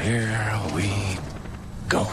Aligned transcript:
Here 0.00 0.60
we 0.74 0.90
go. 1.88 2.06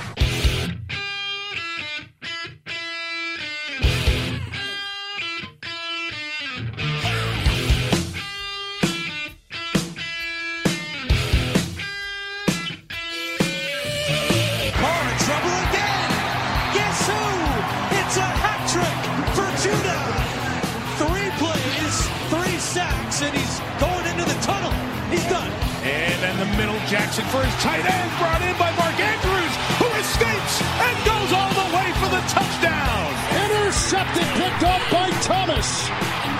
Jackson 26.89 27.23
for 27.25 27.37
his 27.45 27.53
tight 27.61 27.85
end, 27.85 28.09
brought 28.17 28.41
in 28.41 28.57
by 28.57 28.73
Mark 28.73 28.97
Andrews, 28.97 29.53
who 29.77 29.85
escapes 30.01 30.57
and 30.57 30.97
goes 31.05 31.29
all 31.37 31.53
the 31.53 31.69
way 31.69 31.85
for 32.01 32.09
the 32.09 32.17
touchdown. 32.25 33.05
Intercepted, 33.45 34.25
picked 34.41 34.65
up 34.65 34.81
by 34.89 35.05
Thomas. 35.21 35.85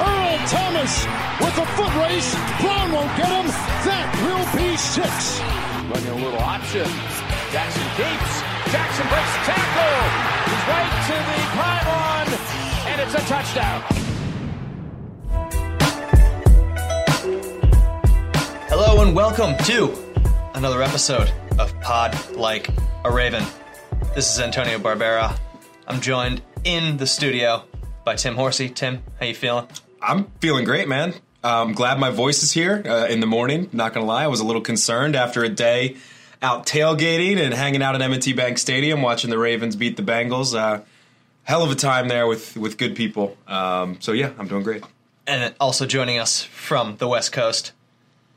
Earl 0.01 0.41
Thomas 0.49 1.05
with 1.37 1.53
a 1.53 1.67
foot 1.77 1.93
race. 2.01 2.33
Brown 2.65 2.89
won't 2.89 3.13
get 3.13 3.29
him. 3.29 3.45
That 3.85 4.09
will 4.25 4.41
be 4.57 4.73
six. 4.73 5.37
Running 5.85 6.17
a 6.17 6.25
little 6.25 6.41
option. 6.41 6.89
Jackson 7.53 7.85
keeps. 7.93 8.33
Jackson 8.73 9.05
breaks 9.05 9.29
the 9.37 9.53
tackle. 9.53 10.01
He's 10.49 10.65
right 10.65 10.93
to 11.13 11.17
the 11.29 11.45
pylon, 11.61 12.25
and 12.89 12.97
it's 13.05 13.13
a 13.13 13.21
touchdown. 13.29 13.85
Hello 18.65 19.05
and 19.05 19.13
welcome 19.15 19.53
to 19.65 20.08
another 20.59 20.83
episode 20.83 21.31
of 21.57 21.73
Pod 21.79 22.17
Like 22.31 22.67
a 23.05 23.09
Raven. 23.09 23.45
This 24.13 24.29
is 24.29 24.41
Antonio 24.41 24.77
Barbera. 24.77 25.39
I'm 25.87 26.01
joined 26.01 26.41
in 26.65 26.97
the 26.97 27.07
studio 27.07 27.63
by 28.03 28.15
Tim 28.15 28.35
Horsey. 28.35 28.67
Tim, 28.67 29.01
how 29.21 29.25
you 29.27 29.33
feeling? 29.33 29.69
I'm 30.01 30.25
feeling 30.41 30.65
great, 30.65 30.89
man. 30.89 31.13
I'm 31.45 31.71
glad 31.71 31.97
my 31.97 32.09
voice 32.09 32.43
is 32.43 32.51
here 32.51 32.83
uh, 32.85 33.07
in 33.07 33.21
the 33.21 33.25
morning. 33.25 33.69
Not 33.71 33.93
gonna 33.93 34.05
lie, 34.05 34.25
I 34.25 34.27
was 34.27 34.41
a 34.41 34.43
little 34.43 34.61
concerned 34.61 35.15
after 35.15 35.45
a 35.45 35.49
day 35.49 35.95
out 36.41 36.67
tailgating 36.67 37.37
and 37.37 37.53
hanging 37.53 37.81
out 37.81 37.95
at 37.95 38.01
M&T 38.01 38.33
Bank 38.33 38.57
Stadium 38.57 39.01
watching 39.01 39.29
the 39.29 39.37
Ravens 39.37 39.77
beat 39.77 39.95
the 39.95 40.03
Bengals. 40.03 40.53
Uh, 40.53 40.81
hell 41.43 41.63
of 41.63 41.71
a 41.71 41.75
time 41.75 42.09
there 42.09 42.27
with 42.27 42.57
with 42.57 42.77
good 42.77 42.97
people. 42.97 43.37
Um, 43.47 44.01
so 44.01 44.11
yeah, 44.11 44.31
I'm 44.37 44.49
doing 44.49 44.63
great. 44.63 44.83
And 45.25 45.55
also 45.57 45.85
joining 45.85 46.19
us 46.19 46.43
from 46.43 46.97
the 46.97 47.07
West 47.07 47.31
Coast, 47.31 47.71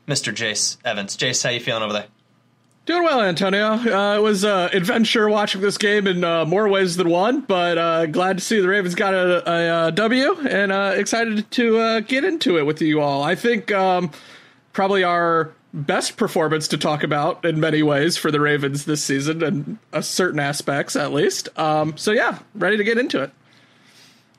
Mr. 0.07 0.33
Jace 0.33 0.77
Evans. 0.85 1.17
Jace, 1.17 1.43
how 1.43 1.49
you 1.49 1.59
feeling 1.59 1.83
over 1.83 1.91
there? 1.91 2.05
Doing 2.85 3.03
well, 3.03 3.21
Antonio. 3.21 3.75
Uh, 3.75 4.17
it 4.17 4.21
was 4.21 4.43
uh, 4.43 4.69
adventure 4.73 5.29
watching 5.29 5.61
this 5.61 5.77
game 5.77 6.05
in 6.05 6.21
uh, 6.21 6.43
more 6.43 6.67
ways 6.67 6.97
than 6.97 7.09
one, 7.09 7.39
but 7.39 7.77
uh, 7.77 8.07
glad 8.07 8.39
to 8.39 8.43
see 8.43 8.59
the 8.59 8.67
Ravens 8.67 8.93
got 8.93 9.13
a, 9.13 9.49
a, 9.49 9.87
a 9.87 9.91
W, 9.93 10.35
and 10.49 10.69
uh, 10.69 10.91
excited 10.93 11.49
to 11.51 11.77
uh, 11.77 11.99
get 12.01 12.25
into 12.25 12.57
it 12.57 12.65
with 12.65 12.81
you 12.81 12.99
all. 12.99 13.23
I 13.23 13.35
think 13.35 13.71
um, 13.71 14.11
probably 14.73 15.01
our 15.05 15.53
best 15.73 16.17
performance 16.17 16.67
to 16.67 16.77
talk 16.77 17.03
about 17.03 17.45
in 17.45 17.61
many 17.61 17.83
ways 17.83 18.17
for 18.17 18.31
the 18.31 18.41
Ravens 18.41 18.83
this 18.83 19.01
season, 19.01 19.41
and 19.41 20.03
certain 20.03 20.41
aspects 20.41 20.97
at 20.97 21.13
least. 21.13 21.47
Um, 21.57 21.95
so 21.95 22.11
yeah, 22.11 22.39
ready 22.53 22.75
to 22.75 22.83
get 22.83 22.97
into 22.97 23.23
it. 23.23 23.31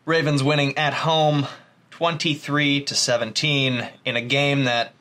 Ravens 0.04 0.42
winning 0.42 0.76
at 0.76 0.92
home 0.92 1.46
23 1.92 2.82
to 2.82 2.94
17 2.94 3.88
in 4.04 4.16
a 4.16 4.20
game 4.20 4.64
that 4.64 4.92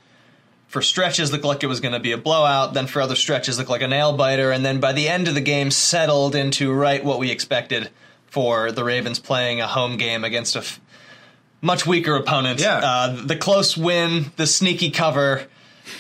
for 0.74 0.82
stretches 0.82 1.32
looked 1.32 1.46
like 1.46 1.62
it 1.62 1.68
was 1.68 1.82
going 1.82 1.94
to 1.94 2.00
be 2.00 2.14
a 2.14 2.18
blowout, 2.18 2.74
then 2.74 2.88
for 2.88 3.00
other 3.00 3.16
stretches 3.16 3.60
looked 3.60 3.70
like 3.70 3.84
a 3.84 3.88
nail 3.88 4.18
biter, 4.18 4.52
and 4.52 4.66
then 4.66 4.80
by 4.80 4.92
the 4.92 5.08
end 5.08 5.28
of 5.28 5.36
the 5.36 5.42
game 5.42 5.70
settled 5.70 6.34
into 6.34 6.74
right 6.74 7.06
what 7.06 7.20
we 7.20 7.30
expected 7.30 7.92
for 8.26 8.72
the 8.72 8.84
Ravens 8.84 9.20
playing 9.20 9.62
a 9.62 9.68
home 9.68 9.98
game 9.98 10.24
against 10.24 10.56
a 10.56 10.60
f- 10.60 10.82
much 11.62 11.86
weaker 11.86 12.16
opponent. 12.16 12.60
Yeah. 12.60 12.78
Uh, 12.78 13.24
the 13.24 13.36
close 13.36 13.78
win, 13.78 14.32
the 14.36 14.48
sneaky 14.48 14.90
cover, 14.90 15.46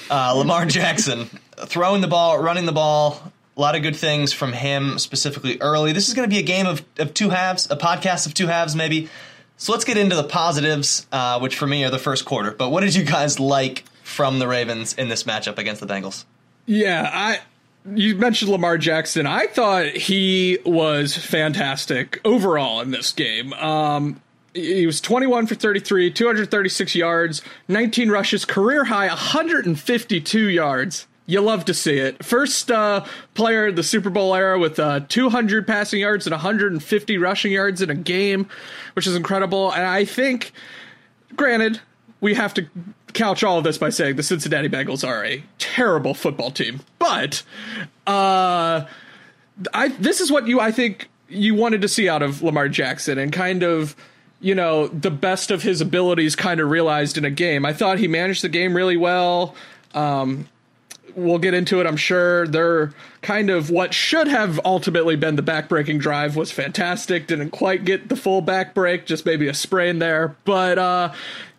uh, 0.09 0.33
Lamar 0.33 0.65
Jackson 0.79 1.29
throwing 1.55 2.01
the 2.01 2.07
ball, 2.07 2.39
running 2.39 2.65
the 2.65 2.71
ball. 2.71 3.31
A 3.55 3.61
lot 3.61 3.75
of 3.75 3.83
good 3.83 3.95
things 3.95 4.33
from 4.33 4.53
him, 4.53 4.97
specifically 4.97 5.61
early. 5.61 5.93
This 5.93 6.07
is 6.07 6.15
going 6.15 6.27
to 6.27 6.35
be 6.35 6.39
a 6.39 6.43
game 6.43 6.65
of, 6.65 6.83
of 6.97 7.13
two 7.13 7.29
halves, 7.29 7.69
a 7.69 7.77
podcast 7.77 8.25
of 8.25 8.33
two 8.33 8.47
halves, 8.47 8.75
maybe. 8.75 9.07
So 9.57 9.71
let's 9.71 9.85
get 9.85 9.97
into 9.97 10.15
the 10.15 10.23
positives, 10.23 11.05
uh, 11.11 11.37
which 11.37 11.55
for 11.55 11.67
me 11.67 11.83
are 11.83 11.91
the 11.91 11.99
first 11.99 12.25
quarter. 12.25 12.49
But 12.49 12.69
what 12.69 12.81
did 12.81 12.95
you 12.95 13.03
guys 13.03 13.39
like 13.39 13.83
from 14.03 14.39
the 14.39 14.47
Ravens 14.47 14.93
in 14.93 15.09
this 15.09 15.23
matchup 15.23 15.57
against 15.57 15.81
the 15.81 15.87
Bengals? 15.87 16.25
Yeah, 16.65 17.09
I 17.11 17.39
you 17.85 18.15
mentioned 18.15 18.51
Lamar 18.51 18.77
Jackson. 18.77 19.27
I 19.27 19.47
thought 19.47 19.87
he 19.87 20.59
was 20.65 21.17
fantastic 21.17 22.21
overall 22.23 22.81
in 22.81 22.91
this 22.91 23.11
game. 23.11 23.53
Um, 23.53 24.21
he 24.53 24.85
was 24.85 25.01
21 25.01 25.47
for 25.47 25.55
33, 25.55 26.11
236 26.11 26.95
yards, 26.95 27.41
19 27.67 28.09
rushes, 28.09 28.45
career 28.45 28.85
high 28.85 29.07
152 29.07 30.49
yards. 30.49 31.07
You 31.25 31.41
love 31.41 31.65
to 31.65 31.73
see 31.73 31.97
it. 31.97 32.23
First 32.23 32.69
uh, 32.69 33.05
player 33.33 33.67
in 33.67 33.75
the 33.75 33.83
Super 33.83 34.09
Bowl 34.09 34.35
era 34.35 34.59
with 34.59 34.77
uh, 34.77 35.01
200 35.07 35.65
passing 35.65 36.01
yards 36.01 36.27
and 36.27 36.31
150 36.31 37.17
rushing 37.17 37.51
yards 37.53 37.81
in 37.81 37.89
a 37.89 37.95
game, 37.95 38.47
which 38.93 39.07
is 39.07 39.15
incredible. 39.15 39.71
And 39.71 39.83
I 39.83 40.03
think, 40.03 40.51
granted, 41.35 41.79
we 42.19 42.33
have 42.35 42.53
to 42.55 42.67
couch 43.13 43.43
all 43.43 43.57
of 43.57 43.63
this 43.63 43.77
by 43.77 43.89
saying 43.89 44.15
the 44.15 44.23
Cincinnati 44.23 44.69
Bengals 44.69 45.07
are 45.07 45.23
a 45.23 45.43
terrible 45.57 46.13
football 46.13 46.51
team, 46.51 46.81
but 46.99 47.43
uh, 48.07 48.85
I 49.73 49.87
this 49.99 50.21
is 50.21 50.31
what 50.31 50.47
you 50.47 50.59
I 50.59 50.71
think 50.71 51.09
you 51.29 51.55
wanted 51.55 51.81
to 51.81 51.87
see 51.87 52.09
out 52.09 52.21
of 52.21 52.41
Lamar 52.41 52.69
Jackson 52.69 53.17
and 53.17 53.31
kind 53.31 53.63
of 53.63 53.95
you 54.39 54.55
know 54.55 54.87
the 54.87 55.11
best 55.11 55.51
of 55.51 55.63
his 55.63 55.81
abilities 55.81 56.35
kind 56.35 56.59
of 56.59 56.69
realized 56.69 57.17
in 57.17 57.25
a 57.25 57.31
game. 57.31 57.65
I 57.65 57.73
thought 57.73 57.99
he 57.99 58.07
managed 58.07 58.43
the 58.43 58.49
game 58.49 58.75
really 58.75 58.97
well. 58.97 59.55
Um, 59.93 60.47
we'll 61.15 61.39
get 61.39 61.53
into 61.53 61.79
it, 61.79 61.87
I'm 61.87 61.97
sure. 61.97 62.47
They're 62.47 62.93
kind 63.21 63.49
of 63.49 63.69
what 63.69 63.93
should 63.93 64.27
have 64.27 64.59
ultimately 64.65 65.15
been 65.15 65.35
the 65.35 65.43
backbreaking 65.43 65.99
drive 65.99 66.35
was 66.35 66.51
fantastic. 66.51 67.27
Didn't 67.27 67.51
quite 67.51 67.85
get 67.85 68.09
the 68.09 68.15
full 68.15 68.41
back 68.41 68.73
break, 68.73 69.05
just 69.05 69.25
maybe 69.25 69.47
a 69.47 69.53
sprain 69.53 69.99
there. 69.99 70.35
But 70.45 70.77
uh, 70.77 71.13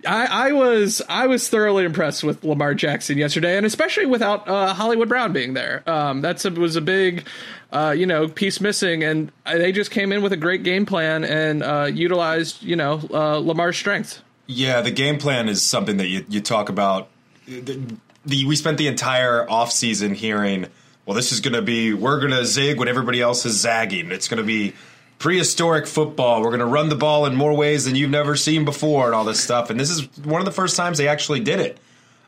I, 0.06 0.48
I 0.48 0.52
was 0.52 1.02
I 1.08 1.26
was 1.26 1.48
thoroughly 1.48 1.84
impressed 1.84 2.24
with 2.24 2.44
Lamar 2.44 2.74
Jackson 2.74 3.18
yesterday, 3.18 3.56
and 3.56 3.66
especially 3.66 4.06
without 4.06 4.48
uh, 4.48 4.74
Hollywood 4.74 5.08
Brown 5.08 5.32
being 5.32 5.54
there. 5.54 5.82
Um, 5.86 6.20
that's 6.20 6.44
a, 6.44 6.50
was 6.50 6.76
a 6.76 6.82
big. 6.82 7.26
Uh, 7.72 7.90
you 7.90 8.06
know, 8.06 8.28
piece 8.28 8.60
missing, 8.60 9.02
and 9.02 9.32
they 9.44 9.72
just 9.72 9.90
came 9.90 10.12
in 10.12 10.22
with 10.22 10.32
a 10.32 10.36
great 10.36 10.62
game 10.62 10.86
plan 10.86 11.24
and 11.24 11.60
uh, 11.60 11.90
utilized, 11.92 12.62
you 12.62 12.76
know, 12.76 13.00
uh, 13.12 13.36
Lamar's 13.38 13.76
strengths. 13.76 14.22
Yeah, 14.46 14.80
the 14.80 14.92
game 14.92 15.18
plan 15.18 15.48
is 15.48 15.60
something 15.60 15.96
that 15.96 16.06
you, 16.06 16.24
you 16.28 16.40
talk 16.40 16.68
about. 16.68 17.08
The, 18.26 18.46
we 18.46 18.56
spent 18.56 18.78
the 18.78 18.86
entire 18.86 19.46
offseason 19.46 20.14
hearing, 20.14 20.66
well, 21.06 21.14
this 21.14 21.32
is 21.32 21.40
going 21.40 21.54
to 21.54 21.62
be, 21.62 21.92
we're 21.92 22.18
going 22.20 22.32
to 22.32 22.44
zig 22.44 22.78
when 22.78 22.88
everybody 22.88 23.20
else 23.20 23.44
is 23.44 23.60
zagging. 23.60 24.10
It's 24.10 24.28
going 24.28 24.38
to 24.38 24.46
be 24.46 24.74
prehistoric 25.18 25.86
football. 25.86 26.40
We're 26.40 26.48
going 26.48 26.60
to 26.60 26.66
run 26.66 26.88
the 26.88 26.96
ball 26.96 27.26
in 27.26 27.34
more 27.34 27.54
ways 27.54 27.84
than 27.84 27.94
you've 27.94 28.10
never 28.10 28.36
seen 28.36 28.64
before 28.64 29.06
and 29.06 29.14
all 29.14 29.24
this 29.24 29.40
stuff. 29.42 29.70
And 29.70 29.78
this 29.78 29.90
is 29.90 30.06
one 30.24 30.40
of 30.40 30.44
the 30.44 30.52
first 30.52 30.76
times 30.76 30.98
they 30.98 31.08
actually 31.08 31.40
did 31.40 31.60
it. 31.60 31.78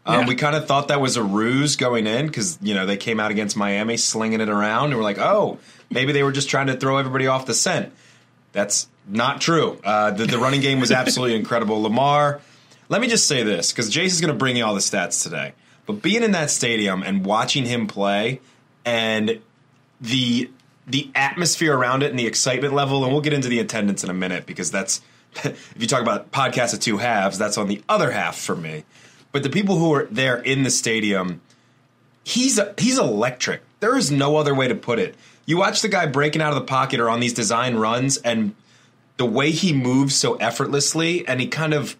Um, 0.04 0.20
Yeah. 0.20 0.26
We 0.28 0.34
kind 0.36 0.54
of 0.54 0.68
thought 0.68 0.88
that 0.88 1.00
was 1.00 1.16
a 1.16 1.22
ruse 1.22 1.76
going 1.76 2.06
in 2.06 2.26
because 2.26 2.58
you 2.62 2.74
know 2.74 2.86
they 2.86 2.96
came 2.96 3.18
out 3.18 3.30
against 3.32 3.56
Miami 3.56 3.96
slinging 3.96 4.40
it 4.40 4.48
around, 4.48 4.90
and 4.90 4.96
we're 4.96 5.02
like, 5.02 5.18
oh, 5.18 5.58
maybe 5.90 6.12
they 6.12 6.22
were 6.22 6.30
just 6.30 6.48
trying 6.48 6.68
to 6.68 6.76
throw 6.76 6.96
everybody 6.98 7.26
off 7.26 7.44
the 7.46 7.54
scent. 7.54 7.92
That's 8.52 8.88
not 9.08 9.40
true. 9.40 9.80
Uh, 9.84 10.12
the, 10.12 10.26
the 10.26 10.38
running 10.38 10.60
game 10.60 10.78
was 10.80 10.92
absolutely 10.92 11.36
incredible. 11.40 11.82
Lamar, 11.82 12.40
let 12.88 13.00
me 13.00 13.08
just 13.08 13.26
say 13.26 13.42
this 13.42 13.72
because 13.72 13.90
Jason's 13.90 14.20
going 14.20 14.32
to 14.32 14.38
bring 14.38 14.56
you 14.56 14.64
all 14.64 14.74
the 14.74 14.80
stats 14.80 15.22
today. 15.22 15.54
But 15.86 16.02
being 16.02 16.22
in 16.22 16.32
that 16.32 16.50
stadium 16.50 17.02
and 17.02 17.24
watching 17.24 17.64
him 17.64 17.86
play, 17.86 18.40
and 18.84 19.40
the 20.00 20.50
the 20.86 21.10
atmosphere 21.14 21.76
around 21.76 22.02
it 22.02 22.10
and 22.10 22.18
the 22.18 22.26
excitement 22.26 22.74
level, 22.74 23.02
and 23.04 23.12
we'll 23.12 23.22
get 23.22 23.32
into 23.32 23.48
the 23.48 23.58
attendance 23.58 24.04
in 24.04 24.10
a 24.10 24.14
minute 24.14 24.46
because 24.46 24.70
that's 24.70 25.00
if 25.44 25.74
you 25.78 25.86
talk 25.86 26.02
about 26.02 26.30
podcasts 26.30 26.74
of 26.74 26.80
two 26.80 26.98
halves, 26.98 27.38
that's 27.38 27.58
on 27.58 27.68
the 27.68 27.82
other 27.88 28.10
half 28.10 28.38
for 28.38 28.56
me. 28.56 28.84
But 29.32 29.42
the 29.42 29.50
people 29.50 29.76
who 29.76 29.92
are 29.94 30.06
there 30.10 30.36
in 30.36 30.62
the 30.62 30.70
stadium, 30.70 31.40
he's 32.24 32.58
he's 32.78 32.98
electric. 32.98 33.62
There 33.80 33.96
is 33.96 34.10
no 34.10 34.36
other 34.36 34.54
way 34.54 34.68
to 34.68 34.74
put 34.74 34.98
it. 34.98 35.14
You 35.44 35.58
watch 35.58 35.82
the 35.82 35.88
guy 35.88 36.06
breaking 36.06 36.42
out 36.42 36.52
of 36.52 36.56
the 36.56 36.64
pocket 36.64 36.98
or 36.98 37.08
on 37.08 37.20
these 37.20 37.34
design 37.34 37.76
runs, 37.76 38.16
and 38.18 38.54
the 39.16 39.26
way 39.26 39.50
he 39.50 39.72
moves 39.72 40.14
so 40.14 40.34
effortlessly, 40.36 41.26
and 41.26 41.40
he 41.40 41.46
kind 41.46 41.74
of 41.74 41.96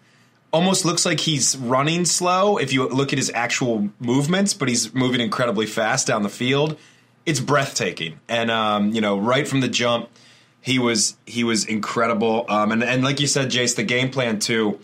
almost 0.51 0.85
looks 0.85 1.05
like 1.05 1.19
he's 1.19 1.57
running 1.57 2.05
slow 2.05 2.57
if 2.57 2.71
you 2.71 2.87
look 2.87 3.11
at 3.11 3.19
his 3.19 3.31
actual 3.33 3.89
movements, 3.99 4.53
but 4.53 4.67
he's 4.69 4.93
moving 4.93 5.21
incredibly 5.21 5.65
fast 5.65 6.07
down 6.07 6.23
the 6.23 6.29
field. 6.29 6.77
It's 7.25 7.39
breathtaking, 7.39 8.19
and 8.29 8.49
um, 8.49 8.91
you 8.93 9.01
know, 9.01 9.17
right 9.17 9.47
from 9.47 9.59
the 9.59 9.67
jump, 9.67 10.09
he 10.61 10.79
was 10.79 11.17
he 11.25 11.43
was 11.43 11.65
incredible. 11.65 12.45
Um, 12.47 12.71
and 12.71 12.83
and 12.83 13.03
like 13.03 13.19
you 13.19 13.27
said, 13.27 13.49
Jace, 13.49 13.75
the 13.75 13.83
game 13.83 14.09
plan 14.09 14.39
too. 14.39 14.79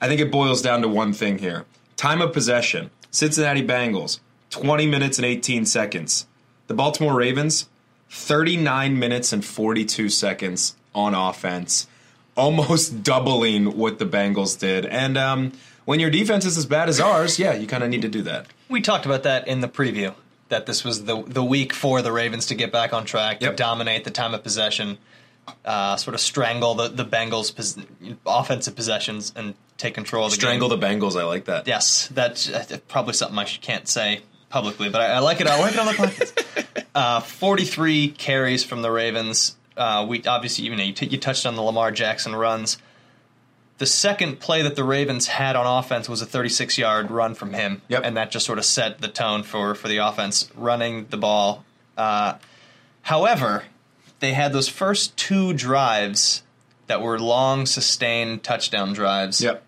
I 0.00 0.08
think 0.08 0.20
it 0.20 0.32
boils 0.32 0.62
down 0.62 0.82
to 0.82 0.88
one 0.88 1.12
thing 1.12 1.38
here: 1.38 1.66
time 1.96 2.22
of 2.22 2.32
possession. 2.32 2.90
Cincinnati 3.10 3.66
Bengals, 3.66 4.20
twenty 4.48 4.86
minutes 4.86 5.18
and 5.18 5.26
eighteen 5.26 5.66
seconds. 5.66 6.26
The 6.66 6.74
Baltimore 6.74 7.14
Ravens, 7.14 7.68
thirty 8.08 8.56
nine 8.56 8.98
minutes 8.98 9.32
and 9.34 9.44
forty 9.44 9.84
two 9.84 10.08
seconds 10.08 10.76
on 10.94 11.14
offense 11.14 11.86
almost 12.36 13.02
doubling 13.04 13.76
what 13.76 13.98
the 13.98 14.06
Bengals 14.06 14.58
did. 14.58 14.86
And 14.86 15.16
um, 15.18 15.52
when 15.84 16.00
your 16.00 16.10
defense 16.10 16.44
is 16.44 16.56
as 16.58 16.66
bad 16.66 16.88
as 16.88 17.00
ours, 17.00 17.38
yeah, 17.38 17.54
you 17.54 17.66
kind 17.66 17.82
of 17.82 17.90
need 17.90 18.02
to 18.02 18.08
do 18.08 18.22
that. 18.22 18.46
We 18.68 18.80
talked 18.80 19.06
about 19.06 19.22
that 19.24 19.48
in 19.48 19.60
the 19.60 19.68
preview. 19.68 20.14
That 20.48 20.66
this 20.66 20.84
was 20.84 21.04
the 21.04 21.22
the 21.22 21.42
week 21.42 21.72
for 21.72 22.02
the 22.02 22.12
Ravens 22.12 22.46
to 22.46 22.54
get 22.54 22.70
back 22.72 22.92
on 22.92 23.06
track, 23.06 23.40
to 23.40 23.46
Yep. 23.46 23.56
dominate 23.56 24.04
the 24.04 24.10
time 24.10 24.34
of 24.34 24.42
possession, 24.42 24.98
uh, 25.64 25.96
sort 25.96 26.12
of 26.14 26.20
strangle 26.20 26.74
the 26.74 26.88
the 26.88 27.06
Bengals' 27.06 27.54
pos- 27.56 27.78
offensive 28.26 28.76
possessions 28.76 29.32
and 29.34 29.54
take 29.78 29.94
control 29.94 30.26
of 30.26 30.30
the 30.32 30.36
Strangle 30.36 30.68
game. 30.68 30.78
the 30.78 30.86
Bengals. 30.86 31.18
I 31.18 31.24
like 31.24 31.46
that. 31.46 31.66
Yes, 31.66 32.06
that's 32.08 32.50
uh, 32.50 32.76
probably 32.86 33.14
something 33.14 33.38
I 33.38 33.44
can't 33.44 33.88
say 33.88 34.20
publicly, 34.50 34.90
but 34.90 35.00
I, 35.00 35.06
I 35.14 35.18
like 35.20 35.40
it. 35.40 35.46
I 35.46 35.58
like 35.58 35.72
it 35.72 35.78
on 35.78 35.86
the 35.86 35.92
podcast. 35.92 36.84
uh, 36.94 37.20
Forty-three 37.20 38.08
carries 38.10 38.62
from 38.62 38.82
the 38.82 38.90
Ravens. 38.90 39.56
Uh, 39.76 40.04
we 40.08 40.22
obviously, 40.24 40.64
you 40.64 40.74
know, 40.76 40.82
you, 40.82 40.92
t- 40.92 41.06
you 41.06 41.18
touched 41.18 41.46
on 41.46 41.56
the 41.56 41.62
Lamar 41.62 41.90
Jackson 41.90 42.34
runs. 42.34 42.78
The 43.78 43.86
second 43.86 44.38
play 44.38 44.62
that 44.62 44.76
the 44.76 44.84
Ravens 44.84 45.26
had 45.26 45.56
on 45.56 45.66
offense 45.66 46.08
was 46.08 46.22
a 46.22 46.26
36-yard 46.26 47.10
run 47.10 47.34
from 47.34 47.52
him, 47.52 47.82
Yep. 47.88 48.02
and 48.04 48.16
that 48.16 48.30
just 48.30 48.46
sort 48.46 48.58
of 48.58 48.64
set 48.64 49.00
the 49.00 49.08
tone 49.08 49.42
for 49.42 49.74
for 49.74 49.88
the 49.88 49.96
offense 49.96 50.48
running 50.54 51.06
the 51.10 51.16
ball. 51.16 51.64
Uh, 51.96 52.34
however, 53.02 53.64
they 54.20 54.32
had 54.34 54.52
those 54.52 54.68
first 54.68 55.16
two 55.16 55.52
drives 55.52 56.42
that 56.86 57.00
were 57.02 57.18
long, 57.18 57.66
sustained 57.66 58.42
touchdown 58.42 58.92
drives 58.92 59.40
Yep. 59.40 59.62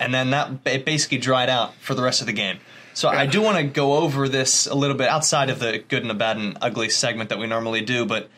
and 0.00 0.12
then 0.14 0.30
that 0.30 0.50
it 0.64 0.84
basically 0.84 1.18
dried 1.18 1.48
out 1.50 1.74
for 1.76 1.94
the 1.94 2.02
rest 2.02 2.20
of 2.20 2.26
the 2.26 2.32
game. 2.32 2.58
So 2.94 3.08
I 3.08 3.26
do 3.26 3.42
want 3.42 3.56
to 3.58 3.64
go 3.64 3.94
over 3.98 4.28
this 4.28 4.66
a 4.66 4.74
little 4.74 4.96
bit 4.96 5.08
outside 5.08 5.50
of 5.50 5.58
the 5.58 5.78
good 5.88 6.02
and 6.02 6.10
the 6.10 6.14
bad 6.14 6.36
and 6.36 6.56
ugly 6.62 6.88
segment 6.88 7.28
that 7.30 7.38
we 7.40 7.46
normally 7.48 7.80
do, 7.80 8.04
but 8.06 8.30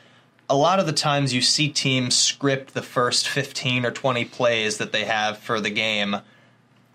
a 0.48 0.56
lot 0.56 0.78
of 0.78 0.87
the 0.87 0.93
times 0.93 1.34
you 1.34 1.40
see 1.40 1.69
teams 1.69 2.16
script 2.16 2.75
the 2.75 2.82
first 2.82 3.28
15 3.28 3.84
or 3.84 3.90
20 3.90 4.25
plays 4.26 4.78
that 4.78 4.93
they 4.93 5.04
have 5.04 5.38
for 5.38 5.60
the 5.60 5.70
game. 5.70 6.16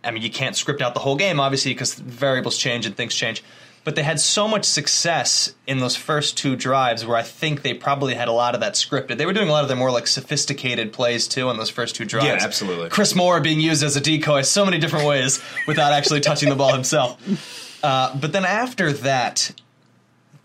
I 0.03 0.11
mean, 0.11 0.23
you 0.23 0.31
can't 0.31 0.55
script 0.55 0.81
out 0.81 0.93
the 0.93 0.99
whole 0.99 1.15
game, 1.15 1.39
obviously, 1.39 1.73
because 1.73 1.93
variables 1.93 2.57
change 2.57 2.85
and 2.85 2.95
things 2.95 3.13
change. 3.13 3.43
But 3.83 3.95
they 3.95 4.03
had 4.03 4.19
so 4.19 4.47
much 4.47 4.65
success 4.65 5.55
in 5.65 5.79
those 5.79 5.95
first 5.95 6.37
two 6.37 6.55
drives 6.55 7.03
where 7.03 7.17
I 7.17 7.23
think 7.23 7.63
they 7.63 7.73
probably 7.73 8.13
had 8.13 8.27
a 8.27 8.31
lot 8.31 8.53
of 8.53 8.61
that 8.61 8.73
scripted. 8.73 9.17
They 9.17 9.25
were 9.25 9.33
doing 9.33 9.49
a 9.49 9.51
lot 9.51 9.63
of 9.63 9.69
the 9.69 9.75
more 9.75 9.89
like 9.89 10.05
sophisticated 10.05 10.93
plays 10.93 11.27
too 11.27 11.49
on 11.49 11.57
those 11.57 11.71
first 11.71 11.95
two 11.95 12.05
drives. 12.05 12.27
Yeah, 12.27 12.37
absolutely. 12.41 12.89
Chris 12.89 13.15
Moore 13.15 13.41
being 13.41 13.59
used 13.59 13.83
as 13.83 13.95
a 13.95 14.01
decoy 14.01 14.43
so 14.43 14.65
many 14.65 14.77
different 14.77 15.07
ways 15.07 15.41
without 15.67 15.93
actually 15.93 16.19
touching 16.19 16.49
the 16.49 16.55
ball 16.55 16.73
himself. 16.73 17.19
Uh, 17.83 18.15
but 18.15 18.31
then 18.31 18.45
after 18.45 18.93
that, 18.93 19.51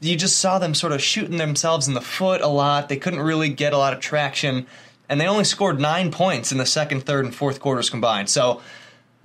you 0.01 0.17
just 0.17 0.39
saw 0.39 0.59
them 0.59 0.75
sort 0.75 0.93
of 0.93 1.01
shooting 1.03 1.39
themselves 1.39 1.89
in 1.89 1.95
the 1.95 2.01
foot 2.01 2.41
a 2.43 2.49
lot. 2.49 2.89
They 2.89 2.97
couldn't 2.97 3.21
really 3.21 3.49
get 3.49 3.73
a 3.73 3.79
lot 3.79 3.93
of 3.93 4.01
traction, 4.01 4.67
and 5.09 5.21
they 5.21 5.27
only 5.27 5.45
scored 5.45 5.81
nine 5.81 6.11
points 6.11 6.53
in 6.53 6.59
the 6.59 6.67
second, 6.67 7.03
third, 7.07 7.25
and 7.25 7.35
fourth 7.35 7.61
quarters 7.61 7.89
combined. 7.91 8.29
So, 8.29 8.61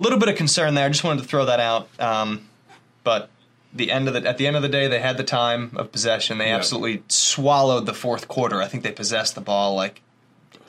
a 0.00 0.02
little 0.02 0.18
bit 0.18 0.28
of 0.28 0.36
concern 0.36 0.74
there. 0.74 0.86
I 0.86 0.88
just 0.88 1.04
wanted 1.04 1.22
to 1.22 1.28
throw 1.28 1.44
that 1.44 1.60
out. 1.60 1.88
Um, 2.00 2.48
but 3.04 3.28
the 3.74 3.90
end 3.90 4.08
of 4.08 4.14
the 4.14 4.28
at 4.28 4.38
the 4.38 4.46
end 4.46 4.56
of 4.56 4.62
the 4.62 4.68
day, 4.68 4.86
they 4.88 4.98
had 5.00 5.16
the 5.16 5.24
time 5.24 5.72
of 5.76 5.92
possession. 5.92 6.38
They 6.38 6.48
Yeah. 6.48 6.56
absolutely 6.56 7.02
swallowed 7.08 7.86
the 7.86 7.94
fourth 7.94 8.28
quarter. 8.28 8.60
I 8.62 8.66
think 8.66 8.82
they 8.82 8.92
possessed 8.92 9.34
the 9.34 9.40
ball 9.40 9.74
like 9.74 10.00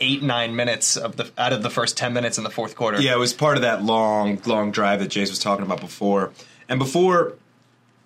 eight 0.01 0.21
nine 0.23 0.55
minutes 0.55 0.97
of 0.97 1.15
the 1.17 1.29
out 1.37 1.53
of 1.53 1.63
the 1.63 1.69
first 1.69 1.97
ten 1.97 2.13
minutes 2.13 2.37
in 2.37 2.43
the 2.43 2.49
fourth 2.49 2.75
quarter. 2.75 2.99
Yeah, 3.01 3.13
it 3.13 3.19
was 3.19 3.33
part 3.33 3.55
of 3.57 3.61
that 3.63 3.83
long, 3.83 4.39
long 4.45 4.71
drive 4.71 4.99
that 4.99 5.09
Jace 5.09 5.29
was 5.29 5.39
talking 5.39 5.65
about 5.65 5.79
before. 5.81 6.31
And 6.69 6.79
before 6.79 7.33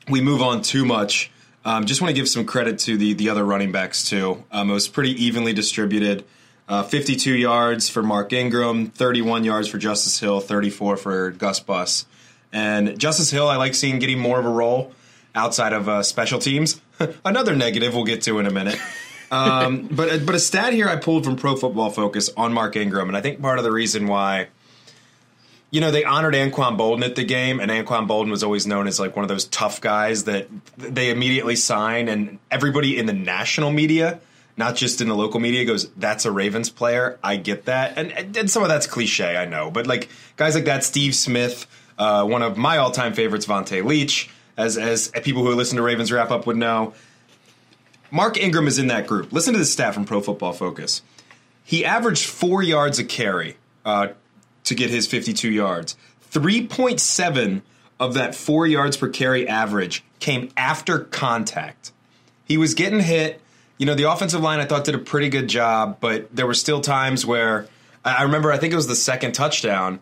we 0.10 0.22
move 0.22 0.42
on 0.42 0.62
too 0.62 0.86
much, 0.86 1.32
um, 1.66 1.86
just 1.86 2.02
want 2.02 2.10
to 2.10 2.16
give 2.16 2.28
some 2.30 2.46
credit 2.46 2.80
to 2.80 2.98
the 2.98 3.14
the 3.14 3.30
other 3.30 3.44
running 3.44 3.72
backs 3.72 4.04
too. 4.04 4.44
Um, 4.52 4.70
it 4.70 4.74
was 4.74 4.88
pretty 4.88 5.12
evenly 5.24 5.54
distributed. 5.54 6.26
Uh, 6.70 6.84
52 6.84 7.34
yards 7.34 7.88
for 7.88 8.04
Mark 8.04 8.34
Ingram, 8.34 8.88
31 8.88 9.46
yards 9.46 9.70
for 9.70 9.78
Justice 9.78 10.20
Hill, 10.20 10.42
34 10.42 10.98
for 10.98 11.32
Gus 11.32 11.62
Bus. 11.62 12.06
And 12.52 13.00
Justice 13.00 13.32
Hill, 13.32 13.48
I 13.48 13.56
like 13.56 13.74
seeing 13.74 14.00
getting 14.00 14.20
more 14.20 14.38
of 14.38 14.46
a 14.46 14.50
role 14.50 14.92
outside 15.34 15.72
of 15.72 15.88
uh, 15.88 16.04
special 16.04 16.40
teams. 16.40 16.82
Another 17.26 17.56
negative 17.56 17.96
we'll 17.96 18.04
get 18.04 18.22
to 18.24 18.40
in 18.40 18.48
a 18.48 18.52
minute. 18.52 18.80
Um, 19.32 19.88
but 19.92 20.26
but 20.26 20.36
a 20.36 20.40
stat 20.40 20.74
here 20.74 20.90
I 20.90 20.98
pulled 20.98 21.24
from 21.24 21.38
Pro 21.38 21.56
Football 21.56 21.90
Focus 21.90 22.30
on 22.36 22.52
Mark 22.54 22.76
Ingram, 22.76 23.08
and 23.08 23.16
I 23.16 23.22
think 23.22 23.42
part 23.42 23.60
of 23.60 23.64
the 23.64 23.72
reason 23.72 24.08
why 24.08 24.48
you 25.70 25.82
know, 25.82 25.92
they 25.92 26.06
honored 26.06 26.34
Anquan 26.34 26.78
Boldin 26.78 27.04
at 27.04 27.16
the 27.16 27.26
game, 27.26 27.60
and 27.60 27.70
Anquan 27.70 28.08
Boldin 28.08 28.32
was 28.32 28.44
always 28.44 28.66
known 28.66 28.88
as 28.88 29.00
like 29.00 29.16
one 29.16 29.24
of 29.24 29.30
those 29.30 29.46
tough 29.46 29.82
guys 29.82 30.24
that 30.24 30.48
they 30.78 31.10
immediately 31.10 31.56
sign, 31.56 32.08
and 32.08 32.40
everybody 32.50 32.98
in 32.98 33.06
the 33.06 33.14
national 33.14 33.72
media, 33.72 34.20
not 34.56 34.76
just 34.76 35.02
in 35.02 35.10
the 35.10 35.16
local 35.16 35.40
media, 35.40 35.66
goes, 35.66 35.90
"That's 35.98 36.26
a 36.26 36.32
Ravens 36.32 36.70
player." 36.70 37.20
I 37.22 37.36
get 37.36 37.66
that, 37.66 37.98
and 37.98 38.38
and 38.38 38.50
some 38.50 38.64
of 38.64 38.70
that's 38.70 38.88
cliche, 38.88 39.36
I 39.36 39.46
know, 39.46 39.70
but 39.70 39.88
like 39.88 40.10
guys 40.38 40.56
like 40.56 40.66
that, 40.66 40.86
Steve 40.86 41.14
Smith, 41.14 41.68
uh, 41.98 42.24
one 42.24 42.44
of 42.44 42.58
my 42.58 42.78
all-time 42.78 43.14
favorites, 43.14 43.46
Vonta 43.46 43.84
Leach, 43.84 44.30
as 44.56 44.78
as 44.78 45.12
people 45.24 45.44
who 45.44 45.54
listen 45.54 45.76
to 45.76 45.84
Ravens 45.84 46.12
wrap 46.12 46.32
up 46.32 46.48
would 46.48 46.58
know. 46.58 46.94
Mark 48.10 48.38
Ingram 48.38 48.68
is 48.68 48.80
in 48.80 48.88
that 48.88 49.06
group. 49.06 49.34
Listen 49.34 49.52
to 49.52 49.60
this 49.60 49.74
stat 49.74 49.94
from 49.94 50.06
Pro 50.06 50.22
Football 50.22 50.54
Focus. 50.54 51.02
He 51.62 51.84
averaged 51.84 52.26
four 52.26 52.64
yards 52.64 53.00
a 53.00 53.04
carry 53.04 53.58
uh, 53.84 54.08
to 54.68 54.76
get 54.76 54.90
his 54.90 55.08
52 55.08 55.52
yards. 55.52 55.96
3.7 56.32 57.62
of 58.00 58.14
that 58.14 58.36
four 58.36 58.68
yards 58.68 58.98
per 58.98 59.10
carry 59.10 59.48
average 59.48 60.04
came 60.20 60.50
after 60.56 61.00
contact. 61.00 61.92
He 62.46 62.58
was 62.58 62.74
getting 62.74 63.00
hit. 63.00 63.42
You 63.78 63.86
know, 63.86 63.96
the 63.96 64.10
offensive 64.12 64.42
line 64.42 64.60
I 64.60 64.66
thought 64.66 64.86
did 64.86 64.96
a 64.96 65.00
pretty 65.00 65.30
good 65.30 65.48
job, 65.48 65.98
but 66.00 66.36
there 66.36 66.48
were 66.48 66.54
still 66.54 66.82
times 66.82 67.26
where 67.26 67.68
I 68.04 68.24
remember, 68.24 68.52
I 68.52 68.58
think 68.58 68.74
it 68.74 68.76
was 68.76 68.88
the 68.88 68.96
second 68.96 69.34
touchdown. 69.34 70.00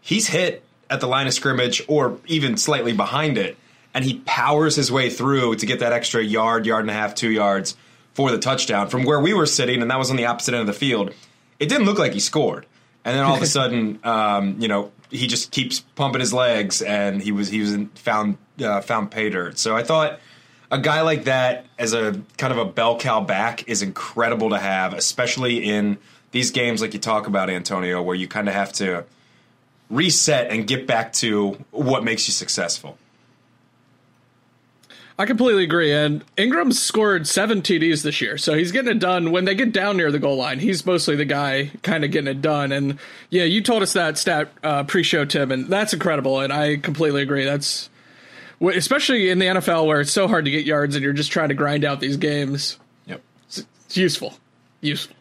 He's 0.00 0.28
hit 0.28 0.62
at 0.90 1.00
the 1.00 1.06
line 1.06 1.26
of 1.26 1.34
scrimmage 1.34 1.82
or 1.88 2.18
even 2.26 2.56
slightly 2.56 2.92
behind 2.92 3.38
it, 3.38 3.56
and 3.94 4.04
he 4.04 4.18
powers 4.20 4.76
his 4.76 4.92
way 4.92 5.10
through 5.10 5.56
to 5.56 5.66
get 5.66 5.80
that 5.80 5.92
extra 5.92 6.22
yard, 6.22 6.66
yard 6.66 6.82
and 6.82 6.90
a 6.90 6.94
half, 6.94 7.14
two 7.14 7.30
yards 7.30 7.76
for 8.14 8.30
the 8.30 8.38
touchdown 8.38 8.88
from 8.88 9.04
where 9.04 9.20
we 9.20 9.32
were 9.32 9.46
sitting, 9.46 9.80
and 9.82 9.90
that 9.90 9.98
was 9.98 10.10
on 10.10 10.16
the 10.16 10.26
opposite 10.26 10.54
end 10.54 10.60
of 10.60 10.66
the 10.66 10.72
field. 10.72 11.12
It 11.58 11.68
didn't 11.68 11.86
look 11.86 11.98
like 11.98 12.12
he 12.12 12.20
scored, 12.20 12.66
and 13.08 13.16
then 13.16 13.24
all 13.24 13.36
of 13.36 13.42
a 13.42 13.46
sudden, 13.58 13.98
um, 14.04 14.56
you 14.60 14.68
know, 14.68 14.92
he 15.10 15.26
just 15.26 15.50
keeps 15.50 15.80
pumping 15.80 16.20
his 16.20 16.32
legs, 16.32 16.82
and 16.82 17.22
he 17.22 17.32
was 17.32 17.48
he 17.48 17.60
was 17.60 17.72
in, 17.72 17.88
found 17.88 18.36
uh, 18.62 18.80
found 18.82 19.10
pay 19.10 19.30
dirt. 19.30 19.58
So 19.58 19.74
I 19.74 19.82
thought 19.82 20.20
a 20.70 20.78
guy 20.78 21.00
like 21.00 21.24
that 21.24 21.64
as 21.78 21.94
a 21.94 22.20
kind 22.36 22.52
of 22.52 22.58
a 22.58 22.66
bell 22.66 22.98
cow 22.98 23.20
back 23.20 23.66
is 23.68 23.80
incredible 23.80 24.50
to 24.50 24.58
have, 24.58 24.92
especially 24.92 25.64
in 25.64 25.96
these 26.30 26.50
games 26.50 26.82
like 26.82 26.92
you 26.92 27.00
talk 27.00 27.26
about, 27.26 27.48
Antonio, 27.48 28.02
where 28.02 28.14
you 28.14 28.28
kind 28.28 28.48
of 28.48 28.54
have 28.54 28.72
to 28.74 29.04
reset 29.88 30.50
and 30.50 30.66
get 30.66 30.86
back 30.86 31.14
to 31.14 31.52
what 31.70 32.04
makes 32.04 32.28
you 32.28 32.32
successful. 32.32 32.98
I 35.20 35.26
completely 35.26 35.64
agree. 35.64 35.92
And 35.92 36.24
Ingram 36.36 36.70
scored 36.70 37.26
seven 37.26 37.60
TDs 37.60 38.02
this 38.02 38.20
year, 38.20 38.38
so 38.38 38.54
he's 38.54 38.70
getting 38.70 38.92
it 38.92 39.00
done. 39.00 39.32
When 39.32 39.46
they 39.46 39.56
get 39.56 39.72
down 39.72 39.96
near 39.96 40.12
the 40.12 40.20
goal 40.20 40.36
line, 40.36 40.60
he's 40.60 40.86
mostly 40.86 41.16
the 41.16 41.24
guy 41.24 41.72
kind 41.82 42.04
of 42.04 42.12
getting 42.12 42.28
it 42.28 42.40
done. 42.40 42.70
And 42.70 42.98
yeah, 43.28 43.42
you 43.42 43.60
told 43.60 43.82
us 43.82 43.94
that 43.94 44.16
stat 44.16 44.52
uh, 44.62 44.84
pre-show, 44.84 45.24
Tim, 45.24 45.50
and 45.50 45.66
that's 45.66 45.92
incredible. 45.92 46.38
And 46.38 46.52
I 46.52 46.76
completely 46.76 47.22
agree. 47.22 47.44
That's 47.44 47.90
Wh- 48.62 48.76
Especially 48.76 49.28
in 49.30 49.38
the 49.38 49.46
NFL 49.46 49.86
where 49.86 50.00
it's 50.00 50.12
so 50.12 50.28
hard 50.28 50.44
to 50.44 50.50
get 50.50 50.64
yards 50.64 50.94
and 50.94 51.02
you're 51.02 51.12
just 51.12 51.32
trying 51.32 51.48
to 51.48 51.54
grind 51.54 51.84
out 51.84 52.00
these 52.00 52.16
games. 52.16 52.78
Yep. 53.06 53.20
It's 53.48 53.96
useful. 53.96 54.34
Useful. 54.80 55.16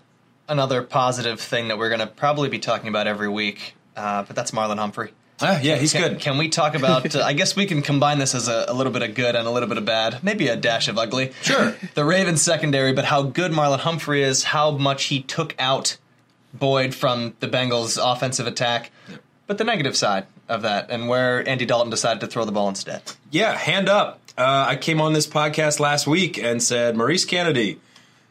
Another 0.48 0.82
positive 0.84 1.40
thing 1.40 1.68
that 1.68 1.78
we're 1.78 1.90
going 1.90 2.02
to 2.02 2.08
probably 2.08 2.50
be 2.50 2.60
talking 2.60 2.88
about 2.88 3.08
every 3.08 3.30
week, 3.30 3.74
uh, 3.96 4.24
but 4.24 4.36
that's 4.36 4.52
Marlon 4.52 4.78
Humphrey. 4.78 5.12
Ah, 5.40 5.60
yeah, 5.62 5.76
he's 5.76 5.94
Can, 5.94 6.14
good. 6.14 6.20
can 6.20 6.38
we 6.38 6.50
talk 6.50 6.76
about? 6.76 6.98
Uh, 7.18 7.22
I 7.24 7.34
guess 7.34 7.56
we 7.56 7.66
can 7.66 7.82
combine 7.82 8.20
this 8.20 8.36
as 8.36 8.48
a, 8.48 8.66
a 8.68 8.74
little 8.74 8.92
bit 8.92 9.02
of 9.02 9.14
good 9.16 9.36
and 9.36 9.48
a 9.48 9.52
little 9.52 9.70
bit 9.70 9.78
of 9.78 9.86
bad, 9.86 10.22
maybe 10.24 10.48
a 10.50 10.56
dash 10.58 10.88
of 10.88 10.98
ugly. 10.98 11.32
Sure. 11.42 11.76
the 11.94 12.04
Ravens 12.04 12.42
secondary, 12.42 12.92
but 12.92 13.06
how 13.06 13.22
good 13.22 13.52
Marlon 13.52 13.80
Humphrey 13.80 14.24
is, 14.24 14.44
how 14.44 14.72
much 14.72 15.06
he 15.06 15.22
took 15.22 15.56
out 15.58 15.98
Boyd 16.54 16.94
from 16.94 17.36
the 17.40 17.48
Bengals' 17.48 17.98
offensive 18.02 18.46
attack, 18.48 18.92
but 19.46 19.58
the 19.58 19.64
negative 19.64 19.96
side 19.96 20.26
of 20.50 20.64
that, 20.64 20.90
and 20.90 21.08
where 21.08 21.48
Andy 21.48 21.66
Dalton 21.66 21.90
decided 21.90 22.20
to 22.22 22.28
throw 22.28 22.44
the 22.46 22.52
ball 22.52 22.68
instead. 22.68 23.02
Yeah, 23.32 23.56
hand 23.56 23.88
up. 23.90 24.20
Uh, 24.38 24.66
I 24.68 24.76
came 24.76 25.00
on 25.00 25.14
this 25.14 25.28
podcast 25.28 25.80
last 25.80 26.08
week 26.08 26.38
and 26.38 26.62
said 26.62 26.96
Maurice 26.98 27.26
Canady 27.26 27.80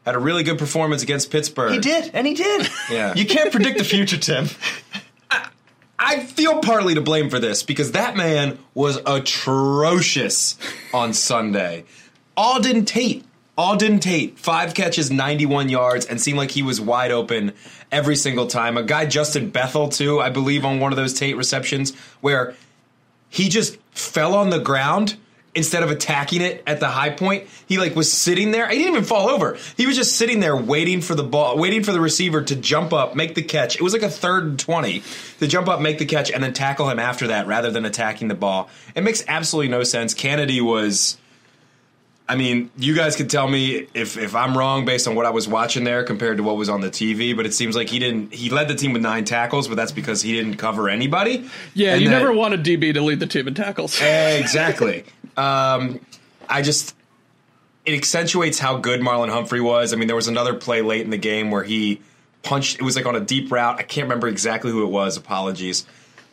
had 0.05 0.15
a 0.15 0.19
really 0.19 0.43
good 0.45 0.59
performance 0.59 1.03
against 1.03 1.31
Pittsburgh. 1.31 1.73
He 1.73 1.79
did, 1.81 2.11
and 2.15 2.27
he 2.27 2.35
did. 2.35 2.69
Yeah. 2.91 3.15
You 3.15 3.27
can't 3.27 3.51
predict 3.51 3.79
the 3.79 3.85
future, 3.85 4.19
Tim. 4.19 4.49
I 5.99 6.21
feel 6.21 6.61
partly 6.61 6.95
to 6.95 7.01
blame 7.01 7.31
for 7.31 7.39
this 7.39 7.63
because 7.63 7.93
that 7.93 8.17
man 8.17 8.59
was 8.75 8.99
atrocious 9.07 10.59
on 10.93 11.15
Sunday. 11.15 11.85
Auden 12.37 12.87
Tate, 12.87 13.25
Auden 13.57 14.01
Tate, 14.01 14.39
five 14.39 14.75
catches, 14.75 15.11
91 15.11 15.71
yards, 15.71 16.05
and 16.05 16.21
seemed 16.21 16.37
like 16.37 16.51
he 16.51 16.63
was 16.63 16.81
wide 16.81 17.11
open 17.11 17.55
every 17.91 18.17
single 18.17 18.47
time. 18.47 18.77
A 18.77 18.83
guy, 18.83 19.07
Justin 19.07 19.49
Bethel, 19.49 19.89
too, 19.89 20.21
I 20.21 20.29
believe, 20.29 20.65
on 20.65 20.81
one 20.81 20.93
of 20.93 20.97
those 20.97 21.15
Tate 21.15 21.37
receptions, 21.37 21.95
where 22.21 22.55
he 23.31 23.49
just 23.49 23.79
fell 23.93 24.35
on 24.35 24.51
the 24.51 24.59
ground 24.59 25.17
instead 25.57 25.83
of 25.83 25.91
attacking 25.91 26.43
it 26.43 26.63
at 26.67 26.79
the 26.81 26.87
high 26.89 27.11
point. 27.11 27.49
He 27.67 27.79
like 27.79 27.97
was 27.97 28.13
sitting 28.13 28.51
there. 28.53 28.69
He 28.69 28.77
didn't 28.79 28.93
even 28.93 29.05
fall 29.05 29.29
over. 29.29 29.57
He 29.77 29.87
was 29.87 29.97
just 29.97 30.17
sitting 30.17 30.39
there 30.41 30.55
waiting 30.57 31.01
for 31.01 31.15
the 31.15 31.25
ball, 31.25 31.59
waiting 31.59 31.83
for 31.83 31.91
the 31.93 32.01
receiver 32.01 32.43
to 32.43 32.55
jump 32.55 32.93
up, 32.93 33.17
make 33.17 33.35
the 33.35 33.43
catch. 33.43 33.75
It 33.77 33.83
was 33.83 33.93
like 33.93 34.03
a 34.03 34.11
third 34.11 34.45
and 34.45 34.59
20 34.59 35.03
to 35.41 35.47
jump 35.49 35.69
up, 35.69 35.81
make 35.81 35.99
the 35.99 36.05
catch, 36.07 36.31
and 36.31 36.43
then 36.43 36.53
tackle 36.53 36.89
him 36.89 36.99
after 37.01 37.27
that 37.29 37.47
rather 37.47 37.71
than 37.71 37.85
attacking 37.85 38.29
the 38.29 38.35
ball. 38.35 38.69
It 38.95 39.03
makes 39.03 39.25
absolutely 39.27 39.69
no 39.71 39.83
sense. 39.83 40.15
Canady 40.15 40.61
was. 40.61 41.17
I 42.29 42.35
mean, 42.35 42.71
you 42.77 42.93
guys 42.97 43.15
could 43.15 43.31
tell 43.31 43.47
me 43.47 43.87
if, 43.95 44.17
if 44.19 44.35
I'm 44.35 44.59
wrong 44.59 44.85
based 44.85 45.07
on 45.07 45.15
what 45.15 45.27
I 45.27 45.31
was 45.31 45.47
watching 45.47 45.85
there 45.85 46.03
compared 46.03 46.39
to 46.39 46.43
what 46.43 46.57
was 46.57 46.69
on 46.69 46.81
the 46.81 46.91
TV, 46.91 47.37
but 47.37 47.47
it 47.47 47.55
seems 47.55 47.77
like 47.77 47.89
he 47.89 48.01
didn't. 48.01 48.35
He 48.35 48.51
led 48.51 48.67
the 48.67 48.75
team 48.75 48.93
with 48.93 49.03
nine 49.03 49.25
tackles, 49.25 49.69
but 49.69 49.77
that's 49.77 49.93
because 49.93 50.23
he 50.23 50.33
didn't 50.33 50.57
cover 50.57 50.89
anybody. 50.89 51.49
Yeah, 51.75 51.93
And 51.93 52.03
you 52.03 52.09
that- 52.11 52.19
never 52.19 52.33
want 52.33 52.53
a 52.55 52.59
DB 52.59 52.93
to 52.95 53.01
lead 53.01 53.21
the 53.21 53.29
team 53.29 53.47
in 53.47 53.55
tackles. 53.55 54.01
Exactly. 54.03 55.05
um, 55.37 56.01
I 56.49 56.63
just 56.63 56.95
it 57.85 57.95
accentuates 57.95 58.59
how 58.59 58.79
good 58.79 59.01
Marlon 59.01 59.29
Humphrey 59.29 59.61
was. 59.61 59.93
I 59.93 59.97
mean, 59.97 60.09
there 60.09 60.17
was 60.17 60.29
another 60.29 60.55
play 60.55 60.83
late 60.83 61.03
in 61.03 61.11
the 61.11 61.19
game 61.19 61.51
where 61.51 61.63
he 61.63 62.01
punched. 62.43 62.79
It 62.79 62.83
was 62.83 62.97
like 62.97 63.07
on 63.07 63.17
a 63.17 63.21
deep 63.21 63.51
route. 63.51 63.79
I 63.79 63.83
can't 63.83 64.07
remember 64.07 64.29
exactly 64.29 64.71
who 64.71 64.83
it 64.85 64.91
was. 64.91 65.17
Apologies, 65.17 65.87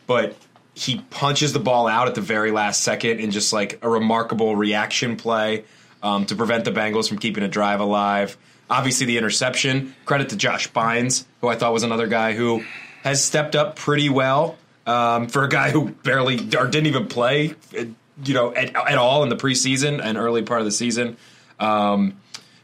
but 0.06 0.36
he 0.74 1.00
punches 1.10 1.52
the 1.52 1.60
ball 1.60 1.86
out 1.86 2.08
at 2.08 2.14
the 2.14 2.20
very 2.20 2.50
last 2.50 2.82
second 2.82 3.20
in 3.20 3.30
just 3.30 3.52
like 3.52 3.78
a 3.82 3.88
remarkable 3.88 4.56
reaction 4.56 5.16
play 5.16 5.64
um, 6.02 6.26
to 6.26 6.34
prevent 6.34 6.64
the 6.64 6.72
Bengals 6.72 7.08
from 7.08 7.18
keeping 7.18 7.44
a 7.44 7.48
drive 7.48 7.80
alive. 7.80 8.36
Obviously, 8.68 9.06
the 9.06 9.18
interception. 9.18 9.94
Credit 10.04 10.30
to 10.30 10.36
Josh 10.36 10.70
Bynes, 10.72 11.24
who 11.40 11.48
I 11.48 11.54
thought 11.56 11.72
was 11.72 11.82
another 11.82 12.06
guy 12.06 12.32
who 12.32 12.64
has 13.02 13.22
stepped 13.22 13.54
up 13.54 13.76
pretty 13.76 14.08
well 14.08 14.56
um, 14.86 15.28
for 15.28 15.44
a 15.44 15.48
guy 15.48 15.70
who 15.70 15.90
barely 15.90 16.36
or 16.56 16.66
didn't 16.66 16.86
even 16.86 17.06
play, 17.06 17.54
uh, 17.78 17.84
you 18.22 18.34
know, 18.34 18.54
at, 18.54 18.74
at 18.74 18.98
all 18.98 19.22
in 19.22 19.28
the 19.28 19.36
preseason 19.36 20.00
and 20.02 20.16
early 20.16 20.42
part 20.42 20.60
of 20.60 20.64
the 20.64 20.72
season. 20.72 21.16
Um, 21.58 22.16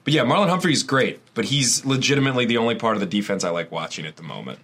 but 0.05 0.13
yeah, 0.13 0.25
Marlon 0.25 0.49
Humphrey's 0.49 0.83
great, 0.83 1.21
but 1.35 1.45
he's 1.45 1.85
legitimately 1.85 2.47
the 2.47 2.57
only 2.57 2.75
part 2.75 2.97
of 2.97 3.01
the 3.01 3.07
defense 3.07 3.45
I 3.45 3.51
like 3.51 3.71
watching 3.71 4.07
at 4.07 4.17
the 4.17 4.23
moment. 4.23 4.59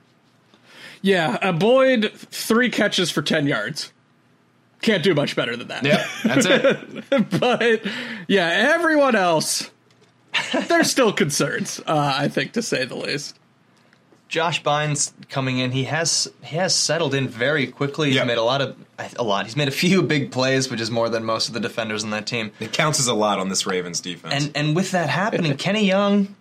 Yeah, 1.03 1.39
uh, 1.43 1.53
Boyd, 1.53 2.13
three 2.15 2.71
catches 2.71 3.11
for 3.11 3.23
10 3.23 3.47
yards. 3.47 3.93
Can't 4.83 5.03
do 5.03 5.15
much 5.15 5.37
better 5.37 5.57
than 5.57 5.69
that. 5.69 5.85
Yeah, 5.85 6.07
that's 6.25 6.47
it. 6.47 7.41
but 7.41 7.83
yeah, 8.29 8.73
everyone 8.75 9.15
else, 9.15 9.71
there's 10.69 10.91
still 10.91 11.13
concerns, 11.13 11.81
uh, 11.87 12.15
I 12.17 12.29
think, 12.29 12.53
to 12.53 12.63
say 12.63 12.85
the 12.85 12.97
least. 12.97 13.39
Josh 14.29 14.63
Bynes 14.63 15.13
coming 15.29 15.59
in, 15.59 15.71
he 15.73 15.85
has 15.85 16.29
he 16.43 16.57
has 16.57 16.75
settled 16.75 17.15
in 17.15 17.29
very 17.29 17.67
quickly. 17.67 18.09
He's 18.09 18.17
Yep. 18.17 18.27
made 18.27 18.39
a 18.39 18.43
lot 18.43 18.61
of 18.61 18.77
a 19.19 19.23
lot. 19.23 19.45
He's 19.47 19.57
made 19.57 19.69
a 19.69 19.73
few 19.73 20.03
big 20.03 20.33
plays, 20.33 20.71
which 20.71 20.81
is 20.81 20.91
more 20.91 21.09
than 21.09 21.25
most 21.25 21.49
of 21.49 21.55
the 21.55 21.61
defenders 21.61 22.03
on 22.03 22.11
that 22.11 22.27
team. 22.27 22.51
It 22.59 22.73
counts 22.73 22.99
as 22.99 23.07
a 23.07 23.15
lot 23.15 23.39
on 23.39 23.49
this 23.51 23.67
Ravens 23.67 24.01
defense. 24.01 24.35
And 24.35 24.53
and 24.57 24.77
with 24.77 24.91
that 24.93 25.09
happening, 25.09 25.57
Kenny 25.59 25.87
Young, 25.87 26.35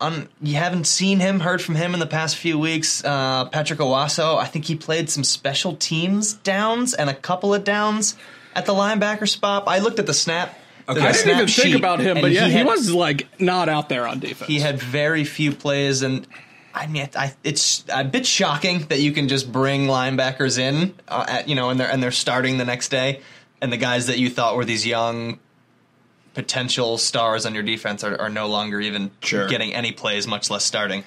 on 0.00 0.28
you 0.42 0.56
haven't 0.56 0.86
seen 0.86 1.20
him, 1.20 1.40
heard 1.40 1.62
from 1.62 1.74
him 1.76 1.94
in 1.94 2.00
the 2.00 2.06
past 2.06 2.36
few 2.36 2.58
weeks. 2.58 3.02
Uh, 3.04 3.46
Patrick 3.46 3.78
Onwuasor, 3.78 4.38
I 4.38 4.46
think 4.46 4.66
he 4.66 4.74
played 4.76 5.08
some 5.08 5.24
special 5.24 5.76
teams 5.76 6.34
downs 6.34 6.92
and 6.92 7.08
a 7.08 7.14
couple 7.14 7.54
of 7.54 7.64
downs 7.64 8.14
at 8.54 8.66
the 8.66 8.72
linebacker 8.74 9.28
spot. 9.28 9.64
I 9.66 9.78
looked 9.78 9.98
at 9.98 10.06
the 10.06 10.14
snap. 10.14 10.58
Okay. 10.88 11.00
I 11.00 11.12
didn't 11.12 11.28
even 11.30 11.38
think 11.46 11.48
sheet, 11.68 11.76
about 11.76 12.00
him, 12.00 12.20
but 12.20 12.32
yeah, 12.32 12.46
he, 12.48 12.54
had- 12.54 12.66
was 12.66 12.92
like 12.92 13.28
not 13.40 13.68
out 13.70 13.88
there 13.88 14.06
on 14.06 14.18
defense. 14.18 14.48
he 14.48 14.58
had 14.58 14.80
very 14.82 15.22
few 15.24 15.52
plays, 15.52 16.02
and 16.02 16.26
I 16.74 16.86
mean, 16.86 17.08
I, 17.16 17.34
it's 17.44 17.84
a 17.92 18.04
bit 18.04 18.26
shocking 18.26 18.80
that 18.88 19.00
you 19.00 19.12
can 19.12 19.28
just 19.28 19.52
bring 19.52 19.86
linebackers 19.86 20.58
in, 20.58 20.94
uh, 21.08 21.26
at, 21.28 21.48
you 21.48 21.54
know, 21.54 21.70
and 21.70 21.78
they're 21.78 21.90
and 21.90 22.02
they're 22.02 22.10
starting 22.10 22.58
the 22.58 22.64
next 22.64 22.88
day, 22.88 23.20
and 23.60 23.72
the 23.72 23.76
guys 23.76 24.06
that 24.06 24.18
you 24.18 24.30
thought 24.30 24.56
were 24.56 24.64
these 24.64 24.86
young 24.86 25.38
potential 26.34 26.96
stars 26.98 27.44
on 27.44 27.54
your 27.54 27.62
defense 27.62 28.02
are, 28.04 28.18
are 28.20 28.30
no 28.30 28.46
longer 28.48 28.80
even 28.80 29.10
Sure. 29.22 29.48
getting 29.48 29.74
any 29.74 29.92
plays, 29.92 30.26
much 30.26 30.50
less 30.50 30.64
starting. 30.64 31.04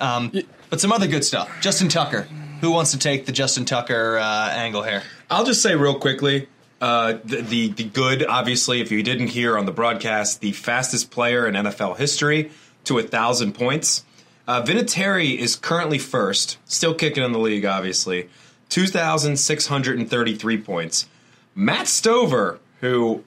Um, 0.00 0.32
but 0.70 0.80
some 0.80 0.92
other 0.92 1.06
good 1.06 1.24
stuff. 1.24 1.50
Justin 1.60 1.88
Tucker. 1.88 2.28
Who 2.60 2.70
wants 2.70 2.92
to 2.92 2.98
take 2.98 3.26
the 3.26 3.32
Justin 3.32 3.64
Tucker 3.64 4.18
uh, 4.18 4.50
angle 4.50 4.84
here? 4.84 5.02
I'll 5.28 5.44
just 5.44 5.62
say 5.62 5.74
real 5.74 5.98
quickly. 5.98 6.48
Uh, 6.80 7.18
the, 7.24 7.40
the 7.42 7.68
the 7.72 7.84
good, 7.84 8.24
obviously, 8.24 8.80
if 8.80 8.90
you 8.92 9.02
didn't 9.02 9.28
hear 9.28 9.56
on 9.58 9.66
the 9.66 9.72
broadcast, 9.72 10.40
the 10.40 10.52
fastest 10.52 11.10
player 11.10 11.46
in 11.46 11.54
NFL 11.54 11.96
history 11.96 12.50
to 12.84 12.98
a 12.98 13.02
thousand 13.02 13.54
points. 13.54 14.04
Uh, 14.46 14.62
Vinatieri 14.62 15.36
is 15.36 15.54
currently 15.54 15.98
first, 15.98 16.58
still 16.64 16.94
kicking 16.94 17.22
in 17.22 17.32
the 17.32 17.38
league, 17.38 17.64
obviously, 17.64 18.28
two 18.68 18.86
thousand 18.86 19.36
six 19.36 19.66
hundred 19.66 19.98
and 19.98 20.10
thirty-three 20.10 20.58
points. 20.58 21.08
Matt 21.54 21.86
Stover, 21.86 22.58
who 22.80 23.24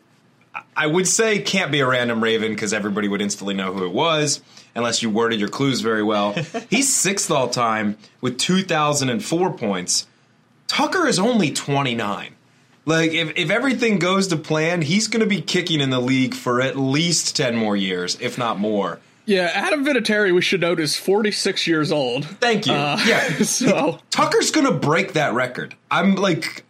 I 0.75 0.87
would 0.87 1.07
say 1.07 1.39
can't 1.39 1.71
be 1.71 1.79
a 1.79 1.87
random 1.87 2.21
Raven 2.23 2.51
because 2.51 2.73
everybody 2.73 3.07
would 3.07 3.21
instantly 3.21 3.53
know 3.53 3.73
who 3.73 3.85
it 3.85 3.93
was 3.93 4.41
unless 4.73 5.01
you 5.01 5.09
worded 5.09 5.39
your 5.39 5.49
clues 5.49 5.81
very 5.81 6.03
well. 6.03 6.33
He's 6.69 6.93
sixth 6.93 7.31
all 7.31 7.49
time 7.49 7.97
with 8.21 8.37
2,004 8.37 9.53
points. 9.53 10.07
Tucker 10.67 11.07
is 11.07 11.19
only 11.19 11.51
29. 11.51 12.35
Like, 12.87 13.13
if, 13.13 13.33
if 13.35 13.49
everything 13.49 13.97
goes 13.97 14.27
to 14.27 14.37
plan, 14.37 14.81
he's 14.81 15.07
going 15.07 15.21
to 15.21 15.25
be 15.25 15.41
kicking 15.41 15.81
in 15.81 15.89
the 15.89 15.99
league 15.99 16.35
for 16.35 16.61
at 16.61 16.77
least 16.77 17.35
10 17.35 17.55
more 17.55 17.75
years, 17.75 18.17
if 18.21 18.37
not 18.37 18.59
more. 18.59 18.99
Yeah, 19.25 19.51
Adam 19.53 19.85
Vinatieri, 19.85 20.33
we 20.33 20.41
should 20.41 20.61
note, 20.61 20.79
is 20.79 20.95
46 20.97 21.67
years 21.67 21.91
old. 21.91 22.25
Thank 22.25 22.65
you. 22.67 22.73
Uh, 22.73 22.99
yeah. 23.05 23.29
So 23.43 23.99
Tucker's 24.09 24.51
going 24.51 24.67
to 24.67 24.73
break 24.73 25.13
that 25.13 25.33
record. 25.33 25.75
I'm 25.89 26.15
like, 26.15 26.63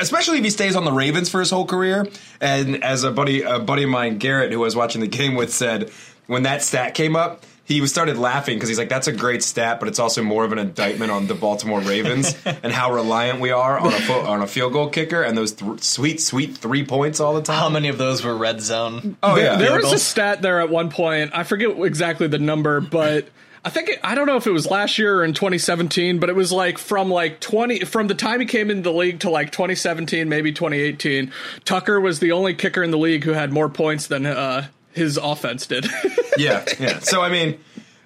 especially 0.00 0.38
if 0.38 0.44
he 0.44 0.50
stays 0.50 0.76
on 0.76 0.84
the 0.84 0.92
Ravens 0.92 1.28
for 1.28 1.40
his 1.40 1.50
whole 1.50 1.66
career. 1.66 2.06
And 2.40 2.82
as 2.82 3.04
a 3.04 3.10
buddy, 3.10 3.42
a 3.42 3.58
buddy 3.58 3.84
of 3.84 3.90
mine, 3.90 4.18
Garrett, 4.18 4.52
who 4.52 4.58
I 4.60 4.64
was 4.64 4.76
watching 4.76 5.00
the 5.00 5.06
game 5.06 5.34
with, 5.34 5.52
said 5.52 5.90
when 6.26 6.42
that 6.44 6.62
stat 6.62 6.94
came 6.94 7.16
up, 7.16 7.44
he 7.66 7.84
started 7.86 8.16
laughing 8.16 8.56
because 8.56 8.68
he's 8.68 8.78
like, 8.78 8.88
"That's 8.88 9.08
a 9.08 9.12
great 9.12 9.42
stat, 9.42 9.80
but 9.80 9.88
it's 9.88 9.98
also 9.98 10.22
more 10.22 10.44
of 10.44 10.52
an 10.52 10.58
indictment 10.58 11.10
on 11.10 11.26
the 11.26 11.34
Baltimore 11.34 11.80
Ravens 11.80 12.34
and 12.44 12.72
how 12.72 12.92
reliant 12.92 13.40
we 13.40 13.50
are 13.50 13.78
on 13.78 13.92
a 13.92 14.00
fo- 14.00 14.24
on 14.24 14.40
a 14.40 14.46
field 14.46 14.72
goal 14.72 14.88
kicker 14.88 15.22
and 15.22 15.36
those 15.36 15.52
th- 15.52 15.82
sweet, 15.82 16.20
sweet 16.20 16.56
three 16.56 16.84
points 16.84 17.20
all 17.20 17.34
the 17.34 17.42
time." 17.42 17.58
How 17.58 17.68
many 17.68 17.88
of 17.88 17.98
those 17.98 18.24
were 18.24 18.36
red 18.36 18.62
zone? 18.62 19.16
Oh 19.22 19.36
yeah, 19.36 19.56
there 19.56 19.70
field 19.70 19.82
was 19.82 19.92
a 19.92 19.98
stat 19.98 20.42
there 20.42 20.60
at 20.60 20.70
one 20.70 20.90
point. 20.90 21.32
I 21.34 21.42
forget 21.42 21.70
exactly 21.80 22.28
the 22.28 22.38
number, 22.38 22.80
but 22.80 23.28
I 23.64 23.68
think 23.68 23.88
it, 23.88 23.98
I 24.04 24.14
don't 24.14 24.28
know 24.28 24.36
if 24.36 24.46
it 24.46 24.52
was 24.52 24.70
last 24.70 24.96
year 24.96 25.16
or 25.16 25.24
in 25.24 25.34
2017, 25.34 26.20
but 26.20 26.28
it 26.28 26.36
was 26.36 26.52
like 26.52 26.78
from 26.78 27.10
like 27.10 27.40
20 27.40 27.80
from 27.80 28.06
the 28.06 28.14
time 28.14 28.38
he 28.38 28.46
came 28.46 28.70
into 28.70 28.82
the 28.82 28.92
league 28.92 29.18
to 29.20 29.30
like 29.30 29.50
2017, 29.50 30.28
maybe 30.28 30.52
2018. 30.52 31.32
Tucker 31.64 32.00
was 32.00 32.20
the 32.20 32.30
only 32.30 32.54
kicker 32.54 32.84
in 32.84 32.92
the 32.92 32.98
league 32.98 33.24
who 33.24 33.32
had 33.32 33.52
more 33.52 33.68
points 33.68 34.06
than 34.06 34.24
uh, 34.24 34.68
his 34.96 35.18
offense 35.18 35.66
did. 35.66 35.86
yeah, 36.38 36.64
yeah. 36.80 36.98
So 37.00 37.22
I 37.22 37.28
mean, 37.28 37.60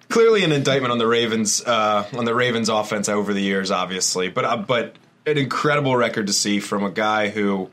clearly 0.08 0.44
an 0.44 0.52
indictment 0.52 0.92
on 0.92 0.98
the 0.98 1.06
Ravens 1.06 1.64
uh, 1.64 2.06
on 2.12 2.26
the 2.26 2.34
Ravens 2.34 2.68
offense 2.68 3.08
over 3.08 3.32
the 3.32 3.40
years, 3.40 3.70
obviously, 3.70 4.28
but 4.28 4.44
uh, 4.44 4.56
but 4.58 4.96
an 5.24 5.38
incredible 5.38 5.96
record 5.96 6.26
to 6.26 6.32
see 6.32 6.60
from 6.60 6.84
a 6.84 6.90
guy 6.90 7.28
who, 7.28 7.70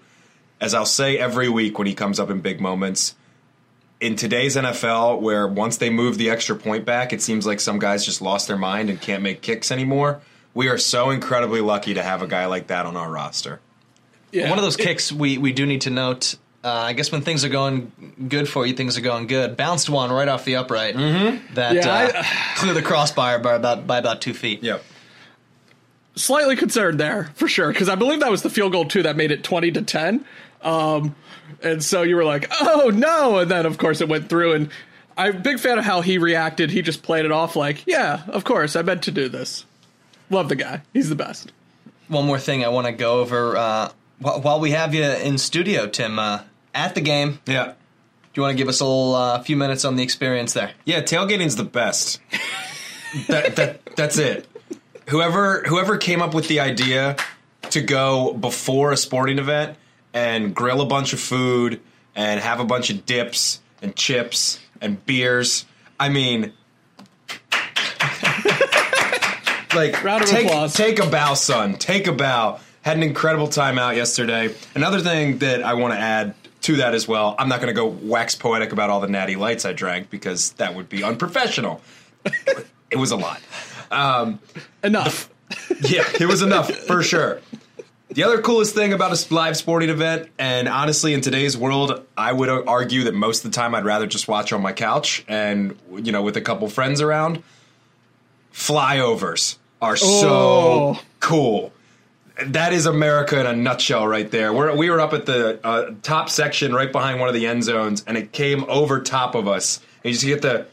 as 0.62 0.74
I'll 0.74 0.86
say 0.86 1.18
every 1.18 1.50
week 1.50 1.78
when 1.78 1.88
he 1.88 1.94
comes 1.94 2.20
up 2.20 2.30
in 2.30 2.40
big 2.40 2.62
moments. 2.62 3.16
In 4.00 4.16
today's 4.16 4.56
NFL, 4.56 5.22
where 5.22 5.48
once 5.48 5.78
they 5.78 5.90
move 5.90 6.20
the 6.20 6.30
extra 6.30 6.56
point 6.56 6.86
back, 6.86 7.14
it 7.14 7.20
seems 7.20 7.48
like 7.48 7.60
some 7.60 7.80
guys 7.80 8.06
just 8.06 8.22
lost 8.22 8.48
their 8.48 8.58
mind 8.58 8.92
and 8.92 9.02
can't 9.02 9.24
make 9.24 9.42
kicks 9.42 9.72
anymore. 9.72 10.22
We 10.54 10.68
are 10.68 10.78
so 10.78 11.10
incredibly 11.10 11.62
lucky 11.62 11.96
to 11.96 12.04
have 12.04 12.22
a 12.22 12.28
guy 12.28 12.46
like 12.46 12.68
that 12.68 12.86
on 12.86 12.96
our 12.96 13.10
roster. 13.10 13.60
Yeah. 14.32 14.50
One 14.50 14.60
of 14.60 14.64
those 14.64 14.78
kicks 14.78 15.12
we, 15.12 15.40
we 15.40 15.52
do 15.52 15.66
need 15.66 15.82
to 15.82 15.90
note. 15.90 16.36
Uh, 16.64 16.72
I 16.72 16.94
guess 16.94 17.12
when 17.12 17.22
things 17.22 17.46
are 17.46 17.50
going 17.50 17.92
good 18.28 18.50
for 18.50 18.66
you, 18.66 18.74
things 18.74 18.98
are 18.98 19.02
going 19.02 19.28
good. 19.28 19.56
Bounced 19.56 19.90
one 19.90 20.12
right 20.12 20.28
off 20.28 20.44
the 20.44 20.56
upright 20.58 20.96
mm-hmm. 20.96 21.54
that 21.54 21.76
Yeah, 21.76 21.88
uh, 21.88 22.24
I- 22.24 22.56
cleared 22.58 22.76
the 22.76 22.82
crossbar 22.82 23.40
by 23.40 23.54
about 23.54 23.88
by 23.88 23.98
about 23.98 24.22
two 24.22 24.34
feet. 24.34 24.64
Yep. 24.64 24.84
slightly 26.16 26.56
concerned 26.56 27.00
there 27.00 27.26
for 27.36 27.48
sure 27.48 27.72
because 27.72 27.90
I 27.90 27.96
believe 27.96 28.22
that 28.22 28.32
was 28.32 28.42
the 28.42 28.50
field 28.50 28.72
goal 28.72 28.86
too 28.86 29.04
that 29.04 29.16
made 29.16 29.32
it 29.32 29.44
twenty 29.44 29.72
to 29.72 29.82
ten. 29.82 30.26
Um, 30.62 31.16
and 31.62 31.84
so 31.84 32.02
you 32.02 32.16
were 32.16 32.26
like, 32.26 32.48
"Oh 32.60 32.92
no!" 32.94 33.38
And 33.38 33.50
then 33.52 33.66
of 33.66 33.78
course 33.78 34.02
it 34.02 34.10
went 34.10 34.28
through. 34.28 34.54
And 34.54 34.70
I'm 35.16 35.38
a 35.38 35.40
big 35.40 35.60
fan 35.60 35.78
of 35.78 35.86
how 35.86 36.02
he 36.02 36.18
reacted. 36.18 36.72
He 36.72 36.82
just 36.82 37.04
played 37.04 37.26
it 37.26 37.32
off 37.32 37.56
like, 37.56 37.84
"Yeah, 37.86 38.24
of 38.28 38.44
course, 38.44 38.76
I 38.76 38.82
meant 38.82 39.04
to 39.04 39.12
do 39.12 39.30
this." 39.30 39.66
Love 40.30 40.50
the 40.50 40.56
guy. 40.56 40.82
He's 40.94 41.08
the 41.10 41.16
best. 41.16 41.54
One 42.10 42.26
more 42.26 42.40
thing 42.40 42.66
I 42.66 42.70
want 42.70 42.88
to 42.88 42.94
go 42.94 43.20
over 43.22 43.56
uh, 43.56 43.92
while 44.20 44.60
we 44.60 44.72
have 44.72 44.94
you 44.94 45.04
in 45.04 45.38
studio, 45.38 45.88
Tim. 45.88 46.20
Uh, 46.20 46.42
at 46.74 46.96
the 46.96 47.02
game, 47.02 47.40
Yeah. 47.46 47.66
do 47.66 47.74
you 48.36 48.44
want 48.44 48.54
to 48.54 48.58
give 48.58 48.68
us 48.70 48.80
a 48.80 48.86
little, 48.86 49.16
uh, 49.16 49.42
few 49.42 49.56
minutes 49.58 49.84
on 49.86 49.96
the 49.96 50.04
experience 50.04 50.54
there? 50.54 50.72
Yeah, 50.86 51.02
tailgating's 51.02 51.56
the 51.56 51.64
best. 51.64 52.20
that, 53.28 53.56
that 53.56 53.86
that's 53.96 54.18
it. 54.18 54.48
Whoever 55.10 55.64
whoever 55.68 55.98
came 55.98 56.22
up 56.22 56.34
with 56.34 56.48
the 56.50 56.60
idea 56.60 57.16
to 57.70 57.82
go 57.82 58.34
before 58.34 58.92
a 58.92 58.98
sporting 58.98 59.40
event 59.40 59.78
and 60.14 60.54
grill 60.54 60.82
a 60.82 60.86
bunch 60.86 61.14
of 61.14 61.20
food 61.20 61.80
and 62.16 62.40
have 62.42 62.60
a 62.60 62.66
bunch 62.66 62.90
of 62.90 63.06
dips 63.06 63.62
and 63.82 63.96
chips 63.96 64.60
and 64.82 65.04
beers. 65.06 65.66
I 66.00 66.10
mean 66.10 66.52
like 69.76 70.02
Round 70.04 70.24
of 70.24 70.30
take, 70.30 70.46
applause. 70.48 70.74
take 70.74 71.00
a 71.00 71.08
bow, 71.10 71.34
son. 71.34 71.76
Take 71.76 72.08
a 72.08 72.14
bow. 72.14 72.60
Had 72.88 72.96
an 72.96 73.04
incredible 73.04 73.50
time 73.50 73.78
out 73.78 73.98
yesterday. 73.98 74.56
Another 74.74 75.02
thing 75.02 75.40
that 75.40 75.62
I 75.62 75.74
want 75.74 75.94
to 75.94 76.00
add 76.00 76.36
to 76.62 76.78
that 76.78 76.96
as 76.96 77.06
well. 77.06 77.36
I'm 77.38 77.50
not 77.50 77.60
going 77.60 77.68
to 77.68 77.74
go 77.74 77.86
wax 77.86 78.34
poetic 78.34 78.72
about 78.72 78.90
all 78.90 79.02
the 79.02 79.10
natty 79.10 79.36
lights 79.36 79.66
I 79.66 79.74
drank 79.74 80.10
because 80.10 80.52
that 80.54 80.74
would 80.74 80.88
be 80.88 81.04
unprofessional. 81.04 81.82
it 82.90 82.96
was 82.96 83.12
a 83.12 83.18
lot. 83.18 83.42
Um, 83.92 84.40
enough. 84.86 85.30
Yeah, 85.82 86.06
it 86.18 86.28
was 86.28 86.42
enough 86.42 86.72
for 86.72 87.04
sure. 87.04 87.42
The 88.08 88.24
other 88.24 88.42
coolest 88.42 88.74
thing 88.74 88.94
about 88.94 89.12
a 89.12 89.34
live 89.34 89.58
sporting 89.58 89.90
event, 89.90 90.30
and 90.40 90.70
honestly, 90.70 91.14
in 91.14 91.20
today's 91.20 91.58
world, 91.58 92.06
I 92.18 92.32
would 92.32 92.48
argue 92.48 93.04
that 93.04 93.14
most 93.14 93.44
of 93.44 93.52
the 93.52 93.56
time 93.56 93.76
I'd 93.76 93.84
rather 93.84 94.08
just 94.08 94.30
watch 94.30 94.54
on 94.54 94.62
my 94.62 94.72
couch 94.72 95.26
and, 95.28 95.78
you 95.94 96.14
know, 96.14 96.22
with 96.22 96.38
a 96.38 96.42
couple 96.42 96.70
friends 96.70 97.02
around. 97.02 97.44
Flyovers 98.54 99.58
are 99.82 99.98
so 99.98 100.30
Oh. 100.30 101.00
cool. 101.20 101.74
That 102.46 102.74
is 102.74 102.86
America 102.86 103.40
in 103.40 103.46
a 103.46 103.56
nutshell, 103.56 104.08
right 104.08 104.30
there. 104.30 104.54
We're, 104.54 104.76
we 104.76 104.90
were 104.90 105.00
up 105.00 105.14
at 105.14 105.26
the 105.26 105.60
uh, 105.66 105.92
top 106.04 106.30
section, 106.30 106.74
right 106.74 106.92
behind 106.92 107.20
one 107.20 107.30
of 107.30 107.36
the 107.36 107.48
end 107.48 107.64
zones, 107.64 108.04
and 108.06 108.18
it 108.18 108.32
came 108.32 108.66
over 108.68 109.02
top 109.02 109.36
of 109.36 109.48
us. 109.48 109.80
And 110.04 110.06
you 110.06 110.14
just 110.14 110.26
get 110.26 110.42
the 110.42 110.68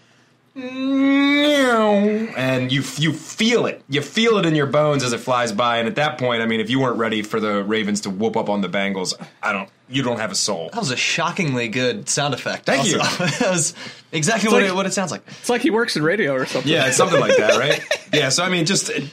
and 0.56 2.70
you 2.70 2.82
you 2.96 3.12
feel 3.12 3.66
it. 3.66 3.82
You 3.88 4.02
feel 4.02 4.38
it 4.38 4.46
in 4.46 4.54
your 4.54 4.66
bones 4.66 5.02
as 5.02 5.12
it 5.12 5.18
flies 5.18 5.52
by. 5.52 5.78
And 5.78 5.88
at 5.88 5.96
that 5.96 6.18
point, 6.18 6.42
I 6.42 6.46
mean, 6.46 6.60
if 6.60 6.70
you 6.70 6.80
weren't 6.80 6.98
ready 6.98 7.22
for 7.22 7.40
the 7.40 7.64
Ravens 7.64 8.02
to 8.02 8.10
whoop 8.10 8.36
up 8.36 8.48
on 8.48 8.60
the 8.60 8.68
Bengals, 8.68 9.14
I 9.42 9.52
don't. 9.52 9.68
You 9.88 10.02
don't 10.02 10.18
have 10.18 10.32
a 10.32 10.36
soul. 10.36 10.70
That 10.72 10.80
was 10.80 10.92
a 10.92 10.96
shockingly 10.96 11.68
good 11.68 12.08
sound 12.08 12.32
effect. 12.32 12.66
Thank 12.66 12.80
also. 12.80 12.92
you. 12.92 12.98
that 13.38 13.50
was 13.50 13.74
exactly 14.12 14.50
what, 14.50 14.62
like- 14.62 14.70
it, 14.70 14.74
what 14.74 14.86
it 14.86 14.92
sounds 14.92 15.10
like. 15.10 15.22
It's 15.26 15.50
like 15.50 15.60
he 15.60 15.70
works 15.70 15.96
in 15.96 16.02
radio 16.02 16.34
or 16.34 16.46
something. 16.46 16.70
Yeah, 16.70 16.86
it's 16.86 16.96
something 16.96 17.20
like 17.20 17.36
that, 17.36 17.58
right? 17.58 17.82
Yeah. 18.14 18.28
So 18.28 18.44
I 18.44 18.48
mean, 18.48 18.64
just 18.64 18.90
it, 18.90 19.10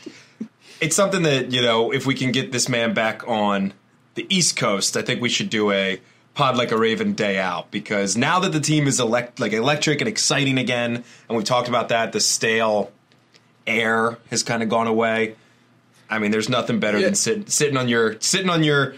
it's 0.82 0.96
something 0.96 1.24
that 1.24 1.52
you 1.52 1.62
know, 1.62 1.92
if 1.94 2.06
we 2.06 2.16
can 2.16 2.32
get 2.32 2.52
this 2.52 2.68
man 2.68 2.94
back 2.94 3.26
on 3.28 3.74
the 4.16 4.26
East 4.36 4.58
Coast, 4.58 4.98
I 4.98 5.02
think 5.04 5.22
we 5.22 5.30
should 5.30 5.50
do 5.50 5.72
a 5.72 6.02
pod 6.34 6.58
like 6.58 6.72
a 6.72 6.78
Raven 6.78 7.14
day 7.14 7.38
out 7.38 7.72
because 7.72 8.18
now 8.18 8.40
that 8.40 8.52
the 8.52 8.60
team 8.60 8.88
is 8.88 9.00
elect 9.00 9.40
like 9.40 9.54
electric 9.54 10.02
and 10.02 10.08
exciting 10.08 10.58
again, 10.58 11.04
and 11.30 11.38
we've 11.38 11.46
talked 11.46 11.70
about 11.70 11.90
that, 11.90 12.12
the 12.12 12.20
stale 12.20 12.92
air 13.68 14.18
has 14.29 14.44
kind 14.44 14.64
of 14.64 14.70
gone 14.70 14.88
away. 14.88 15.36
I 16.10 16.20
mean, 16.20 16.32
there's 16.32 16.50
nothing 16.50 16.79
better 16.79 16.98
Yeah. 17.00 17.05
than 17.05 17.16
sitting 17.16 17.46
sitting 17.48 17.77
on 17.77 17.88
your 17.88 18.20
sitting 18.20 18.50
on 18.50 18.64
your 18.64 18.96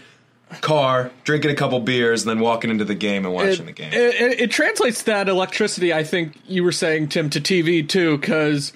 car, 0.60 1.10
drinking 1.24 1.50
a 1.50 1.54
couple 1.54 1.80
beers, 1.80 2.22
and 2.22 2.30
then 2.30 2.40
walking 2.40 2.70
into 2.70 2.84
the 2.84 2.94
game 2.94 3.24
and 3.24 3.34
watching 3.34 3.62
it, 3.62 3.66
the 3.66 3.72
game. 3.72 3.92
It, 3.92 4.14
it, 4.14 4.40
it 4.40 4.50
translates 4.50 5.02
that 5.02 5.28
electricity. 5.28 5.92
I 5.92 6.02
think 6.04 6.38
you 6.46 6.64
were 6.64 6.72
saying 6.72 7.08
Tim 7.08 7.30
to 7.30 7.40
TV 7.40 7.86
too, 7.88 8.18
because 8.18 8.72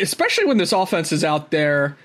especially 0.00 0.46
when 0.46 0.58
this 0.58 0.72
offense 0.72 1.12
is 1.12 1.24
out 1.24 1.50
there, 1.50 1.96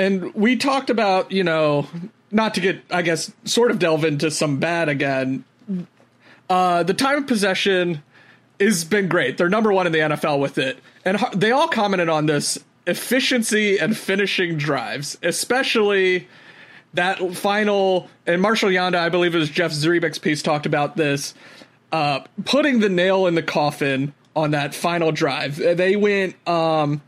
and 0.00 0.34
we 0.34 0.56
talked 0.56 0.90
about 0.90 1.30
you 1.30 1.44
know 1.44 1.86
not 2.30 2.54
to 2.54 2.60
get 2.60 2.82
I 2.90 3.02
guess 3.02 3.32
sort 3.44 3.70
of 3.70 3.78
delve 3.78 4.04
into 4.04 4.30
some 4.30 4.58
bad 4.58 4.88
again. 4.88 5.44
Uh, 6.48 6.82
the 6.82 6.94
time 6.94 7.18
of 7.18 7.26
possession 7.26 8.02
has 8.58 8.84
been 8.84 9.08
great. 9.08 9.38
They're 9.38 9.48
number 9.48 9.72
one 9.72 9.86
in 9.86 9.92
the 9.92 9.98
NFL 9.98 10.40
with 10.40 10.58
it, 10.58 10.78
and 11.04 11.18
they 11.34 11.52
all 11.52 11.68
commented 11.68 12.08
on 12.08 12.26
this 12.26 12.58
efficiency 12.86 13.78
and 13.78 13.96
finishing 13.96 14.56
drives, 14.56 15.18
especially 15.22 16.28
that 16.94 17.18
final 17.36 18.08
and 18.26 18.40
Marshall 18.42 18.70
Yanda, 18.70 18.96
I 18.96 19.10
believe 19.10 19.34
it 19.34 19.38
was 19.38 19.50
Jeff 19.50 19.70
Zrebiec's 19.70 20.18
piece, 20.18 20.42
talked 20.42 20.66
about 20.66 20.96
this, 20.96 21.34
uh, 21.92 22.20
putting 22.44 22.80
the 22.80 22.88
nail 22.88 23.26
in 23.26 23.34
the 23.34 23.42
coffin 23.42 24.14
on 24.34 24.52
that 24.52 24.74
final 24.74 25.12
drive. 25.12 25.56
They 25.56 25.94
went 25.94 26.34
um, 26.48 27.02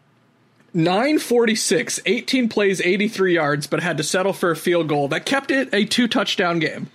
946, 0.74 2.00
18 2.06 2.48
plays, 2.48 2.80
83 2.80 3.34
yards, 3.34 3.66
but 3.66 3.80
had 3.80 3.96
to 3.98 4.02
settle 4.02 4.32
for 4.32 4.50
a 4.50 4.56
field 4.56 4.88
goal 4.88 5.08
that 5.08 5.26
kept 5.26 5.50
it 5.50 5.68
a 5.72 5.84
two 5.84 6.08
touchdown 6.08 6.58
game. 6.58 6.88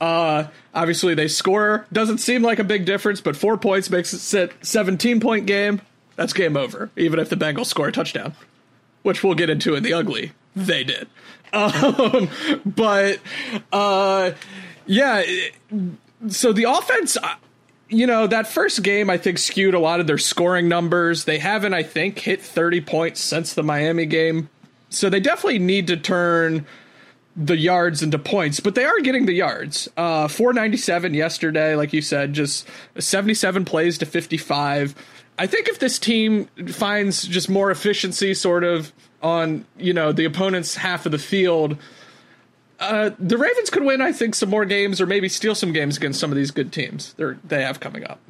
Uh, 0.00 0.48
obviously, 0.74 1.14
they 1.14 1.28
score. 1.28 1.86
Doesn't 1.92 2.18
seem 2.18 2.42
like 2.42 2.58
a 2.58 2.64
big 2.64 2.84
difference, 2.84 3.20
but 3.20 3.36
four 3.36 3.56
points 3.56 3.88
makes 3.88 4.34
it 4.34 4.52
17 4.60 5.20
point 5.20 5.46
game. 5.46 5.80
That's 6.16 6.32
game 6.32 6.56
over, 6.56 6.90
even 6.96 7.18
if 7.18 7.28
the 7.28 7.36
Bengals 7.36 7.66
score 7.66 7.88
a 7.88 7.92
touchdown, 7.92 8.34
which 9.02 9.22
we'll 9.22 9.34
get 9.34 9.50
into 9.50 9.74
in 9.74 9.82
the 9.82 9.92
ugly. 9.92 10.32
They 10.54 10.84
did. 10.84 11.08
Um, 11.52 12.28
but, 12.66 13.20
uh, 13.72 14.32
yeah, 14.86 15.22
so 16.28 16.52
the 16.52 16.64
offense, 16.64 17.16
you 17.88 18.06
know, 18.06 18.26
that 18.26 18.46
first 18.46 18.82
game, 18.82 19.10
I 19.10 19.18
think, 19.18 19.38
skewed 19.38 19.74
a 19.74 19.78
lot 19.78 20.00
of 20.00 20.06
their 20.06 20.18
scoring 20.18 20.68
numbers. 20.68 21.24
They 21.24 21.38
haven't, 21.38 21.74
I 21.74 21.82
think, 21.82 22.18
hit 22.18 22.42
30 22.42 22.80
points 22.80 23.20
since 23.20 23.54
the 23.54 23.62
Miami 23.62 24.06
game. 24.06 24.48
So 24.88 25.08
they 25.10 25.20
definitely 25.20 25.58
need 25.58 25.86
to 25.88 25.96
turn 25.96 26.66
the 27.36 27.56
yards 27.56 28.02
into 28.02 28.18
points, 28.18 28.60
but 28.60 28.74
they 28.74 28.84
are 28.84 28.98
getting 29.00 29.26
the 29.26 29.34
yards. 29.34 29.88
Uh, 29.96 30.26
497 30.26 31.12
yesterday, 31.12 31.76
like 31.76 31.92
you 31.92 32.00
said, 32.00 32.32
just 32.32 32.66
77 32.98 33.64
plays 33.66 33.98
to 33.98 34.06
55. 34.06 34.94
I 35.38 35.46
think 35.46 35.68
if 35.68 35.78
this 35.78 35.98
team 35.98 36.46
finds 36.68 37.24
just 37.24 37.50
more 37.50 37.70
efficiency, 37.70 38.32
sort 38.32 38.64
of 38.64 38.92
on 39.22 39.66
you 39.76 39.92
know 39.92 40.12
the 40.12 40.24
opponent's 40.24 40.76
half 40.76 41.04
of 41.04 41.12
the 41.12 41.18
field, 41.18 41.76
uh, 42.78 43.10
the 43.18 43.38
Ravens 43.38 43.70
could 43.70 43.84
win. 43.84 44.00
I 44.00 44.12
think 44.12 44.34
some 44.34 44.50
more 44.50 44.64
games, 44.64 45.00
or 45.00 45.06
maybe 45.06 45.28
steal 45.28 45.54
some 45.54 45.72
games 45.72 45.96
against 45.96 46.20
some 46.20 46.30
of 46.30 46.36
these 46.36 46.50
good 46.50 46.72
teams 46.72 47.14
they're, 47.14 47.38
they 47.44 47.62
have 47.62 47.80
coming 47.80 48.04
up. 48.04 48.20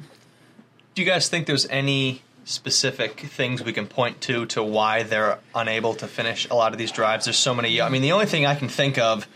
Do 0.95 1.01
you 1.01 1.07
guys 1.07 1.29
think 1.29 1.47
there's 1.47 1.67
any 1.67 2.21
specific 2.45 3.19
things 3.19 3.61
we 3.61 3.73
can 3.73 3.85
point 3.85 4.21
to 4.21 4.45
to 4.45 4.63
why 4.63 5.03
they're 5.03 5.37
unable 5.53 5.93
to 5.95 6.07
finish 6.07 6.49
a 6.49 6.55
lot 6.55 6.71
of 6.71 6.79
these 6.79 6.91
drives? 6.91 7.25
There's 7.25 7.37
so 7.37 7.53
many. 7.53 7.81
I 7.81 7.89
mean, 7.89 8.01
the 8.01 8.13
only 8.13 8.25
thing 8.25 8.45
I 8.45 8.55
can 8.55 8.69
think 8.69 8.97
of, 8.97 9.27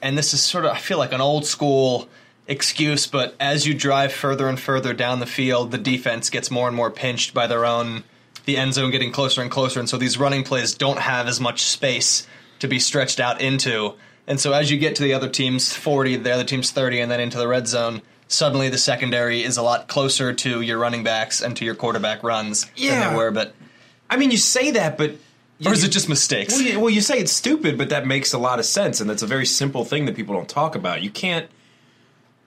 and 0.00 0.16
this 0.16 0.34
is 0.34 0.42
sort 0.42 0.64
of 0.64 0.72
I 0.72 0.78
feel 0.78 0.98
like 0.98 1.12
an 1.12 1.20
old 1.20 1.46
school 1.46 2.08
excuse, 2.46 3.06
but 3.06 3.34
as 3.38 3.66
you 3.66 3.74
drive 3.74 4.12
further 4.12 4.48
and 4.48 4.58
further 4.58 4.92
down 4.92 5.20
the 5.20 5.26
field, 5.26 5.70
the 5.70 5.78
defense 5.78 6.30
gets 6.30 6.50
more 6.50 6.68
and 6.68 6.76
more 6.76 6.90
pinched 6.90 7.32
by 7.34 7.46
their 7.46 7.64
own 7.64 8.04
the 8.44 8.56
end 8.56 8.74
zone 8.74 8.90
getting 8.90 9.12
closer 9.12 9.40
and 9.40 9.50
closer, 9.50 9.80
and 9.80 9.88
so 9.88 9.96
these 9.96 10.18
running 10.18 10.44
plays 10.44 10.74
don't 10.74 10.98
have 10.98 11.26
as 11.26 11.40
much 11.40 11.62
space 11.62 12.26
to 12.58 12.68
be 12.68 12.78
stretched 12.78 13.20
out 13.20 13.40
into. 13.40 13.94
And 14.26 14.40
so 14.40 14.52
as 14.52 14.70
you 14.70 14.78
get 14.78 14.96
to 14.96 15.02
the 15.02 15.12
other 15.14 15.28
team's 15.28 15.72
40, 15.74 16.16
the 16.16 16.30
other 16.32 16.44
team's 16.44 16.70
30, 16.70 17.00
and 17.00 17.10
then 17.10 17.20
into 17.20 17.36
the 17.38 17.46
red 17.48 17.68
zone, 17.68 18.00
suddenly 18.26 18.68
the 18.70 18.78
secondary 18.78 19.42
is 19.42 19.56
a 19.58 19.62
lot 19.62 19.86
closer 19.86 20.32
to 20.32 20.60
your 20.62 20.78
running 20.78 21.04
backs 21.04 21.42
and 21.42 21.56
to 21.58 21.64
your 21.64 21.74
quarterback 21.74 22.22
runs 22.22 22.64
than 22.64 22.72
Yeah. 22.76 23.10
they 23.10 23.16
were. 23.16 23.30
But 23.30 23.54
I 24.08 24.16
mean, 24.16 24.30
you 24.30 24.38
say 24.38 24.70
that, 24.72 24.96
but 24.96 25.16
or 25.64 25.72
is 25.72 25.84
it 25.84 25.90
just 25.90 26.08
mistakes? 26.08 26.54
Well 26.54 26.62
you, 26.62 26.80
well, 26.80 26.90
you 26.90 27.00
say 27.00 27.18
it's 27.18 27.32
stupid, 27.32 27.78
but 27.78 27.90
that 27.90 28.06
makes 28.06 28.32
a 28.32 28.38
lot 28.38 28.58
of 28.58 28.64
sense, 28.64 29.00
and 29.00 29.08
that's 29.08 29.22
a 29.22 29.26
very 29.26 29.46
simple 29.46 29.84
thing 29.84 30.06
that 30.06 30.16
people 30.16 30.34
don't 30.34 30.48
talk 30.48 30.74
about. 30.74 31.02
You 31.02 31.10
can't 31.10 31.48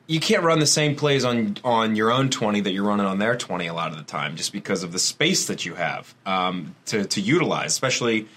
you 0.07 0.19
can't 0.19 0.43
run 0.43 0.59
the 0.59 0.65
same 0.67 0.95
plays 0.95 1.25
on 1.25 1.57
on 1.63 1.95
your 1.95 2.11
own 2.11 2.29
twenty 2.29 2.61
that 2.61 2.71
you're 2.71 2.83
running 2.83 3.05
on 3.05 3.19
their 3.19 3.35
twenty 3.35 3.67
a 3.67 3.73
lot 3.73 3.91
of 3.91 3.97
the 3.97 4.03
time, 4.03 4.35
just 4.35 4.51
because 4.51 4.83
of 4.83 4.91
the 4.91 4.99
space 4.99 5.45
that 5.47 5.65
you 5.65 5.75
have 5.75 6.13
um, 6.25 6.75
to 6.87 7.05
to 7.05 7.21
utilize, 7.21 7.67
especially 7.71 8.27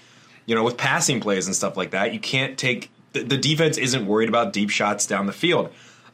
you 0.45 0.55
know 0.55 0.63
with 0.63 0.77
passing 0.77 1.19
plays 1.21 1.47
and 1.47 1.55
stuff 1.55 1.75
like 1.77 1.91
that. 1.91 2.13
You 2.13 2.19
can't 2.19 2.57
take 2.57 2.89
the, 3.13 3.23
the 3.23 3.37
defense 3.37 3.77
isn't 3.77 4.05
worried 4.05 4.29
about 4.29 4.53
deep 4.53 4.69
shots 4.69 5.05
down 5.05 5.25
the 5.25 5.33
field. 5.33 5.71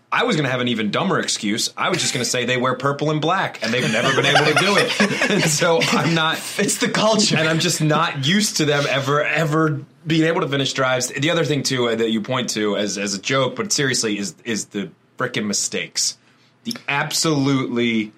I 0.09 0.23
was 0.23 0.37
going 0.37 0.45
to 0.45 0.51
have 0.51 0.61
an 0.61 0.69
even 0.69 0.89
dumber 0.89 1.19
excuse. 1.19 1.73
I 1.75 1.89
was 1.89 1.99
just 1.99 2.13
going 2.13 2.23
to 2.23 2.29
say 2.29 2.45
they 2.45 2.55
wear 2.55 2.75
purple 2.75 3.11
and 3.11 3.19
black, 3.19 3.61
and 3.61 3.73
they've 3.73 3.91
never 3.91 4.15
been 4.15 4.25
able 4.25 4.45
to 4.45 4.53
do 4.53 4.77
it. 4.77 5.31
And 5.31 5.43
so 5.49 5.81
I'm 5.81 6.15
not. 6.15 6.39
It's 6.57 6.77
the 6.77 6.87
culture. 6.87 7.35
and 7.35 7.47
I'm 7.47 7.59
just 7.59 7.81
not 7.81 8.25
used 8.25 8.57
to 8.57 8.65
them 8.65 8.85
ever, 8.87 9.21
ever 9.23 9.81
being 10.05 10.23
able 10.23 10.41
to 10.41 10.47
finish 10.47 10.71
drives. 10.71 11.09
The 11.09 11.29
other 11.29 11.43
thing 11.43 11.63
too 11.63 11.89
uh, 11.89 11.95
that 11.95 12.09
you 12.09 12.21
point 12.21 12.49
to 12.51 12.77
as 12.77 12.97
as 12.97 13.15
a 13.15 13.21
joke, 13.21 13.57
but 13.57 13.73
seriously, 13.73 14.17
is 14.17 14.33
is 14.45 14.67
the 14.67 14.89
frickin' 15.17 15.45
mistakes, 15.45 16.17
the 16.63 16.73
absolutely 16.87 18.13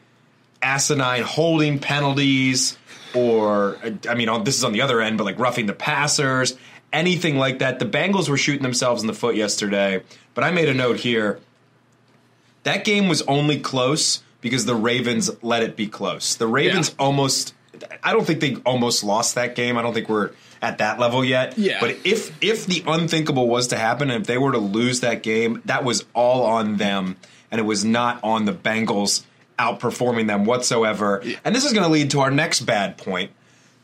asinine 0.61 1.23
holding 1.23 1.79
penalties, 1.79 2.77
or 3.15 3.79
I 4.07 4.13
mean, 4.13 4.29
on, 4.29 4.43
this 4.43 4.57
is 4.57 4.63
on 4.63 4.73
the 4.73 4.81
other 4.81 5.01
end, 5.01 5.17
but 5.17 5.23
like 5.23 5.39
roughing 5.39 5.65
the 5.65 5.73
passers, 5.73 6.55
anything 6.91 7.37
like 7.37 7.59
that. 7.59 7.79
The 7.79 7.85
Bengals 7.85 8.29
were 8.29 8.37
shooting 8.37 8.63
themselves 8.63 9.01
in 9.01 9.07
the 9.07 9.13
foot 9.13 9.35
yesterday, 9.35 10.03
but 10.33 10.43
I 10.43 10.51
made 10.51 10.69
a 10.69 10.73
note 10.73 10.97
here. 10.97 11.39
That 12.63 12.83
game 12.83 13.07
was 13.07 13.21
only 13.23 13.59
close 13.59 14.21
because 14.41 14.65
the 14.65 14.75
Ravens 14.75 15.31
let 15.41 15.63
it 15.63 15.75
be 15.75 15.87
close. 15.87 16.35
The 16.35 16.47
Ravens 16.47 16.89
Yeah. 16.89 17.05
almost 17.05 17.53
I 18.03 18.11
don't 18.11 18.25
think 18.25 18.41
they 18.41 18.55
almost 18.65 19.05
lost 19.05 19.35
that 19.35 19.55
game. 19.55 19.77
I 19.77 19.81
don't 19.81 19.93
think 19.93 20.09
we're 20.09 20.31
at 20.61 20.79
that 20.79 20.99
level 20.99 21.23
yet. 21.23 21.57
Yeah. 21.57 21.79
But 21.79 21.95
if 22.03 22.35
if 22.43 22.65
the 22.65 22.83
unthinkable 22.85 23.47
was 23.47 23.67
to 23.67 23.77
happen 23.77 24.09
and 24.11 24.21
if 24.21 24.27
they 24.27 24.37
were 24.37 24.51
to 24.51 24.57
lose 24.57 24.99
that 24.99 25.23
game, 25.23 25.61
that 25.65 25.85
was 25.85 26.03
all 26.13 26.43
on 26.43 26.75
them 26.77 27.15
and 27.51 27.59
it 27.59 27.63
was 27.63 27.85
not 27.85 28.19
on 28.23 28.43
the 28.45 28.51
Bengals 28.53 29.23
outperforming 29.57 30.27
them 30.27 30.45
whatsoever. 30.45 31.23
And 31.45 31.55
this 31.55 31.65
is 31.65 31.71
going 31.73 31.83
to 31.85 31.89
lead 31.91 32.11
to 32.11 32.19
our 32.21 32.31
next 32.31 32.61
bad 32.61 32.97
point. 32.97 33.31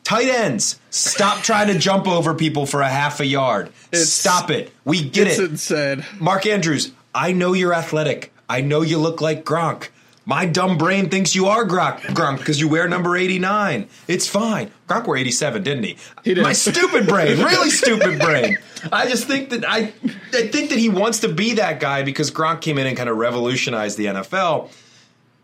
Tight 0.05 0.27
ends, 0.27 0.79
stop 0.91 1.41
trying 1.41 1.67
to 1.67 1.77
jump 1.79 2.07
over 2.07 2.33
people 2.35 2.65
for 2.67 2.81
a 2.81 2.87
half 2.87 3.19
a 3.19 3.25
yard. 3.25 3.67
It's- 3.91 4.09
stop 4.09 4.49
it. 4.51 4.71
We 4.85 5.03
get 5.03 5.27
it's 5.27 5.39
it. 5.39 5.49
insane. 5.51 6.05
Mark 6.19 6.45
Andrews, 6.45 6.91
I 7.13 7.33
know 7.33 7.53
you're 7.53 7.73
athletic. 7.73 8.31
I 8.47 8.61
know 8.61 8.81
you 8.83 8.99
look 8.99 9.19
like 9.19 9.43
Gronk. 9.43 9.87
My 10.27 10.45
dumb 10.45 10.77
brain 10.77 11.09
thinks 11.09 11.35
you 11.35 11.47
are 11.47 11.65
Gronk 11.65 11.99
Gronk 12.01 12.37
because 12.39 12.59
you 12.59 12.67
wear 12.67 12.87
number 12.87 13.15
89. 13.17 13.87
It's 14.07 14.27
fine. 14.27 14.71
Gronk 14.87 15.05
wore 15.07 15.17
87, 15.17 15.61
didn't 15.63 15.83
he? 15.83 15.97
He 16.23 16.33
did. 16.35 16.43
My 16.43 16.53
stupid 16.53 17.07
brain, 17.07 17.37
really 17.43 17.69
stupid 17.69 18.19
brain. 18.19 18.57
I 18.91 19.07
just 19.07 19.25
think 19.25 19.49
that 19.49 19.65
I 19.67 19.93
I 20.33 20.47
think 20.47 20.69
that 20.69 20.77
he 20.79 20.89
wants 20.89 21.19
to 21.21 21.27
be 21.29 21.53
that 21.55 21.79
guy 21.79 22.03
because 22.03 22.29
Gronk 22.31 22.61
came 22.61 22.77
in 22.77 22.85
and 22.87 22.95
kind 22.97 23.09
of 23.09 23.17
revolutionized 23.17 23.97
the 23.97 24.05
NFL. 24.05 24.69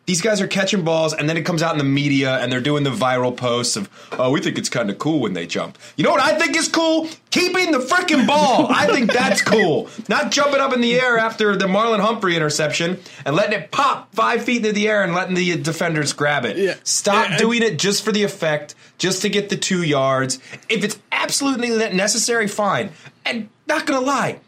These 0.08 0.22
guys 0.22 0.42
are 0.42 0.48
catching 0.48 0.84
balls, 0.84 1.14
and 1.14 1.30
then 1.30 1.38
it 1.38 1.44
comes 1.46 1.62
out 1.62 1.74
in 1.74 1.78
the 1.78 1.84
media, 1.84 2.40
and 2.40 2.52
they're 2.52 2.60
doing 2.60 2.84
the 2.84 2.90
viral 2.90 3.36
posts 3.38 3.76
of, 3.76 3.88
"Oh, 4.14 4.32
we 4.32 4.42
think 4.42 4.58
it's 4.58 4.68
kind 4.68 4.90
of 4.90 4.98
cool 4.98 5.20
when 5.20 5.34
they 5.34 5.46
jump." 5.46 5.78
You 5.96 6.04
know 6.04 6.10
what 6.12 6.20
I 6.22 6.38
think 6.38 6.58
is 6.58 6.68
cool? 6.68 7.08
Keeping 7.30 7.72
the 7.72 7.78
freaking 7.80 8.26
ball. 8.28 8.68
I 8.72 8.88
think 8.88 9.14
that's 9.14 9.42
cool. 9.42 9.90
Not 10.10 10.32
jumping 10.32 10.60
up 10.60 10.74
in 10.74 10.82
the 10.82 10.96
air 10.96 11.18
after 11.18 11.56
the 11.56 11.66
Marlon 11.68 12.00
Humphrey 12.00 12.36
interception 12.36 13.00
and 13.26 13.36
letting 13.36 13.58
it 13.60 13.72
pop 13.72 14.14
five 14.14 14.44
feet 14.44 14.58
into 14.58 14.74
the 14.74 14.90
air 14.90 15.04
and 15.04 15.14
letting 15.14 15.36
the 15.36 15.56
defenders 15.62 16.14
grab 16.14 16.46
it. 16.46 16.58
Yeah. 16.58 16.76
Stop 16.84 17.30
Yeah, 17.30 17.38
doing 17.38 17.62
it 17.62 17.78
just 17.80 18.04
for 18.04 18.12
the 18.12 18.24
effect, 18.24 18.74
just 18.98 19.22
to 19.22 19.30
get 19.30 19.50
the 19.50 19.56
two 19.58 19.84
yards. 19.84 20.40
If 20.68 20.84
it's 20.84 20.98
absolutely 21.12 21.70
necessary, 21.96 22.48
fine. 22.48 22.90
And 23.24 23.50
not 23.68 23.86
gonna 23.86 24.06
lie, 24.06 24.40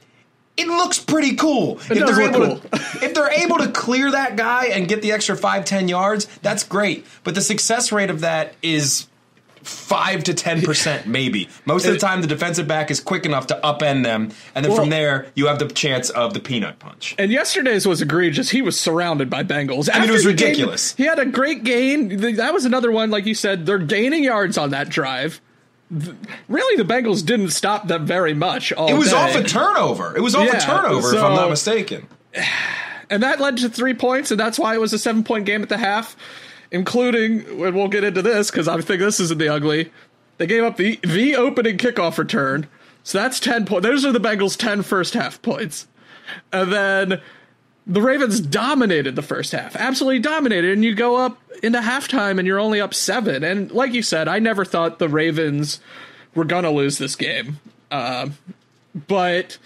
it 0.57 0.67
looks 0.67 0.99
pretty 0.99 1.35
cool. 1.35 1.79
It 1.89 1.97
if 1.97 2.05
they're 2.05 2.21
able 2.21 2.45
cool. 2.47 2.57
to, 2.57 2.69
if 3.05 3.13
they're 3.13 3.31
able 3.31 3.57
to 3.57 3.69
clear 3.71 4.11
that 4.11 4.35
guy 4.35 4.65
and 4.67 4.87
get 4.87 5.01
the 5.01 5.11
extra 5.11 5.35
five, 5.35 5.65
ten 5.65 5.87
yards, 5.87 6.25
that's 6.41 6.63
great. 6.63 7.05
But 7.23 7.35
the 7.35 7.41
success 7.41 7.91
rate 7.91 8.09
of 8.09 8.21
that 8.21 8.53
is 8.61 9.07
five 9.63 10.25
to 10.25 10.33
ten 10.33 10.61
percent, 10.61 11.07
maybe. 11.07 11.47
Most 11.65 11.85
of 11.85 11.93
the 11.93 11.99
time, 11.99 12.21
the 12.21 12.27
defensive 12.27 12.67
back 12.67 12.91
is 12.91 12.99
quick 12.99 13.25
enough 13.25 13.47
to 13.47 13.59
upend 13.63 14.03
them, 14.03 14.31
and 14.53 14.63
then 14.65 14.71
Well- 14.73 14.81
from 14.81 14.89
there, 14.89 15.27
you 15.35 15.47
have 15.47 15.57
the 15.59 15.67
chance 15.69 16.09
of 16.09 16.33
the 16.33 16.39
peanut 16.41 16.79
punch. 16.79 17.15
And 17.17 17.31
yesterday's 17.31 17.87
was 17.87 18.01
egregious. 18.01 18.49
He 18.49 18.61
was 18.61 18.77
surrounded 18.77 19.29
by 19.29 19.43
Bengals. 19.43 19.89
I 19.89 19.99
mean, 19.99 20.03
it 20.09 20.11
After 20.11 20.13
was 20.13 20.23
he 20.23 20.33
gained- 20.33 20.41
ridiculous. 20.41 20.93
he 20.95 21.03
had 21.05 21.17
a 21.19 21.25
great 21.25 21.63
gain. 21.63 22.35
That 22.35 22.53
was 22.53 22.65
another 22.65 22.91
one, 22.91 23.09
like 23.09 23.25
you 23.25 23.35
said, 23.35 23.65
they're 23.65 23.77
gaining 23.79 24.23
yards 24.25 24.57
on 24.57 24.71
that 24.71 24.89
drive. 24.89 25.39
Really, 25.91 26.82
the 26.82 26.91
Bengals 26.91 27.26
didn't 27.26 27.50
stop 27.50 27.88
them 27.88 28.06
very 28.06 28.34
much. 28.34 28.74
All 28.74 28.89
It 28.89 28.93
was 28.98 29.10
day. 29.12 29.15
off 29.15 29.36
a 29.36 29.43
turnover. 29.43 30.15
It 30.17 30.22
was 30.22 30.34
off 30.36 30.46
Yeah, 30.46 30.58
a 30.58 30.62
turnover, 30.62 31.13
if 31.15 31.22
I'm 31.24 31.36
not 31.36 31.50
mistaken. 31.50 32.08
and 33.10 33.22
that 33.22 33.39
led 33.39 33.58
to 33.58 33.69
three 33.69 33.93
points, 33.93 34.32
and 34.32 34.39
that's 34.39 34.58
why 34.58 34.74
it 34.74 34.82
was 34.82 34.93
a 34.93 35.00
seven 35.00 35.24
point 35.24 35.46
game 35.46 35.62
at 35.62 35.69
the 35.69 35.78
half, 35.78 36.15
including, 36.72 37.41
and 37.63 37.76
we'll 37.76 37.88
get 37.89 38.04
into 38.04 38.22
this 38.22 38.50
because 38.50 38.67
I 38.67 38.80
think 38.82 39.00
this 39.02 39.19
isn't 39.19 39.38
the 39.38 39.50
ugly. 39.50 39.91
They 40.38 40.48
gave 40.48 40.63
up 40.63 40.78
the, 40.78 41.00
the 41.04 41.36
opening 41.36 41.78
kickoff 41.78 42.17
return. 42.17 42.67
So 43.04 43.19
that's 43.19 43.39
10 43.39 43.65
points. 43.65 43.86
Those 43.86 44.06
are 44.06 44.12
the 44.12 44.19
Bengals' 44.19 44.58
10 44.58 44.82
first 44.82 45.13
half 45.13 45.41
points. 45.41 45.88
And 46.52 46.72
then 46.72 47.22
the 47.86 48.02
Ravens 48.02 48.39
dominated 48.39 49.15
the 49.15 49.22
first 49.22 49.52
half, 49.52 49.76
absolutely 49.76 50.19
dominated. 50.19 50.74
And 50.74 50.84
you 50.84 50.96
go 50.96 51.17
up 51.17 51.39
into 51.62 51.80
halftime 51.80 52.39
and 52.39 52.48
you're 52.48 52.60
only 52.60 52.80
up 52.80 52.93
seven. 52.93 53.43
And 53.43 53.72
like 53.72 53.93
you 53.93 54.02
said, 54.02 54.28
I 54.28 54.39
never 54.39 54.65
thought 54.65 55.00
the 55.00 55.10
Ravens 55.10 55.80
were 56.36 56.46
going 56.46 56.63
to 56.63 56.69
lose 56.69 56.98
this 56.98 57.15
game. 57.15 57.60
Um, 57.91 58.38
but 59.08 59.58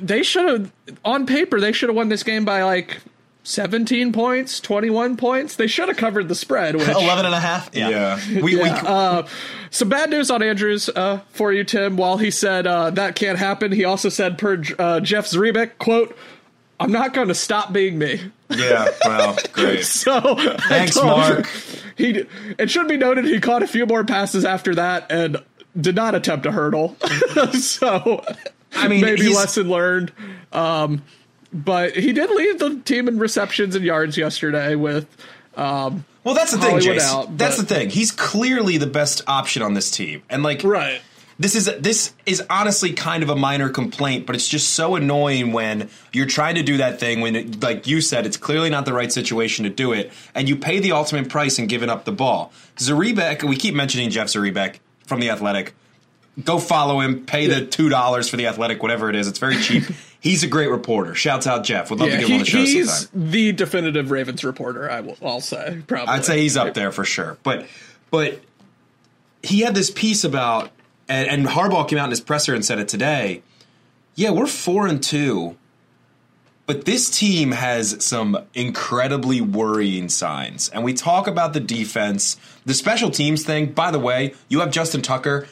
they 0.00 0.22
should 0.22 0.48
have, 0.48 0.72
on 1.04 1.26
paper, 1.26 1.60
they 1.60 1.72
should 1.72 1.88
have 1.88 1.96
won 1.96 2.08
this 2.08 2.22
game 2.22 2.44
by 2.44 2.62
like 2.62 2.98
17 3.44 4.12
points, 4.12 4.60
21 4.60 5.16
points. 5.16 5.56
They 5.56 5.66
should 5.66 5.88
have 5.88 5.96
covered 5.96 6.28
the 6.28 6.34
spread. 6.34 6.76
Which, 6.76 6.88
11 6.88 7.24
and 7.24 7.34
a 7.34 7.40
half? 7.40 7.70
Yeah, 7.72 8.20
we, 8.28 8.42
we 8.42 8.56
yeah, 8.56 8.82
uh, 8.84 9.28
some 9.70 9.88
bad 9.88 10.10
news 10.10 10.30
on 10.30 10.42
Andrews 10.42 10.88
uh, 10.90 11.20
for 11.30 11.52
you, 11.52 11.64
Tim. 11.64 11.96
While 11.96 12.18
he 12.18 12.30
said 12.30 12.66
uh, 12.66 12.90
that 12.90 13.14
can't 13.14 13.38
happen, 13.38 13.72
he 13.72 13.84
also 13.84 14.10
said 14.10 14.36
per 14.36 14.62
uh, 14.78 15.00
Jeff 15.00 15.26
Zrebiec, 15.26 15.78
quote, 15.78 16.16
I'm 16.80 16.92
not 16.92 17.12
going 17.12 17.28
to 17.28 17.34
stop 17.34 17.72
being 17.72 17.98
me. 17.98 18.20
yeah. 18.50 18.88
Well, 19.04 19.36
great. 19.52 19.84
So 19.84 20.36
Thanks, 20.68 20.96
Mark. 20.96 21.46
He 21.96 22.24
it 22.58 22.70
should 22.70 22.88
be 22.88 22.96
noted 22.96 23.24
he 23.24 23.40
caught 23.40 23.62
a 23.62 23.66
few 23.66 23.84
more 23.86 24.04
passes 24.04 24.44
after 24.44 24.74
that 24.76 25.10
and 25.10 25.42
did 25.78 25.96
not 25.96 26.14
attempt 26.14 26.46
a 26.46 26.52
hurdle. 26.52 26.96
so 27.52 28.24
I 28.74 28.88
mean, 28.88 29.00
maybe 29.00 29.28
lesson 29.28 29.68
learned. 29.68 30.12
Um, 30.52 31.02
but 31.52 31.96
he 31.96 32.12
did 32.12 32.30
lead 32.30 32.58
the 32.58 32.80
team 32.84 33.08
in 33.08 33.18
receptions 33.18 33.74
and 33.74 33.84
yards 33.84 34.16
yesterday 34.16 34.74
with 34.74 35.06
um, 35.56 36.04
Well, 36.22 36.34
that's 36.34 36.52
the 36.52 36.58
thing, 36.58 36.70
Hollywood 36.70 36.94
Jason. 36.94 37.18
out, 37.18 37.38
that's 37.38 37.56
the 37.56 37.64
thing. 37.64 37.90
He's 37.90 38.12
clearly 38.12 38.76
the 38.76 38.86
best 38.86 39.22
option 39.26 39.62
on 39.62 39.74
this 39.74 39.90
team, 39.90 40.22
and 40.30 40.42
like, 40.42 40.62
right. 40.62 41.00
This 41.40 41.54
is 41.54 41.66
this 41.78 42.14
is 42.26 42.42
honestly 42.50 42.92
kind 42.92 43.22
of 43.22 43.28
a 43.30 43.36
minor 43.36 43.68
complaint, 43.68 44.26
but 44.26 44.34
it's 44.34 44.48
just 44.48 44.70
so 44.74 44.96
annoying 44.96 45.52
when 45.52 45.88
you're 46.12 46.26
trying 46.26 46.56
to 46.56 46.64
do 46.64 46.78
that 46.78 46.98
thing 46.98 47.20
when, 47.20 47.36
it, 47.36 47.62
like 47.62 47.86
you 47.86 48.00
said, 48.00 48.26
it's 48.26 48.36
clearly 48.36 48.70
not 48.70 48.86
the 48.86 48.92
right 48.92 49.12
situation 49.12 49.62
to 49.64 49.70
do 49.70 49.92
it, 49.92 50.10
and 50.34 50.48
you 50.48 50.56
pay 50.56 50.80
the 50.80 50.90
ultimate 50.92 51.28
price 51.28 51.58
in 51.60 51.68
giving 51.68 51.88
up 51.90 52.04
the 52.04 52.10
ball. 52.12 52.52
Zrebiec, 52.76 53.44
we 53.44 53.54
keep 53.56 53.74
mentioning 53.74 54.10
Jeff 54.10 54.26
Zrebiec 54.26 54.78
from 55.06 55.20
the 55.20 55.30
Athletic. 55.30 55.74
Go 56.44 56.58
follow 56.58 56.98
him. 57.00 57.24
Pay 57.24 57.46
the 57.46 57.64
two 57.66 57.88
dollars 57.88 58.28
for 58.28 58.36
the 58.36 58.46
Athletic, 58.48 58.82
whatever 58.82 59.08
it 59.08 59.14
is. 59.14 59.28
It's 59.28 59.38
very 59.38 59.56
cheap. 59.58 59.84
He's 60.20 60.42
a 60.42 60.48
great 60.48 60.70
reporter. 60.70 61.14
Shouts 61.14 61.46
out 61.46 61.62
Jeff. 61.62 61.90
Would 61.90 62.00
love 62.00 62.08
Yeah, 62.08 62.16
to 62.16 62.20
get 62.22 62.28
him 62.30 62.32
on 62.32 62.38
he- 62.38 62.44
the 62.44 62.50
show 62.50 62.58
he's 62.58 62.92
sometime. 62.92 63.30
the 63.30 63.52
definitive 63.52 64.10
Ravens 64.10 64.42
reporter. 64.42 64.90
I 64.90 65.00
will. 65.02 65.16
I'll 65.22 65.40
say 65.40 65.82
probably. 65.86 66.14
I'd 66.14 66.24
say 66.24 66.40
he's 66.40 66.56
up 66.56 66.74
there 66.74 66.90
for 66.90 67.04
sure. 67.04 67.38
But 67.44 67.66
but 68.10 68.40
he 69.44 69.60
had 69.60 69.76
this 69.76 69.90
piece 69.90 70.24
about 70.24 70.70
and, 71.08 71.28
and 71.28 71.46
Harbaugh 71.46 71.88
came 71.88 71.98
out 71.98 72.04
in 72.04 72.10
his 72.10 72.20
presser 72.20 72.54
and 72.54 72.64
said 72.64 72.78
it 72.78 72.88
today. 72.88 73.42
Yeah, 74.14 74.30
we're 74.30 74.46
four 74.46 74.86
and 74.86 75.02
two, 75.02 75.56
but 76.66 76.84
this 76.84 77.08
team 77.08 77.52
has 77.52 78.04
some 78.04 78.36
incredibly 78.52 79.40
worrying 79.40 80.08
signs. 80.08 80.68
And 80.68 80.84
we 80.84 80.92
talk 80.92 81.26
about 81.26 81.52
the 81.52 81.60
defense, 81.60 82.36
the 82.66 82.74
special 82.74 83.10
teams 83.10 83.44
thing. 83.44 83.72
By 83.72 83.90
the 83.90 83.98
way, 83.98 84.34
you 84.48 84.60
have 84.60 84.70
Justin 84.70 85.02
Tucker. 85.02 85.46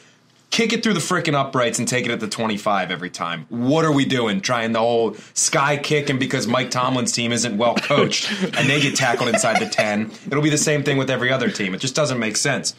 Kick 0.51 0.73
it 0.73 0.83
through 0.83 0.95
the 0.95 1.01
freaking 1.01 1.35
uprights 1.35 1.79
and 1.79 1.89
take 1.89 2.07
it 2.07 2.11
at 2.11 2.21
the 2.21 2.29
25 2.29 2.91
every 2.91 3.11
time. 3.11 3.47
What 3.49 3.85
are 3.85 3.93
we 3.93 4.05
doing? 4.05 4.41
Trying 4.41 4.73
the 4.73 4.79
whole 4.79 5.15
sky 5.35 5.77
kick, 5.77 6.09
and 6.09 6.21
because 6.21 6.47
Mike 6.47 6.71
Tomlin's 6.71 7.13
team 7.13 7.33
isn't 7.33 7.59
well 7.59 7.75
coached 7.83 8.31
and 8.43 8.69
they 8.69 8.81
get 8.81 8.97
tackled 8.97 9.29
inside 9.29 9.61
the 9.61 9.69
10, 9.69 10.11
it'll 10.27 10.43
be 10.43 10.51
the 10.51 10.59
same 10.59 10.83
thing 10.83 10.99
with 10.99 11.11
every 11.11 11.31
other 11.33 11.51
team. 11.51 11.75
It 11.75 11.79
just 11.79 11.95
doesn't 11.95 12.19
make 12.19 12.37
sense. 12.37 12.75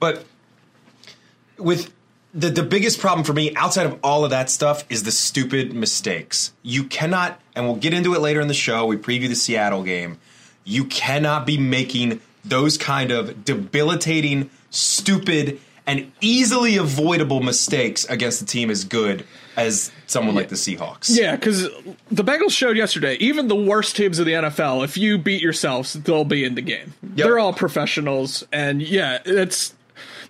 But 0.00 0.24
with 1.58 1.93
the 2.34 2.50
the 2.50 2.62
biggest 2.62 2.98
problem 2.98 3.24
for 3.24 3.32
me 3.32 3.54
outside 3.54 3.86
of 3.86 3.98
all 4.02 4.24
of 4.24 4.30
that 4.30 4.50
stuff 4.50 4.84
is 4.90 5.04
the 5.04 5.12
stupid 5.12 5.72
mistakes. 5.72 6.52
You 6.62 6.84
cannot, 6.84 7.40
and 7.54 7.64
we'll 7.64 7.76
get 7.76 7.94
into 7.94 8.14
it 8.14 8.20
later 8.20 8.40
in 8.40 8.48
the 8.48 8.54
show. 8.54 8.86
We 8.86 8.96
preview 8.96 9.28
the 9.28 9.36
Seattle 9.36 9.84
game. 9.84 10.18
You 10.64 10.84
cannot 10.84 11.46
be 11.46 11.56
making 11.56 12.20
those 12.44 12.76
kind 12.76 13.10
of 13.10 13.44
debilitating, 13.44 14.50
stupid, 14.70 15.60
and 15.86 16.10
easily 16.20 16.76
avoidable 16.76 17.40
mistakes 17.40 18.04
against 18.06 18.42
a 18.42 18.46
team 18.46 18.70
as 18.70 18.84
good 18.84 19.24
as 19.56 19.92
someone 20.06 20.34
like 20.34 20.48
the 20.48 20.56
Seahawks. 20.56 21.10
Yeah, 21.10 21.36
because 21.36 21.62
the 22.10 22.24
Bengals 22.24 22.50
showed 22.50 22.76
yesterday, 22.76 23.14
even 23.16 23.48
the 23.48 23.54
worst 23.54 23.94
teams 23.96 24.18
in 24.18 24.26
the 24.26 24.32
NFL, 24.32 24.82
if 24.84 24.96
you 24.96 25.18
beat 25.18 25.42
yourselves, 25.42 25.92
they'll 25.92 26.24
be 26.24 26.44
in 26.44 26.54
the 26.54 26.62
game. 26.62 26.94
They're 27.02 27.38
all 27.38 27.52
professionals, 27.52 28.44
and 28.52 28.82
yeah, 28.82 29.20
it's 29.24 29.74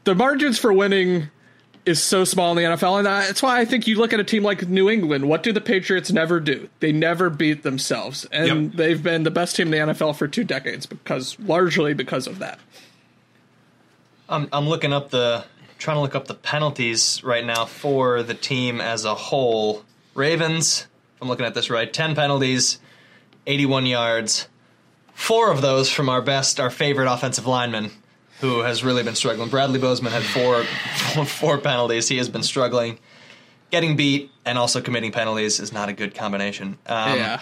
the 0.05 0.15
margins 0.15 0.59
for 0.59 0.73
winning 0.73 1.31
is 1.87 2.03
so 2.03 2.25
small 2.25 2.51
in 2.53 2.57
the 2.57 2.63
NFL, 2.77 2.97
and 2.99 3.07
that's 3.07 3.43
why 3.43 3.61
I 3.61 3.65
think 3.65 3.87
you 3.87 3.97
look 3.99 4.13
at 4.13 4.21
a 4.21 4.25
team 4.25 4.43
like 4.43 4.67
New 4.69 4.89
England. 4.89 5.29
What 5.29 5.43
do 5.43 5.53
the 5.53 5.61
Patriots 5.61 6.11
never 6.11 6.41
do? 6.41 6.69
They 6.81 6.93
never 6.93 7.29
beat 7.31 7.63
themselves, 7.63 8.25
and 8.33 8.67
Yep. 8.71 8.73
they've 8.77 9.03
been 9.03 9.23
the 9.25 9.31
best 9.31 9.57
team 9.57 9.73
in 9.73 9.89
the 9.89 9.93
NFL 9.93 10.17
for 10.17 10.27
two 10.27 10.45
decades 10.45 10.87
because 10.87 11.39
largely 11.41 11.93
because 11.95 12.27
of 12.27 12.39
that. 12.39 12.59
I'm, 14.29 14.49
I'm 14.53 14.69
looking 14.69 14.93
up 14.93 15.11
the 15.11 15.45
trying 15.79 15.97
to 15.97 16.01
look 16.01 16.15
up 16.15 16.27
the 16.27 16.35
penalties 16.35 17.23
right 17.23 17.45
now 17.45 17.67
for 17.67 18.23
the 18.23 18.33
team 18.35 18.81
as 18.81 19.05
a 19.05 19.15
whole. 19.15 19.85
Ravens, 20.15 20.87
if 21.17 21.23
I'm 21.23 21.29
looking 21.29 21.45
at 21.45 21.55
this 21.55 21.69
right, 21.69 21.93
10 21.93 22.15
penalties, 22.15 22.79
81 23.47 23.85
yards. 23.87 24.49
Four 25.13 25.51
of 25.51 25.61
those 25.61 25.91
from 25.91 26.09
our 26.09 26.23
best, 26.23 26.59
our 26.59 26.71
favorite 26.71 27.13
offensive 27.13 27.47
lineman, 27.47 27.91
who 28.45 28.61
has 28.61 28.85
really 28.85 29.03
been 29.03 29.15
struggling. 29.15 29.49
Bradley 29.49 29.79
Bozeman 29.79 30.13
had 30.13 30.23
four, 30.23 30.65
four, 31.15 31.25
four 31.41 31.59
penalties. 31.59 32.09
He 32.09 32.19
has 32.19 32.29
been 32.29 32.43
struggling. 32.43 32.99
Getting 33.71 33.97
beat 33.97 34.31
and 34.45 34.59
also 34.59 34.83
committing 34.83 35.13
penalties 35.13 35.61
is 35.61 35.73
not 35.73 35.89
a 35.89 35.95
good 35.95 36.15
combination. 36.15 36.77
Um, 36.87 37.19
yeah. 37.19 37.41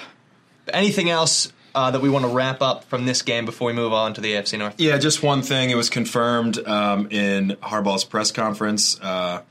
Anything 0.73 1.11
else 1.11 1.53
uh, 1.75 1.91
that 1.91 2.01
we 2.01 2.09
want 2.09 2.25
to 2.25 2.31
wrap 2.31 2.63
up 2.63 2.85
from 2.85 3.05
this 3.05 3.23
game 3.23 3.45
before 3.45 3.67
we 3.67 3.73
move 3.73 3.93
on 3.93 4.15
to 4.15 4.21
the 4.21 4.35
AFC 4.35 4.61
North? 4.61 4.77
Yeah, 4.79 4.97
just 4.99 5.25
one 5.25 5.43
thing. 5.43 5.71
It 5.71 5.77
was 5.77 5.91
confirmed 5.91 6.65
um, 6.67 7.09
in 7.11 7.57
Harbaugh's 7.63 8.05
press 8.05 8.31
conference 8.31 9.01
uh, 9.01 9.43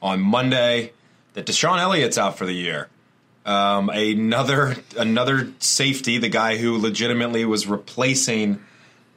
on 0.00 0.20
Monday 0.20 0.92
that 1.34 1.44
DeShon 1.44 1.80
Elliott's 1.80 2.18
out 2.18 2.38
for 2.38 2.46
the 2.46 2.52
year. 2.52 2.88
Um, 3.44 3.88
another 3.88 4.76
another 4.96 5.52
safety, 5.58 6.18
the 6.18 6.28
guy 6.28 6.56
who 6.58 6.78
legitimately 6.78 7.44
was 7.44 7.66
replacing 7.66 8.62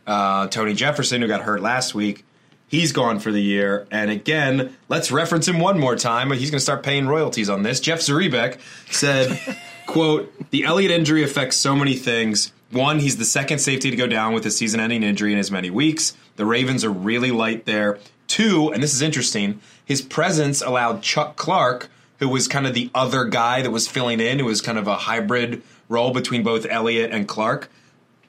uh, 0.06 0.48
Tony 0.48 0.74
Jefferson, 0.74 1.22
who 1.22 1.28
got 1.28 1.42
hurt 1.42 1.62
last 1.62 1.96
week. 1.96 2.26
He's 2.68 2.92
gone 2.92 3.20
for 3.20 3.32
the 3.32 3.42
year. 3.42 3.88
And 3.92 4.10
again, 4.10 4.76
let's 4.90 5.12
reference 5.12 5.48
him 5.48 5.60
one 5.60 5.80
more 5.80 5.96
time. 5.96 6.32
He's 6.32 6.50
going 6.50 6.58
to 6.58 6.64
start 6.64 6.82
paying 6.82 7.08
royalties 7.08 7.50
on 7.50 7.64
this. 7.64 7.80
Jeff 7.80 8.00
Zrebiec 8.00 8.60
said, 8.92 9.40
quote, 9.86 10.50
the 10.50 10.64
Elliott 10.64 10.92
injury 10.92 11.24
affects 11.24 11.58
so 11.58 11.76
many 11.76 11.96
things. 11.96 12.52
One, 12.72 12.98
he's 12.98 13.18
the 13.18 13.26
second 13.26 13.60
safety 13.60 13.92
to 13.92 13.96
go 13.96 14.08
down 14.08 14.34
with 14.34 14.46
a 14.48 14.52
season-ending 14.52 15.04
injury 15.04 15.34
in 15.34 15.40
as 15.40 15.52
many 15.52 15.70
weeks. 15.70 16.18
The 16.36 16.46
Ravens 16.46 16.84
are 16.84 16.90
really 16.90 17.30
light 17.30 17.66
there. 17.66 18.00
Two, 18.28 18.72
and 18.74 18.82
this 18.82 18.96
is 18.96 19.04
interesting, 19.04 19.62
his 19.86 20.02
presence 20.02 20.64
allowed 20.64 21.04
Chuck 21.04 21.36
Clark, 21.36 21.90
who 22.18 22.28
was 22.28 22.48
kind 22.48 22.66
of 22.66 22.74
the 22.74 22.90
other 22.96 23.26
guy 23.26 23.62
that 23.62 23.70
was 23.70 23.88
filling 23.88 24.20
in, 24.20 24.40
who 24.40 24.46
was 24.46 24.62
kind 24.62 24.80
of 24.80 24.88
a 24.88 24.96
hybrid 24.96 25.62
role 25.90 26.12
between 26.12 26.42
both 26.42 26.66
Elliott 26.68 27.12
and 27.12 27.28
Clark. 27.28 27.70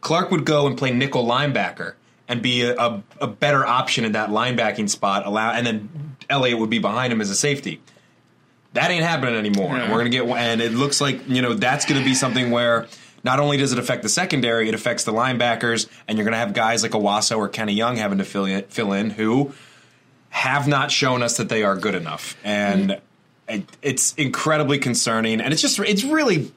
Clark 0.05 0.31
would 0.31 0.45
go 0.45 0.67
and 0.69 0.79
play 0.79 0.93
nickel 0.93 1.25
linebacker 1.25 1.95
and 2.29 2.43
be 2.43 2.63
a, 2.63 2.77
a, 2.77 3.03
a 3.23 3.27
better 3.27 3.67
option 3.67 4.05
in 4.05 4.13
that 4.13 4.29
linebacking 4.29 4.89
spot. 4.89 5.27
Allow 5.27 5.53
and 5.53 5.67
then 5.67 6.17
Elliott 6.31 6.59
would 6.59 6.71
be 6.71 6.79
behind 6.79 7.13
him 7.13 7.21
as 7.21 7.31
a 7.31 7.35
safety. 7.35 7.81
That 8.75 8.91
ain't 8.91 9.05
happening 9.05 9.35
anymore. 9.35 9.77
Yeah. 9.77 9.91
We're 9.91 9.99
gonna 9.99 10.11
get 10.11 10.27
and 10.27 10.61
it 10.61 10.73
looks 10.73 11.01
like 11.01 11.27
you 11.29 11.43
know 11.43 11.55
that's 11.55 11.87
gonna 11.87 12.05
be 12.05 12.15
something 12.15 12.51
where 12.51 12.87
not 13.25 13.41
only 13.41 13.57
does 13.57 13.73
it 13.73 13.79
affect 13.79 14.03
the 14.03 14.11
secondary, 14.11 14.69
it 14.69 14.75
affects 14.75 15.05
the 15.05 15.13
linebackers, 15.13 15.89
and 16.07 16.19
you're 16.19 16.27
gonna 16.27 16.37
have 16.37 16.53
guys 16.53 16.83
like 16.83 16.93
Onwuasor 16.93 17.39
or 17.39 17.49
Kenny 17.49 17.73
Young 17.73 17.97
having 17.97 18.19
to 18.19 18.25
fill 18.25 18.45
in, 18.45 18.65
fill 18.65 18.93
in 18.93 19.09
who 19.11 19.55
have 20.29 20.69
not 20.69 20.91
shown 20.91 21.23
us 21.23 21.39
that 21.39 21.49
they 21.49 21.63
are 21.63 21.77
good 21.77 21.95
enough, 21.95 22.37
and 22.45 22.91
mm-hmm. 22.91 23.55
it, 23.55 23.65
it's 23.81 24.13
incredibly 24.15 24.79
concerning. 24.79 25.41
And 25.41 25.53
it's 25.53 25.63
just 25.63 25.79
it's 25.79 26.05
really 26.05 26.53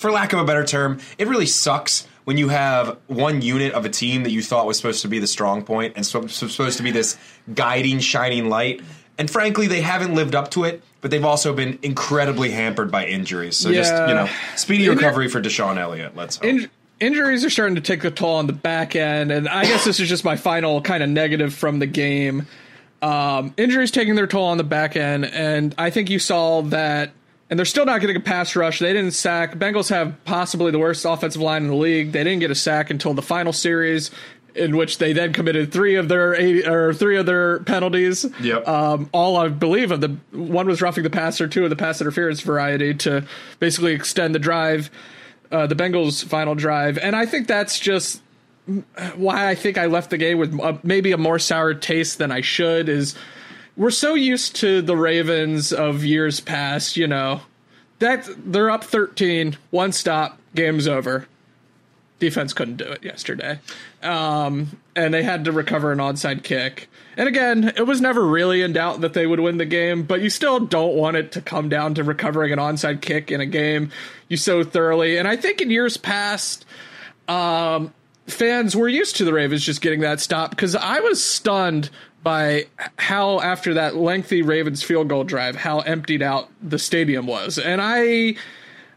for 0.00 0.10
lack 0.10 0.32
of 0.32 0.38
a 0.38 0.44
better 0.44 0.64
term, 0.64 0.98
it 1.18 1.28
really 1.28 1.44
sucks 1.44 2.08
when 2.24 2.38
you 2.38 2.48
have 2.48 2.96
one 3.06 3.42
unit 3.42 3.74
of 3.74 3.84
a 3.84 3.90
team 3.90 4.22
that 4.22 4.30
you 4.30 4.40
thought 4.40 4.64
was 4.64 4.78
supposed 4.78 5.02
to 5.02 5.08
be 5.08 5.18
the 5.18 5.26
strong 5.26 5.62
point 5.62 5.92
and 5.94 6.06
so, 6.06 6.26
so 6.26 6.48
supposed 6.48 6.78
to 6.78 6.82
be 6.82 6.90
this 6.90 7.18
guiding, 7.52 7.98
shining 8.00 8.48
light. 8.48 8.80
And 9.18 9.30
frankly, 9.30 9.66
they 9.66 9.82
haven't 9.82 10.14
lived 10.14 10.34
up 10.34 10.52
to 10.52 10.64
it, 10.64 10.82
but 11.02 11.10
they've 11.10 11.24
also 11.24 11.52
been 11.52 11.78
incredibly 11.82 12.50
hampered 12.50 12.90
by 12.90 13.04
injuries. 13.04 13.58
So 13.58 13.70
just, 13.70 13.92
you 13.92 14.14
know, 14.14 14.26
speedy 14.56 14.88
recovery 14.88 15.28
for 15.28 15.42
DeShon 15.42 15.76
Elliott. 15.76 16.16
Let's 16.16 16.36
hope. 16.36 16.46
In- 16.46 16.70
injuries 16.98 17.44
are 17.44 17.50
starting 17.50 17.74
to 17.74 17.82
take 17.82 18.02
a 18.04 18.10
toll 18.10 18.36
on 18.36 18.46
the 18.46 18.54
back 18.54 18.96
end, 18.96 19.30
and 19.30 19.50
I 19.50 19.64
guess 19.64 19.84
this 19.84 20.00
is 20.00 20.08
just 20.08 20.24
my 20.24 20.36
final 20.36 20.80
kind 20.80 21.02
of 21.02 21.10
negative 21.10 21.52
from 21.52 21.78
the 21.78 21.86
game. 21.86 22.46
Um, 23.02 23.52
injuries 23.58 23.90
taking 23.90 24.14
their 24.14 24.26
toll 24.26 24.46
on 24.46 24.56
the 24.56 24.64
back 24.64 24.96
end, 24.96 25.26
and 25.26 25.74
I 25.76 25.90
think 25.90 26.08
you 26.08 26.18
saw 26.18 26.62
that. 26.62 27.12
And 27.50 27.58
they're 27.58 27.66
still 27.66 27.84
not 27.84 28.00
getting 28.00 28.16
a 28.16 28.20
pass 28.20 28.54
rush. 28.54 28.78
They 28.78 28.92
didn't 28.92 29.10
sack. 29.10 29.56
Bengals 29.56 29.90
have 29.90 30.14
possibly 30.24 30.70
the 30.70 30.78
worst 30.78 31.04
offensive 31.04 31.42
line 31.42 31.62
in 31.62 31.68
the 31.68 31.74
league. 31.74 32.12
They 32.12 32.22
didn't 32.22 32.40
get 32.40 32.50
a 32.50 32.54
sack 32.54 32.90
until 32.90 33.12
the 33.12 33.22
final 33.22 33.52
series, 33.52 34.12
in 34.54 34.76
which 34.76 34.98
they 34.98 35.12
then 35.12 35.32
committed 35.32 35.72
three 35.72 35.96
of 35.96 36.08
their 36.08 36.34
eight 36.34 36.66
or 36.66 36.94
three 36.94 37.16
of 37.18 37.26
their 37.26 37.58
penalties. 37.60 38.24
Yep. 38.40 38.68
Um, 38.68 39.10
all 39.12 39.36
I 39.36 39.48
believe 39.48 39.90
of 39.90 40.00
the 40.00 40.16
one 40.30 40.68
was 40.68 40.80
roughing 40.80 41.02
the 41.02 41.10
passer, 41.10 41.48
two 41.48 41.64
of 41.64 41.70
the 41.70 41.76
pass 41.76 42.00
interference 42.00 42.40
variety 42.40 42.94
to 42.94 43.26
basically 43.58 43.94
extend 43.94 44.34
the 44.34 44.38
drive 44.38 44.90
uh, 45.50 45.66
the 45.66 45.74
Bengals' 45.74 46.24
final 46.24 46.54
drive, 46.54 46.98
and 46.98 47.16
I 47.16 47.26
think 47.26 47.46
that's 47.46 47.78
just 47.78 48.22
why 49.16 49.48
I 49.48 49.54
think 49.54 49.78
I 49.78 49.86
left 49.86 50.10
the 50.10 50.18
game 50.18 50.38
with 50.38 50.58
uh, 50.60 50.78
maybe 50.82 51.12
a 51.12 51.18
more 51.18 51.38
sour 51.38 51.74
taste 51.74 52.18
than 52.18 52.30
I 52.30 52.40
should. 52.40 52.88
Is 52.88 53.16
we're 53.80 53.90
so 53.90 54.14
used 54.14 54.56
to 54.56 54.82
the 54.82 54.94
Ravens 54.94 55.72
of 55.72 56.04
years 56.04 56.38
past, 56.38 56.98
you 56.98 57.06
know, 57.06 57.40
that 57.98 58.28
they're 58.36 58.68
up 58.68 58.84
13, 58.84 59.56
one 59.70 59.92
stop, 59.92 60.38
game's 60.54 60.86
over. 60.86 61.26
Defense 62.18 62.52
couldn't 62.52 62.76
do 62.76 62.84
it 62.84 63.02
yesterday. 63.02 63.58
Um, 64.02 64.78
and 64.94 65.14
they 65.14 65.22
had 65.22 65.46
to 65.46 65.52
recover 65.52 65.92
an 65.92 65.98
onside 65.98 66.42
kick. 66.42 66.90
And 67.16 67.26
again, 67.26 67.72
it 67.74 67.86
was 67.86 68.02
never 68.02 68.22
really 68.22 68.60
in 68.60 68.74
doubt 68.74 69.00
that 69.00 69.14
they 69.14 69.26
would 69.26 69.40
win 69.40 69.56
the 69.56 69.64
game, 69.64 70.02
but 70.02 70.20
you 70.20 70.28
still 70.28 70.60
don't 70.60 70.94
want 70.94 71.16
it 71.16 71.32
to 71.32 71.40
come 71.40 71.70
down 71.70 71.94
to 71.94 72.04
recovering 72.04 72.52
an 72.52 72.58
onside 72.58 73.00
kick 73.00 73.30
in 73.30 73.40
a 73.40 73.46
game 73.46 73.92
you 74.28 74.36
so 74.36 74.62
thoroughly. 74.62 75.16
And 75.16 75.26
I 75.26 75.36
think 75.36 75.62
in 75.62 75.70
years 75.70 75.96
past, 75.96 76.66
um, 77.28 77.94
fans 78.26 78.76
were 78.76 78.88
used 78.88 79.16
to 79.16 79.24
the 79.24 79.32
Ravens 79.32 79.64
just 79.64 79.80
getting 79.80 80.00
that 80.00 80.20
stop 80.20 80.50
because 80.50 80.76
I 80.76 81.00
was 81.00 81.24
stunned 81.24 81.88
by 82.22 82.66
how 82.98 83.40
after 83.40 83.74
that 83.74 83.96
lengthy 83.96 84.42
Ravens 84.42 84.82
field 84.82 85.08
goal 85.08 85.24
drive, 85.24 85.56
how 85.56 85.80
emptied 85.80 86.22
out 86.22 86.48
the 86.62 86.78
stadium 86.78 87.26
was. 87.26 87.58
And 87.58 87.80
I 87.82 88.36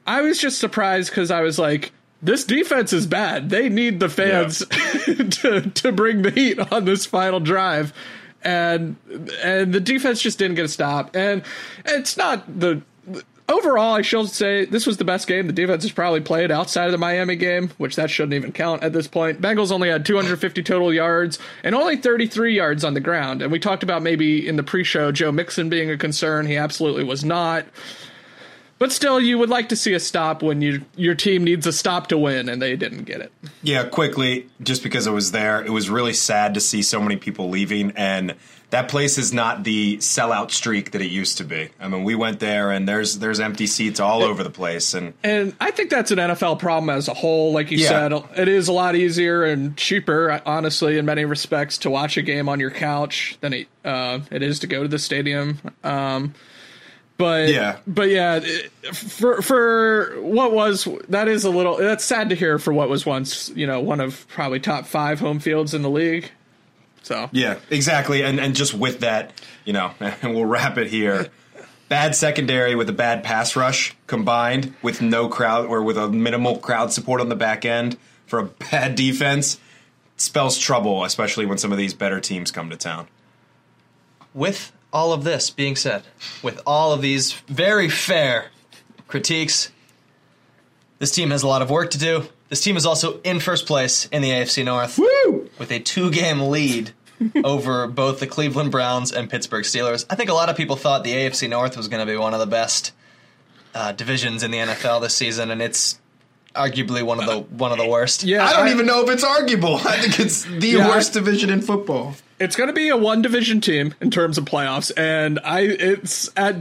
I 0.06 0.22
was 0.22 0.40
just 0.40 0.60
surprised 0.60 1.10
because 1.10 1.32
I 1.32 1.42
was 1.42 1.58
like, 1.58 1.92
this 2.22 2.44
defense 2.44 2.94
is 2.94 3.06
bad. 3.06 3.50
They 3.50 3.70
need 3.70 4.00
the 4.00 4.10
fans 4.10 4.60
to 5.06 5.62
to 5.62 5.92
bring 5.92 6.22
the 6.22 6.32
heat 6.32 6.60
on 6.72 6.86
this 6.86 7.06
final 7.06 7.40
drive. 7.40 7.94
And 8.42 8.98
and 9.42 9.74
the 9.74 9.80
defense 9.80 10.22
just 10.22 10.38
didn't 10.38 10.56
get 10.56 10.66
a 10.66 10.70
stop. 10.70 11.16
And 11.16 11.44
it's 11.86 12.18
not 12.18 12.60
the 12.60 12.82
overall, 13.50 13.94
I 13.94 14.02
should 14.02 14.30
say 14.30 14.66
this 14.66 14.86
was 14.86 14.98
the 14.98 15.06
best 15.06 15.28
game 15.28 15.48
the 15.48 15.54
defense 15.54 15.84
has 15.84 15.92
probably 15.92 16.22
played 16.22 16.52
outside 16.52 16.86
of 16.86 16.92
the 16.92 16.98
Miami 16.98 17.36
game, 17.36 17.70
which 17.78 17.96
that 17.96 18.10
shouldn't 18.10 18.34
even 18.34 18.52
count 18.52 18.84
at 18.84 18.94
this 18.94 19.08
point. 19.08 19.42
Bengals 19.42 19.72
only 19.72 19.90
had 19.90 20.06
250 20.06 20.64
total 20.64 20.94
yards 20.94 21.40
and 21.64 21.76
only 21.76 21.98
33 21.98 22.56
yards 22.56 22.84
on 22.84 22.94
the 22.94 23.00
ground. 23.00 23.42
And 23.42 23.52
we 23.52 23.60
talked 23.60 23.84
about 23.84 24.02
maybe 24.02 24.48
in 24.48 24.56
the 24.56 24.64
pre-show 24.64 25.12
Joe 25.12 25.32
Mixon 25.32 25.70
being 25.70 25.90
a 25.90 25.98
concern. 25.98 26.46
He 26.46 26.58
absolutely 26.58 27.04
was 27.04 27.24
not. 27.24 27.66
But 28.84 28.92
still, 28.92 29.18
you 29.22 29.38
would 29.38 29.50
like 29.50 29.70
to 29.70 29.78
see 29.78 29.94
a 29.94 30.00
stop 30.02 30.44
when 30.44 30.62
you, 30.62 30.84
your 30.98 31.16
team 31.16 31.46
needs 31.46 31.66
a 31.66 31.72
stop 31.72 32.08
to 32.08 32.18
win, 32.18 32.50
and 32.50 32.62
they 32.62 32.76
didn't 32.76 33.06
get 33.06 33.22
it. 33.22 33.32
Yeah, 33.62 33.86
quickly, 33.88 34.50
just 34.62 34.84
because 34.84 35.08
I 35.08 35.12
was 35.12 35.32
there, 35.32 35.64
it 35.64 35.70
was 35.70 35.90
really 35.90 36.12
sad 36.12 36.54
to 36.56 36.60
see 36.60 36.82
so 36.82 37.00
many 37.00 37.16
people 37.16 37.48
leaving, 37.48 37.94
and 37.96 38.36
that 38.72 38.90
place 38.90 39.18
is 39.18 39.32
not 39.32 39.64
the 39.64 40.00
sellout 40.00 40.52
streak 40.52 40.92
that 40.92 41.02
it 41.02 41.10
used 41.10 41.38
to 41.38 41.46
be. 41.46 41.70
I 41.80 41.88
mean, 41.88 42.04
we 42.04 42.14
went 42.16 42.42
there, 42.42 42.72
and 42.72 42.86
there's 42.86 43.20
there's 43.20 43.40
empty 43.40 43.68
seats 43.68 44.02
all 44.02 44.22
over 44.22 44.44
the 44.44 44.50
place, 44.50 44.94
and 44.94 45.14
And 45.24 45.56
I 45.62 45.72
think 45.72 45.90
that's 45.90 46.12
an 46.12 46.18
NFL 46.18 46.60
problem 46.60 46.90
as 46.90 47.08
a 47.08 47.14
whole. 47.14 47.54
Like 47.54 47.72
you 47.72 47.78
Yeah. 47.78 47.88
said, 47.88 48.14
it 48.36 48.50
is 48.50 48.68
a 48.68 48.74
lot 48.74 48.98
easier 48.98 49.46
and 49.46 49.78
cheaper, 49.78 50.42
honestly, 50.46 50.98
in 50.98 51.06
many 51.06 51.24
respects, 51.24 51.78
to 51.78 51.90
watch 51.90 52.18
a 52.18 52.22
game 52.22 52.50
on 52.50 52.60
your 52.60 52.72
couch 52.72 53.38
than 53.40 53.54
it, 53.54 53.68
uh, 53.86 54.20
it 54.30 54.42
is 54.44 54.60
to 54.60 54.68
go 54.68 54.82
to 54.82 54.90
the 54.90 55.00
stadium. 55.00 55.60
Um, 55.86 56.34
but 57.18 57.50
Yeah. 57.50 57.78
but 57.86 58.10
yeah, 58.10 58.40
for 58.92 59.42
for 59.42 60.16
what 60.22 60.52
was 60.52 60.88
that 61.10 61.28
is 61.28 61.44
a 61.44 61.50
little 61.50 61.78
that's 61.78 62.04
sad 62.04 62.30
to 62.30 62.36
hear 62.36 62.60
for 62.60 62.74
what 62.74 62.90
was 62.90 63.06
once 63.06 63.50
you 63.56 63.68
know 63.68 63.80
one 63.80 64.00
of 64.00 64.28
probably 64.28 64.60
top 64.60 64.86
five 64.86 65.20
home 65.20 65.40
fields 65.40 65.74
in 65.74 65.82
the 65.82 65.90
league. 65.90 66.32
So 67.04 67.30
Yeah, 67.32 67.60
exactly. 67.70 68.24
And 68.24 68.40
and 68.40 68.56
just 68.56 68.74
with 68.74 69.02
that, 69.02 69.42
you 69.66 69.74
know, 69.74 69.92
and 70.00 70.34
we'll 70.34 70.46
wrap 70.46 70.78
it 70.78 70.88
here. 70.88 71.30
Bad 71.90 72.16
secondary 72.16 72.76
with 72.76 72.90
a 72.90 72.94
bad 72.94 73.24
pass 73.24 73.56
rush 73.56 73.96
combined 74.08 74.74
with 74.82 75.02
no 75.02 75.28
crowd 75.28 75.66
or 75.66 75.84
with 75.84 75.98
a 75.98 76.10
minimal 76.10 76.58
crowd 76.58 76.92
support 76.92 77.22
on 77.22 77.30
the 77.30 77.36
back 77.36 77.66
end 77.66 77.98
for 78.26 78.40
a 78.40 78.46
bad 78.46 78.96
defense 78.96 79.60
spells 80.16 80.58
trouble, 80.58 81.04
especially 81.04 81.46
when 81.46 81.58
some 81.58 81.72
of 81.72 81.78
these 81.78 81.94
better 81.94 82.20
teams 82.20 82.50
come 82.52 82.70
to 82.70 82.78
town. 82.78 83.08
With 84.34 84.72
all 84.94 85.12
of 85.12 85.24
this 85.26 85.50
being 85.50 85.76
said, 85.76 86.04
with 86.42 86.62
all 86.66 86.94
of 86.94 87.02
these 87.02 87.34
very 87.48 87.90
fair 87.90 88.52
critiques, 89.08 89.72
this 91.00 91.12
team 91.12 91.32
has 91.32 91.44
a 91.44 91.48
lot 91.48 91.62
of 91.62 91.70
work 91.70 91.92
to 91.92 91.98
do. 91.98 92.26
This 92.50 92.62
team 92.62 92.78
is 92.78 92.86
also 92.86 93.20
in 93.22 93.40
first 93.40 93.66
place 93.66 94.06
in 94.12 94.22
the 94.22 94.30
AFC 94.30 94.64
North 94.64 94.98
Woo! 95.00 95.50
with 95.58 95.72
a 95.72 95.80
two 95.80 96.12
game 96.12 96.40
lead 96.42 96.92
over 97.44 97.88
both 97.88 98.20
the 98.20 98.28
Cleveland 98.28 98.72
Browns 98.72 99.12
and 99.12 99.30
Pittsburgh 99.30 99.64
Steelers. 99.66 100.06
I 100.10 100.16
think 100.16 100.30
a 100.30 100.34
lot 100.34 100.50
of 100.50 100.56
people 100.56 100.76
thought 100.76 101.04
the 101.04 101.14
AFC 101.14 101.50
North 101.50 101.76
was 101.76 101.88
going 101.88 102.06
to 102.06 102.12
be 102.12 102.18
one 102.18 102.34
of 102.34 102.40
the 102.40 102.46
best 102.46 102.92
uh, 103.74 103.92
divisions 103.92 104.44
in 104.44 104.52
the 104.52 104.60
NFL 104.60 105.02
this 105.02 105.16
season, 105.16 105.50
and 105.50 105.62
it's 105.62 106.00
arguably 106.56 107.02
one 107.02 107.20
of 107.20 107.26
the 107.26 107.40
one 107.58 107.72
of 107.72 107.80
the 107.80 107.88
worst. 107.88 108.24
Yeah, 108.24 108.46
I 108.46 108.54
don't 108.54 108.68
I- 108.68 108.72
even 108.72 108.86
know 108.86 109.02
if 109.04 109.10
it's 109.10 109.24
arguable. 109.24 109.76
I 109.84 109.98
think 109.98 110.20
it's 110.20 110.44
the 110.44 110.68
Yeah, 110.68 110.88
worst 110.90 111.12
I- 111.18 111.20
division 111.20 111.50
in 111.50 111.62
football. 111.62 112.16
It's 112.40 112.56
going 112.56 112.68
to 112.68 112.74
be 112.74 112.90
a 112.90 112.98
one 112.98 113.22
division 113.22 113.62
team 113.62 113.94
in 114.02 114.12
terms 114.12 114.38
of 114.38 114.46
playoffs, 114.46 114.92
and 114.98 115.40
I 115.44 115.62
it's 115.62 116.30
at. 116.36 116.56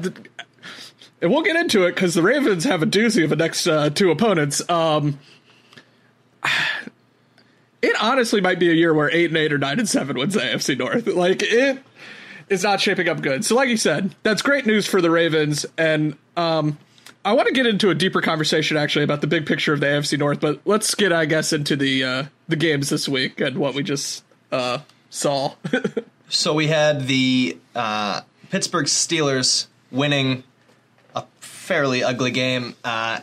And 1.21 1.31
we'll 1.31 1.43
get 1.43 1.55
into 1.55 1.85
it 1.85 1.95
because 1.95 2.15
the 2.15 2.23
Ravens 2.23 2.65
have 2.65 2.83
a 2.83 2.87
doozy 2.87 3.23
of 3.23 3.31
the 3.31 3.37
next 3.37 3.69
uh, 3.69 3.91
two 3.91 4.11
opponents. 4.11 4.69
Um, 4.69 5.21
it 7.83 7.97
honestly 8.01 8.41
might 8.41 8.59
be 8.59 8.71
a 8.71 8.75
year 8.75 8.93
where 8.93 9.11
eight 9.11 9.27
and 9.27 9.37
eight 9.37 9.53
or 9.53 9.59
nine 9.59 9.79
and 9.79 9.89
seven 9.89 10.19
wins 10.19 10.35
the 10.35 10.41
AFC 10.41 10.77
North. 10.77 11.07
Like 11.15 11.43
it 11.43 11.79
is 12.49 12.63
not 12.65 12.81
shaping 12.81 13.09
up 13.09 13.23
good. 13.23 13.45
So, 13.45 13.55
like 13.55 13.69
you 13.69 13.77
said, 13.77 14.15
that's 14.23 14.43
great 14.43 14.67
news 14.67 14.87
for 14.87 15.01
the 15.01 15.11
Ravens, 15.11 15.65
and 15.79 16.17
um, 16.37 16.79
I 17.25 17.35
want 17.35 17.47
to 17.49 17.55
get 17.55 17.67
into 17.67 17.91
a 17.91 17.95
deeper 17.95 18.21
conversation 18.21 18.77
actually 18.77 19.05
about 19.05 19.21
the 19.21 19.27
big 19.27 19.47
picture 19.47 19.73
of 19.73 19.81
the 19.81 19.87
AFC 19.87 20.19
North. 20.19 20.41
But 20.41 20.61
let's 20.65 20.95
get, 20.95 21.13
I 21.13 21.25
guess, 21.25 21.53
into 21.53 21.77
the 21.77 22.05
uh, 22.05 22.25
the 22.49 22.57
games 22.57 22.89
this 22.89 23.09
week 23.09 23.41
and 23.41 23.59
what 23.59 23.75
we 23.75 23.83
just 23.83 24.25
uh, 24.51 24.79
saw. 25.13 25.55
So 26.29 26.55
we 26.55 26.69
had 26.69 27.09
the 27.09 27.59
uh, 27.75 28.23
Pittsburgh 28.49 28.87
Steelers 28.87 29.67
winning 29.91 30.45
a 31.15 31.25
fairly 31.41 32.03
ugly 32.03 32.31
game 32.31 32.75
uh, 32.85 33.21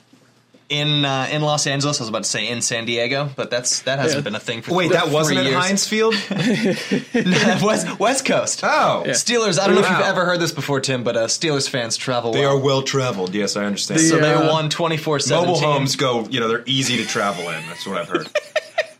in 0.69 1.03
uh, 1.03 1.27
in 1.31 1.41
Los 1.41 1.65
Angeles. 1.65 1.99
I 1.99 2.03
was 2.03 2.09
about 2.09 2.21
to 2.25 2.29
say 2.29 2.47
in 2.47 2.61
San 2.61 2.85
Diego, 2.85 3.31
but 3.35 3.49
that's 3.49 3.81
that 3.81 3.97
hasn't 3.97 4.19
Yeah. 4.19 4.23
been 4.25 4.35
a 4.35 4.39
thing 4.39 4.61
for 4.61 4.75
Wait, 4.75 4.89
th- 4.91 5.01
that 5.01 5.11
wasn't 5.11 5.39
three 5.39 5.47
at 5.47 5.51
years. 5.51 5.65
Heinz 5.65 5.87
Field? 5.87 6.13
West 7.63 7.99
West 7.99 8.25
Coast. 8.25 8.63
Oh, 8.63 9.03
Steelers. 9.07 9.59
I 9.59 9.65
don't 9.65 9.73
know 9.75 9.81
if 9.81 9.89
you've 9.89 9.99
ever 10.01 10.25
heard 10.25 10.39
this 10.39 10.51
before, 10.51 10.79
Tim, 10.79 11.03
but 11.03 11.17
uh, 11.17 11.25
Steelers 11.25 11.67
fans 11.67 11.97
travel. 11.97 12.31
they 12.31 12.41
well. 12.41 12.57
are 12.57 12.59
well 12.59 12.83
traveled. 12.83 13.33
Yes, 13.33 13.55
I 13.55 13.65
understand. 13.65 14.01
So 14.01 14.17
they 14.19 14.29
Yeah. 14.29 14.51
won 14.51 14.69
24-17. 14.69 15.31
Mobile 15.31 15.59
homes 15.59 15.95
go, 15.95 16.27
you 16.29 16.39
know, 16.39 16.47
they're 16.47 16.63
easy 16.67 16.97
to 16.97 17.07
travel 17.07 17.49
in. 17.49 17.65
That's 17.67 17.87
what 17.87 17.97
I've 17.97 18.07
heard. 18.09 18.29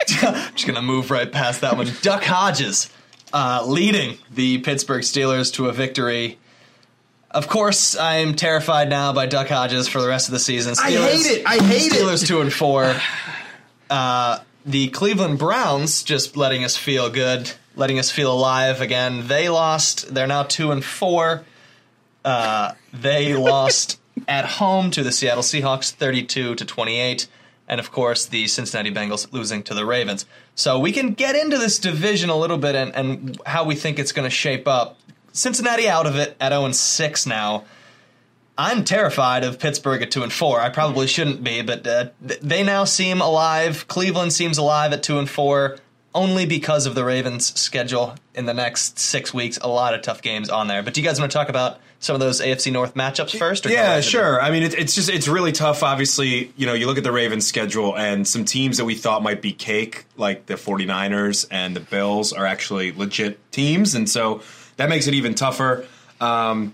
just 0.08 0.68
gonna 0.68 0.82
move 0.82 1.12
right 1.12 1.32
past 1.32 1.62
that 1.62 1.78
one. 1.78 1.90
Duck 2.02 2.24
Hodges 2.24 2.90
uh, 3.34 3.64
leading 3.66 4.18
the 4.34 4.60
Pittsburgh 4.60 5.04
Steelers 5.04 5.54
to 5.54 5.68
a 5.68 5.72
victory. 5.72 6.38
Of 7.32 7.48
course, 7.48 7.96
I'm 7.96 8.34
terrified 8.34 8.90
now 8.90 9.14
by 9.14 9.28
Duck 9.28 9.50
Hodges 9.50 9.88
for 9.88 10.02
the 10.02 10.08
rest 10.08 10.30
of 10.30 10.32
the 10.32 10.40
season. 10.40 10.74
I 10.82 10.92
hate 10.92 11.26
it. 11.26 11.46
I 11.46 11.64
hate 11.64 11.92
it. 11.92 11.94
Steelers 11.94 12.26
two 12.26 12.42
and 12.42 12.52
four. 12.52 12.96
Uh, 13.90 14.40
the 14.66 14.88
Cleveland 14.90 15.38
Browns 15.38 16.04
just 16.04 16.36
letting 16.36 16.64
us 16.64 16.76
feel 16.76 17.10
good, 17.10 17.52
letting 17.76 18.00
us 18.00 18.10
feel 18.10 18.32
alive 18.32 18.82
again. 18.82 19.28
They 19.28 19.48
lost. 19.48 20.14
They're 20.14 20.28
now 20.28 20.44
two 20.44 20.72
and 20.72 20.84
four. 20.84 21.44
Uh, 22.26 22.74
they 22.92 23.36
lost 23.36 24.00
at 24.28 24.46
home 24.46 24.92
to 24.92 25.04
the 25.04 25.12
Seattle 25.12 25.44
Seahawks, 25.44 25.92
thirty-two 25.92 26.56
to 26.56 26.66
twenty-eight, 26.66 27.28
and 27.70 27.80
of 27.80 27.92
course 27.92 28.26
the 28.26 28.48
Cincinnati 28.48 28.92
Bengals 28.92 29.32
losing 29.32 29.64
to 29.64 29.74
the 29.74 29.86
Ravens. 29.86 30.26
So 30.56 30.80
we 30.80 30.92
can 30.92 31.14
get 31.14 31.36
into 31.36 31.58
this 31.58 31.80
division 31.80 32.30
a 32.30 32.36
little 32.36 32.58
bit 32.58 32.76
and, 32.76 32.94
and 32.96 33.40
how 33.46 33.64
we 33.64 33.76
think 33.76 34.00
it's 34.00 34.12
going 34.12 34.26
to 34.26 34.36
shape 34.36 34.68
up. 34.68 34.98
Cincinnati 35.32 35.88
out 35.88 36.08
of 36.08 36.16
it 36.16 36.36
at 36.42 36.52
zero 36.52 36.66
and 36.66 36.76
six 36.76 37.26
now. 37.26 37.64
I'm 38.58 38.84
terrified 38.84 39.46
of 39.46 39.58
Pittsburgh 39.58 40.02
at 40.02 40.12
two 40.12 40.22
and 40.22 40.34
four. 40.34 40.60
I 40.60 40.68
probably 40.70 41.08
shouldn't 41.08 41.42
be, 41.46 41.62
but 41.62 41.88
uh, 41.88 42.10
they 42.20 42.62
now 42.62 42.84
seem 42.84 43.22
alive. 43.22 43.88
Cleveland 43.88 44.34
seems 44.34 44.58
alive 44.58 44.92
at 44.92 45.02
two 45.02 45.18
and 45.18 45.30
four, 45.30 45.78
only 46.14 46.46
because 46.46 46.86
of 46.86 46.96
the 46.96 47.04
Ravens' 47.04 47.58
schedule 47.60 48.16
in 48.34 48.46
the 48.46 48.54
next 48.54 48.98
six 48.98 49.34
weeks. 49.34 49.60
A 49.62 49.68
lot 49.68 49.94
of 49.94 50.02
tough 50.02 50.22
games 50.22 50.50
on 50.50 50.68
there. 50.68 50.82
But 50.82 50.94
do 50.94 51.02
you 51.02 51.08
guys 51.08 51.20
want 51.20 51.32
to 51.32 51.38
talk 51.38 51.50
about 51.50 51.80
some 52.00 52.16
of 52.16 52.20
those 52.20 52.42
AFC 52.42 52.72
North 52.72 52.96
matchups 52.96 53.38
first? 53.38 53.66
Or 53.66 53.70
Yeah, 53.70 54.02
sure. 54.02 54.42
I 54.42 54.50
mean, 54.52 54.64
it, 54.64 54.74
it's 54.74 54.96
just 54.96 55.10
it's 55.10 55.28
really 55.28 55.52
tough. 55.52 55.84
Obviously, 55.84 56.52
you 56.58 56.66
know, 56.66 56.74
you 56.74 56.88
look 56.88 56.98
at 56.98 57.04
the 57.04 57.12
Ravens' 57.12 57.46
schedule, 57.46 57.96
and 57.96 58.28
some 58.28 58.46
teams 58.46 58.78
that 58.78 58.86
we 58.86 58.96
thought 58.96 59.22
might 59.22 59.42
be 59.42 59.52
cake, 59.52 60.06
like 60.18 60.48
the 60.48 60.56
49ers 60.56 61.46
and 61.52 61.76
the 61.76 61.82
Bills, 61.82 62.34
are 62.34 62.46
actually 62.46 62.92
legit 62.92 63.52
teams, 63.52 63.94
and 63.96 64.10
so 64.10 64.42
that 64.78 64.90
makes 64.90 65.08
it 65.08 65.14
even 65.14 65.36
tougher. 65.36 65.86
Um, 66.20 66.74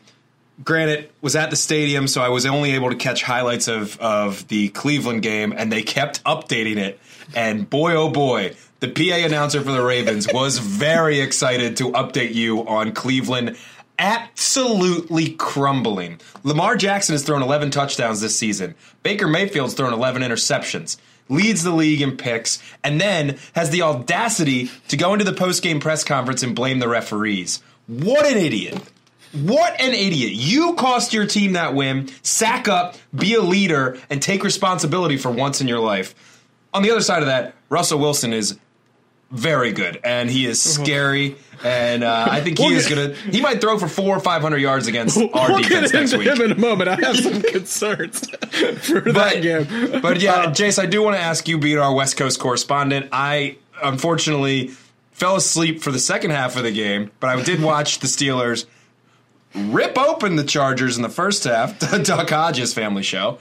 granted, 0.64 1.10
was 1.22 1.36
at 1.36 1.50
the 1.50 1.56
stadium, 1.56 2.08
so 2.08 2.22
I 2.22 2.30
was 2.30 2.46
only 2.46 2.74
able 2.74 2.90
to 2.90 2.96
catch 2.96 3.24
highlights 3.24 3.68
of 3.68 4.00
of 4.00 4.48
the 4.48 4.70
Cleveland 4.70 5.24
game, 5.24 5.54
and 5.56 5.72
they 5.72 5.84
kept 5.84 6.24
updating 6.24 6.78
it. 6.78 7.00
And 7.34 7.68
boy, 7.70 7.96
oh 7.96 8.10
boy, 8.10 8.56
the 8.80 8.90
PA 8.90 9.26
announcer 9.26 9.62
for 9.62 9.72
the 9.72 9.84
Ravens 9.84 10.28
was 10.32 10.58
very 10.58 11.20
excited 11.20 11.78
to 11.78 11.92
update 11.92 12.34
you 12.34 12.68
on 12.68 12.92
Cleveland 12.92 13.58
absolutely 13.98 15.32
crumbling. 15.32 16.20
Lamar 16.44 16.76
Jackson 16.76 17.14
has 17.14 17.24
thrown 17.24 17.42
11 17.42 17.72
touchdowns 17.72 18.22
this 18.22 18.38
season. 18.38 18.76
Baker 19.04 19.28
Mayfield's 19.28 19.74
thrown 19.74 19.94
11 19.94 20.22
interceptions. 20.22 20.98
Leads 21.28 21.64
the 21.64 21.72
league 21.72 22.02
in 22.02 22.18
picks, 22.18 22.62
and 22.84 23.02
then 23.02 23.38
has 23.56 23.72
the 23.72 23.82
audacity 23.82 24.70
to 24.90 24.98
go 24.98 25.14
into 25.14 25.26
the 25.26 25.34
post-game 25.34 25.80
press 25.80 26.04
conference 26.04 26.44
and 26.44 26.56
blame 26.56 26.78
the 26.78 26.88
referees. 26.88 27.64
What 27.88 28.28
an 28.28 28.38
idiot. 28.38 28.80
What 29.32 29.80
an 29.82 29.94
idiot. 29.94 30.34
You 30.34 30.76
cost 30.76 31.14
your 31.14 31.26
team 31.26 31.54
that 31.54 31.74
win. 31.74 32.10
Sack 32.22 32.68
up, 32.68 32.96
be 33.14 33.34
a 33.34 33.42
leader, 33.42 33.98
and 34.10 34.22
take 34.22 34.44
responsibility 34.44 35.18
for 35.18 35.32
once 35.32 35.62
in 35.62 35.68
your 35.68 35.80
life. 35.80 36.14
On 36.76 36.84
the 36.84 36.92
other 36.92 37.02
side 37.02 37.24
of 37.24 37.28
that, 37.28 37.56
Russell 37.70 37.98
Wilson 37.98 38.32
is 38.32 38.60
very 39.32 39.72
good, 39.72 40.00
and 40.04 40.30
he 40.30 40.46
is 40.46 40.62
scary. 40.62 41.36
And 41.64 42.04
uh, 42.04 42.28
I 42.30 42.42
think 42.42 42.58
he 42.60 42.66
We'll 42.66 42.78
is 42.78 42.88
to. 42.88 43.14
He 43.32 43.42
might 43.42 43.62
throw 43.62 43.80
for 43.80 43.88
four 43.88 44.16
or 44.16 44.20
five 44.20 44.42
hundred 44.42 44.60
yards 44.60 44.88
against 44.88 45.18
our 45.18 45.50
we'll 45.52 45.60
get 45.62 45.70
defense 45.84 45.94
next 45.94 46.18
week. 46.18 46.28
him 46.28 46.42
in 46.42 46.52
a 46.52 46.60
moment. 46.60 46.90
I 46.90 46.96
have 46.96 47.18
some 47.18 47.42
concerns 47.42 48.30
for 48.82 49.02
that 49.14 49.42
game. 49.42 50.02
But 50.02 50.20
yeah, 50.22 50.34
Uh, 50.34 50.48
Jace, 50.52 50.78
I 50.78 50.86
do 50.86 51.02
want 51.02 51.16
to 51.16 51.22
ask 51.22 51.48
you, 51.48 51.58
being 51.58 51.78
our 51.80 51.94
West 51.94 52.18
Coast 52.18 52.40
correspondent, 52.40 53.08
I 53.12 53.58
unfortunately 53.82 54.68
fell 55.12 55.38
asleep 55.38 55.82
for 55.82 55.92
the 55.92 56.00
second 56.00 56.32
half 56.32 56.58
of 56.58 56.64
the 56.64 56.72
game, 56.72 57.10
but 57.20 57.30
I 57.30 57.42
did 57.42 57.62
watch 57.62 58.00
the 58.00 58.08
Steelers 58.08 58.66
rip 59.56 59.98
open 59.98 60.36
the 60.36 60.44
Chargers 60.44 60.98
in 60.98 61.04
the 61.04 61.10
first 61.10 61.46
half. 61.46 61.80
The 61.92 62.00
Duck 62.00 62.30
Hodges 62.30 62.74
family 62.74 63.04
show. 63.04 63.40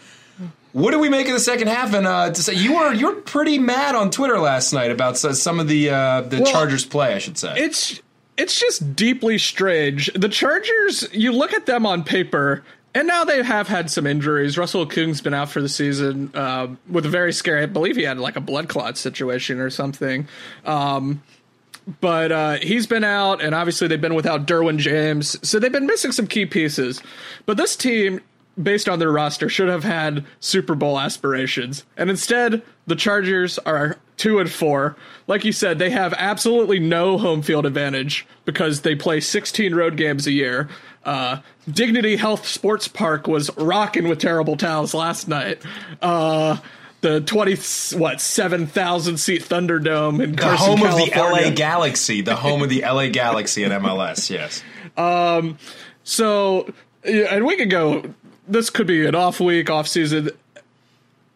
What 0.74 0.90
do 0.90 0.98
we 0.98 1.08
make 1.08 1.28
of 1.28 1.34
the 1.34 1.40
second 1.40 1.68
half? 1.68 1.94
And 1.94 2.04
uh, 2.04 2.32
to 2.32 2.42
say 2.42 2.54
you 2.54 2.74
were 2.74 2.92
you're 2.92 3.14
pretty 3.14 3.60
mad 3.60 3.94
on 3.94 4.10
Twitter 4.10 4.40
last 4.40 4.72
night 4.72 4.90
about 4.90 5.16
some 5.16 5.60
of 5.60 5.68
the 5.68 5.90
uh, 5.90 6.20
the 6.22 6.38
Well, 6.38 6.46
Chargers 6.52 6.84
play. 6.84 7.14
I 7.14 7.18
should 7.18 7.38
say. 7.38 7.54
it's 7.56 8.00
it's 8.36 8.58
just 8.58 8.96
deeply 8.96 9.38
strange. 9.38 10.12
The 10.14 10.28
Chargers, 10.28 11.08
you 11.12 11.30
look 11.30 11.52
at 11.54 11.66
them 11.66 11.86
on 11.86 12.02
paper, 12.02 12.64
and 12.92 13.06
now 13.06 13.22
they 13.22 13.40
have 13.40 13.68
had 13.68 13.88
some 13.88 14.04
injuries. 14.04 14.58
Russell 14.58 14.84
Okung's 14.84 15.20
been 15.20 15.32
out 15.32 15.48
for 15.48 15.62
the 15.62 15.68
season 15.68 16.32
um, 16.34 16.76
with 16.90 17.06
a 17.06 17.08
very 17.08 17.32
scary. 17.32 17.62
I 17.62 17.66
believe 17.66 17.94
he 17.94 18.02
had 18.02 18.18
like 18.18 18.34
a 18.34 18.40
blood 18.40 18.68
clot 18.68 18.98
situation 18.98 19.60
or 19.60 19.70
something. 19.70 20.26
Um, 20.64 21.22
but 22.00 22.32
uh, 22.32 22.52
he's 22.54 22.88
been 22.88 23.04
out, 23.04 23.40
and 23.40 23.54
obviously 23.54 23.86
they've 23.86 24.00
been 24.00 24.14
without 24.16 24.44
Derwin 24.48 24.78
James, 24.78 25.38
so 25.48 25.60
they've 25.60 25.70
been 25.70 25.86
missing 25.86 26.10
some 26.10 26.26
key 26.26 26.46
pieces. 26.46 27.00
But 27.46 27.58
this 27.58 27.76
team, 27.76 28.20
based 28.60 28.88
on 28.88 28.98
their 28.98 29.10
roster, 29.12 29.48
should 29.48 29.68
have 29.68 29.84
had 29.84 30.24
Super 30.40 30.74
Bowl 30.74 30.98
aspirations, 30.98 31.84
and 31.96 32.10
instead 32.10 32.62
the 32.86 32.96
Chargers 32.96 33.58
are 33.60 33.96
two 34.16 34.38
and 34.38 34.50
four. 34.50 34.96
Like 35.26 35.44
you 35.44 35.52
said, 35.52 35.78
they 35.78 35.90
have 35.90 36.14
absolutely 36.16 36.78
no 36.78 37.18
home 37.18 37.42
field 37.42 37.66
advantage 37.66 38.26
because 38.44 38.82
they 38.82 38.94
play 38.94 39.20
16 39.20 39.74
road 39.74 39.96
games 39.96 40.26
a 40.26 40.32
year. 40.32 40.68
Uh, 41.04 41.40
Dignity 41.70 42.16
Health 42.16 42.46
Sports 42.46 42.88
Park 42.88 43.26
was 43.26 43.50
rocking 43.56 44.08
with 44.08 44.18
terrible 44.20 44.56
towels 44.56 44.94
last 44.94 45.28
night. 45.28 45.60
Uh, 46.00 46.58
the 47.00 47.20
20 47.20 47.98
what 47.98 48.20
7,000 48.20 49.18
seat 49.18 49.42
Thunderdome 49.42 50.22
in 50.22 50.32
the 50.32 50.38
Carson, 50.38 50.78
home 50.78 50.82
of 50.82 50.96
the 50.96 51.12
LA 51.14 51.50
Galaxy, 51.50 52.22
the 52.22 52.34
home 52.34 52.62
of 52.62 52.70
the 52.70 52.80
LA 52.80 53.08
Galaxy 53.08 53.62
in 53.62 53.70
MLS. 53.72 54.30
Yes. 54.30 54.62
Um 54.96 55.58
So, 56.04 56.72
and 57.02 57.44
we 57.44 57.56
could 57.56 57.68
go. 57.68 58.04
This 58.46 58.70
could 58.70 58.86
be 58.86 59.06
an 59.06 59.14
off 59.14 59.40
week, 59.40 59.70
off 59.70 59.88
season. 59.88 60.30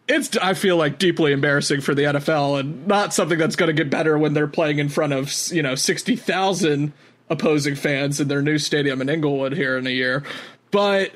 It's 0.07 0.35
I 0.37 0.53
feel 0.53 0.77
like 0.77 0.97
deeply 0.97 1.31
embarrassing 1.31 1.81
for 1.81 1.93
the 1.93 2.03
NFL, 2.03 2.59
and 2.59 2.87
not 2.87 3.13
something 3.13 3.37
that's 3.37 3.55
going 3.55 3.67
to 3.67 3.73
get 3.73 3.89
better 3.89 4.17
when 4.17 4.33
they're 4.33 4.47
playing 4.47 4.79
in 4.79 4.89
front 4.89 5.13
of 5.13 5.31
you 5.51 5.61
know 5.61 5.75
sixty 5.75 6.15
thousand 6.15 6.93
opposing 7.29 7.75
fans 7.75 8.19
in 8.19 8.27
their 8.27 8.41
new 8.41 8.57
stadium 8.57 9.01
in 9.01 9.09
Inglewood 9.09 9.53
here 9.53 9.77
in 9.77 9.85
a 9.85 9.91
year. 9.91 10.23
But 10.71 11.11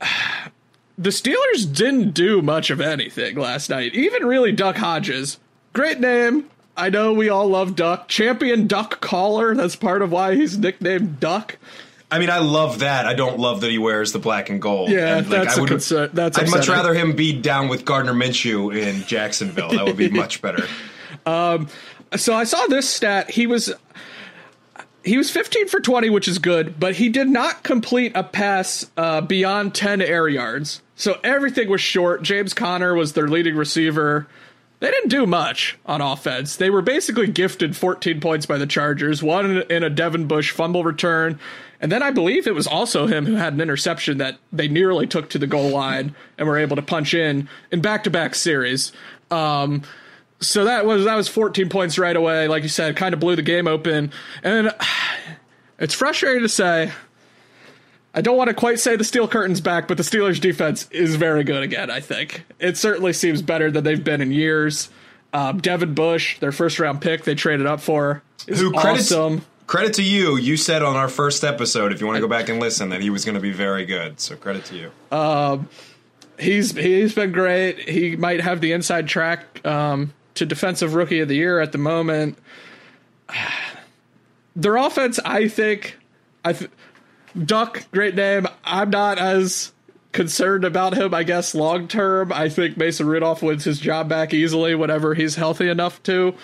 the 0.98 1.10
Steelers 1.10 1.72
didn't 1.74 2.10
do 2.10 2.42
much 2.42 2.70
of 2.70 2.80
anything 2.80 3.36
last 3.36 3.70
night. 3.70 3.94
Even 3.94 4.26
really 4.26 4.52
Duck 4.52 4.76
Hodges, 4.76 5.38
great 5.72 6.00
name. 6.00 6.50
I 6.76 6.88
know 6.88 7.12
we 7.12 7.28
all 7.28 7.48
love 7.48 7.76
Duck. 7.76 8.08
Champion 8.08 8.66
Duck 8.66 9.00
Caller. 9.00 9.54
That's 9.54 9.76
part 9.76 10.00
of 10.00 10.10
why 10.10 10.34
he's 10.36 10.58
nicknamed 10.58 11.20
Duck. 11.20 11.58
I 12.12 12.18
mean, 12.18 12.30
I 12.30 12.38
love 12.38 12.80
that. 12.80 13.06
I 13.06 13.14
don't 13.14 13.38
love 13.38 13.62
that 13.62 13.70
he 13.70 13.78
wears 13.78 14.12
the 14.12 14.18
black 14.18 14.50
and 14.50 14.60
gold. 14.60 14.90
Yeah, 14.90 15.18
and, 15.18 15.26
that's 15.26 15.56
I 15.56 15.58
a 15.58 15.60
would, 15.62 15.70
concern- 15.70 16.10
that's 16.12 16.38
I'd 16.38 16.50
much 16.50 16.68
rather 16.68 16.94
him 16.94 17.16
be 17.16 17.32
down 17.32 17.68
with 17.68 17.84
Gardner 17.84 18.12
Minshew 18.12 18.76
in 18.76 19.02
Jacksonville. 19.04 19.70
That 19.70 19.86
would 19.86 19.96
be 19.96 20.10
much 20.10 20.42
better. 20.42 20.66
So 22.16 22.34
I 22.34 22.44
saw 22.44 22.66
this 22.66 22.88
stat. 22.88 23.30
He 23.30 23.46
was 23.46 23.72
he 25.04 25.16
was 25.18 25.30
15 25.30 25.68
for 25.68 25.80
20, 25.80 26.10
which 26.10 26.28
is 26.28 26.38
good, 26.38 26.78
but 26.78 26.94
he 26.96 27.08
did 27.08 27.28
not 27.28 27.62
complete 27.62 28.12
a 28.14 28.22
pass 28.22 28.90
uh, 28.96 29.20
beyond 29.20 29.74
10 29.74 30.00
air 30.00 30.28
yards. 30.28 30.82
So 30.94 31.18
everything 31.24 31.68
was 31.68 31.80
short. 31.80 32.22
James 32.22 32.54
Conner 32.54 32.94
was 32.94 33.14
their 33.14 33.26
leading 33.28 33.56
receiver. 33.56 34.28
They 34.78 34.90
didn't 34.90 35.10
do 35.10 35.26
much 35.26 35.78
on 35.86 36.00
offense. 36.00 36.56
They 36.56 36.70
were 36.70 36.82
basically 36.82 37.28
gifted 37.28 37.76
14 37.76 38.20
points 38.20 38.46
by 38.46 38.58
the 38.58 38.66
Chargers, 38.66 39.22
one 39.22 39.62
in 39.62 39.82
a 39.82 39.90
Devin 39.90 40.26
Bush 40.26 40.50
fumble 40.50 40.84
return. 40.84 41.38
And 41.82 41.90
then 41.90 42.00
I 42.00 42.12
believe 42.12 42.46
it 42.46 42.54
was 42.54 42.68
also 42.68 43.08
him 43.08 43.26
who 43.26 43.34
had 43.34 43.52
an 43.52 43.60
interception 43.60 44.18
that 44.18 44.38
they 44.52 44.68
nearly 44.68 45.08
took 45.08 45.28
to 45.30 45.38
the 45.38 45.48
goal 45.48 45.68
line 45.68 46.14
and 46.38 46.46
were 46.46 46.56
able 46.56 46.76
to 46.76 46.82
punch 46.82 47.12
in 47.12 47.48
in 47.72 47.80
back 47.80 48.04
to 48.04 48.10
back 48.10 48.36
series. 48.36 48.92
Um, 49.32 49.82
so 50.40 50.64
that 50.64 50.86
was 50.86 51.04
that 51.04 51.16
was 51.16 51.26
14 51.26 51.68
points 51.68 51.98
right 51.98 52.14
away. 52.14 52.46
Like 52.46 52.62
you 52.62 52.68
said, 52.68 52.96
kind 52.96 53.12
of 53.12 53.18
blew 53.18 53.34
the 53.34 53.42
game 53.42 53.66
open. 53.66 54.12
And 54.44 54.72
it's 55.78 55.94
frustrating 55.94 56.42
to 56.42 56.48
say. 56.48 56.92
I 58.14 58.20
don't 58.20 58.36
want 58.36 58.48
to 58.48 58.54
quite 58.54 58.78
say 58.78 58.96
the 58.96 59.04
steel 59.04 59.26
curtain's 59.26 59.62
back, 59.62 59.88
but 59.88 59.96
the 59.96 60.02
Steelers' 60.02 60.38
defense 60.38 60.86
is 60.90 61.16
very 61.16 61.44
good 61.44 61.62
again. 61.62 61.90
I 61.90 62.00
think 62.00 62.44
it 62.58 62.76
certainly 62.76 63.14
seems 63.14 63.40
better 63.40 63.70
than 63.70 63.84
they've 63.84 64.04
been 64.04 64.20
in 64.20 64.30
years. 64.30 64.90
Um, 65.32 65.60
Devin 65.62 65.94
Bush, 65.94 66.38
their 66.38 66.52
first 66.52 66.78
round 66.78 67.00
pick, 67.00 67.24
they 67.24 67.34
traded 67.34 67.66
up 67.66 67.80
for, 67.80 68.22
is 68.46 68.60
Who 68.60 68.70
credits, 68.72 69.10
awesome. 69.10 69.46
Credit 69.66 69.94
to 69.94 70.02
you. 70.02 70.36
You 70.36 70.56
said 70.56 70.82
on 70.82 70.96
our 70.96 71.08
first 71.08 71.44
episode, 71.44 71.92
if 71.92 72.00
you 72.00 72.06
want 72.06 72.16
to 72.16 72.20
go 72.20 72.28
back 72.28 72.48
and 72.48 72.60
listen, 72.60 72.90
that 72.90 73.00
he 73.00 73.10
was 73.10 73.24
going 73.24 73.36
to 73.36 73.40
be 73.40 73.52
very 73.52 73.86
good. 73.86 74.20
So 74.20 74.36
credit 74.36 74.64
to 74.66 74.76
you. 74.76 75.16
Um, 75.16 75.68
he's 76.38 76.72
he's 76.72 77.14
been 77.14 77.32
great. 77.32 77.88
He 77.88 78.16
might 78.16 78.40
have 78.40 78.60
the 78.60 78.72
inside 78.72 79.08
track 79.08 79.64
um, 79.66 80.12
to 80.34 80.44
defensive 80.44 80.94
rookie 80.94 81.20
of 81.20 81.28
the 81.28 81.36
year 81.36 81.60
at 81.60 81.72
the 81.72 81.78
moment. 81.78 82.38
Their 84.56 84.76
offense, 84.76 85.18
I 85.24 85.48
think, 85.48 85.96
I 86.44 86.52
th- 86.52 86.70
Duck, 87.46 87.84
great 87.92 88.14
name. 88.14 88.46
I'm 88.64 88.90
not 88.90 89.18
as 89.18 89.72
concerned 90.12 90.64
about 90.64 90.94
him. 90.94 91.14
I 91.14 91.22
guess 91.22 91.54
long 91.54 91.88
term, 91.88 92.32
I 92.32 92.50
think 92.50 92.76
Mason 92.76 93.06
Rudolph 93.06 93.42
wins 93.42 93.64
his 93.64 93.78
job 93.78 94.08
back 94.08 94.34
easily 94.34 94.74
whenever 94.74 95.14
he's 95.14 95.36
healthy 95.36 95.68
enough 95.68 96.02
to. 96.02 96.34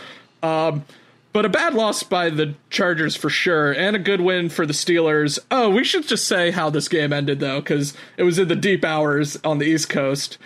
Um, 0.42 0.84
but 1.32 1.44
a 1.44 1.48
bad 1.48 1.74
loss 1.74 2.02
by 2.02 2.30
the 2.30 2.54
Chargers 2.70 3.14
for 3.16 3.30
sure, 3.30 3.72
and 3.72 3.94
a 3.94 3.98
good 3.98 4.20
win 4.20 4.48
for 4.48 4.66
the 4.66 4.72
Steelers. 4.72 5.38
Oh, 5.50 5.68
we 5.70 5.84
should 5.84 6.06
just 6.06 6.26
say 6.26 6.50
how 6.50 6.70
this 6.70 6.88
game 6.88 7.12
ended 7.12 7.40
though, 7.40 7.60
because 7.60 7.94
it 8.16 8.22
was 8.22 8.38
in 8.38 8.48
the 8.48 8.56
deep 8.56 8.84
hours 8.84 9.36
on 9.44 9.58
the 9.58 9.66
East 9.66 9.88
Coast. 9.88 10.38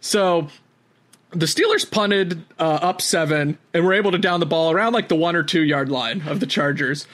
So 0.00 0.48
the 1.30 1.46
Steelers 1.46 1.88
punted 1.88 2.44
uh, 2.58 2.78
up 2.82 3.00
seven 3.00 3.58
and 3.72 3.84
were 3.84 3.92
able 3.92 4.10
to 4.10 4.18
down 4.18 4.40
the 4.40 4.46
ball 4.46 4.70
around 4.70 4.92
like 4.92 5.08
the 5.08 5.16
one 5.16 5.36
or 5.36 5.42
two 5.42 5.62
yard 5.62 5.88
line 5.88 6.22
of 6.26 6.40
the 6.40 6.46
Chargers. 6.46 7.06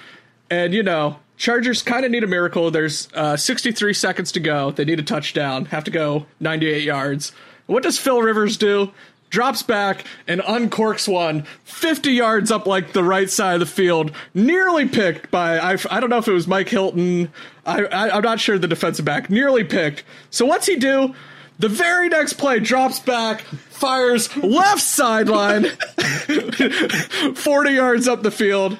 And 0.51 0.73
you 0.73 0.83
know, 0.83 1.19
Chargers 1.37 1.83
kind 1.83 2.05
of 2.05 2.11
need 2.11 2.25
a 2.25 2.29
miracle. 2.29 2.71
There's 2.71 3.09
uh, 3.15 3.37
63 3.37 3.93
seconds 3.93 4.33
to 4.33 4.41
go. 4.41 4.71
They 4.71 4.85
need 4.85 5.01
a 5.01 5.03
touchdown. 5.03 5.67
Have 5.67 5.85
to 5.85 5.91
go 5.91 6.27
98 6.41 6.83
yards. 6.83 7.33
What 7.67 7.83
does 7.83 7.99
Phil 7.99 8.23
Rivers 8.23 8.57
do? 8.57 8.93
Drops 9.29 9.63
back 9.63 10.05
and 10.27 10.41
uncorks 10.43 11.09
one 11.09 11.45
50 11.65 12.13
yards 12.13 12.51
up 12.51 12.67
like 12.67 12.93
the 12.93 13.05
right 13.05 13.29
side 13.29 13.55
of 13.55 13.61
the 13.61 13.67
field, 13.67 14.13
nearly 14.35 14.89
picked 14.89 15.31
by 15.31 15.59
I, 15.59 15.77
I 15.91 16.01
don't 16.01 16.11
know 16.11 16.19
if 16.19 16.29
it 16.29 16.33
was 16.33 16.47
Mike 16.47 16.69
Hilton. 16.69 17.31
I, 17.65 17.85
I 17.85 18.17
I'm 18.17 18.23
not 18.23 18.41
sure 18.41 18.59
the 18.59 18.69
defensive 18.69 19.05
back 19.05 19.29
nearly 19.29 19.65
picked. 19.65 20.05
So 20.31 20.47
what's 20.47 20.67
he 20.67 20.77
do? 20.77 21.15
The 21.59 21.69
very 21.69 22.09
next 22.09 22.35
play 22.35 22.61
drops 22.61 23.01
back, 23.01 23.41
fires 23.41 24.35
left 24.37 24.83
sideline, 24.83 25.65
40 27.35 27.71
yards 27.71 28.07
up 28.07 28.23
the 28.23 28.31
field, 28.31 28.79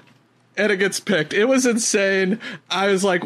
and 0.59 0.71
it 0.71 0.77
gets 0.77 1.01
picked. 1.01 1.33
It 1.33 1.47
was 1.47 1.65
insane. 1.65 2.39
I 2.71 2.89
was 2.89 3.03
like, 3.03 3.23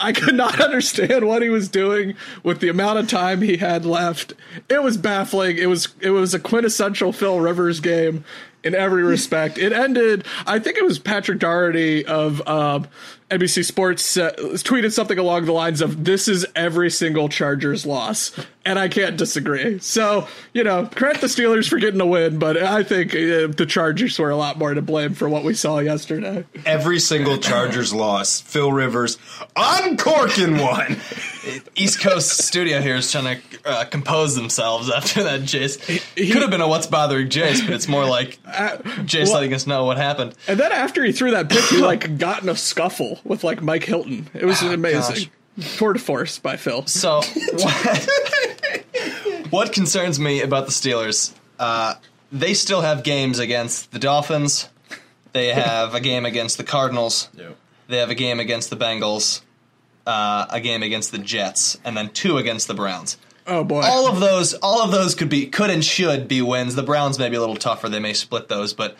I 0.00 0.12
could 0.12 0.34
not 0.34 0.60
understand 0.64 1.26
what 1.26 1.42
he 1.42 1.48
was 1.48 1.68
doing 1.68 2.14
with 2.42 2.60
the 2.60 2.68
amount 2.68 2.98
of 2.98 3.08
time 3.08 3.42
he 3.42 3.56
had 3.56 3.84
left. 3.84 4.32
It 4.68 4.82
was 4.82 4.96
baffling. 4.96 5.58
It 5.58 5.66
was 5.66 5.88
it 6.00 6.10
was 6.10 6.34
a 6.34 6.38
quintessential 6.38 7.12
Phil 7.12 7.40
Rivers 7.40 7.80
game 7.80 8.24
in 8.62 8.74
every 8.74 9.02
respect. 9.04 9.58
It 9.58 9.72
ended. 9.72 10.24
I 10.46 10.58
think 10.58 10.76
it 10.76 10.84
was 10.84 10.98
Patrick 10.98 11.38
Daugherty 11.38 12.04
of 12.04 12.46
um, 12.46 12.86
NBC 13.30 13.64
Sports 13.64 14.16
uh, 14.16 14.32
tweeted 14.38 14.92
something 14.92 15.18
along 15.18 15.44
the 15.44 15.52
lines 15.52 15.80
of 15.82 16.04
"This 16.04 16.28
is 16.28 16.46
every 16.56 16.90
single 16.90 17.28
Chargers 17.28 17.84
loss," 17.84 18.32
and 18.64 18.78
I 18.78 18.88
can't 18.88 19.18
disagree. 19.18 19.78
So 19.80 20.26
you 20.54 20.64
know, 20.64 20.86
credit 20.86 21.20
the 21.20 21.26
Steelers 21.26 21.68
for 21.68 21.78
getting 21.78 22.00
a 22.00 22.06
win, 22.06 22.38
but 22.38 22.56
I 22.56 22.82
think 22.82 23.12
uh, 23.14 23.48
the 23.48 23.66
Chargers 23.68 24.18
were 24.18 24.30
a 24.30 24.36
lot 24.36 24.56
more 24.56 24.72
to 24.72 24.80
blame 24.80 25.12
for 25.12 25.28
what 25.28 25.44
we 25.44 25.52
saw 25.52 25.78
yesterday. 25.78 26.46
Every 26.64 26.98
single 26.98 27.36
Chargers 27.48 27.92
loss, 27.92 28.40
Phil 28.40 28.72
Rivers 28.72 29.18
uncorking 29.56 30.58
one. 30.58 30.96
East 31.74 32.00
Coast 32.00 32.42
studio 32.42 32.80
here 32.80 32.96
is 32.96 33.10
trying 33.10 33.40
to 33.40 33.58
uh, 33.64 33.84
compose 33.84 34.34
themselves 34.36 34.90
after 34.90 35.22
that, 35.22 35.40
Jace. 35.42 35.80
He, 36.14 36.30
Could 36.30 36.42
have 36.42 36.50
been 36.50 36.60
a 36.60 36.68
what's 36.68 36.86
bothering 36.86 37.28
Jace, 37.28 37.64
but 37.64 37.74
it's 37.74 37.88
more 37.88 38.04
like 38.06 38.38
Jace 38.44 39.24
well- 39.24 39.34
letting 39.34 39.54
us 39.54 39.66
know 39.66 39.84
what 39.84 39.96
happened. 39.98 40.34
And 40.46 40.58
then 40.58 40.72
after 40.72 41.04
he 41.04 41.12
threw 41.12 41.30
that 41.32 41.48
pick, 41.48 41.64
he 41.64 41.76
like 41.82 42.18
got 42.18 42.42
in 42.42 42.48
a 42.48 42.56
scuffle 42.56 43.17
with 43.24 43.44
like 43.44 43.62
Mike 43.62 43.84
Hilton. 43.84 44.28
It 44.34 44.44
was 44.44 44.62
amazing. 44.62 45.30
Tour 45.76 45.94
de 45.94 45.98
force 45.98 46.38
by 46.38 46.56
Phil. 46.56 46.86
So, 46.86 47.20
what, 47.52 48.08
what 49.50 49.72
concerns 49.72 50.20
me 50.20 50.40
about 50.40 50.66
the 50.66 50.72
Steelers? 50.72 51.32
Uh, 51.58 51.94
they 52.30 52.54
still 52.54 52.82
have 52.82 53.02
games 53.02 53.38
against 53.38 53.90
the 53.90 53.98
Dolphins. 53.98 54.68
They 55.32 55.48
have 55.52 55.94
a 55.94 56.00
game 56.00 56.24
against 56.24 56.58
the 56.58 56.64
Cardinals. 56.64 57.28
They 57.88 57.96
have 57.96 58.10
a 58.10 58.14
game 58.14 58.38
against 58.38 58.70
the 58.70 58.76
Bengals. 58.76 59.42
Uh, 60.06 60.46
a 60.48 60.60
game 60.60 60.82
against 60.82 61.12
the 61.12 61.18
Jets, 61.18 61.78
and 61.84 61.94
then 61.94 62.08
two 62.08 62.38
against 62.38 62.66
the 62.66 62.72
Browns. 62.72 63.18
Oh 63.46 63.62
boy! 63.62 63.82
All 63.82 64.08
of 64.08 64.20
those, 64.20 64.54
all 64.54 64.80
of 64.80 64.90
those 64.90 65.14
could 65.14 65.28
be, 65.28 65.46
could 65.46 65.68
and 65.68 65.84
should 65.84 66.28
be 66.28 66.40
wins. 66.40 66.76
The 66.76 66.82
Browns 66.82 67.18
may 67.18 67.28
be 67.28 67.36
a 67.36 67.40
little 67.40 67.56
tougher; 67.56 67.90
they 67.90 67.98
may 67.98 68.14
split 68.14 68.48
those, 68.48 68.72
but 68.72 68.96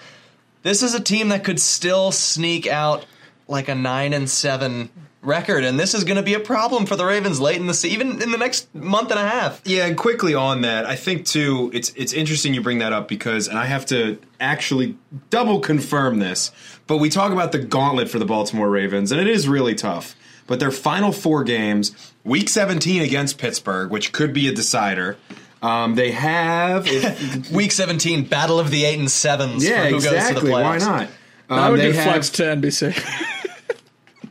this 0.64 0.83
is 0.83 0.95
a 0.95 1.01
team 1.01 1.31
that 1.31 1.45
could 1.45 1.61
still 1.61 2.12
sneak 2.12 2.66
out 2.66 3.07
like 3.49 3.68
a 3.68 3.74
nine 3.74 4.12
and 4.12 4.28
seven 4.30 4.90
record, 5.20 5.64
and 5.64 5.80
this 5.80 5.94
is 5.94 6.05
going 6.05 6.16
to 6.16 6.22
be 6.22 6.34
a 6.34 6.40
problem 6.40 6.86
for 6.86 6.94
the 6.94 7.05
Ravens 7.05 7.40
late 7.40 7.57
in 7.57 7.66
the 7.66 7.74
se- 7.74 7.88
even 7.88 8.22
in 8.22 8.30
the 8.30 8.38
next 8.38 8.72
month 8.74 9.11
and 9.11 9.18
a 9.18 9.26
half. 9.28 9.61
Yeah, 9.64 9.86
and 9.86 9.96
quickly 9.96 10.34
on 10.34 10.61
that, 10.62 10.86
I 10.86 10.94
think 10.94 11.26
too, 11.26 11.70
it's 11.74 11.90
it's 11.96 12.12
interesting 12.12 12.55
you 12.55 12.61
bring 12.62 12.78
that 12.78 12.92
up 12.92 13.09
because, 13.09 13.49
and 13.49 13.59
I 13.59 13.66
have 13.66 13.84
to 13.86 14.18
actually 14.38 14.96
double 15.30 15.59
confirm 15.61 16.20
this, 16.20 16.53
but 16.86 16.99
we 16.99 17.11
talk 17.11 17.32
about 17.32 17.51
the 17.53 17.59
gauntlet 17.59 18.09
for 18.09 18.18
the 18.20 18.24
Baltimore 18.26 18.70
Ravens, 18.70 19.11
and 19.11 19.20
it 19.20 19.26
is 19.26 19.49
really 19.49 19.74
tough. 19.74 20.14
But 20.46 20.61
their 20.61 20.70
final 20.70 21.12
four 21.12 21.44
games, 21.44 22.12
Week 22.24 22.49
17 22.49 23.03
against 23.03 23.36
Pittsburgh, 23.38 23.90
which 23.90 24.12
could 24.12 24.32
be 24.32 24.49
a 24.49 24.53
decider. 24.53 25.16
Um, 25.61 25.94
they 25.96 26.12
have 26.12 26.86
if, 26.86 27.51
Week 27.53 27.72
seventeen, 27.72 28.24
battle 28.24 28.61
of 28.61 28.70
the 28.70 28.84
eight 28.84 28.99
and 29.01 29.11
sevens. 29.11 29.66
yeah, 29.68 29.82
for 29.84 29.88
who 29.90 29.94
exactly. 29.96 30.34
Goes 30.34 30.40
to 30.42 30.46
the 30.46 30.53
playoffs. 30.53 30.62
Why 30.62 30.78
not? 30.78 31.09
I 31.51 31.66
Um, 31.66 31.72
would 31.72 31.80
they 31.80 31.86
do 31.90 31.99
have- 31.99 32.05
flex 32.12 32.30
to 32.30 32.42
NBC. 32.44 33.34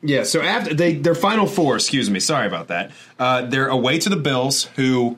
Yeah, 0.02 0.24
so 0.24 0.42
after 0.42 0.74
they 0.74 0.96
their 0.96 1.16
final 1.16 1.48
four, 1.48 1.76
excuse 1.76 2.10
me, 2.10 2.20
sorry 2.20 2.48
about 2.48 2.68
that. 2.68 2.92
Uh, 3.18 3.44
they're 3.46 3.68
away 3.68 4.00
to 4.00 4.10
the 4.10 4.16
Bills, 4.16 4.66
who 4.76 5.18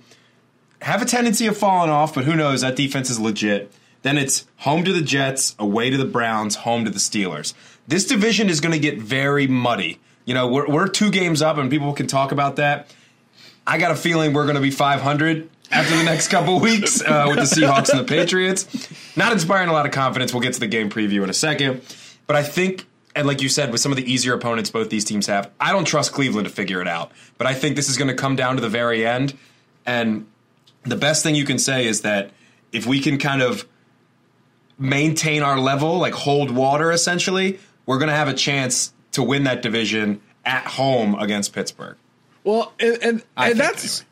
have 0.81 1.01
a 1.01 1.05
tendency 1.05 1.47
of 1.47 1.57
falling 1.57 1.89
off, 1.89 2.13
but 2.15 2.23
who 2.23 2.35
knows? 2.35 2.61
That 2.61 2.75
defense 2.75 3.09
is 3.09 3.19
legit. 3.19 3.71
Then 4.01 4.17
it's 4.17 4.47
home 4.57 4.85
to 4.85 4.93
the 4.93 5.01
Jets, 5.01 5.55
away 5.59 5.89
to 5.89 5.97
the 5.97 6.05
Browns, 6.05 6.55
home 6.57 6.85
to 6.85 6.91
the 6.91 6.99
Steelers. 6.99 7.53
This 7.87 8.05
division 8.05 8.49
is 8.49 8.61
going 8.61 8.71
to 8.71 8.79
get 8.79 8.99
very 8.99 9.47
muddy. 9.47 9.99
You 10.25 10.33
know, 10.33 10.47
we're, 10.47 10.67
we're 10.67 10.87
two 10.87 11.11
games 11.11 11.41
up, 11.41 11.57
and 11.57 11.69
people 11.69 11.91
can 11.93 12.07
talk 12.07 12.31
about 12.31 12.55
that. 12.57 12.93
I 13.67 13.77
got 13.77 13.91
a 13.91 13.95
feeling 13.95 14.31
we're 14.33 14.45
going 14.45 14.55
to 14.55 14.61
be 14.61 14.71
500 14.71 15.49
after 15.71 15.97
the 15.97 16.03
next 16.03 16.29
couple 16.29 16.59
weeks 16.61 17.01
uh, 17.01 17.25
with 17.27 17.37
the 17.37 17.61
Seahawks 17.61 17.89
and 17.89 17.99
the 17.99 18.03
Patriots. 18.03 18.67
Not 19.17 19.33
inspiring 19.33 19.69
a 19.69 19.73
lot 19.73 19.85
of 19.85 19.91
confidence. 19.91 20.33
We'll 20.33 20.41
get 20.41 20.53
to 20.53 20.59
the 20.59 20.67
game 20.67 20.89
preview 20.89 21.23
in 21.23 21.29
a 21.29 21.33
second. 21.33 21.81
But 22.25 22.35
I 22.35 22.43
think, 22.43 22.85
and 23.19 23.27
like 23.27 23.41
you 23.41 23.49
said, 23.49 23.71
with 23.71 23.81
some 23.81 23.91
of 23.91 23.97
the 23.97 24.11
easier 24.11 24.33
opponents 24.33 24.69
both 24.69 24.89
these 24.89 25.05
teams 25.05 25.27
have, 25.27 25.51
I 25.59 25.71
don't 25.71 25.85
trust 25.85 26.13
Cleveland 26.13 26.47
to 26.47 26.53
figure 26.53 26.81
it 26.81 26.87
out. 26.87 27.11
But 27.37 27.47
I 27.47 27.53
think 27.53 27.75
this 27.75 27.89
is 27.89 27.97
going 27.97 28.07
to 28.07 28.15
come 28.15 28.35
down 28.35 28.55
to 28.55 28.61
the 28.61 28.69
very 28.69 29.05
end. 29.05 29.37
And 29.85 30.25
the 30.83 30.95
best 30.95 31.21
thing 31.21 31.35
you 31.35 31.45
can 31.45 31.59
say 31.59 31.85
is 31.85 32.01
that 32.01 32.31
if 32.71 32.85
we 32.85 32.99
can 32.99 33.17
kind 33.17 33.41
of 33.41 33.67
maintain 34.77 35.43
our 35.43 35.59
level, 35.59 35.97
like 35.97 36.13
hold 36.13 36.51
water 36.51 36.91
essentially, 36.91 37.59
we're 37.85 37.97
going 37.97 38.09
to 38.09 38.15
have 38.15 38.29
a 38.29 38.33
chance 38.33 38.93
to 39.11 39.23
win 39.23 39.43
that 39.43 39.61
division 39.61 40.21
at 40.45 40.65
home 40.65 41.15
against 41.15 41.53
Pittsburgh. 41.53 41.97
Well, 42.43 42.73
and 42.79 42.97
and, 43.03 43.23
and 43.35 43.59
that's 43.59 44.05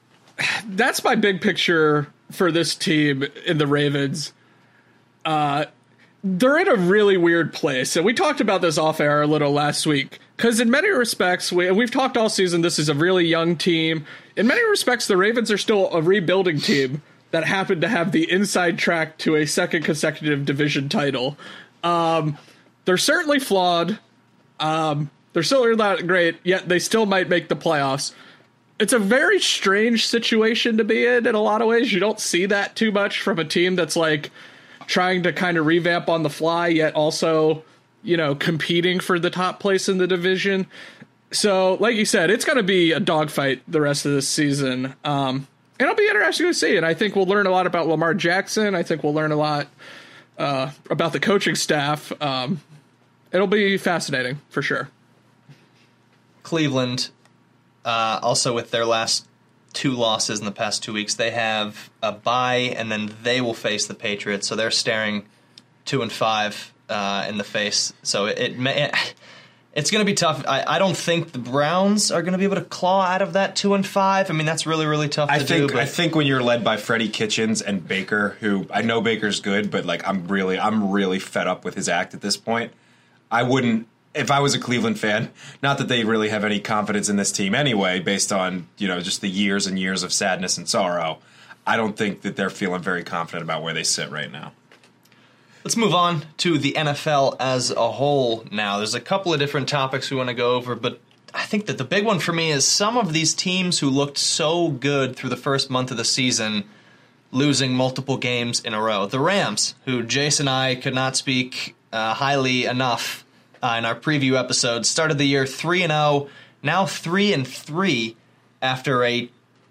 that's 0.65 1.03
my 1.03 1.15
big 1.15 1.41
picture 1.41 2.07
for 2.31 2.51
this 2.51 2.75
team 2.75 3.23
in 3.45 3.57
the 3.57 3.67
Ravens. 3.67 4.33
Uh, 5.23 5.65
they're 6.37 6.59
in 6.59 6.67
a 6.67 6.75
really 6.75 7.17
weird 7.17 7.53
place, 7.53 7.95
and 7.95 8.05
we 8.05 8.13
talked 8.13 8.41
about 8.41 8.61
this 8.61 8.77
off 8.77 8.99
air 8.99 9.21
a 9.21 9.27
little 9.27 9.51
last 9.51 9.85
week. 9.85 10.19
Because 10.35 10.59
in 10.59 10.69
many 10.69 10.89
respects, 10.89 11.51
we, 11.51 11.71
we've 11.71 11.91
talked 11.91 12.17
all 12.17 12.29
season, 12.29 12.61
this 12.61 12.77
is 12.79 12.89
a 12.89 12.93
really 12.93 13.25
young 13.25 13.55
team. 13.55 14.05
In 14.35 14.47
many 14.47 14.63
respects, 14.69 15.07
the 15.07 15.17
Ravens 15.17 15.49
are 15.51 15.57
still 15.57 15.91
a 15.91 16.01
rebuilding 16.01 16.59
team 16.59 17.01
that 17.31 17.43
happened 17.43 17.81
to 17.81 17.87
have 17.87 18.11
the 18.11 18.31
inside 18.31 18.77
track 18.77 19.17
to 19.19 19.35
a 19.35 19.45
second 19.45 19.83
consecutive 19.83 20.45
division 20.45 20.89
title. 20.89 21.37
Um, 21.83 22.37
they're 22.85 22.97
certainly 22.97 23.39
flawed 23.39 23.99
Um, 24.59 25.09
they're 25.33 25.43
still 25.43 25.75
not 25.75 26.07
great, 26.07 26.37
yet 26.43 26.67
they 26.67 26.79
still 26.79 27.05
might 27.05 27.29
make 27.29 27.47
the 27.47 27.55
playoffs. 27.55 28.13
It's 28.79 28.93
a 28.93 28.99
very 28.99 29.39
strange 29.39 30.07
situation 30.07 30.77
to 30.77 30.83
be 30.83 31.05
in 31.05 31.27
in 31.27 31.35
a 31.35 31.41
lot 31.41 31.61
of 31.61 31.67
ways. 31.67 31.91
You 31.93 31.99
don't 31.99 32.19
see 32.19 32.45
that 32.47 32.75
too 32.75 32.91
much 32.91 33.21
from 33.21 33.39
a 33.39 33.45
team 33.45 33.75
that's 33.75 33.95
like 33.95 34.31
trying 34.87 35.23
to 35.23 35.33
kind 35.33 35.57
of 35.57 35.65
revamp 35.65 36.09
on 36.09 36.23
the 36.23 36.29
fly, 36.29 36.67
yet 36.67 36.95
also, 36.95 37.63
you 38.01 38.17
know, 38.17 38.33
competing 38.33 38.99
for 38.99 39.19
the 39.19 39.29
top 39.29 39.59
place 39.59 39.87
in 39.87 39.97
the 39.97 40.07
division. 40.07 40.65
So, 41.31 41.75
like 41.75 41.95
you 41.95 42.05
said, 42.05 42.31
it's 42.31 42.45
going 42.45 42.57
to 42.57 42.63
be 42.63 42.93
a 42.93 42.99
dogfight 42.99 43.61
the 43.67 43.81
rest 43.81 44.05
of 44.05 44.13
this 44.13 44.27
season. 44.27 44.95
Um, 45.03 45.47
it'll 45.77 45.93
be 45.93 46.07
interesting 46.07 46.47
to 46.47 46.53
see, 46.53 46.77
and 46.77 46.85
I 46.85 46.93
think 46.93 47.15
we'll 47.15 47.25
learn 47.25 47.45
a 47.45 47.51
lot 47.51 47.67
about 47.67 47.87
Lamar 47.87 48.13
Jackson. 48.13 48.73
I 48.73 48.83
think 48.83 49.03
we'll 49.03 49.13
learn 49.13 49.33
a 49.33 49.35
lot 49.35 49.67
uh, 50.37 50.71
about 50.89 51.11
the 51.11 51.19
coaching 51.19 51.55
staff. 51.55 52.13
Um, 52.21 52.61
it'll 53.31 53.47
be 53.47 53.77
fascinating 53.77 54.39
for 54.49 54.61
sure. 54.61 54.89
Cleveland, 56.43 57.09
uh, 57.83 58.19
also 58.23 58.55
with 58.55 58.71
their 58.71 58.85
last 58.85 59.26
two 59.77 59.91
losses 59.91 60.39
in 60.39 60.45
the 60.45 60.51
past 60.51 60.83
two 60.83 60.91
weeks, 60.91 61.13
they 61.13 61.29
have 61.29 61.91
a 62.01 62.11
bye, 62.11 62.73
and 62.75 62.91
then 62.91 63.13
they 63.21 63.41
will 63.41 63.53
face 63.53 63.85
the 63.85 63.93
Patriots. 63.93 64.47
So 64.47 64.55
they're 64.55 64.71
staring 64.71 65.27
two 65.85 66.01
and 66.01 66.11
five 66.11 66.73
uh, 66.89 67.27
in 67.29 67.37
the 67.37 67.43
face. 67.43 67.93
So 68.01 68.25
it, 68.25 68.39
it 68.39 68.59
may. 68.59 68.91
It's 69.73 69.91
going 69.91 70.03
to 70.03 70.09
be 70.09 70.15
tough. 70.15 70.43
I, 70.47 70.63
I, 70.65 70.79
don't 70.79 70.97
think 70.97 71.33
the 71.33 71.37
Browns 71.37 72.09
are 72.09 72.23
going 72.23 72.31
to 72.31 72.39
be 72.39 72.45
able 72.45 72.55
to 72.55 72.63
claw 72.63 73.03
out 73.03 73.21
of 73.21 73.33
that 73.33 73.55
two 73.55 73.75
and 73.75 73.85
five. 73.85 74.31
I 74.31 74.33
mean, 74.33 74.47
that's 74.47 74.65
really 74.65 74.87
really 74.87 75.07
tough. 75.07 75.29
I 75.29 75.37
to 75.37 75.45
think 75.45 75.67
do, 75.67 75.75
but 75.75 75.79
I 75.79 75.85
think 75.85 76.15
when 76.15 76.25
you're 76.25 76.41
led 76.41 76.63
by 76.63 76.77
Freddie 76.77 77.09
Kitchens 77.09 77.61
and 77.61 77.87
Baker, 77.87 78.37
who 78.39 78.65
I 78.73 78.81
know 78.81 79.01
Baker's 79.01 79.39
good, 79.39 79.69
but 79.69 79.85
like 79.85 80.01
I'm 80.07 80.27
really 80.27 80.57
I'm 80.57 80.89
really 80.89 81.19
fed 81.19 81.45
up 81.45 81.63
with 81.63 81.75
his 81.75 81.87
act 81.87 82.15
at 82.15 82.21
this 82.21 82.37
point. 82.37 82.71
I 83.29 83.43
wouldn't 83.43 83.87
if 84.17 84.31
I 84.31 84.39
was 84.39 84.53
a 84.53 84.59
Cleveland 84.59 84.99
fan. 84.99 85.31
Not 85.61 85.77
that 85.77 85.87
they 85.87 86.03
really 86.03 86.29
have 86.29 86.43
any 86.43 86.59
confidence 86.59 87.09
in 87.09 87.15
this 87.15 87.31
team 87.31 87.55
anyway, 87.55 87.99
based 87.99 88.31
on 88.31 88.67
you 88.77 88.87
know 88.87 88.99
just 88.99 89.21
the 89.21 89.29
years 89.29 89.67
and 89.67 89.77
years 89.77 90.03
of 90.03 90.13
sadness 90.13 90.57
and 90.57 90.67
sorrow. 90.67 91.19
I 91.65 91.75
don't 91.75 91.97
think 91.97 92.21
that 92.21 92.37
they're 92.37 92.49
feeling 92.49 92.81
very 92.81 93.03
confident 93.03 93.43
about 93.43 93.61
where 93.61 93.73
they 93.73 93.83
sit 93.83 94.09
right 94.09 94.31
now. 94.31 94.53
Let's 95.65 95.75
move 95.75 95.93
on 95.93 96.25
to 96.37 96.57
the 96.57 96.71
NFL 96.77 97.35
as 97.41 97.71
a 97.71 97.91
whole 97.91 98.45
now. 98.51 98.77
There's 98.77 98.95
a 98.95 99.01
couple 99.01 99.33
of 99.33 99.39
different 99.39 99.67
topics 99.67 100.09
we 100.09 100.15
want 100.15 100.29
to 100.29 100.33
go 100.33 100.55
over, 100.55 100.75
but 100.75 101.01
I 101.33 101.43
think 101.43 101.65
that 101.65 101.77
the 101.77 101.83
big 101.83 102.05
one 102.05 102.19
for 102.19 102.31
me 102.31 102.51
is 102.51 102.65
some 102.65 102.95
of 102.97 103.11
these 103.11 103.33
teams 103.33 103.79
who 103.79 103.89
looked 103.89 104.17
so 104.17 104.69
good 104.69 105.17
through 105.17 105.29
the 105.29 105.35
first 105.35 105.69
month 105.69 105.91
of 105.91 105.97
the 105.97 106.05
season 106.05 106.63
losing 107.31 107.73
multiple 107.73 108.15
games 108.15 108.61
in 108.61 108.73
a 108.73 108.81
row. 108.81 109.05
The 109.05 109.19
Rams, 109.19 109.75
who 109.83 110.03
Jason 110.03 110.47
and 110.47 110.55
I 110.55 110.75
could 110.75 110.95
not 110.95 111.17
speak 111.17 111.75
uh, 111.91 112.13
highly 112.13 112.63
enough 112.65 113.25
uh, 113.61 113.75
in 113.77 113.85
our 113.85 113.95
preview 113.95 114.39
episode, 114.39 114.85
started 114.85 115.17
the 115.17 115.25
year 115.25 115.45
3 115.45 115.83
and 115.83 115.91
0, 115.91 116.29
now 116.63 116.85
3 116.85 117.33
and 117.33 117.47
3 117.47 118.15
after 118.61 119.03
a 119.03 119.29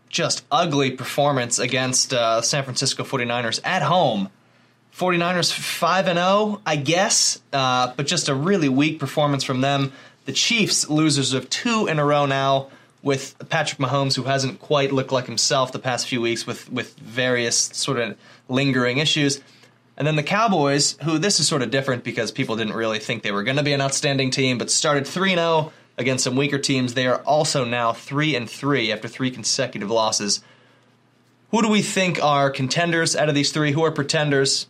just 0.09 0.45
ugly 0.51 0.91
performance 0.91 1.59
against 1.59 2.15
uh, 2.15 2.41
San 2.41 2.63
Francisco 2.63 3.03
49ers 3.03 3.61
at 3.65 3.83
home 3.83 4.31
49ers 4.97 5.53
5 5.53 6.09
and 6.09 6.19
0, 6.19 6.63
I 6.65 6.77
guess, 6.77 7.41
uh, 7.53 7.93
but 7.97 8.07
just 8.07 8.31
a 8.31 8.35
really 8.35 8.71
weak 8.71 8.99
performance 8.99 9.45
from 9.45 9.61
them. 9.61 9.93
The 10.25 10.33
Chiefs, 10.33 10.89
losers 10.89 11.35
of 11.35 11.51
two 11.51 11.87
in 11.87 11.99
a 11.99 12.05
row 12.05 12.25
now, 12.25 12.69
with 13.03 13.37
Patrick 13.51 13.79
Mahomes, 13.79 14.17
who 14.17 14.23
hasn't 14.23 14.59
quite 14.59 14.93
looked 14.93 15.13
like 15.13 15.27
himself 15.27 15.71
the 15.71 15.79
past 15.79 16.09
few 16.09 16.23
weeks 16.23 16.47
with, 16.47 16.73
with 16.73 16.99
various 16.99 17.59
sort 17.59 17.99
of 17.99 18.17
lingering 18.49 18.97
issues. 18.97 19.41
And 19.97 20.07
then 20.07 20.17
the 20.17 20.23
Cowboys, 20.23 20.97
who 21.03 21.19
this 21.19 21.41
is 21.41 21.49
sort 21.49 21.63
of 21.63 21.71
different 21.71 22.05
because 22.05 22.31
people 22.31 22.57
didn't 22.57 22.75
really 22.75 22.99
think 22.99 23.23
they 23.23 23.33
were 23.33 23.43
going 23.43 23.57
to 23.57 23.63
be 23.63 23.73
an 23.73 23.81
outstanding 23.81 24.31
team, 24.31 24.59
but 24.59 24.71
started 24.71 25.07
3 25.07 25.35
0 25.35 25.73
against 25.97 26.25
some 26.25 26.37
weaker 26.37 26.59
teams. 26.59 26.95
They 26.95 27.07
are 27.07 27.21
also 27.23 27.65
now 27.65 27.93
3 27.93 28.37
and 28.37 28.49
3 28.49 28.93
after 28.93 29.09
three 29.09 29.31
consecutive 29.31 29.91
losses. 29.91 30.43
Who 31.51 31.63
do 31.63 31.69
we 31.69 31.83
think 31.83 32.23
are 32.23 32.51
contenders 32.51 33.17
out 33.17 33.29
of 33.29 33.35
these 33.35 33.53
three? 33.53 33.73
Who 33.73 33.85
are 33.85 33.91
pretenders? 33.91 34.67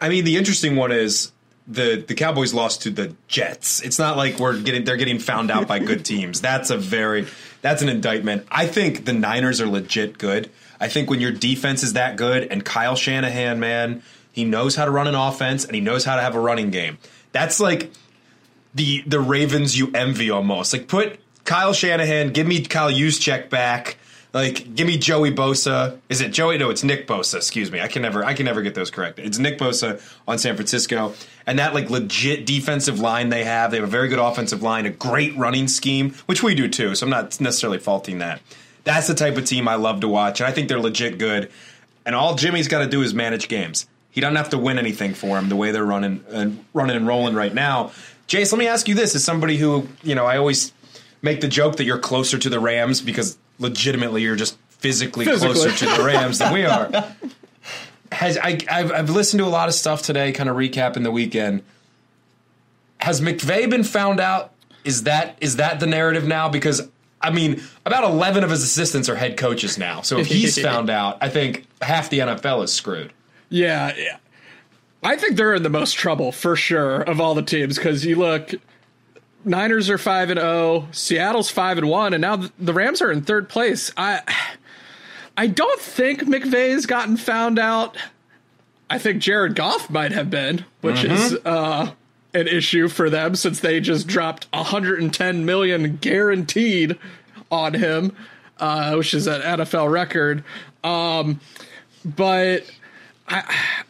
I 0.00 0.08
mean, 0.08 0.24
the 0.24 0.36
interesting 0.36 0.76
one 0.76 0.92
is 0.92 1.32
the 1.66 2.04
the 2.06 2.14
Cowboys 2.14 2.54
lost 2.54 2.82
to 2.82 2.90
the 2.90 3.14
Jets. 3.28 3.80
It's 3.80 3.98
not 3.98 4.16
like 4.16 4.38
we're 4.38 4.60
getting 4.60 4.84
they're 4.84 4.96
getting 4.96 5.18
found 5.18 5.50
out 5.50 5.66
by 5.66 5.78
good 5.78 6.04
teams. 6.04 6.40
That's 6.40 6.70
a 6.70 6.78
very 6.78 7.26
that's 7.60 7.82
an 7.82 7.88
indictment. 7.88 8.46
I 8.50 8.66
think 8.66 9.04
the 9.04 9.12
Niners 9.12 9.60
are 9.60 9.66
legit 9.66 10.18
good. 10.18 10.50
I 10.78 10.88
think 10.88 11.10
when 11.10 11.20
your 11.20 11.32
defense 11.32 11.82
is 11.82 11.94
that 11.94 12.16
good 12.16 12.44
and 12.44 12.64
Kyle 12.64 12.96
Shanahan, 12.96 13.58
man, 13.58 14.02
he 14.36 14.44
knows 14.44 14.76
how 14.76 14.84
to 14.84 14.92
run 14.92 15.08
an 15.08 15.16
offense 15.16 15.64
and 15.64 15.74
he 15.74 15.80
knows 15.80 16.04
how 16.04 16.14
to 16.14 16.22
have 16.22 16.36
a 16.36 16.40
running 16.40 16.70
game. 16.70 16.98
That's 17.32 17.58
like 17.58 17.90
the 18.72 19.02
the 19.04 19.18
Ravens 19.18 19.76
you 19.76 19.90
envy 19.92 20.30
almost. 20.30 20.72
Like 20.72 20.86
put 20.86 21.18
Kyle 21.44 21.72
Shanahan, 21.72 22.30
give 22.30 22.46
me 22.46 22.62
Kyle 22.62 22.92
Juszczyk 22.92 23.50
back 23.50 23.96
like, 24.36 24.74
give 24.74 24.86
me 24.86 24.98
Joey 24.98 25.32
Bosa. 25.32 25.98
Is 26.10 26.20
it 26.20 26.30
Joey? 26.30 26.58
No, 26.58 26.68
it's 26.68 26.84
Nick 26.84 27.06
Bosa. 27.06 27.36
Excuse 27.36 27.72
me. 27.72 27.80
I 27.80 27.88
can 27.88 28.02
never, 28.02 28.22
I 28.22 28.34
can 28.34 28.44
never 28.44 28.60
get 28.60 28.74
those 28.74 28.90
correct. 28.90 29.18
It's 29.18 29.38
Nick 29.38 29.58
Bosa 29.58 29.98
on 30.28 30.36
San 30.36 30.56
Francisco, 30.56 31.14
and 31.46 31.58
that 31.58 31.72
like 31.72 31.88
legit 31.88 32.44
defensive 32.44 33.00
line 33.00 33.30
they 33.30 33.44
have. 33.44 33.70
They 33.70 33.78
have 33.78 33.88
a 33.88 33.90
very 33.90 34.08
good 34.08 34.18
offensive 34.18 34.62
line, 34.62 34.84
a 34.84 34.90
great 34.90 35.34
running 35.38 35.68
scheme, 35.68 36.12
which 36.26 36.42
we 36.42 36.54
do 36.54 36.68
too. 36.68 36.94
So 36.94 37.06
I'm 37.06 37.10
not 37.10 37.40
necessarily 37.40 37.78
faulting 37.78 38.18
that. 38.18 38.42
That's 38.84 39.06
the 39.06 39.14
type 39.14 39.38
of 39.38 39.46
team 39.46 39.68
I 39.68 39.76
love 39.76 40.00
to 40.00 40.08
watch, 40.08 40.40
and 40.40 40.46
I 40.46 40.52
think 40.52 40.68
they're 40.68 40.78
legit 40.78 41.16
good. 41.16 41.50
And 42.04 42.14
all 42.14 42.34
Jimmy's 42.34 42.68
got 42.68 42.80
to 42.80 42.86
do 42.86 43.00
is 43.00 43.14
manage 43.14 43.48
games. 43.48 43.86
He 44.16 44.22
doesn't 44.22 44.36
have 44.36 44.48
to 44.48 44.58
win 44.58 44.78
anything 44.78 45.12
for 45.12 45.38
him 45.38 45.50
the 45.50 45.56
way 45.56 45.72
they're 45.72 45.84
running 45.84 46.24
and 46.30 46.64
running 46.72 46.96
and 46.96 47.06
rolling 47.06 47.34
right 47.34 47.52
now. 47.52 47.92
Jace, 48.28 48.50
let 48.50 48.58
me 48.58 48.66
ask 48.66 48.88
you 48.88 48.94
this: 48.94 49.14
as 49.14 49.22
somebody 49.22 49.58
who 49.58 49.86
you 50.02 50.14
know, 50.14 50.24
I 50.24 50.38
always 50.38 50.72
make 51.20 51.42
the 51.42 51.48
joke 51.48 51.76
that 51.76 51.84
you're 51.84 51.98
closer 51.98 52.38
to 52.38 52.48
the 52.48 52.58
Rams 52.58 53.02
because 53.02 53.36
legitimately 53.58 54.22
you're 54.22 54.34
just 54.34 54.56
physically, 54.70 55.26
physically. 55.26 55.52
closer 55.52 55.70
to 55.70 55.98
the 55.98 56.02
Rams 56.02 56.38
than 56.38 56.50
we 56.50 56.64
are. 56.64 56.90
Has 58.10 58.38
I 58.38 58.58
I've, 58.70 58.90
I've 58.90 59.10
listened 59.10 59.40
to 59.40 59.46
a 59.46 59.50
lot 59.50 59.68
of 59.68 59.74
stuff 59.74 60.00
today, 60.00 60.32
kind 60.32 60.48
of 60.48 60.56
recapping 60.56 61.02
the 61.02 61.12
weekend. 61.12 61.62
Has 62.96 63.20
McVay 63.20 63.68
been 63.68 63.84
found 63.84 64.18
out? 64.18 64.50
Is 64.82 65.02
that 65.02 65.36
is 65.42 65.56
that 65.56 65.78
the 65.78 65.86
narrative 65.86 66.26
now? 66.26 66.48
Because 66.48 66.88
I 67.20 67.30
mean, 67.32 67.60
about 67.84 68.04
eleven 68.04 68.44
of 68.44 68.48
his 68.48 68.62
assistants 68.62 69.10
are 69.10 69.16
head 69.16 69.36
coaches 69.36 69.76
now. 69.76 70.00
So 70.00 70.16
if 70.16 70.26
he's 70.26 70.58
found 70.62 70.88
out, 70.88 71.18
I 71.20 71.28
think 71.28 71.66
half 71.82 72.08
the 72.08 72.20
NFL 72.20 72.64
is 72.64 72.72
screwed. 72.72 73.12
Yeah, 73.48 73.94
yeah. 73.96 74.16
I 75.02 75.16
think 75.16 75.36
they're 75.36 75.54
in 75.54 75.62
the 75.62 75.70
most 75.70 75.92
trouble 75.92 76.32
for 76.32 76.56
sure 76.56 77.02
of 77.02 77.20
all 77.20 77.34
the 77.34 77.42
teams 77.42 77.76
because 77.76 78.04
you 78.04 78.16
look 78.16 78.54
Niners 79.46 79.88
are 79.88 79.98
five 79.98 80.28
and 80.30 80.40
zero. 80.40 80.50
Oh, 80.50 80.88
Seattle's 80.90 81.50
five 81.50 81.78
and 81.78 81.88
one, 81.88 82.12
and 82.12 82.20
now 82.20 82.36
the 82.58 82.72
Rams 82.72 83.00
are 83.00 83.12
in 83.12 83.22
third 83.22 83.48
place. 83.48 83.92
I 83.96 84.22
I 85.36 85.46
don't 85.46 85.80
think 85.80 86.22
McVay's 86.22 86.84
gotten 86.84 87.16
found 87.16 87.58
out. 87.58 87.96
I 88.90 88.98
think 88.98 89.22
Jared 89.22 89.54
Goff 89.54 89.88
might 89.88 90.12
have 90.12 90.30
been, 90.30 90.64
which 90.80 90.96
mm-hmm. 90.96 91.12
is 91.12 91.38
uh, 91.44 91.92
an 92.34 92.48
issue 92.48 92.88
for 92.88 93.08
them 93.08 93.34
since 93.36 93.60
they 93.60 93.80
just 93.80 94.06
dropped 94.06 94.46
110 94.52 95.44
million 95.44 95.96
guaranteed 95.96 96.98
on 97.50 97.74
him, 97.74 98.16
uh, 98.58 98.94
which 98.94 99.14
is 99.14 99.26
an 99.26 99.40
NFL 99.42 99.90
record. 99.90 100.44
Um, 100.84 101.40
but 102.04 102.64
I, 103.28 103.84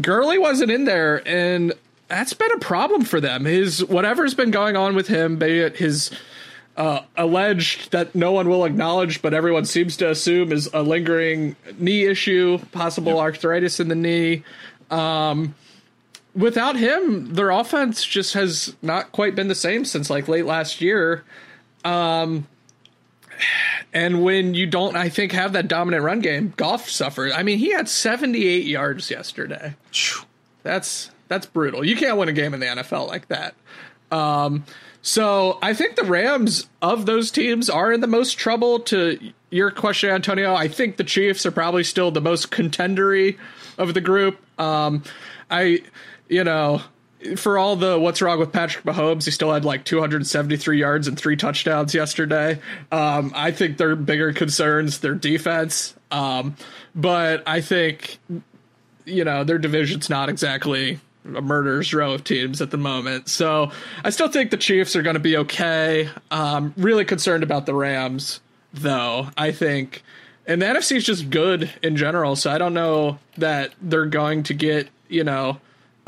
Gurley 0.00 0.38
wasn't 0.38 0.70
in 0.70 0.84
there, 0.84 1.26
and 1.26 1.72
that's 2.08 2.32
been 2.32 2.52
a 2.52 2.58
problem 2.58 3.04
for 3.04 3.20
them. 3.20 3.44
His 3.44 3.84
whatever's 3.84 4.34
been 4.34 4.50
going 4.50 4.76
on 4.76 4.94
with 4.94 5.08
him, 5.08 5.38
be 5.38 5.60
it 5.60 5.76
his 5.76 6.10
uh, 6.76 7.00
alleged 7.16 7.92
that 7.92 8.14
no 8.14 8.32
one 8.32 8.48
will 8.48 8.64
acknowledge, 8.64 9.22
but 9.22 9.34
everyone 9.34 9.64
seems 9.64 9.96
to 9.98 10.10
assume 10.10 10.52
is 10.52 10.68
a 10.72 10.82
lingering 10.82 11.56
knee 11.78 12.04
issue, 12.04 12.58
possible 12.72 13.12
yep. 13.12 13.20
arthritis 13.20 13.80
in 13.80 13.88
the 13.88 13.94
knee. 13.94 14.42
Um, 14.90 15.54
without 16.34 16.76
him, 16.76 17.34
their 17.34 17.50
offense 17.50 18.04
just 18.04 18.34
has 18.34 18.74
not 18.80 19.12
quite 19.12 19.34
been 19.34 19.48
the 19.48 19.54
same 19.54 19.84
since 19.84 20.08
like 20.08 20.28
late 20.28 20.46
last 20.46 20.80
year. 20.80 21.24
Um, 21.84 22.46
and 23.92 24.22
when 24.22 24.54
you 24.54 24.66
don't, 24.66 24.96
I 24.96 25.08
think, 25.08 25.32
have 25.32 25.52
that 25.52 25.68
dominant 25.68 26.04
run 26.04 26.20
game, 26.20 26.54
Goff 26.56 26.88
suffers. 26.88 27.32
I 27.34 27.42
mean, 27.42 27.58
he 27.58 27.72
had 27.72 27.88
78 27.88 28.64
yards 28.64 29.10
yesterday. 29.10 29.74
That's 30.62 31.10
that's 31.28 31.46
brutal. 31.46 31.84
You 31.84 31.96
can't 31.96 32.18
win 32.18 32.28
a 32.28 32.32
game 32.32 32.54
in 32.54 32.60
the 32.60 32.66
NFL 32.66 33.08
like 33.08 33.28
that. 33.28 33.54
Um, 34.10 34.64
so 35.02 35.58
I 35.62 35.74
think 35.74 35.96
the 35.96 36.04
Rams 36.04 36.68
of 36.80 37.06
those 37.06 37.30
teams 37.30 37.68
are 37.68 37.92
in 37.92 38.00
the 38.00 38.06
most 38.06 38.34
trouble. 38.34 38.80
To 38.80 39.32
your 39.50 39.70
question, 39.70 40.10
Antonio, 40.10 40.54
I 40.54 40.68
think 40.68 40.96
the 40.96 41.04
Chiefs 41.04 41.44
are 41.44 41.50
probably 41.50 41.84
still 41.84 42.10
the 42.10 42.20
most 42.20 42.50
contendery 42.50 43.38
of 43.78 43.94
the 43.94 44.00
group. 44.00 44.38
Um, 44.60 45.02
I, 45.50 45.82
you 46.28 46.44
know, 46.44 46.82
for 47.36 47.58
all 47.58 47.76
the 47.76 47.98
what's 47.98 48.20
wrong 48.20 48.38
with 48.38 48.52
Patrick 48.52 48.84
Mahomes, 48.84 49.24
he 49.24 49.30
still 49.30 49.52
had 49.52 49.64
like 49.64 49.84
273 49.84 50.78
yards 50.78 51.08
and 51.08 51.18
three 51.18 51.36
touchdowns 51.36 51.94
yesterday. 51.94 52.60
Um, 52.90 53.32
I 53.34 53.50
think 53.50 53.78
their 53.78 53.96
bigger 53.96 54.32
concerns 54.32 55.00
their 55.00 55.14
defense. 55.14 55.94
Um, 56.10 56.56
but 56.94 57.42
I 57.46 57.60
think, 57.60 58.18
you 59.04 59.24
know, 59.24 59.44
their 59.44 59.58
division's 59.58 60.10
not 60.10 60.28
exactly 60.28 61.00
a 61.24 61.40
murderer's 61.40 61.94
row 61.94 62.12
of 62.12 62.24
teams 62.24 62.60
at 62.60 62.70
the 62.70 62.76
moment. 62.76 63.28
So 63.28 63.70
I 64.04 64.10
still 64.10 64.28
think 64.28 64.50
the 64.50 64.56
Chiefs 64.56 64.96
are 64.96 65.02
going 65.02 65.14
to 65.14 65.20
be 65.20 65.36
okay. 65.38 66.08
Um, 66.30 66.74
really 66.76 67.04
concerned 67.04 67.42
about 67.42 67.66
the 67.66 67.74
Rams, 67.74 68.40
though. 68.72 69.28
I 69.36 69.52
think, 69.52 70.02
and 70.46 70.60
the 70.60 70.66
NFC 70.66 70.96
is 70.96 71.04
just 71.04 71.30
good 71.30 71.70
in 71.82 71.96
general. 71.96 72.34
So 72.34 72.50
I 72.50 72.58
don't 72.58 72.74
know 72.74 73.18
that 73.38 73.72
they're 73.80 74.06
going 74.06 74.42
to 74.44 74.54
get 74.54 74.88
you 75.08 75.24
know 75.24 75.58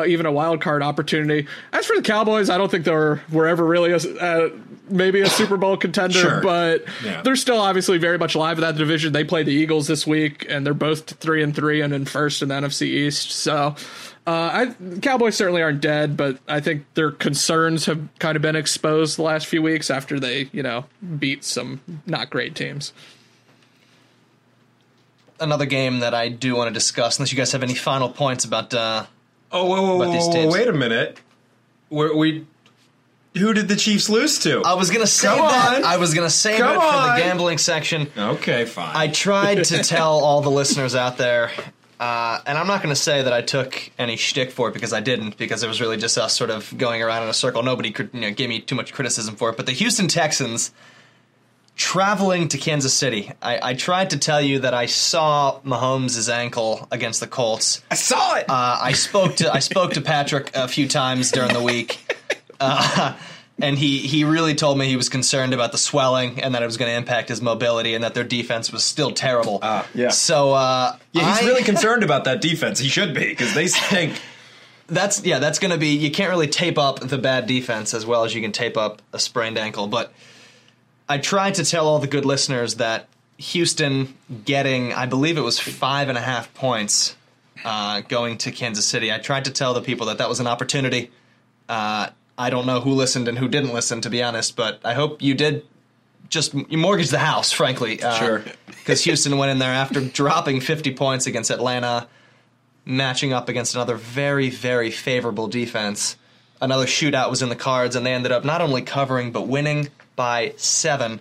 even 0.07 0.27
a 0.27 0.33
wild 0.33 0.61
card 0.61 0.83
opportunity. 0.83 1.47
As 1.73 1.87
for 1.87 1.95
the 1.97 2.03
Cowboys, 2.03 2.51
I 2.51 2.59
don't 2.59 2.71
think 2.71 2.85
they're 2.85 3.23
were 3.31 3.47
ever 3.47 3.65
really 3.65 3.93
a, 3.93 3.97
uh, 3.97 4.51
maybe 4.89 5.21
a 5.21 5.29
Super 5.29 5.57
Bowl 5.57 5.77
contender, 5.77 6.19
Sure. 6.19 6.41
but 6.43 6.85
Yeah. 7.05 7.23
they're 7.23 7.37
still 7.37 7.61
obviously 7.61 7.99
very 7.99 8.19
much 8.19 8.35
alive 8.35 8.59
in 8.59 8.63
that 8.63 8.77
division. 8.77 9.13
They 9.13 9.25
play 9.25 9.43
the 9.45 9.53
Eagles 9.53 9.87
this 9.87 10.07
week, 10.07 10.47
and 10.49 10.67
they're 10.67 10.75
both 10.75 11.11
three 11.21 11.43
and 11.43 11.55
three 11.55 11.81
and 11.81 11.93
in 11.95 12.05
first 12.07 12.43
in 12.43 12.49
the 12.49 12.55
NFC 12.57 12.87
East. 12.89 13.31
So. 13.31 13.77
Uh, 14.27 14.31
I, 14.73 14.99
Cowboys 15.03 15.37
certainly 15.37 15.61
aren't 15.61 15.83
dead, 15.83 16.17
but 16.17 16.39
I 16.49 16.59
think 16.59 16.87
their 16.95 17.11
concerns 17.11 17.85
have 17.85 18.09
kind 18.19 18.37
of 18.37 18.43
been 18.43 18.57
exposed 18.57 19.19
the 19.19 19.23
last 19.23 19.47
few 19.47 19.61
weeks 19.61 19.91
after 19.91 20.19
they, 20.19 20.49
you 20.51 20.63
know, 20.63 20.87
beat 21.19 21.45
some 21.45 21.83
not 22.07 22.31
great 22.31 22.55
teams. 22.55 22.95
Another 25.39 25.67
game 25.67 25.99
that 25.99 26.15
I 26.15 26.31
do 26.31 26.55
want 26.57 26.69
to 26.69 26.73
discuss, 26.73 27.19
unless 27.19 27.33
you 27.33 27.37
guys 27.37 27.53
have 27.53 27.63
any 27.63 27.75
final 27.75 28.09
points 28.09 28.47
about. 28.47 28.73
Uh, 28.73 29.05
Oh, 29.55 29.67
whoa, 29.67 29.83
whoa, 29.83 29.97
whoa, 30.09 30.29
whoa, 30.29 30.51
wait 30.51 30.67
a 30.69 30.73
minute. 30.73 31.19
We're, 31.89 32.15
we, 32.15 32.45
who 33.37 33.53
did 33.55 33.69
the 33.69 33.77
Chiefs 33.77 34.09
lose 34.11 34.39
to? 34.41 34.63
I 34.65 34.75
was 34.75 34.91
gonna 34.91 35.07
save 35.07 35.37
Come 35.37 35.47
that. 35.49 35.77
on. 35.77 35.85
I 35.85 35.97
was 35.97 36.13
gonna 36.13 36.29
save 36.29 36.59
Come 36.59 36.77
it 36.77 36.81
for 36.81 36.85
on. 36.87 37.17
the 37.17 37.23
gambling 37.23 37.59
section. 37.59 38.09
okay, 38.19 38.65
fine. 38.65 38.97
I 38.97 39.09
tried 39.09 39.65
to 39.67 39.83
tell 39.85 40.19
all 40.19 40.41
the 40.41 40.51
listeners 40.51 40.95
out 40.97 41.19
there, 41.19 41.53
uh, 42.01 42.41
and 42.47 42.59
I'm 42.59 42.67
not 42.67 42.83
going 42.83 42.93
to 42.95 43.01
say 43.01 43.23
that 43.23 43.33
I 43.33 43.41
took 43.43 43.91
any 43.99 44.17
shtick 44.17 44.51
for 44.51 44.69
it 44.69 44.75
because 44.75 44.93
I 44.93 45.01
didn't, 45.01 45.39
because 45.39 45.63
it 45.63 45.69
was 45.69 45.81
really 45.81 45.97
just 45.97 46.19
us 46.19 46.37
sort 46.37 46.51
of 46.51 46.77
going 46.77 47.01
around 47.03 47.23
in 47.23 47.29
a 47.29 47.33
circle. 47.35 47.63
Nobody 47.63 47.93
could 47.93 48.11
you 48.13 48.21
know, 48.23 48.31
give 48.33 48.49
me 48.49 48.61
too 48.61 48.75
much 48.75 48.93
criticism 48.93 49.37
for 49.37 49.51
it. 49.51 49.57
But 49.57 49.67
the 49.67 49.73
Houston 49.73 50.09
Texans 50.09 50.73
traveling 51.77 52.49
to 52.49 52.59
Kansas 52.59 52.95
City, 52.95 53.31
I, 53.43 53.71
I 53.71 53.75
tried 53.75 54.11
to 54.11 54.19
tell 54.19 54.41
you 54.41 54.61
that 54.61 54.75
I 54.75 54.87
saw 54.87 55.61
Mahomes' 55.61 56.33
ankle 56.33 56.87
against 56.91 57.21
the 57.21 57.27
Colts. 57.27 57.83
I 57.91 57.95
saw 57.97 58.37
it. 58.37 58.49
Uh, 58.49 58.79
I 58.81 58.93
spoke 58.93 59.37
to 59.37 59.53
I 59.53 59.59
spoke 59.59 59.93
to 59.95 60.01
Patrick 60.01 60.51
a 60.55 60.69
few 60.69 60.89
times 60.89 61.31
during 61.31 61.53
the 61.53 61.63
week, 61.63 62.17
uh, 62.61 63.15
and 63.61 63.77
he 63.79 63.99
he 63.99 64.25
really 64.25 64.55
told 64.55 64.79
me 64.79 64.87
he 64.87 64.97
was 64.97 65.09
concerned 65.09 65.53
about 65.53 65.73
the 65.73 65.79
swelling 65.79 66.41
and 66.41 66.55
that 66.55 66.63
it 66.63 66.67
was 66.67 66.77
going 66.77 66.91
to 66.91 66.97
impact 66.97 67.29
his 67.29 67.41
mobility 67.43 67.95
and 67.95 68.05
that 68.05 68.15
their 68.15 68.25
defense 68.25 68.73
was 68.73 68.85
still 68.85 69.11
terrible. 69.11 69.59
Ah, 69.63 69.87
yeah. 69.95 70.09
So 70.11 70.53
uh, 70.53 70.97
yeah, 71.13 71.35
he's 71.35 71.43
I- 71.43 71.47
really 71.47 71.65
concerned 71.65 72.03
about 72.05 72.25
that 72.25 72.41
defense. 72.41 72.79
He 72.79 72.89
should 72.89 73.15
be 73.15 73.29
because 73.29 73.55
they 73.55 73.67
stink. 73.67 74.21
That's 74.87 75.25
yeah, 75.25 75.39
that's 75.39 75.59
going 75.59 75.71
to 75.73 75.79
be. 75.79 75.89
You 75.97 76.11
can't 76.11 76.31
really 76.31 76.47
tape 76.47 76.79
up 76.79 77.01
the 77.01 77.17
bad 77.19 77.47
defense 77.47 77.95
as 77.95 78.05
well 78.05 78.25
as 78.25 78.35
you 78.35 78.43
can 78.43 78.53
tape 78.53 78.77
up 78.77 79.01
a 79.15 79.19
sprained 79.19 79.57
ankle. 79.57 79.87
But 79.87 80.13
I 81.09 81.19
tried 81.19 81.55
to 81.55 81.65
tell 81.65 81.87
all 81.87 81.99
the 81.99 82.07
good 82.07 82.25
listeners 82.25 82.77
that 82.77 83.09
Houston 83.37 84.15
getting, 84.45 84.93
I 84.93 85.07
believe 85.07 85.37
it 85.37 85.43
was 85.43 85.59
five 85.59 86.09
and 86.09 86.17
a 86.17 86.21
half 86.21 86.53
points 86.55 87.17
uh, 87.65 88.01
going 88.03 88.39
to 88.39 88.53
Kansas 88.53 88.87
City. 88.87 89.13
I 89.13 89.19
tried 89.19 89.45
to 89.47 89.51
tell 89.51 89.75
the 89.75 89.83
people 89.83 90.07
that 90.07 90.19
that 90.19 90.29
was 90.29 90.41
an 90.41 90.47
opportunity. 90.47 91.11
Uh, 91.69 92.09
I 92.37 92.51
don't 92.51 92.67
know 92.67 92.81
who 92.81 92.93
listened 92.93 93.29
and 93.29 93.39
who 93.39 93.49
didn't 93.49 93.73
listen, 93.73 94.01
to 94.03 94.11
be 94.11 94.23
honest, 94.23 94.57
but 94.57 94.81
I 94.85 94.95
hope 94.95 95.23
you 95.23 95.35
did. 95.35 95.65
Just 96.31 96.55
you 96.55 96.79
mortgage 96.79 97.11
the 97.11 97.19
house, 97.19 97.53
frankly. 97.53 98.03
Uh, 98.03 98.19
Sure. 98.19 98.45
Because 98.67 99.05
Houston 99.05 99.37
went 99.37 99.51
in 99.53 99.59
there 99.59 99.73
after 99.73 100.01
dropping 100.09 100.61
50 100.61 100.95
points 100.95 101.27
against 101.27 101.51
Atlanta 101.51 102.09
matching 102.87 103.33
up 103.33 103.49
against 103.49 103.75
another 103.75 103.97
very, 103.97 104.51
very 104.51 104.91
favorable 104.91 105.47
defense. 105.49 106.17
Another 106.65 106.87
shootout 106.87 107.29
was 107.29 107.43
in 107.43 107.51
the 107.51 107.57
cards, 107.57 107.95
and 107.95 108.07
they 108.07 108.15
ended 108.15 108.33
up 108.33 108.43
not 108.43 108.63
only 108.63 108.81
covering 108.81 109.33
but 109.33 109.47
winning 109.47 109.91
by 110.17 110.55
seven. 110.57 111.21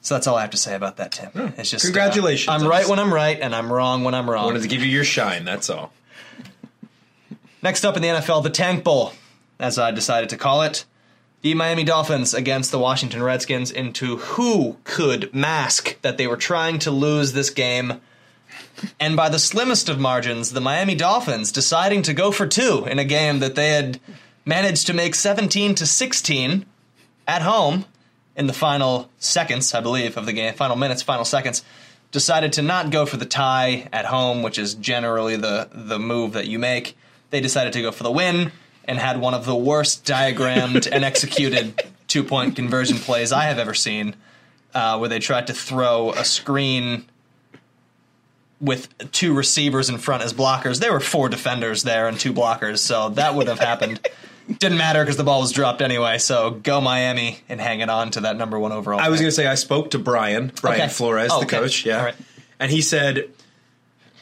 So 0.00 0.14
that's 0.14 0.26
all 0.26 0.36
I 0.36 0.40
have 0.40 0.50
to 0.50 0.56
say 0.56 0.74
about 0.74 0.96
that, 0.96 1.12
Tim. 1.12 1.52
It's 1.58 1.70
just 1.70 1.84
uh, 1.84 1.88
Congratulations. 1.88 2.48
I'm 2.48 2.66
right 2.66 2.88
when 2.88 2.98
I'm 2.98 3.12
right, 3.12 3.38
and 3.38 3.54
I'm 3.54 3.70
wrong 3.70 4.02
when 4.02 4.14
I'm 4.14 4.30
wrong. 4.30 4.44
I 4.44 4.46
Wanted 4.46 4.62
to 4.62 4.68
give 4.68 4.80
you 4.80 4.90
your 4.90 5.04
shine. 5.04 5.44
That's 5.44 5.68
all. 5.68 5.92
Next 7.62 7.84
up 7.84 7.96
in 7.96 8.02
the 8.02 8.08
NFL, 8.08 8.44
the 8.44 8.50
Tank 8.50 8.82
Bowl, 8.82 9.12
as 9.58 9.78
I 9.78 9.90
decided 9.90 10.30
to 10.30 10.36
call 10.38 10.62
it. 10.62 10.86
The 11.42 11.52
Miami 11.52 11.84
Dolphins 11.84 12.32
against 12.32 12.70
the 12.70 12.78
Washington 12.78 13.22
Redskins 13.22 13.70
into 13.70 14.16
who 14.16 14.78
could 14.84 15.34
mask 15.34 16.00
that 16.00 16.16
they 16.16 16.26
were 16.26 16.38
trying 16.38 16.78
to 16.80 16.90
lose 16.90 17.34
this 17.34 17.50
game. 17.50 18.00
And 18.98 19.16
by 19.16 19.28
the 19.28 19.38
slimmest 19.38 19.88
of 19.88 19.98
margins, 20.00 20.52
the 20.52 20.60
Miami 20.60 20.94
Dolphins 20.94 21.52
deciding 21.52 22.02
to 22.02 22.14
go 22.14 22.32
for 22.32 22.46
two 22.46 22.86
in 22.86 22.98
a 22.98 23.04
game 23.04 23.40
that 23.40 23.54
they 23.54 23.68
had 23.70 24.00
managed 24.46 24.86
to 24.86 24.94
make 24.94 25.14
17 25.14 25.74
to 25.74 25.86
16 25.86 26.64
at 27.26 27.42
home 27.42 27.84
in 28.36 28.46
the 28.46 28.52
final 28.52 29.10
seconds, 29.18 29.74
I 29.74 29.80
believe, 29.80 30.16
of 30.16 30.24
the 30.24 30.32
game, 30.32 30.54
final 30.54 30.76
minutes, 30.76 31.02
final 31.02 31.24
seconds, 31.24 31.64
decided 32.12 32.52
to 32.54 32.62
not 32.62 32.90
go 32.90 33.04
for 33.04 33.16
the 33.16 33.26
tie 33.26 33.88
at 33.92 34.06
home, 34.06 34.42
which 34.42 34.58
is 34.58 34.74
generally 34.74 35.36
the 35.36 35.68
the 35.72 35.98
move 35.98 36.34
that 36.34 36.46
you 36.46 36.58
make. 36.58 36.96
They 37.30 37.40
decided 37.40 37.72
to 37.72 37.82
go 37.82 37.90
for 37.90 38.04
the 38.04 38.12
win 38.12 38.52
and 38.84 38.98
had 38.98 39.20
one 39.20 39.34
of 39.34 39.44
the 39.44 39.56
worst 39.56 40.04
diagrammed 40.04 40.86
and 40.86 41.04
executed 41.12 41.82
two 42.06 42.22
point 42.22 42.54
conversion 42.54 42.98
plays 42.98 43.32
I 43.32 43.44
have 43.44 43.58
ever 43.58 43.74
seen, 43.74 44.14
uh, 44.74 44.98
where 44.98 45.08
they 45.08 45.18
tried 45.18 45.48
to 45.48 45.52
throw 45.52 46.12
a 46.12 46.24
screen 46.24 47.06
with 48.60 48.88
two 49.12 49.34
receivers 49.34 49.90
in 49.90 49.98
front 49.98 50.22
as 50.22 50.32
blockers. 50.32 50.80
There 50.80 50.92
were 50.92 51.00
four 51.00 51.28
defenders 51.28 51.82
there 51.82 52.06
and 52.06 52.18
two 52.18 52.32
blockers, 52.32 52.78
so 52.78 53.10
that 53.10 53.34
would 53.34 53.48
have 53.48 53.58
happened. 53.58 54.06
Didn't 54.48 54.78
matter 54.78 55.02
because 55.02 55.16
the 55.16 55.24
ball 55.24 55.40
was 55.40 55.50
dropped 55.52 55.82
anyway. 55.82 56.18
So 56.18 56.50
go 56.52 56.80
Miami 56.80 57.40
and 57.48 57.60
hanging 57.60 57.88
on 57.88 58.10
to 58.12 58.20
that 58.22 58.36
number 58.36 58.58
one 58.58 58.72
overall. 58.72 59.00
I 59.00 59.08
was 59.08 59.20
going 59.20 59.28
to 59.28 59.34
say 59.34 59.46
I 59.46 59.56
spoke 59.56 59.90
to 59.90 59.98
Brian, 59.98 60.52
Brian 60.60 60.82
Okay. 60.82 60.88
Flores, 60.92 61.30
Oh, 61.32 61.40
the 61.40 61.46
okay. 61.46 61.58
coach. 61.58 61.84
Yeah, 61.84 61.98
All 61.98 62.04
right. 62.04 62.14
and 62.60 62.70
he 62.70 62.80
said, 62.80 63.28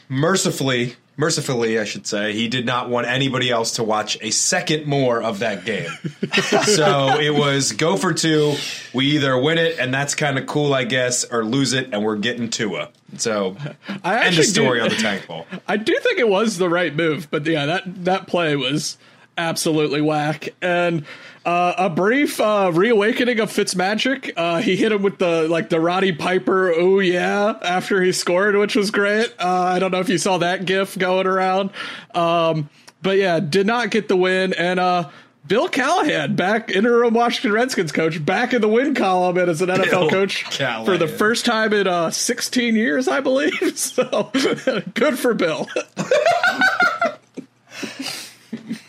mercifully, 0.09 0.95
mercifully, 1.17 1.79
I 1.79 1.83
should 1.83 2.07
say, 2.07 2.33
he 2.33 2.47
did 2.47 2.65
not 2.65 2.89
want 2.89 3.07
anybody 3.07 3.49
else 3.49 3.73
to 3.73 3.83
watch 3.83 4.17
a 4.21 4.31
second 4.31 4.85
more 4.87 5.21
of 5.21 5.39
that 5.39 5.65
game. 5.65 5.89
so 6.63 7.19
it 7.19 7.33
was 7.33 7.71
go 7.73 7.95
for 7.97 8.13
two. 8.13 8.55
We 8.93 9.05
either 9.11 9.37
win 9.37 9.57
it, 9.57 9.77
and 9.79 9.93
that's 9.93 10.15
kind 10.15 10.37
of 10.37 10.45
cool, 10.45 10.73
I 10.73 10.83
guess, 10.85 11.23
or 11.23 11.43
lose 11.45 11.73
it, 11.73 11.89
and 11.93 12.03
we're 12.03 12.17
getting 12.17 12.49
Tua. 12.49 12.89
So 13.17 13.55
I 14.03 14.15
end 14.17 14.27
actually 14.27 14.43
story 14.43 14.79
do- 14.79 14.85
on 14.85 14.89
the 14.89 14.95
tank 14.95 15.27
ball. 15.27 15.45
I 15.67 15.77
do 15.77 15.97
think 15.99 16.19
it 16.19 16.27
was 16.27 16.57
the 16.57 16.69
right 16.69 16.95
move, 16.95 17.29
but 17.31 17.45
yeah, 17.45 17.65
that 17.65 18.05
that 18.05 18.27
play 18.27 18.55
was 18.55 18.97
absolutely 19.37 20.01
whack. 20.01 20.49
And 20.61 21.05
uh, 21.45 21.73
a 21.77 21.89
brief 21.89 22.39
uh, 22.39 22.71
reawakening 22.73 23.39
of 23.39 23.51
Fitzmagic. 23.51 24.33
Uh, 24.35 24.61
he 24.61 24.75
hit 24.75 24.91
him 24.91 25.03
with 25.03 25.19
the 25.19 25.47
like 25.47 25.69
the 25.69 25.79
Roddy 25.79 26.11
Piper, 26.11 26.73
oh 26.73 26.99
yeah, 26.99 27.53
after 27.61 28.01
he 28.01 28.11
scored, 28.11 28.55
which 28.55 28.75
was 28.75 28.91
great. 28.91 29.33
Uh, 29.39 29.47
I 29.47 29.79
don't 29.79 29.91
know 29.91 29.99
if 29.99 30.09
you 30.09 30.17
saw 30.17 30.39
that 30.39 30.65
GIF 30.65 30.97
going 30.97 31.27
around, 31.27 31.69
um, 32.15 32.69
but 33.01 33.17
yeah, 33.17 33.39
did 33.39 33.67
not 33.67 33.91
get 33.91 34.07
the 34.07 34.17
win. 34.17 34.53
And 34.53 34.79
uh, 34.79 35.09
Bill 35.47 35.69
Callahan, 35.69 36.35
back 36.35 36.71
interim 36.71 37.13
Washington 37.13 37.51
Redskins 37.51 37.91
coach, 37.91 38.25
back 38.25 38.53
in 38.53 38.61
the 38.61 38.67
win 38.67 38.95
column 38.95 39.37
and 39.37 39.47
as 39.47 39.61
an 39.61 39.69
NFL 39.69 39.91
Bill 39.91 40.09
coach 40.09 40.43
for 40.85 40.97
the 40.97 41.07
first 41.07 41.45
time 41.45 41.73
in 41.73 41.85
uh, 41.85 42.09
16 42.09 42.75
years, 42.75 43.07
I 43.07 43.19
believe. 43.19 43.53
So 43.75 44.31
good 44.95 45.19
for 45.19 45.35
Bill. 45.35 45.67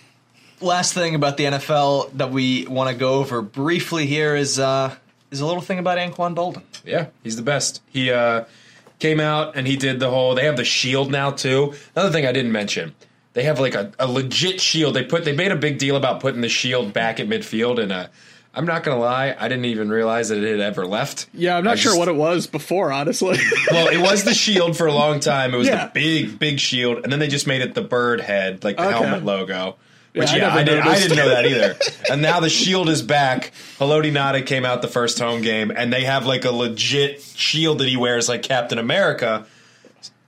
Last 0.67 0.93
thing 0.95 1.14
about 1.14 1.37
the 1.37 1.45
NFL 1.45 2.12
that 2.14 2.31
we 2.33 2.67
want 2.67 2.91
to 2.91 2.97
go 2.97 3.14
over 3.14 3.41
briefly 3.41 4.07
here 4.07 4.35
is 4.35 4.59
uh, 4.59 4.95
is 5.31 5.41
a 5.41 5.47
little 5.47 5.62
thing 5.62 5.79
about 5.79 5.97
Anquan 5.99 6.35
Boldin. 6.35 6.62
Yeah, 6.85 7.07
he's 7.23 7.37
the 7.37 7.43
best. 7.43 7.81
He 7.89 8.11
uh, 8.11 8.45
came 8.99 9.21
out 9.21 9.57
and 9.57 9.67
he 9.67 9.77
did 9.77 10.01
the 10.01 10.11
whole. 10.11 10.35
They 10.35 10.45
have 10.45 10.57
the 10.57 10.64
shield 10.64 11.11
now 11.11 11.31
too. 11.31 11.75
Another 11.95 12.11
thing 12.12 12.27
I 12.27 12.33
didn't 12.33 12.53
mention, 12.53 12.95
they 13.35 13.45
have 13.45 13.61
like 13.61 13.75
a, 13.75 13.93
a 13.99 14.07
legit 14.09 14.61
shield. 14.61 14.95
They 14.95 15.05
put 15.05 15.25
they 15.25 15.33
made 15.35 15.53
a 15.53 15.57
big 15.57 15.79
deal 15.79 15.95
about 15.97 16.21
putting 16.21 16.41
the 16.41 16.49
shield 16.49 16.93
back 16.93 17.21
at 17.21 17.29
midfield, 17.29 17.81
and 17.81 17.93
uh, 17.93 18.09
I'm 18.53 18.67
not 18.67 18.83
gonna 18.83 18.99
lie, 19.01 19.37
I 19.39 19.49
didn't 19.49 19.67
even 19.67 19.89
realize 19.89 20.31
that 20.31 20.43
it 20.43 20.51
had 20.51 20.61
ever 20.61 20.85
left. 20.85 21.29
Yeah, 21.33 21.57
I'm 21.57 21.64
not 21.64 21.75
I 21.75 21.77
sure 21.77 21.93
just- 21.93 21.99
what 22.01 22.09
it 22.09 22.17
was 22.17 22.47
before, 22.49 22.91
honestly. 22.93 23.39
Well, 23.71 23.89
it 23.89 24.01
was 24.01 24.25
the 24.25 24.35
shield 24.35 24.77
for 24.77 24.87
a 24.89 24.93
long 24.93 25.21
time. 25.21 25.55
It 25.55 25.59
was 25.59 25.69
Yeah. 25.69 25.87
the 25.87 25.91
big, 25.93 26.39
big 26.39 26.59
shield, 26.59 27.05
and 27.05 27.12
then 27.12 27.21
they 27.21 27.29
just 27.29 27.47
made 27.47 27.62
it 27.62 27.75
the 27.75 27.83
bird 27.83 28.21
head, 28.21 28.64
like 28.64 28.77
the 28.79 28.87
Okay. 28.89 28.99
helmet 28.99 29.25
logo. 29.25 29.77
Which 30.17 30.33
Yeah, 30.33 30.49
I 30.49 30.49
yeah, 30.49 30.55
I, 30.55 30.62
did, 30.62 30.79
I 30.79 30.99
didn't 30.99 31.17
know 31.19 31.29
that 31.29 31.45
either. 31.45 31.77
and 32.11 32.23
now 32.23 32.41
the 32.41 32.49
shield 32.49 32.89
is 32.89 33.03
back. 33.03 33.53
Haloti 33.79 34.11
Ngata 34.11 34.47
came 34.47 34.64
out 34.64 34.81
the 34.81 34.89
first 34.89 35.19
home 35.19 35.43
game, 35.43 35.71
and 35.71 35.93
they 35.93 36.05
have 36.05 36.25
like 36.25 36.47
a 36.47 36.51
legit 36.51 37.21
shield 37.21 37.79
that 37.79 37.89
he 37.89 37.99
wears, 37.99 38.27
like 38.27 38.43
Captain 38.43 38.79
America. 38.79 39.45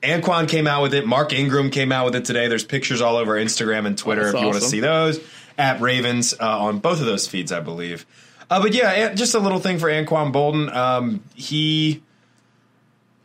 Anquan 0.02 0.46
came 0.46 0.66
out 0.66 0.82
with 0.82 0.92
it. 0.92 1.06
Mark 1.06 1.32
Ingram 1.32 1.70
came 1.70 1.90
out 1.90 2.04
with 2.04 2.16
it 2.16 2.26
today. 2.26 2.48
There's 2.48 2.64
pictures 2.64 3.00
all 3.00 3.16
over 3.16 3.32
Instagram 3.32 3.86
and 3.86 3.96
Twitter 3.96 4.24
That's 4.24 4.34
if 4.34 4.40
you 4.40 4.46
want 4.46 4.60
to 4.60 4.64
see 4.64 4.80
those. 4.80 5.20
At 5.56 5.80
Ravens 5.80 6.34
uh, 6.38 6.60
on 6.60 6.80
both 6.80 7.00
of 7.00 7.06
those 7.06 7.26
feeds, 7.26 7.50
I 7.50 7.60
believe. 7.60 8.04
Uh, 8.50 8.62
but 8.62 8.74
yeah, 8.74 9.14
just 9.14 9.34
a 9.34 9.38
little 9.38 9.58
thing 9.58 9.78
for 9.78 9.88
Anquan 9.88 10.32
Boldin. 10.32 10.72
Um, 10.72 11.22
he 11.34 12.02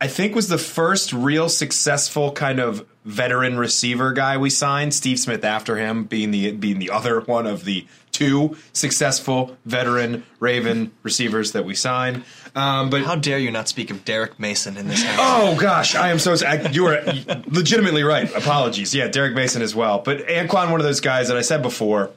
I 0.00 0.08
think 0.08 0.34
was 0.34 0.48
the 0.48 0.58
first 0.58 1.12
real 1.12 1.48
successful 1.48 2.32
kind 2.32 2.58
of 2.58 2.86
veteran 3.04 3.58
receiver 3.58 4.12
guy 4.12 4.36
we 4.36 4.50
signed. 4.50 4.92
Steve 4.92 5.18
Smith 5.18 5.44
after 5.44 5.76
him 5.76 6.04
being 6.04 6.30
the 6.30 6.52
being 6.52 6.78
the 6.78 6.90
other 6.90 7.20
one 7.26 7.46
of 7.46 7.64
the 7.64 7.86
two 8.12 8.56
successful 8.72 9.56
veteran 9.64 10.24
Raven 10.40 10.92
receivers 11.02 11.52
that 11.52 11.64
we 11.64 11.74
signed. 11.74 12.24
Um, 12.54 12.88
but 12.88 13.02
How 13.02 13.16
dare 13.16 13.38
you 13.38 13.50
not 13.50 13.68
speak 13.68 13.90
of 13.90 14.04
Derrick 14.04 14.38
Mason 14.38 14.76
in 14.76 14.86
this 14.88 15.02
house? 15.04 15.18
Oh 15.20 15.58
gosh, 15.60 15.94
I 15.94 16.10
am 16.10 16.18
so. 16.18 16.34
I, 16.46 16.68
you 16.70 16.86
are 16.86 17.02
legitimately 17.46 18.04
right. 18.04 18.32
Apologies. 18.34 18.94
Yeah, 18.94 19.08
Derrick 19.08 19.34
Mason 19.34 19.62
as 19.62 19.74
well. 19.74 19.98
But 19.98 20.26
Anquan, 20.26 20.70
one 20.70 20.80
of 20.80 20.84
those 20.86 21.00
guys 21.00 21.28
that 21.28 21.36
I 21.36 21.42
said 21.42 21.62
before, 21.62 22.10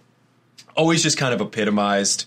always 0.76 1.04
just 1.04 1.18
kind 1.18 1.34
of 1.34 1.42
epitomized 1.42 2.26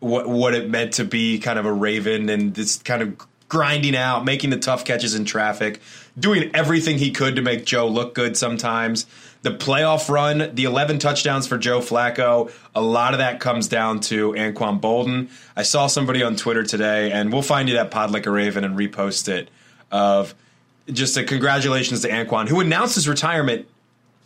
what 0.00 0.28
what 0.28 0.54
it 0.54 0.68
meant 0.68 0.94
to 0.94 1.04
be 1.04 1.38
kind 1.38 1.58
of 1.58 1.66
a 1.66 1.72
Raven 1.72 2.28
and 2.28 2.54
this 2.54 2.78
kind 2.78 3.02
of 3.02 3.26
grinding 3.54 3.94
out, 3.94 4.24
making 4.24 4.50
the 4.50 4.56
tough 4.58 4.84
catches 4.84 5.14
in 5.14 5.24
traffic, 5.24 5.80
doing 6.18 6.50
everything 6.54 6.98
he 6.98 7.12
could 7.12 7.36
to 7.36 7.42
make 7.42 7.64
Joe 7.64 7.86
look 7.86 8.12
good. 8.12 8.36
Sometimes 8.36 9.06
the 9.42 9.50
playoff 9.52 10.08
run, 10.08 10.50
the 10.56 10.64
11 10.64 10.98
touchdowns 10.98 11.46
for 11.46 11.56
Joe 11.56 11.78
Flacco, 11.78 12.50
a 12.74 12.80
lot 12.82 13.14
of 13.14 13.18
that 13.18 13.38
comes 13.38 13.68
down 13.68 14.00
to 14.00 14.32
Anquan 14.32 14.80
Boldin. 14.80 15.28
I 15.54 15.62
saw 15.62 15.86
somebody 15.86 16.24
on 16.24 16.34
Twitter 16.34 16.64
today, 16.64 17.12
and 17.12 17.32
we'll 17.32 17.42
find 17.42 17.68
you 17.68 17.76
that 17.76 17.92
pod 17.92 18.10
like 18.10 18.26
a 18.26 18.30
Raven 18.32 18.64
and 18.64 18.76
repost 18.76 19.28
it. 19.28 19.48
Of 19.92 20.34
just 20.90 21.16
a 21.16 21.22
congratulations 21.22 22.00
to 22.00 22.08
Anquan, 22.10 22.48
who 22.48 22.58
announced 22.58 22.96
his 22.96 23.06
retirement 23.08 23.68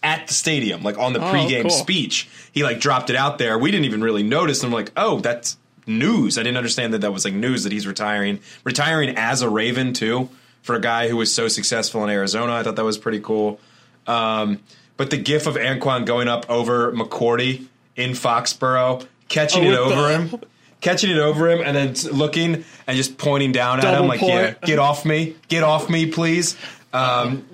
at 0.02 0.26
the 0.28 0.32
stadium, 0.32 0.82
like 0.82 0.96
on 0.96 1.12
the 1.12 1.20
Oh, 1.20 1.30
pregame 1.32 1.62
cool. 1.62 1.70
speech. 1.70 2.26
He 2.52 2.62
like 2.64 2.80
dropped 2.80 3.10
it 3.10 3.16
out 3.16 3.36
there. 3.36 3.58
We 3.58 3.70
didn't 3.70 3.84
even 3.84 4.00
really 4.02 4.22
notice. 4.22 4.62
And 4.62 4.68
I'm 4.68 4.72
like, 4.72 4.90
oh, 4.96 5.20
that's 5.20 5.58
news. 5.88 6.38
I 6.38 6.42
didn't 6.42 6.58
understand 6.58 6.92
that 6.94 7.00
that 7.00 7.12
was 7.12 7.24
like 7.24 7.34
news 7.34 7.64
that 7.64 7.72
he's 7.72 7.86
retiring, 7.86 8.40
retiring 8.64 9.14
as 9.16 9.42
a 9.42 9.48
Raven 9.48 9.92
too. 9.92 10.28
For 10.62 10.74
a 10.74 10.80
guy 10.80 11.08
who 11.08 11.16
was 11.16 11.32
so 11.34 11.48
successful 11.48 12.04
in 12.04 12.10
Arizona, 12.10 12.52
I 12.52 12.62
thought 12.62 12.76
that 12.76 12.84
was 12.84 12.98
pretty 12.98 13.20
cool. 13.20 13.58
Um, 14.06 14.60
but 14.98 15.08
the 15.10 15.16
gif 15.16 15.46
of 15.46 15.54
Anquan 15.54 16.04
going 16.04 16.28
up 16.28 16.50
over 16.50 16.92
McCourty 16.92 17.66
in 17.96 18.10
Foxborough, 18.10 19.06
catching 19.28 19.64
Oh, 19.66 19.70
it 19.70 19.78
over 19.78 20.02
the- 20.02 20.08
him, 20.18 20.40
catching 20.80 21.10
it 21.10 21.18
over 21.18 21.48
him, 21.48 21.60
and 21.64 21.76
then 21.76 21.94
looking 22.16 22.64
and 22.86 22.96
just 22.96 23.16
pointing 23.18 23.52
down 23.52 23.78
at 23.78 23.82
Double 23.82 24.02
him 24.02 24.08
like, 24.08 24.20
point. 24.20 24.32
"Yeah, 24.34 24.54
get 24.64 24.78
off 24.78 25.04
me, 25.04 25.36
get 25.48 25.62
off 25.62 25.88
me, 25.88 26.06
please." 26.06 26.56
Um, 26.92 27.44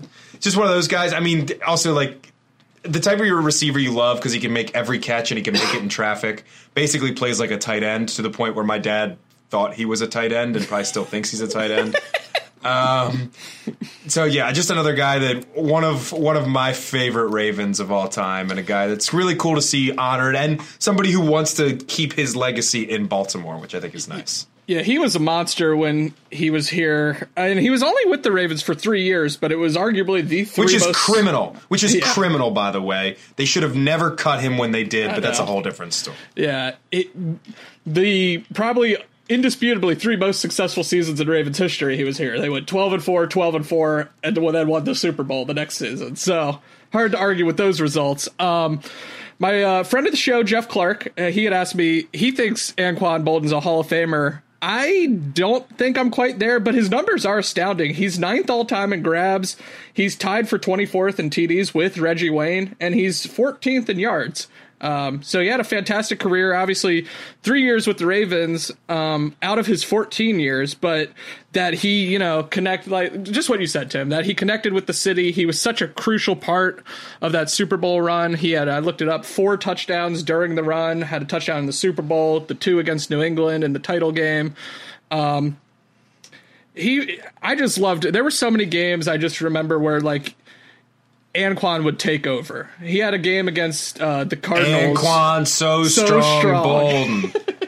just 0.40 0.56
one 0.56 0.66
of 0.66 0.72
those 0.72 0.88
guys. 0.88 1.12
I 1.12 1.20
mean, 1.20 1.48
also 1.66 1.92
like 1.94 2.23
the 2.84 3.00
type 3.00 3.18
of 3.18 3.26
your 3.26 3.40
receiver 3.40 3.78
you 3.78 3.92
love 3.92 4.18
because 4.18 4.32
he 4.32 4.40
can 4.40 4.52
make 4.52 4.74
every 4.74 4.98
catch 4.98 5.30
and 5.30 5.38
he 5.38 5.42
can 5.42 5.54
make 5.54 5.74
it 5.74 5.82
in 5.82 5.88
traffic. 5.88 6.44
Basically, 6.74 7.12
plays 7.12 7.40
like 7.40 7.50
a 7.50 7.58
tight 7.58 7.82
end 7.82 8.10
to 8.10 8.22
the 8.22 8.30
point 8.30 8.54
where 8.54 8.64
my 8.64 8.78
dad 8.78 9.18
thought 9.48 9.74
he 9.74 9.84
was 9.84 10.00
a 10.00 10.06
tight 10.06 10.32
end 10.32 10.56
and 10.56 10.66
probably 10.66 10.84
still 10.84 11.04
thinks 11.04 11.30
he's 11.30 11.40
a 11.40 11.48
tight 11.48 11.70
end. 11.70 11.96
Um, 12.64 13.30
so 14.06 14.24
yeah, 14.24 14.50
just 14.52 14.70
another 14.70 14.94
guy 14.94 15.18
that 15.18 15.56
one 15.56 15.84
of 15.84 16.12
one 16.12 16.36
of 16.36 16.48
my 16.48 16.72
favorite 16.72 17.28
Ravens 17.28 17.78
of 17.78 17.92
all 17.92 18.08
time, 18.08 18.50
and 18.50 18.58
a 18.58 18.62
guy 18.62 18.86
that's 18.86 19.12
really 19.12 19.36
cool 19.36 19.56
to 19.56 19.62
see 19.62 19.92
honored, 19.92 20.34
and 20.34 20.62
somebody 20.78 21.10
who 21.10 21.20
wants 21.20 21.54
to 21.54 21.76
keep 21.76 22.14
his 22.14 22.34
legacy 22.34 22.82
in 22.82 23.06
Baltimore, 23.06 23.58
which 23.58 23.74
I 23.74 23.80
think 23.80 23.94
is 23.94 24.08
nice. 24.08 24.46
Yeah, 24.66 24.80
he 24.82 24.98
was 24.98 25.14
a 25.14 25.18
monster 25.18 25.76
when 25.76 26.14
he 26.30 26.48
was 26.50 26.68
here, 26.70 27.28
and 27.36 27.58
he 27.58 27.68
was 27.68 27.82
only 27.82 28.06
with 28.06 28.22
the 28.22 28.32
Ravens 28.32 28.62
for 28.62 28.74
three 28.74 29.02
years, 29.02 29.36
but 29.36 29.52
it 29.52 29.56
was 29.56 29.76
arguably 29.76 30.26
the 30.26 30.44
three 30.44 30.64
Which 30.64 30.74
is 30.74 30.86
most- 30.86 30.96
criminal. 30.98 31.54
Which 31.68 31.84
is 31.84 31.94
Yeah. 31.94 32.10
criminal, 32.12 32.50
by 32.50 32.70
the 32.70 32.80
way. 32.80 33.16
They 33.36 33.44
should 33.44 33.62
have 33.62 33.76
never 33.76 34.10
cut 34.12 34.40
him 34.40 34.56
when 34.56 34.72
they 34.72 34.84
did, 34.84 35.10
I 35.10 35.14
but 35.14 35.22
that's 35.22 35.38
a 35.38 35.44
whole 35.44 35.60
different 35.60 35.92
story. 35.92 36.16
Yeah, 36.34 36.76
it 36.90 37.08
the 37.86 38.38
probably 38.54 38.96
indisputably 39.28 39.94
three 39.94 40.16
most 40.16 40.40
successful 40.40 40.84
seasons 40.84 41.20
in 41.20 41.28
Ravens 41.28 41.58
history. 41.58 41.96
He 41.96 42.04
was 42.04 42.16
here. 42.18 42.38
They 42.40 42.48
went 42.50 42.66
twelve 42.66 42.92
and 42.92 43.02
four, 43.02 43.26
12 43.26 43.54
and 43.56 43.66
four, 43.66 44.08
and 44.22 44.36
then 44.36 44.68
won 44.68 44.84
the 44.84 44.94
Super 44.94 45.22
Bowl 45.24 45.44
the 45.44 45.54
next 45.54 45.76
season. 45.76 46.16
So 46.16 46.60
hard 46.92 47.12
to 47.12 47.18
argue 47.18 47.44
with 47.44 47.56
those 47.56 47.80
results. 47.80 48.28
Um, 48.38 48.80
my 49.38 49.62
uh, 49.62 49.82
friend 49.82 50.06
of 50.06 50.12
the 50.12 50.16
show, 50.16 50.42
Jeff 50.42 50.68
Clark, 50.68 51.12
uh, 51.18 51.24
he 51.26 51.44
had 51.44 51.52
asked 51.52 51.74
me. 51.74 52.06
He 52.12 52.30
thinks 52.30 52.72
Anquan 52.78 53.24
Boldin's 53.24 53.52
a 53.52 53.60
Hall 53.60 53.80
of 53.80 53.88
Famer. 53.88 54.40
I 54.66 55.06
don't 55.34 55.68
think 55.76 55.98
I'm 55.98 56.10
quite 56.10 56.38
there, 56.38 56.58
but 56.58 56.74
his 56.74 56.88
numbers 56.88 57.26
are 57.26 57.36
astounding. 57.36 57.92
He's 57.92 58.18
ninth 58.18 58.48
all 58.48 58.64
time 58.64 58.94
in 58.94 59.02
grabs. 59.02 59.58
He's 59.92 60.16
tied 60.16 60.48
for 60.48 60.58
24th 60.58 61.18
in 61.18 61.28
TDs 61.28 61.74
with 61.74 61.98
Reggie 61.98 62.30
Wayne, 62.30 62.74
and 62.80 62.94
he's 62.94 63.26
14th 63.26 63.90
in 63.90 63.98
yards. 63.98 64.48
Um, 64.80 65.22
so 65.22 65.40
he 65.40 65.46
had 65.46 65.60
a 65.60 65.64
fantastic 65.64 66.20
career. 66.20 66.54
Obviously, 66.54 67.06
three 67.42 67.62
years 67.62 67.86
with 67.86 67.98
the 67.98 68.06
Ravens 68.06 68.70
um, 68.88 69.34
out 69.42 69.58
of 69.58 69.66
his 69.66 69.82
14 69.82 70.38
years, 70.38 70.74
but 70.74 71.10
that 71.52 71.74
he, 71.74 72.04
you 72.06 72.18
know, 72.18 72.42
connect 72.42 72.86
like 72.86 73.22
just 73.22 73.48
what 73.48 73.60
you 73.60 73.66
said, 73.66 73.90
Tim. 73.90 74.10
That 74.10 74.26
he 74.26 74.34
connected 74.34 74.72
with 74.72 74.86
the 74.86 74.92
city. 74.92 75.32
He 75.32 75.46
was 75.46 75.60
such 75.60 75.80
a 75.80 75.88
crucial 75.88 76.36
part 76.36 76.84
of 77.22 77.32
that 77.32 77.48
Super 77.48 77.76
Bowl 77.76 78.02
run. 78.02 78.34
He 78.34 78.52
had 78.52 78.68
I 78.68 78.80
looked 78.80 79.00
it 79.00 79.08
up 79.08 79.24
four 79.24 79.56
touchdowns 79.56 80.22
during 80.22 80.54
the 80.54 80.64
run. 80.64 81.02
Had 81.02 81.22
a 81.22 81.26
touchdown 81.26 81.60
in 81.60 81.66
the 81.66 81.72
Super 81.72 82.02
Bowl, 82.02 82.40
the 82.40 82.54
two 82.54 82.78
against 82.78 83.10
New 83.10 83.22
England 83.22 83.64
in 83.64 83.72
the 83.72 83.78
title 83.78 84.12
game. 84.12 84.54
Um, 85.10 85.58
he, 86.74 87.20
I 87.40 87.54
just 87.54 87.78
loved 87.78 88.04
it. 88.04 88.12
There 88.12 88.24
were 88.24 88.30
so 88.32 88.50
many 88.50 88.66
games 88.66 89.08
I 89.08 89.16
just 89.16 89.40
remember 89.40 89.78
where 89.78 90.00
like. 90.00 90.34
Anquan 91.34 91.84
would 91.84 91.98
take 91.98 92.26
over. 92.26 92.70
He 92.80 92.98
had 92.98 93.14
a 93.14 93.18
game 93.18 93.48
against 93.48 94.00
uh, 94.00 94.24
the 94.24 94.36
Cardinals. 94.36 94.98
Anquan, 94.98 95.46
so, 95.46 95.84
So 95.84 96.06
strong, 96.06 96.40
strong. 96.40 96.64
Boldin. 96.64 97.40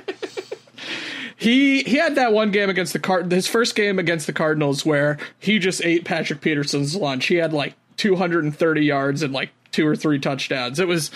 He 1.39 1.83
he 1.83 1.97
had 1.97 2.15
that 2.15 2.33
one 2.33 2.51
game 2.51 2.71
against 2.71 2.95
the 2.95 2.99
Card 2.99 3.31
his 3.31 3.47
first 3.47 3.75
game 3.75 3.99
against 3.99 4.27
the 4.27 4.33
Cardinals 4.33 4.87
where 4.87 5.19
he 5.39 5.59
just 5.59 5.85
ate 5.85 6.05
Patrick 6.05 6.41
Peterson's 6.41 6.97
lunch. 6.97 7.27
He 7.27 7.35
had 7.35 7.53
like 7.53 7.75
230 7.99 8.81
yards 8.81 9.23
and 9.23 9.35
like 9.35 9.51
two 9.71 9.87
or 9.87 9.95
three 9.95 10.19
touchdowns. 10.19 10.81
It 10.81 10.89
was 10.89 11.11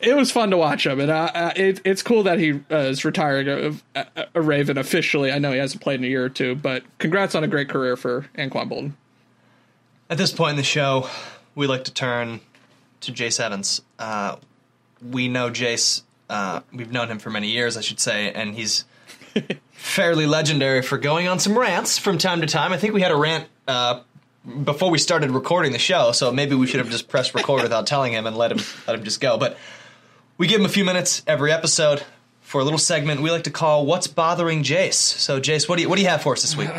it 0.00 0.16
was 0.16 0.30
fun 0.30 0.50
to 0.50 0.56
watch 0.56 0.86
him, 0.86 0.98
and 0.98 1.10
uh, 1.10 1.30
uh, 1.34 1.52
it, 1.56 1.82
it's 1.84 2.02
cool 2.02 2.22
that 2.22 2.38
he 2.38 2.52
uh, 2.70 2.76
is 2.76 3.04
retiring 3.04 3.48
a, 3.94 4.00
a, 4.00 4.26
a 4.34 4.40
Raven 4.40 4.78
officially. 4.78 5.30
I 5.30 5.38
know 5.38 5.52
he 5.52 5.58
hasn't 5.58 5.82
played 5.82 6.00
in 6.00 6.04
a 6.04 6.08
year 6.08 6.24
or 6.24 6.30
two, 6.30 6.54
but 6.54 6.82
congrats 6.98 7.34
on 7.34 7.44
a 7.44 7.48
great 7.48 7.68
career 7.68 7.98
for 7.98 8.22
Anquan 8.38 8.70
Boldin. 8.70 8.92
At 10.08 10.16
this 10.16 10.32
point 10.32 10.52
in 10.52 10.56
the 10.56 10.62
show, 10.62 11.08
we 11.54 11.66
like 11.66 11.84
to 11.84 11.92
turn 11.92 12.40
to 13.00 13.12
Jace 13.12 13.40
Evans. 13.40 13.82
Uh, 13.98 14.36
we 15.02 15.28
know 15.28 15.50
Jace. 15.50 16.02
Uh, 16.28 16.60
we've 16.72 16.92
known 16.92 17.08
him 17.08 17.18
for 17.18 17.30
many 17.30 17.48
years, 17.48 17.76
I 17.76 17.80
should 17.80 18.00
say, 18.00 18.32
and 18.32 18.54
he's 18.54 18.84
fairly 19.72 20.26
legendary 20.26 20.82
for 20.82 20.98
going 20.98 21.26
on 21.26 21.38
some 21.38 21.58
rants 21.58 21.98
from 21.98 22.18
time 22.18 22.40
to 22.40 22.46
time. 22.46 22.72
I 22.72 22.76
think 22.76 22.94
we 22.94 23.00
had 23.00 23.10
a 23.10 23.16
rant 23.16 23.48
uh, 23.66 24.00
before 24.64 24.90
we 24.90 24.98
started 24.98 25.30
recording 25.30 25.72
the 25.72 25.78
show, 25.78 26.12
so 26.12 26.32
maybe 26.32 26.54
we 26.54 26.66
should 26.66 26.80
have 26.80 26.90
just 26.90 27.08
pressed 27.08 27.34
record 27.34 27.62
without 27.62 27.86
telling 27.86 28.12
him 28.12 28.26
and 28.26 28.36
let 28.36 28.52
him 28.52 28.58
let 28.86 28.96
him 28.96 29.04
just 29.04 29.20
go. 29.20 29.38
But 29.38 29.58
we 30.38 30.46
give 30.46 30.60
him 30.60 30.66
a 30.66 30.70
few 30.70 30.84
minutes 30.84 31.22
every 31.26 31.52
episode 31.52 32.04
for 32.40 32.60
a 32.60 32.64
little 32.64 32.78
segment 32.78 33.22
we 33.22 33.30
like 33.30 33.44
to 33.44 33.50
call 33.50 33.86
"What's 33.86 34.06
Bothering 34.06 34.62
Jace." 34.62 34.94
So, 34.94 35.40
Jace, 35.40 35.68
what 35.68 35.76
do 35.76 35.82
you 35.82 35.88
what 35.88 35.96
do 35.96 36.02
you 36.02 36.08
have 36.08 36.22
for 36.22 36.32
us 36.34 36.42
this 36.42 36.56
week? 36.56 36.70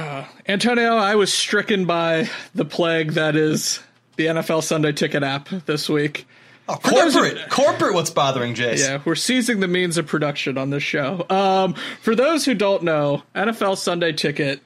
Antonio, 0.47 0.95
I 0.95 1.15
was 1.15 1.33
stricken 1.33 1.85
by 1.85 2.29
the 2.55 2.65
plague 2.65 3.11
that 3.11 3.35
is 3.35 3.79
the 4.21 4.27
NFL 4.27 4.63
Sunday 4.63 4.91
Ticket 4.91 5.23
app 5.23 5.49
this 5.65 5.89
week. 5.89 6.27
Oh, 6.69 6.75
For 6.75 6.91
those 6.91 7.15
of- 7.15 7.23
corporate, 7.23 7.49
corporate. 7.49 7.93
What's 7.95 8.11
bothering 8.11 8.53
Jace? 8.53 8.79
Yeah, 8.79 9.01
we're 9.03 9.15
seizing 9.15 9.59
the 9.61 9.67
means 9.67 9.97
of 9.97 10.05
production 10.05 10.57
on 10.57 10.69
this 10.69 10.83
show. 10.83 11.25
Um, 11.29 11.73
for 12.01 12.13
those 12.15 12.45
who 12.45 12.53
don't 12.53 12.83
know, 12.83 13.23
NFL 13.35 13.77
Sunday 13.77 14.13
Ticket 14.13 14.61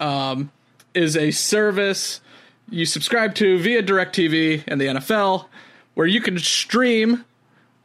um, 0.00 0.50
is 0.92 1.16
a 1.16 1.30
service 1.30 2.20
you 2.68 2.84
subscribe 2.84 3.36
to 3.36 3.58
via 3.58 3.80
DirecTV 3.80 4.64
and 4.66 4.80
the 4.80 4.86
NFL, 4.86 5.46
where 5.94 6.06
you 6.08 6.20
can 6.20 6.36
stream, 6.40 7.24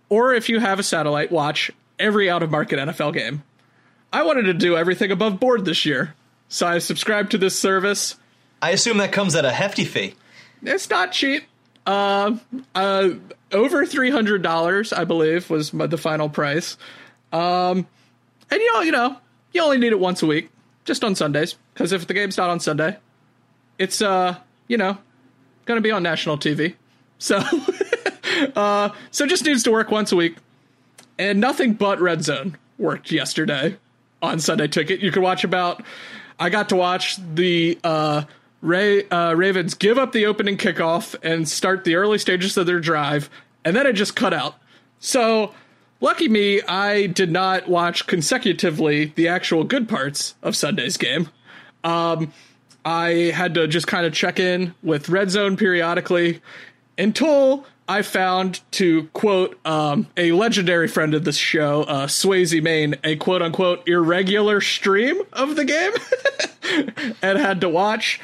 or 0.09 0.34
if 0.34 0.49
you 0.49 0.59
have 0.59 0.80
a 0.80 0.84
satellite, 0.84 1.32
watch 1.32 1.69
every 1.99 2.32
out 2.32 2.41
of 2.41 2.49
market 2.49 2.80
NFL 2.80 3.13
game. 3.13 3.43
I 4.11 4.24
wanted 4.24 4.43
to 4.43 4.55
do 4.55 4.76
everything 4.76 5.11
above 5.11 5.39
board 5.39 5.65
this 5.65 5.86
year, 5.86 6.15
so 6.49 6.65
I 6.65 6.80
subscribed 6.80 7.30
to 7.32 7.38
this 7.38 7.57
service. 7.57 8.15
I 8.59 8.72
assume 8.72 8.97
that 8.97 9.11
comes 9.11 9.36
at 9.36 9.45
a 9.45 9.51
hefty 9.51 9.86
fee. 9.86 10.15
It's 10.64 10.89
not 10.89 11.12
cheap. 11.12 11.43
Uh, 11.86 12.38
uh, 12.76 13.09
over 13.51 13.86
three 13.86 14.12
hundred 14.12 14.41
dollars, 14.41 14.93
I 14.93 15.03
believe, 15.03 15.49
was 15.49 15.72
the 15.72 15.97
final 15.97 16.30
price. 16.30 16.78
Um, 17.32 17.88
and 18.49 18.59
you 18.59 18.74
know, 18.74 18.82
you 18.82 18.91
know, 18.91 19.18
you 19.53 19.62
only 19.62 19.78
need 19.78 19.91
it 19.91 19.99
once 19.99 20.22
a 20.22 20.28
week, 20.28 20.49
just 20.86 21.03
on 21.03 21.16
Sundays, 21.16 21.55
because 21.74 21.91
if 21.91 22.07
the 22.07 22.14
game's 22.14 22.38
not 22.38 22.49
on 22.49 22.59
Sunday, 22.59 22.97
it's 23.80 24.01
uh, 24.01 24.36
you 24.68 24.78
know, 24.78 24.97
gonna 25.66 25.82
be 25.82 25.91
on 25.91 26.03
national 26.03 26.38
TV. 26.38 26.76
So, 27.18 27.43
uh, 28.55 28.89
so 29.09 29.26
just 29.26 29.45
needs 29.45 29.64
to 29.64 29.72
work 29.72 29.89
once 29.91 30.12
a 30.12 30.16
week, 30.16 30.36
and 31.18 31.39
nothing 31.39 31.74
but 31.74 31.99
Red 31.99 32.24
Zone 32.24 32.57
worked 32.78 33.12
yesterday 33.12 33.78
on 34.22 34.39
Sunday 34.39 34.68
Ticket. 34.68 34.99
You 34.99 35.12
could 35.12 35.24
watch 35.24 35.43
about. 35.43 35.84
I 36.39 36.49
got 36.49 36.70
to 36.70 36.76
watch 36.76 37.18
the 37.36 37.78
uh, 37.84 38.24
Ray 38.62 39.07
uh, 39.09 39.34
Ravens 39.34 39.74
give 39.74 39.97
up 39.97 40.12
the 40.12 40.26
opening 40.26 40.57
kickoff 40.57 41.16
and 41.24 41.47
start 41.47 41.84
the 41.84 41.95
early 41.95 42.18
stages 42.18 42.57
of 42.57 42.66
their 42.66 42.80
drive, 42.80 43.30
and 43.66 43.76
then 43.76 43.86
it 43.88 43.93
just 43.93 44.16
cut 44.16 44.34
out. 44.34 44.55
So, 44.99 45.53
lucky 45.99 46.30
me, 46.30 46.62
I 46.62 47.07
did 47.07 47.32
not 47.32 47.68
watch 47.68 48.05
consecutively 48.07 49.05
the 49.16 49.28
actual 49.28 49.64
good 49.64 49.89
parts 49.89 50.36
of 50.43 50.55
Sunday's 50.55 50.97
game. 50.97 51.30
Um, 51.84 52.32
I 52.86 53.32
had 53.34 53.55
to 53.55 53.68
just 53.68 53.88
kind 53.88 54.05
of 54.05 54.14
check 54.14 54.39
in 54.39 54.76
with 54.84 55.09
Red 55.09 55.32
Zone 55.32 55.57
periodically 55.57 56.41
until 56.97 57.66
I 57.88 58.03
found, 58.03 58.62
to 58.72 59.07
quote 59.07 59.59
um, 59.66 60.07
a 60.16 60.32
legendary 60.32 60.88
friend 60.88 61.14
of 61.14 61.26
this 61.26 61.36
show, 61.36 61.84
uh, 61.84 62.07
Swayze 62.07 62.62
Main, 62.62 62.95
a 63.03 63.16
quote 63.18 63.41
unquote 63.41 63.88
irregular 63.88 64.62
stream 64.62 65.22
of 65.34 65.55
the 65.55 65.66
game 65.66 65.91
and 67.22 67.38
had 67.38 67.59
to 67.62 67.70
watch. 67.70 68.22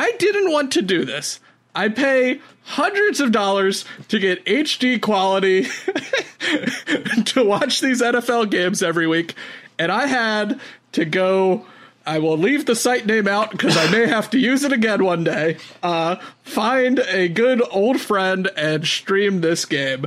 I 0.00 0.12
didn't 0.12 0.50
want 0.50 0.72
to 0.72 0.82
do 0.82 1.04
this. 1.04 1.40
I 1.74 1.90
pay 1.90 2.40
hundreds 2.62 3.20
of 3.20 3.32
dollars 3.32 3.84
to 4.08 4.18
get 4.18 4.42
HD 4.46 4.98
quality 4.98 5.64
to 7.24 7.44
watch 7.44 7.82
these 7.82 8.00
NFL 8.00 8.50
games 8.50 8.82
every 8.82 9.06
week, 9.06 9.34
and 9.78 9.92
I 9.92 10.06
had 10.06 10.58
to 10.92 11.04
go. 11.04 11.66
I 12.06 12.18
will 12.18 12.38
leave 12.38 12.64
the 12.64 12.74
site 12.74 13.04
name 13.04 13.28
out 13.28 13.50
because 13.50 13.76
I 13.76 13.90
may 13.90 14.06
have 14.06 14.30
to 14.30 14.38
use 14.38 14.64
it 14.64 14.72
again 14.72 15.04
one 15.04 15.22
day. 15.22 15.58
Uh, 15.82 16.16
find 16.44 17.00
a 17.00 17.28
good 17.28 17.62
old 17.70 18.00
friend 18.00 18.50
and 18.56 18.86
stream 18.86 19.42
this 19.42 19.66
game. 19.66 20.06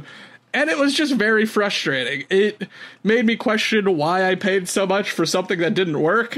And 0.55 0.71
it 0.71 0.79
was 0.79 0.95
just 0.95 1.13
very 1.13 1.45
frustrating. 1.45 2.25
It 2.31 2.67
made 3.03 3.27
me 3.27 3.35
question 3.35 3.95
why 3.95 4.27
I 4.27 4.33
paid 4.33 4.67
so 4.67 4.87
much 4.87 5.11
for 5.11 5.27
something 5.27 5.59
that 5.59 5.75
didn't 5.75 6.01
work. 6.01 6.35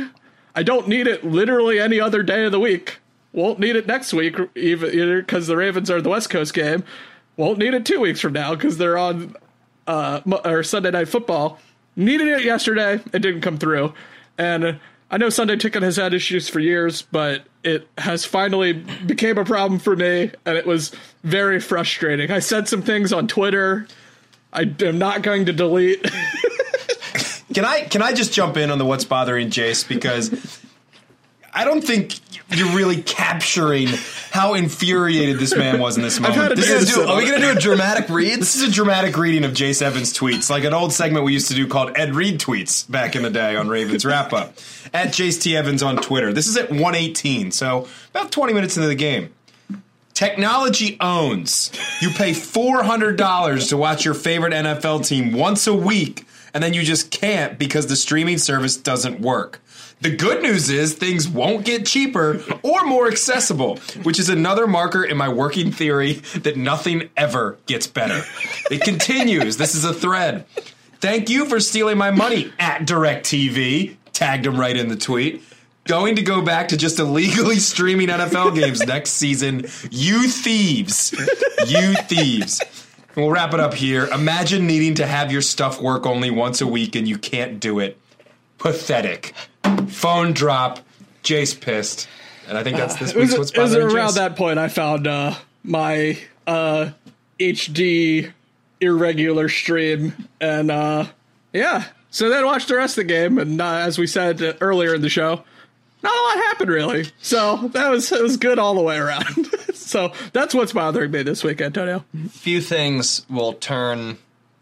I 0.53 0.61
don't 0.61 0.89
need 0.89 1.07
it 1.07 1.23
literally 1.23 1.79
any 1.79 2.01
other 2.01 2.21
day 2.21 2.43
of 2.43 2.51
the 2.51 2.59
week. 2.59 2.99
Won't 3.36 3.59
need 3.59 3.75
it 3.75 3.86
next 3.86 4.13
week, 4.13 4.38
even 4.55 5.19
because 5.19 5.47
the 5.47 5.57
Ravens 5.57 5.91
are 5.91 6.01
the 6.01 6.07
West 6.09 6.29
Coast 6.29 6.53
game. 6.53 6.86
Won't 7.36 7.59
need 7.59 7.73
it 7.73 7.86
two 7.86 7.99
weeks 7.99 8.21
from 8.21 8.31
now 8.31 8.55
because 8.55 8.77
they're 8.77 8.97
on 8.97 9.36
uh, 9.88 10.21
or 10.45 10.63
Sunday 10.63 10.91
Night 10.91 11.09
Football. 11.09 11.59
Needed 11.97 12.29
it 12.29 12.43
yesterday, 12.43 12.93
it 13.13 13.19
didn't 13.19 13.41
come 13.41 13.57
through, 13.57 13.93
and 14.38 14.79
I 15.11 15.17
know 15.17 15.29
Sunday 15.29 15.57
Ticket 15.57 15.83
has 15.83 15.97
had 15.97 16.13
issues 16.13 16.47
for 16.47 16.61
years, 16.61 17.01
but 17.01 17.43
it 17.61 17.88
has 17.97 18.23
finally 18.23 18.71
became 19.05 19.38
a 19.38 19.45
problem 19.45 19.79
for 19.79 19.97
me, 19.97 20.31
and 20.45 20.57
it 20.57 20.65
was 20.65 20.93
very 21.23 21.59
frustrating. 21.59 22.31
I 22.31 22.39
said 22.39 22.69
some 22.69 22.81
things 22.81 23.11
on 23.11 23.27
Twitter. 23.27 23.86
I 24.53 24.73
am 24.79 24.97
not 24.97 25.23
going 25.23 25.45
to 25.47 25.53
delete. 25.53 26.03
Can 27.53 27.63
I 27.63 27.81
can 27.81 28.01
I 28.01 28.11
just 28.11 28.33
jump 28.33 28.57
in 28.57 28.69
on 28.69 28.79
the 28.79 28.86
what's 28.86 29.05
bothering 29.05 29.49
Jace 29.49 29.88
because 29.88 30.59
I 31.55 31.63
don't 31.63 31.81
think 31.81 32.19
you're 32.49 32.75
really 32.75 33.01
capturing 33.01 33.87
how 34.31 34.53
infuriated 34.53 35.39
this 35.39 35.55
man 35.55 35.79
was 35.79 35.95
in 35.97 36.03
this 36.03 36.19
moment. 36.19 36.55
This 36.55 36.69
is- 36.83 36.93
to 36.93 37.07
Are 37.07 37.17
we 37.17 37.25
gonna 37.25 37.39
do 37.39 37.57
a 37.57 37.59
dramatic 37.59 38.09
read? 38.09 38.39
This 38.41 38.55
is 38.55 38.63
a 38.63 38.71
dramatic 38.71 39.17
reading 39.17 39.45
of 39.45 39.53
Jace 39.53 39.81
Evans 39.81 40.13
tweets, 40.13 40.49
like 40.49 40.63
an 40.65 40.73
old 40.73 40.91
segment 40.93 41.25
we 41.25 41.33
used 41.33 41.47
to 41.47 41.53
do 41.55 41.65
called 41.65 41.93
Ed 41.95 42.13
Reed 42.13 42.39
tweets 42.39 42.89
back 42.91 43.15
in 43.15 43.23
the 43.23 43.29
day 43.29 43.55
on 43.55 43.67
Ravens 43.69 44.05
Wrap 44.05 44.33
Up. 44.33 44.53
At 44.93 45.07
Jace 45.09 45.41
T 45.41 45.55
Evans 45.57 45.81
on 45.81 45.95
Twitter. 45.97 46.33
This 46.33 46.47
is 46.47 46.57
at 46.57 46.69
118, 46.69 47.51
so 47.51 47.87
about 48.11 48.31
20 48.31 48.53
minutes 48.53 48.75
into 48.75 48.87
the 48.89 48.95
game. 48.95 49.29
Technology 50.13 50.95
owns. 51.01 51.71
You 52.01 52.09
pay 52.09 52.31
$400 52.31 53.69
to 53.69 53.77
watch 53.77 54.05
your 54.05 54.13
favorite 54.13 54.53
NFL 54.53 55.05
team 55.05 55.33
once 55.33 55.67
a 55.67 55.73
week, 55.73 56.25
and 56.53 56.63
then 56.63 56.73
you 56.73 56.83
just 56.83 57.11
can't 57.11 57.59
because 57.59 57.87
the 57.87 57.95
streaming 57.97 58.37
service 58.37 58.77
doesn't 58.77 59.19
work. 59.19 59.61
The 60.01 60.15
good 60.15 60.43
news 60.43 60.69
is 60.69 60.93
things 60.93 61.27
won't 61.27 61.65
get 61.65 61.85
cheaper 61.85 62.43
or 62.63 62.85
more 62.85 63.07
accessible, 63.07 63.77
which 64.03 64.19
is 64.19 64.29
another 64.29 64.67
marker 64.67 65.03
in 65.03 65.17
my 65.17 65.29
working 65.29 65.71
theory 65.71 66.13
that 66.35 66.57
nothing 66.57 67.09
ever 67.15 67.57
gets 67.65 67.87
better. 67.87 68.21
It 68.69 68.81
continues. 68.81 69.57
This 69.57 69.73
is 69.73 69.83
a 69.83 69.93
thread. 69.93 70.45
Thank 70.99 71.29
you 71.29 71.45
for 71.45 71.59
stealing 71.59 71.97
my 71.97 72.11
money 72.11 72.51
at 72.59 72.81
DirecTV. 72.81 73.95
Tagged 74.13 74.45
him 74.45 74.59
right 74.59 74.75
in 74.75 74.89
the 74.89 74.95
tweet. 74.95 75.43
Going 75.85 76.15
to 76.15 76.23
go 76.23 76.41
back 76.41 76.69
to 76.69 76.77
just 76.77 76.99
illegally 76.99 77.57
streaming 77.57 78.07
NFL 78.07 78.55
games 78.55 78.85
next 78.85 79.11
season. 79.11 79.65
You 79.91 80.27
thieves. 80.27 81.13
You 81.67 81.93
thieves. 81.93 82.59
And 83.15 83.23
We'll 83.23 83.31
wrap 83.31 83.53
it 83.53 83.59
up 83.59 83.73
here. 83.73 84.07
Imagine 84.07 84.67
needing 84.67 84.95
to 84.95 85.05
have 85.05 85.31
your 85.31 85.41
stuff 85.41 85.81
work 85.81 86.05
only 86.05 86.31
once 86.31 86.59
a 86.59 86.67
week 86.67 86.95
and 86.95 87.07
you 87.07 87.17
can't 87.17 87.59
do 87.59 87.79
it. 87.79 87.99
Pathetic. 88.57 89.33
Phone 89.89 90.34
drop. 90.34 90.80
Jace 91.24 91.59
pissed. 91.59 92.07
And 92.47 92.57
I 92.57 92.63
think 92.63 92.78
that's 92.78 92.95
this 92.97 93.11
it 93.11 93.18
was, 93.18 93.30
week's 93.30 93.39
What's 93.39 93.51
it 93.51 93.59
was 93.59 93.76
around 93.76 94.09
Jace. 94.11 94.16
that 94.16 94.36
point 94.36 94.59
I 94.59 94.68
found 94.68 95.07
uh, 95.07 95.34
my 95.63 96.20
uh, 96.45 96.91
HD 97.39 98.32
irregular 98.80 99.49
stream, 99.49 100.13
and 100.39 100.70
uh, 100.70 101.05
yeah. 101.53 101.86
So 102.11 102.30
then 102.30 102.45
watched 102.45 102.68
the 102.68 102.76
rest 102.76 102.97
of 102.97 103.07
the 103.07 103.13
game, 103.13 103.38
and 103.38 103.59
uh, 103.59 103.78
as 103.78 103.97
we 103.97 104.07
said 104.07 104.41
uh, 104.41 104.53
earlier 104.61 104.93
in 104.93 105.01
the 105.01 105.09
show, 105.09 105.43
not 106.03 106.16
a 106.16 106.22
lot 106.24 106.45
happened 106.45 106.70
really. 106.70 107.07
So 107.20 107.70
that 107.74 107.89
was 107.89 108.11
it 108.11 108.22
was 108.22 108.38
good 108.38 108.59
all 108.59 108.76
the 108.76 108.82
way 108.82 108.97
around. 108.97 109.47
so 109.74 110.13
that's 110.32 110.53
what's 110.53 110.74
bothering 110.74 111.11
me 111.11 111.24
this 111.24 111.43
week, 111.43 111.61
Antonio. 111.61 112.05
few 112.30 112.61
things 112.61 113.26
will 113.30 113.53
turn 113.53 114.18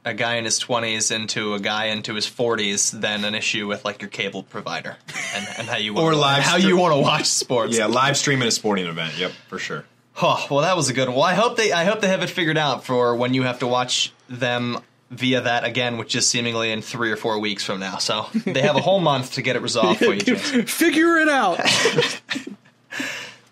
a 0.05 0.13
guy 0.13 0.35
in 0.35 0.45
his 0.45 0.59
20s 0.59 1.11
into 1.15 1.53
a 1.53 1.59
guy 1.59 1.85
into 1.85 2.13
his 2.13 2.25
40s 2.25 2.91
than 2.99 3.23
an 3.23 3.35
issue 3.35 3.67
with 3.67 3.85
like 3.85 4.01
your 4.01 4.09
cable 4.09 4.43
provider 4.43 4.97
and, 5.35 5.47
and 5.59 5.67
how 5.67 5.77
you 5.77 5.93
Or 5.97 6.03
wanna, 6.05 6.17
live 6.17 6.43
how 6.43 6.57
stream- 6.57 6.69
you 6.69 6.77
want 6.77 6.93
to 6.93 6.99
watch 6.99 7.25
sports. 7.27 7.77
Yeah, 7.77 7.85
live 7.85 8.17
streaming 8.17 8.47
a 8.47 8.51
sporting 8.51 8.85
event. 8.87 9.17
Yep, 9.17 9.31
for 9.47 9.59
sure. 9.59 9.85
Oh, 10.21 10.45
well, 10.51 10.61
that 10.61 10.75
was 10.75 10.89
a 10.89 10.93
good 10.93 11.07
one. 11.07 11.15
Well, 11.17 11.25
I 11.25 11.33
hope 11.33 11.57
they 11.57 11.71
I 11.71 11.85
hope 11.85 12.01
they 12.01 12.07
have 12.09 12.21
it 12.21 12.29
figured 12.29 12.57
out 12.57 12.83
for 12.83 13.15
when 13.15 13.33
you 13.33 13.43
have 13.43 13.59
to 13.59 13.67
watch 13.67 14.11
them 14.29 14.79
via 15.09 15.41
that 15.41 15.63
again, 15.63 15.97
which 15.97 16.15
is 16.15 16.27
seemingly 16.27 16.71
in 16.71 16.81
three 16.81 17.11
or 17.11 17.15
four 17.15 17.39
weeks 17.39 17.63
from 17.63 17.79
now. 17.79 17.97
So 17.97 18.27
they 18.45 18.61
have 18.61 18.75
a 18.75 18.81
whole 18.81 18.99
month 19.11 19.33
to 19.33 19.41
get 19.41 19.55
it 19.55 19.61
resolved 19.61 19.99
for 19.99 20.13
you. 20.13 20.21
Jason. 20.21 20.65
Figure 20.67 21.17
it 21.17 21.29
out. 21.29 21.59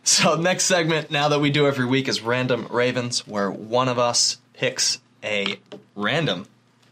So 0.04 0.36
next 0.36 0.64
segment, 0.66 1.12
now 1.12 1.30
that 1.30 1.39
we 1.39 1.52
do 1.52 1.68
every 1.68 1.86
week, 1.86 2.08
is 2.08 2.22
random 2.22 2.68
Ravens, 2.72 3.26
where 3.28 3.52
one 3.52 3.88
of 3.88 3.99
us 3.99 4.38
picks 4.54 4.99
a 5.24 5.59
random 5.95 6.47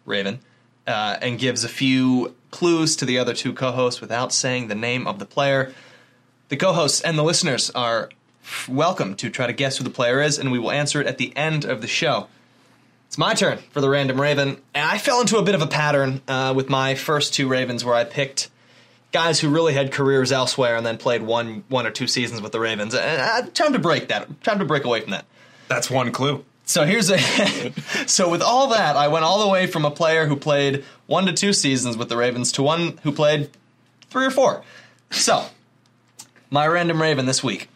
Raven 0.05 0.39
uh, 0.87 1.17
and 1.21 1.39
gives 1.39 1.63
a 1.63 1.69
few 1.69 2.35
clues 2.51 2.95
to 2.97 3.05
the 3.05 3.19
other 3.19 3.33
two 3.33 3.53
co-hosts 3.53 4.01
without 4.01 4.33
saying 4.33 4.67
the 4.67 4.75
name 4.75 5.07
of 5.07 5.19
the 5.19 5.25
player. 5.25 5.73
The 6.49 6.57
co-hosts 6.57 7.01
and 7.01 7.17
the 7.17 7.23
listeners 7.23 7.69
are 7.71 8.09
welcome 8.67 9.15
to 9.15 9.29
try 9.29 9.47
to 9.47 9.53
guess 9.53 9.77
who 9.77 9.83
the 9.83 9.89
player 9.89 10.21
is, 10.21 10.39
and 10.39 10.51
we 10.51 10.59
will 10.59 10.71
answer 10.71 10.99
it 10.99 11.07
at 11.07 11.17
the 11.17 11.35
end 11.37 11.63
of 11.65 11.81
the 11.81 11.87
show. 11.87 12.27
It's 13.07 13.17
my 13.17 13.33
turn 13.33 13.59
for 13.71 13.81
the 13.81 13.89
random 13.89 14.19
Raven, 14.19 14.61
and 14.73 14.89
I 14.89 14.97
fell 14.97 15.21
into 15.21 15.37
a 15.37 15.43
bit 15.43 15.55
of 15.55 15.61
a 15.61 15.67
pattern 15.67 16.21
uh, 16.27 16.53
with 16.55 16.69
my 16.69 16.95
first 16.95 17.33
two 17.33 17.47
Ravens, 17.47 17.83
where 17.83 17.95
I 17.95 18.03
picked 18.03 18.49
guys 19.11 19.39
who 19.39 19.49
really 19.49 19.73
had 19.73 19.91
careers 19.91 20.31
elsewhere 20.31 20.75
and 20.75 20.85
then 20.85 20.97
played 20.97 21.23
one 21.23 21.63
one 21.69 21.87
or 21.87 21.91
two 21.91 22.07
seasons 22.07 22.41
with 22.41 22.51
the 22.51 22.59
Ravens. 22.59 22.93
Uh, 22.93 23.47
time 23.53 23.73
to 23.73 23.79
break 23.79 24.09
that. 24.09 24.43
Time 24.43 24.59
to 24.59 24.65
break 24.65 24.85
away 24.85 25.01
from 25.01 25.11
that. 25.11 25.25
That's 25.67 25.89
one 25.89 26.11
clue. 26.11 26.45
So 26.69 26.85
here's 26.85 27.09
a 27.09 27.17
so 28.05 28.29
with 28.29 28.43
all 28.43 28.67
that, 28.67 28.95
I 28.95 29.07
went 29.07 29.25
all 29.25 29.39
the 29.43 29.47
way 29.51 29.65
from 29.65 29.85
a 29.85 29.89
player 29.91 30.27
who 30.27 30.35
played 30.35 30.85
one 31.07 31.25
to 31.25 31.33
two 31.33 31.51
seasons 31.51 31.97
with 31.97 32.09
the 32.09 32.15
Ravens 32.15 32.51
to 32.53 32.61
one 32.61 32.99
who 33.01 33.11
played 33.11 33.49
three 34.11 34.27
or 34.27 34.29
four. 34.29 34.61
So 35.09 35.47
my 36.51 36.67
random 36.67 37.01
Raven 37.01 37.25
this 37.25 37.43
week. 37.43 37.69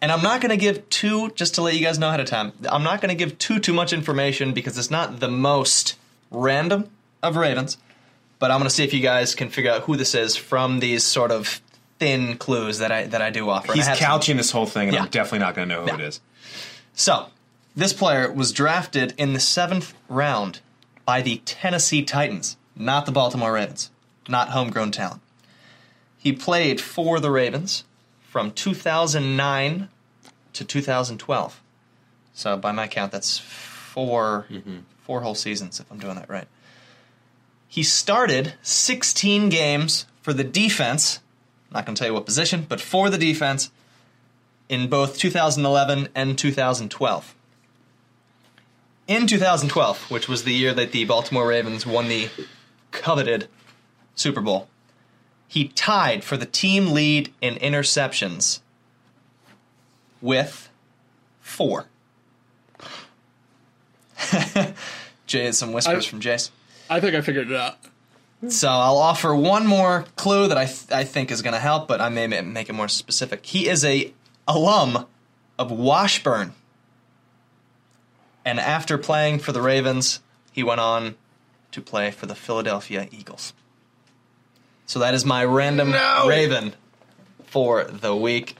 And 0.00 0.10
I'm 0.10 0.22
not 0.22 0.40
going 0.40 0.48
to 0.48 0.56
give 0.56 0.88
too, 0.88 1.28
just 1.32 1.56
to 1.56 1.62
let 1.62 1.74
you 1.74 1.84
guys 1.84 1.98
know 1.98 2.08
ahead 2.08 2.20
of 2.20 2.26
time, 2.26 2.52
I'm 2.70 2.82
not 2.82 3.02
going 3.02 3.10
to 3.10 3.14
give 3.14 3.36
too, 3.38 3.58
too 3.60 3.74
much 3.74 3.92
information 3.92 4.54
because 4.54 4.78
it's 4.78 4.90
not 4.90 5.20
the 5.20 5.28
most 5.28 5.96
random 6.30 6.88
of 7.22 7.36
Ravens. 7.36 7.76
But 8.38 8.50
I'm 8.50 8.58
going 8.60 8.68
to 8.68 8.74
see 8.74 8.82
if 8.82 8.94
you 8.94 9.00
guys 9.02 9.34
can 9.34 9.50
figure 9.50 9.70
out 9.70 9.82
who 9.82 9.96
this 9.98 10.14
is 10.14 10.36
from 10.36 10.80
these 10.80 11.04
sort 11.04 11.32
of 11.32 11.60
thin 11.98 12.38
clues 12.38 12.78
that 12.78 12.90
I 12.90 13.04
that 13.08 13.20
I 13.20 13.28
do 13.28 13.50
offer. 13.50 13.74
He's 13.74 13.86
have 13.86 13.98
some- 13.98 14.06
couching 14.06 14.38
this 14.38 14.50
whole 14.50 14.64
thing, 14.64 14.88
and 14.88 14.94
Yeah. 14.94 15.02
I'm 15.02 15.08
definitely 15.10 15.40
not 15.40 15.54
going 15.54 15.68
to 15.68 15.74
know 15.74 15.82
who 15.82 15.88
Yeah. 15.88 15.94
it 15.96 16.00
is. 16.00 16.20
So, 16.94 17.26
this 17.74 17.92
player 17.92 18.30
was 18.30 18.52
drafted 18.52 19.14
in 19.16 19.32
the 19.32 19.40
seventh 19.40 19.94
round 20.08 20.60
by 21.04 21.22
the 21.22 21.38
Tennessee 21.44 22.02
Titans, 22.02 22.56
not 22.76 23.06
the 23.06 23.12
Baltimore 23.12 23.52
Ravens, 23.52 23.90
not 24.28 24.50
homegrown 24.50 24.92
talent. 24.92 25.22
He 26.18 26.32
played 26.32 26.80
for 26.80 27.18
the 27.18 27.30
Ravens 27.30 27.84
from 28.22 28.52
2009 28.52 29.88
to 30.52 30.64
2012. 30.64 31.60
So, 32.34 32.56
by 32.56 32.72
my 32.72 32.86
count, 32.86 33.12
that's 33.12 33.38
4 33.38 34.46
mm-hmm. 34.50 34.78
four 35.02 35.22
whole 35.22 35.34
seasons, 35.34 35.80
if 35.80 35.90
I'm 35.90 35.98
doing 35.98 36.14
that 36.16 36.28
right. 36.30 36.46
He 37.68 37.82
started 37.82 38.54
16 38.62 39.48
games 39.48 40.06
for 40.20 40.32
the 40.32 40.44
defense. 40.44 41.20
Not 41.72 41.86
going 41.86 41.96
to 41.96 41.98
tell 41.98 42.08
you 42.08 42.14
what 42.14 42.26
position, 42.26 42.66
but 42.68 42.80
for 42.80 43.10
the 43.10 43.18
defense 43.18 43.70
in 44.68 44.88
both 44.88 45.18
2011 45.18 46.08
and 46.14 46.38
2012. 46.38 47.34
In 49.08 49.26
2012, 49.26 50.10
which 50.10 50.28
was 50.28 50.44
the 50.44 50.52
year 50.52 50.72
that 50.74 50.92
the 50.92 51.04
Baltimore 51.04 51.46
Ravens 51.48 51.84
won 51.84 52.08
the 52.08 52.28
coveted 52.92 53.48
Super 54.14 54.40
Bowl, 54.40 54.68
he 55.48 55.68
tied 55.68 56.24
for 56.24 56.36
the 56.36 56.46
team 56.46 56.92
lead 56.92 57.32
in 57.40 57.54
interceptions 57.56 58.60
with 60.20 60.70
four. 61.40 61.86
Jay, 65.26 65.44
has 65.44 65.58
some 65.58 65.72
whispers 65.72 66.06
I- 66.06 66.08
from 66.08 66.20
Jace. 66.20 66.50
I 66.88 67.00
think 67.00 67.14
I 67.14 67.20
figured 67.22 67.50
it 67.50 67.56
out. 67.56 67.78
So 68.48 68.68
I'll 68.68 68.98
offer 68.98 69.34
one 69.34 69.66
more 69.66 70.04
clue 70.16 70.48
that 70.48 70.58
I 70.58 70.66
th- 70.66 70.90
I 70.90 71.04
think 71.04 71.30
is 71.30 71.42
going 71.42 71.54
to 71.54 71.60
help, 71.60 71.86
but 71.86 72.00
I 72.00 72.08
may 72.08 72.26
make 72.26 72.68
it 72.68 72.72
more 72.72 72.88
specific. 72.88 73.46
He 73.46 73.68
is 73.68 73.84
a 73.84 74.12
alum 74.48 75.06
of 75.60 75.70
Washburn, 75.70 76.52
and 78.44 78.58
after 78.60 78.98
playing 78.98 79.38
for 79.40 79.52
the 79.52 79.62
Ravens, 79.62 80.20
he 80.52 80.62
went 80.62 80.80
on 80.80 81.14
to 81.72 81.80
play 81.80 82.10
for 82.10 82.26
the 82.26 82.34
Philadelphia 82.34 83.08
Eagles. 83.10 83.52
So 84.86 84.98
that 84.98 85.14
is 85.14 85.24
my 85.24 85.44
random 85.44 85.90
No! 85.90 86.26
Raven 86.28 86.74
for 87.46 87.84
the 87.84 88.14
week. 88.14 88.56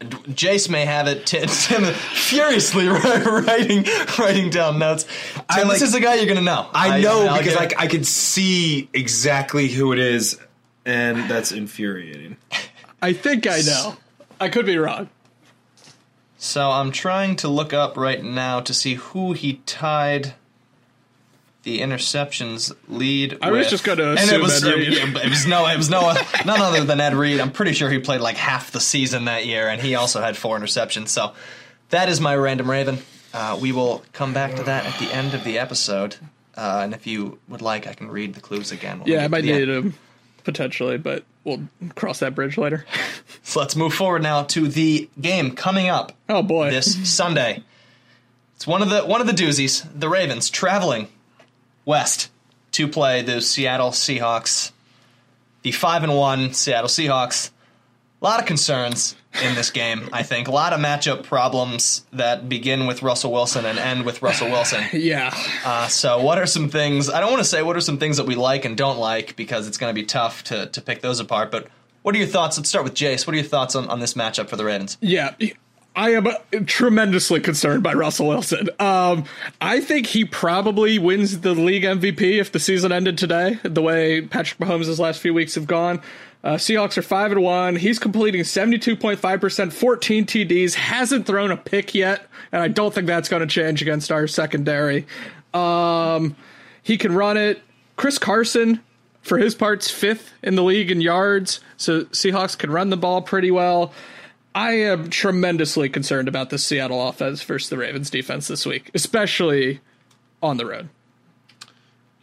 Jace 0.00 0.70
may 0.70 0.86
have 0.86 1.08
it. 1.08 1.26
T- 1.26 1.40
Tim 1.46 1.84
furiously 1.92 2.86
writing 2.88 3.84
writing 4.18 4.48
down 4.50 4.78
notes. 4.78 5.04
I 5.48 5.58
Tim, 5.58 5.68
like- 5.68 5.78
this 5.78 5.88
is 5.88 5.92
the 5.92 6.00
guy 6.00 6.14
you're 6.14 6.26
gonna 6.26 6.40
know. 6.40 6.68
I 6.72 7.00
know 7.00 7.26
I'll 7.26 7.38
because 7.38 7.56
get- 7.56 7.78
I, 7.78 7.84
I 7.84 7.86
could 7.86 8.06
see 8.06 8.88
exactly 8.94 9.68
who 9.68 9.92
it 9.92 9.98
is, 9.98 10.38
and 10.86 11.28
that's 11.30 11.52
infuriating. 11.52 12.36
I 13.02 13.12
think 13.12 13.46
I 13.46 13.60
know. 13.60 13.96
I 14.40 14.48
could 14.48 14.64
be 14.64 14.78
wrong. 14.78 15.08
So 16.42 16.70
I'm 16.70 16.90
trying 16.90 17.36
to 17.36 17.48
look 17.48 17.74
up 17.74 17.98
right 17.98 18.24
now 18.24 18.60
to 18.60 18.72
see 18.72 18.94
who 18.94 19.34
he 19.34 19.60
tied 19.66 20.32
the 21.64 21.80
interceptions 21.82 22.74
lead. 22.88 23.36
I 23.42 23.50
was 23.50 23.66
with. 23.66 23.68
just 23.68 23.84
gonna 23.84 24.12
and 24.12 24.18
it 24.20 24.24
assume 24.24 24.40
was 24.40 24.64
Ed 24.64 24.74
Reed. 24.74 24.94
it, 24.94 25.28
was 25.28 25.46
no 25.46 25.66
it 25.66 25.76
was 25.76 25.90
no 25.90 26.00
none 26.46 26.62
other 26.62 26.82
than 26.82 26.98
Ed 26.98 27.12
Reed. 27.12 27.40
I'm 27.40 27.52
pretty 27.52 27.74
sure 27.74 27.90
he 27.90 27.98
played 27.98 28.22
like 28.22 28.38
half 28.38 28.70
the 28.70 28.80
season 28.80 29.26
that 29.26 29.44
year, 29.44 29.68
and 29.68 29.82
he 29.82 29.96
also 29.96 30.22
had 30.22 30.34
four 30.34 30.58
interceptions. 30.58 31.08
So 31.08 31.34
that 31.90 32.08
is 32.08 32.22
my 32.22 32.34
random 32.34 32.70
Raven. 32.70 33.00
Uh, 33.34 33.58
we 33.60 33.72
will 33.72 34.02
come 34.14 34.32
back 34.32 34.54
to 34.54 34.62
that 34.62 34.86
at 34.86 34.98
the 34.98 35.14
end 35.14 35.34
of 35.34 35.44
the 35.44 35.58
episode. 35.58 36.16
Uh, 36.56 36.80
and 36.84 36.94
if 36.94 37.06
you 37.06 37.38
would 37.48 37.60
like, 37.60 37.86
I 37.86 37.92
can 37.92 38.08
read 38.08 38.32
the 38.32 38.40
clues 38.40 38.72
again. 38.72 39.02
Yeah, 39.04 39.24
I 39.24 39.28
might 39.28 39.44
need 39.44 39.68
him 39.68 39.94
potentially, 40.44 40.98
but 40.98 41.24
we'll 41.44 41.62
cross 41.94 42.20
that 42.20 42.34
bridge 42.34 42.56
later. 42.58 42.84
So 43.42 43.60
let's 43.60 43.74
move 43.76 43.94
forward 43.94 44.22
now 44.22 44.42
to 44.44 44.68
the 44.68 45.08
game 45.20 45.52
coming 45.54 45.88
up 45.88 46.12
Oh 46.28 46.42
boy. 46.42 46.70
this 46.70 47.08
Sunday. 47.12 47.62
It's 48.56 48.66
one 48.66 48.82
of 48.82 48.90
the 48.90 49.00
one 49.02 49.20
of 49.20 49.26
the 49.26 49.32
doozies. 49.32 49.86
The 49.98 50.08
Ravens 50.08 50.50
traveling 50.50 51.08
west 51.84 52.30
to 52.72 52.86
play 52.86 53.22
the 53.22 53.40
Seattle 53.40 53.90
Seahawks. 53.90 54.72
The 55.62 55.72
five 55.72 56.02
and 56.02 56.14
one 56.16 56.52
Seattle 56.52 56.88
Seahawks. 56.88 57.50
A 58.20 58.24
lot 58.24 58.38
of 58.38 58.46
concerns 58.46 59.16
in 59.42 59.54
this 59.54 59.70
game. 59.70 60.10
I 60.12 60.22
think 60.22 60.48
a 60.48 60.50
lot 60.50 60.74
of 60.74 60.80
matchup 60.80 61.22
problems 61.22 62.04
that 62.12 62.48
begin 62.48 62.86
with 62.86 63.02
Russell 63.02 63.32
Wilson 63.32 63.64
and 63.64 63.78
end 63.78 64.04
with 64.04 64.20
Russell 64.20 64.50
Wilson. 64.50 64.84
yeah. 64.92 65.34
Uh, 65.64 65.88
so, 65.88 66.20
what 66.22 66.36
are 66.36 66.46
some 66.46 66.68
things? 66.68 67.08
I 67.08 67.20
don't 67.20 67.30
want 67.30 67.42
to 67.42 67.48
say 67.48 67.62
what 67.62 67.76
are 67.76 67.80
some 67.80 67.96
things 67.96 68.18
that 68.18 68.26
we 68.26 68.34
like 68.34 68.66
and 68.66 68.76
don't 68.76 68.98
like 68.98 69.36
because 69.36 69.66
it's 69.66 69.78
going 69.78 69.94
to 69.94 69.98
be 69.98 70.04
tough 70.04 70.44
to 70.44 70.66
to 70.66 70.82
pick 70.82 71.00
those 71.00 71.18
apart. 71.18 71.50
But 71.50 71.68
what 72.02 72.14
are 72.14 72.18
your 72.18 72.26
thoughts? 72.26 72.58
Let's 72.58 72.68
start 72.68 72.84
with 72.84 72.94
Jace. 72.94 73.26
What 73.26 73.32
are 73.34 73.38
your 73.38 73.46
thoughts 73.46 73.74
on, 73.74 73.88
on 73.88 74.00
this 74.00 74.14
matchup 74.14 74.48
for 74.48 74.56
the 74.56 74.64
Ravens? 74.64 74.98
Yeah. 75.00 75.34
I 75.96 76.10
am 76.10 76.28
tremendously 76.66 77.40
concerned 77.40 77.82
by 77.82 77.94
Russell 77.94 78.28
Wilson. 78.28 78.68
Um, 78.78 79.24
I 79.60 79.80
think 79.80 80.06
he 80.06 80.24
probably 80.24 81.00
wins 81.00 81.40
the 81.40 81.52
league 81.52 81.82
MVP 81.82 82.38
if 82.38 82.52
the 82.52 82.60
season 82.60 82.92
ended 82.92 83.18
today, 83.18 83.58
the 83.64 83.82
way 83.82 84.20
Patrick 84.22 84.60
Mahomes' 84.60 84.98
last 85.00 85.20
few 85.20 85.34
weeks 85.34 85.56
have 85.56 85.66
gone. 85.66 86.00
Uh, 86.42 86.54
Seahawks 86.54 86.96
are 86.96 87.02
5 87.02 87.32
and 87.32 87.42
1. 87.42 87.76
He's 87.76 87.98
completing 87.98 88.42
72.5%, 88.42 89.72
14 89.72 90.24
TDs, 90.26 90.74
hasn't 90.74 91.26
thrown 91.26 91.50
a 91.50 91.56
pick 91.56 91.94
yet, 91.94 92.26
and 92.50 92.62
I 92.62 92.68
don't 92.68 92.94
think 92.94 93.06
that's 93.06 93.28
going 93.28 93.40
to 93.40 93.46
change 93.46 93.82
against 93.82 94.10
our 94.10 94.26
secondary. 94.26 95.06
Um, 95.52 96.36
he 96.82 96.96
can 96.96 97.14
run 97.14 97.36
it. 97.36 97.60
Chris 97.96 98.18
Carson, 98.18 98.80
for 99.20 99.36
his 99.36 99.54
parts, 99.54 99.90
fifth 99.90 100.32
in 100.42 100.54
the 100.54 100.62
league 100.62 100.90
in 100.90 101.02
yards, 101.02 101.60
so 101.76 102.04
Seahawks 102.04 102.56
can 102.56 102.70
run 102.70 102.88
the 102.88 102.96
ball 102.96 103.20
pretty 103.20 103.50
well. 103.50 103.92
I 104.54 104.72
am 104.72 105.10
tremendously 105.10 105.88
concerned 105.88 106.26
about 106.26 106.50
the 106.50 106.58
Seattle 106.58 107.06
offense 107.06 107.42
versus 107.42 107.68
the 107.68 107.76
Ravens 107.76 108.10
defense 108.10 108.48
this 108.48 108.66
week, 108.66 108.90
especially 108.94 109.80
on 110.42 110.56
the 110.56 110.66
road. 110.66 110.88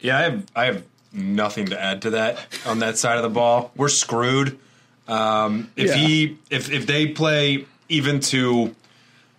Yeah, 0.00 0.18
I 0.18 0.22
have 0.22 0.46
I 0.54 0.64
have 0.66 0.84
nothing 1.18 1.66
to 1.66 1.80
add 1.80 2.02
to 2.02 2.10
that 2.10 2.38
on 2.66 2.78
that 2.80 2.98
side 2.98 3.16
of 3.16 3.22
the 3.22 3.28
ball. 3.30 3.72
We're 3.76 3.88
screwed. 3.88 4.58
Um, 5.06 5.70
if 5.76 5.88
Yeah. 5.88 5.94
he 5.96 6.36
if 6.50 6.70
if 6.70 6.86
they 6.86 7.06
play 7.08 7.64
even 7.88 8.20
to 8.20 8.74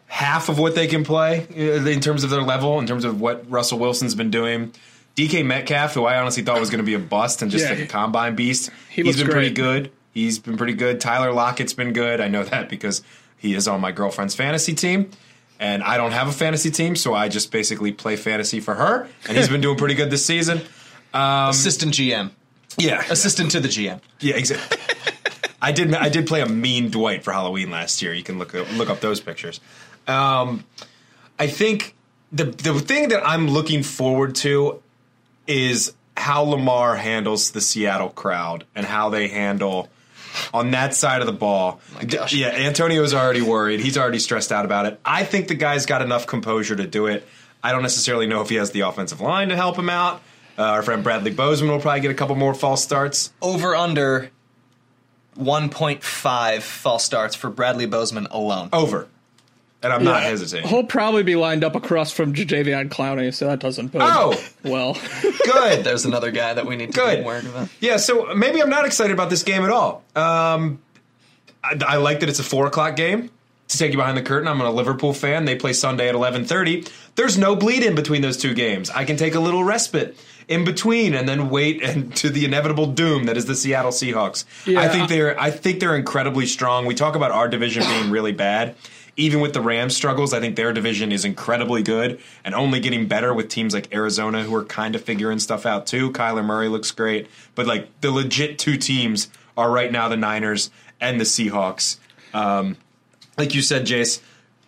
half 0.08 0.50
of 0.50 0.58
what 0.58 0.74
they 0.76 0.88
can 0.88 1.04
play 1.04 1.46
uh, 1.56 1.86
in 1.86 2.00
terms 2.02 2.24
of 2.24 2.30
their 2.30 2.42
level, 2.42 2.80
in 2.80 2.88
terms 2.88 3.06
of 3.06 3.22
what 3.22 3.50
Russell 3.50 3.80
Wilson's 3.80 4.16
been 4.16 4.32
doing. 4.32 4.74
DK 5.16 5.46
Metcalf, 5.46 5.94
who 5.94 6.06
I 6.06 6.18
honestly 6.20 6.44
thought 6.44 6.60
was 6.60 6.70
going 6.70 6.80
to 6.80 6.86
be 6.86 6.94
a 6.94 7.00
bust 7.00 7.42
and 7.42 7.52
just 7.52 7.66
Yeah, 7.66 7.72
like 7.72 7.80
a 7.80 7.88
combine 7.88 8.36
beast, 8.36 8.70
he 8.90 9.02
he's 9.04 9.06
looks 9.06 9.18
been 9.22 9.30
pretty 9.32 9.50
good. 9.52 9.92
He's 10.14 10.40
been 10.40 10.56
pretty 10.58 10.74
good. 10.74 11.02
Tyler 11.02 11.32
Lockett's 11.34 11.74
been 11.74 11.94
good. 11.94 12.22
I 12.22 12.30
know 12.30 12.44
that 12.44 12.70
because 12.70 13.04
he 13.38 13.54
is 13.54 13.68
on 13.68 13.82
my 13.82 13.92
girlfriend's 13.92 14.34
fantasy 14.34 14.74
team. 14.74 15.12
And 15.60 15.84
I 15.84 15.98
don't 15.98 16.12
have 16.14 16.30
a 16.30 16.32
fantasy 16.32 16.72
team, 16.72 16.96
so 16.96 17.14
I 17.14 17.28
just 17.28 17.52
basically 17.52 17.92
play 17.92 18.16
fantasy 18.16 18.62
for 18.62 18.76
her. 18.76 19.10
And 19.28 19.38
he's 19.38 19.50
been 19.50 19.60
doing 19.60 19.78
pretty 19.78 19.94
good 19.94 20.10
this 20.10 20.26
season. 20.26 20.62
Assistant 21.14 21.94
GM, 21.94 22.32
Yeah, 22.78 23.04
assistant 23.10 23.52
to 23.52 23.60
the 23.60 23.68
GM. 23.68 24.00
yeah, 24.20 24.36
exactly. 24.36 24.78
I 25.62 25.72
did. 25.74 25.94
I 25.94 26.08
did 26.10 26.26
play 26.28 26.42
a 26.42 26.46
mean 26.46 26.90
Dwight 26.90 27.24
for 27.24 27.34
Halloween 27.34 27.70
last 27.70 28.02
year. 28.02 28.14
You 28.14 28.24
can 28.24 28.38
look 28.40 28.54
look 28.54 28.90
up 28.90 29.02
those 29.02 29.20
pictures. 29.20 29.60
Um, 30.08 30.64
I 31.38 31.48
think 31.48 31.96
the 32.32 32.46
the 32.46 32.80
thing 32.80 33.10
that 33.10 33.28
I'm 33.28 33.48
looking 33.48 33.84
forward 33.84 34.36
to 34.36 34.82
is 35.48 35.94
how 36.16 36.44
Lamar 36.44 36.96
handles 36.96 37.52
the 37.52 37.60
Seattle 37.62 38.10
crowd 38.10 38.66
and 38.76 38.86
how 38.86 39.10
they 39.10 39.28
handle 39.28 39.90
on 40.54 40.72
that 40.72 40.94
side 40.94 41.20
of 41.22 41.28
the 41.28 41.34
ball. 41.34 41.82
gosh. 42.08 42.34
Yeah, 42.34 42.50
Antonio's 42.50 43.14
already 43.14 43.42
worried. 43.42 43.80
He's 43.82 43.98
already 43.98 44.20
stressed 44.20 44.52
out 44.54 44.64
about 44.64 44.86
it. 44.86 45.00
I 45.04 45.24
think 45.26 45.48
the 45.50 45.56
guy's 45.56 45.86
got 45.86 46.02
enough 46.02 46.26
composure 46.28 46.76
to 46.76 46.86
do 46.88 47.08
it. 47.08 47.28
I 47.64 47.72
don't 47.74 47.82
necessarily 47.82 48.28
know 48.28 48.42
if 48.42 48.50
he 48.50 48.56
has 48.56 48.72
the 48.72 48.82
offensive 48.82 49.20
line 49.22 49.50
to 49.50 49.56
help 49.58 49.78
him 49.78 49.90
out. 49.90 50.22
Uh, 50.60 50.64
our 50.64 50.84
friend 50.84 51.04
Bradley 51.04 51.32
Bozeman 51.32 51.72
will 51.72 51.80
probably 51.80 52.02
get 52.02 52.12
a 52.12 52.16
couple 52.16 52.36
more 52.36 52.54
false 52.54 52.84
starts. 52.84 53.32
Over 53.42 53.76
under 53.76 54.30
1.5 55.38 56.62
false 56.62 57.06
starts 57.06 57.36
for 57.36 57.50
Bradley 57.50 57.86
Bozeman 57.86 58.28
alone. 58.32 58.70
Over. 58.74 59.08
And 59.82 59.94
I'm 59.94 60.04
not 60.04 60.24
Yeah. 60.24 60.30
hesitating. 60.32 60.68
He'll 60.68 60.84
probably 60.84 61.24
be 61.24 61.38
lined 61.38 61.64
up 61.64 61.74
across 61.76 62.12
from 62.12 62.34
Jadeveon 62.34 62.90
Clowney, 62.90 63.34
so 63.34 63.48
that 63.48 63.60
doesn't 63.60 63.94
bode 63.94 64.02
Oh! 64.04 64.38
well. 64.64 64.98
Good. 65.46 65.86
There's 65.86 66.04
another 66.04 66.32
guy 66.32 66.54
that 66.54 66.66
we 66.66 66.76
need 66.76 66.88
to 66.92 67.00
Good. 67.00 67.20
be 67.20 67.24
worried 67.26 67.46
about. 67.46 67.70
Yeah, 67.80 67.96
so 67.96 68.34
maybe 68.36 68.62
I'm 68.62 68.70
not 68.70 68.86
excited 68.86 69.14
about 69.14 69.30
this 69.30 69.44
game 69.44 69.64
at 69.64 69.70
all. 69.70 70.04
Um, 70.18 70.80
I, 71.64 71.78
I 71.88 71.96
like 71.96 72.20
that 72.20 72.28
it's 72.28 72.40
a 72.40 72.44
four 72.44 72.68
o'clock 72.68 72.98
game. 72.98 73.30
To 73.70 73.78
take 73.78 73.92
you 73.92 73.98
behind 73.98 74.18
the 74.18 74.24
curtain, 74.24 74.48
I'm 74.48 74.60
a 74.60 74.72
Liverpool 74.72 75.14
fan. 75.14 75.46
They 75.46 75.56
play 75.56 75.72
Sunday 75.74 76.10
at 76.10 76.16
11:30. 76.16 76.86
There's 77.16 77.38
no 77.38 77.56
bleed 77.56 77.84
in 77.84 77.94
between 77.96 78.22
those 78.24 78.36
two 78.36 78.54
games. 78.56 78.90
I 78.90 79.06
can 79.06 79.16
take 79.16 79.36
a 79.36 79.40
little 79.40 79.64
respite 79.64 80.18
in 80.50 80.66
between 80.66 81.14
and 81.14 81.30
then 81.30 81.50
wait 81.50 81.82
and 81.84 82.14
to 82.18 82.30
the 82.30 82.44
inevitable 82.44 82.88
doom 82.88 83.26
that 83.26 83.38
is 83.38 83.46
the 83.46 83.56
Seattle 83.56 83.92
Seahawks. 83.92 84.44
I 84.68 84.90
think 84.90 85.08
they're 85.08 85.40
I 85.40 85.52
think 85.52 85.80
they're 85.80 85.96
incredibly 85.96 86.46
strong. 86.46 86.86
We 86.86 86.96
talk 86.96 87.16
about 87.16 87.32
our 87.32 87.48
division 87.48 87.84
being 87.84 88.10
really 88.12 88.34
bad. 88.34 88.76
Even 89.16 89.42
with 89.42 89.54
the 89.54 89.60
Rams 89.60 89.98
struggles, 89.98 90.34
I 90.34 90.40
think 90.40 90.56
their 90.56 90.72
division 90.72 91.12
is 91.12 91.26
incredibly 91.26 91.84
good 91.84 92.22
and 92.46 92.56
only 92.56 92.80
getting 92.80 93.06
better 93.06 93.34
with 93.34 93.50
teams 93.50 93.74
like 93.74 93.94
Arizona 93.94 94.44
who 94.44 94.56
are 94.56 94.64
kind 94.64 94.96
of 94.96 95.04
figuring 95.04 95.40
stuff 95.40 95.66
out 95.66 95.86
too. 95.86 96.12
Kyler 96.12 96.44
Murray 96.44 96.70
looks 96.70 96.92
great, 96.92 97.28
but 97.54 97.68
like 97.68 98.00
the 98.00 98.12
legit 98.12 98.58
two 98.58 98.78
teams 98.78 99.30
are 99.58 99.70
right 99.70 99.92
now 99.92 100.08
the 100.08 100.16
Niners 100.16 100.72
and 101.02 101.20
the 101.20 101.26
Seahawks. 101.26 101.98
Um, 102.34 102.78
like 103.38 103.54
you 103.54 103.62
said, 103.62 103.86
Jace, 103.86 104.22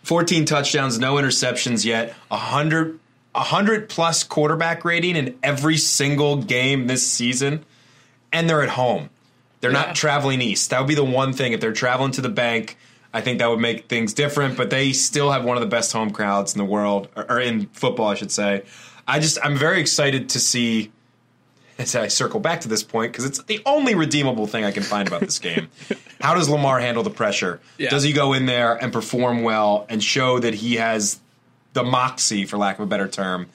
14 0.03 0.43
touchdowns, 0.43 0.99
no 0.99 1.15
interceptions 1.15 1.85
yet, 1.85 2.13
100, 2.27 2.99
100 3.33 3.89
plus 3.89 4.23
quarterback 4.23 4.83
rating 4.83 5.15
in 5.15 5.37
every 5.41 5.77
single 5.77 6.37
game 6.37 6.87
this 6.87 7.07
season, 7.07 7.63
and 8.33 8.49
they're 8.49 8.61
at 8.61 8.69
home. 8.69 9.09
They're 9.61 9.71
Yeah. 9.71 9.81
not 9.81 9.95
traveling 9.95 10.41
east. 10.41 10.69
That 10.71 10.79
would 10.79 10.87
be 10.87 10.95
the 10.95 11.03
one 11.03 11.33
thing. 11.33 11.53
If 11.53 11.61
they're 11.61 11.71
traveling 11.71 12.11
to 12.13 12.21
the 12.21 12.29
bank, 12.29 12.77
I 13.13 13.21
think 13.21 13.39
that 13.39 13.49
would 13.49 13.59
make 13.59 13.87
things 13.87 14.13
different, 14.13 14.57
but 14.57 14.69
they 14.69 14.91
still 14.93 15.31
have 15.31 15.43
one 15.43 15.57
of 15.57 15.61
the 15.61 15.67
best 15.67 15.91
home 15.93 16.11
crowds 16.11 16.53
in 16.53 16.57
the 16.57 16.65
world, 16.65 17.09
or, 17.15 17.29
or 17.31 17.39
in 17.39 17.67
football, 17.73 18.07
I 18.09 18.15
should 18.15 18.31
say. 18.31 18.63
I 19.07 19.19
just, 19.19 19.37
I'm 19.43 19.55
very 19.57 19.79
excited 19.79 20.29
to 20.29 20.39
see 20.39 20.91
as 21.77 21.95
I 21.95 22.07
circle 22.07 22.39
back 22.39 22.61
to 22.61 22.67
this 22.67 22.83
point 22.83 23.11
because 23.11 23.25
it's 23.25 23.41
the 23.43 23.59
only 23.65 23.95
redeemable 23.95 24.45
thing 24.47 24.63
I 24.65 24.71
can 24.71 24.83
find 24.83 25.07
about 25.07 25.21
this 25.21 25.39
game. 25.39 25.69
How 26.21 26.33
does 26.35 26.47
Lamar 26.49 26.79
handle 26.79 27.01
the 27.03 27.09
pressure? 27.09 27.59
Yeah. 27.77 27.89
Does 27.89 28.03
he 28.03 28.13
go 28.13 28.33
in 28.33 28.45
there 28.45 28.75
and 28.75 28.93
perform 28.93 29.41
well 29.43 29.85
and 29.89 30.03
show 30.03 30.37
that 30.39 30.53
he 30.53 30.75
has 30.75 31.19
the 31.73 31.83
moxie, 31.83 32.45
for 32.45 32.57
lack 32.57 32.79
of 32.79 32.83
a 32.83 32.87
better 32.87 33.07
term, 33.07 33.47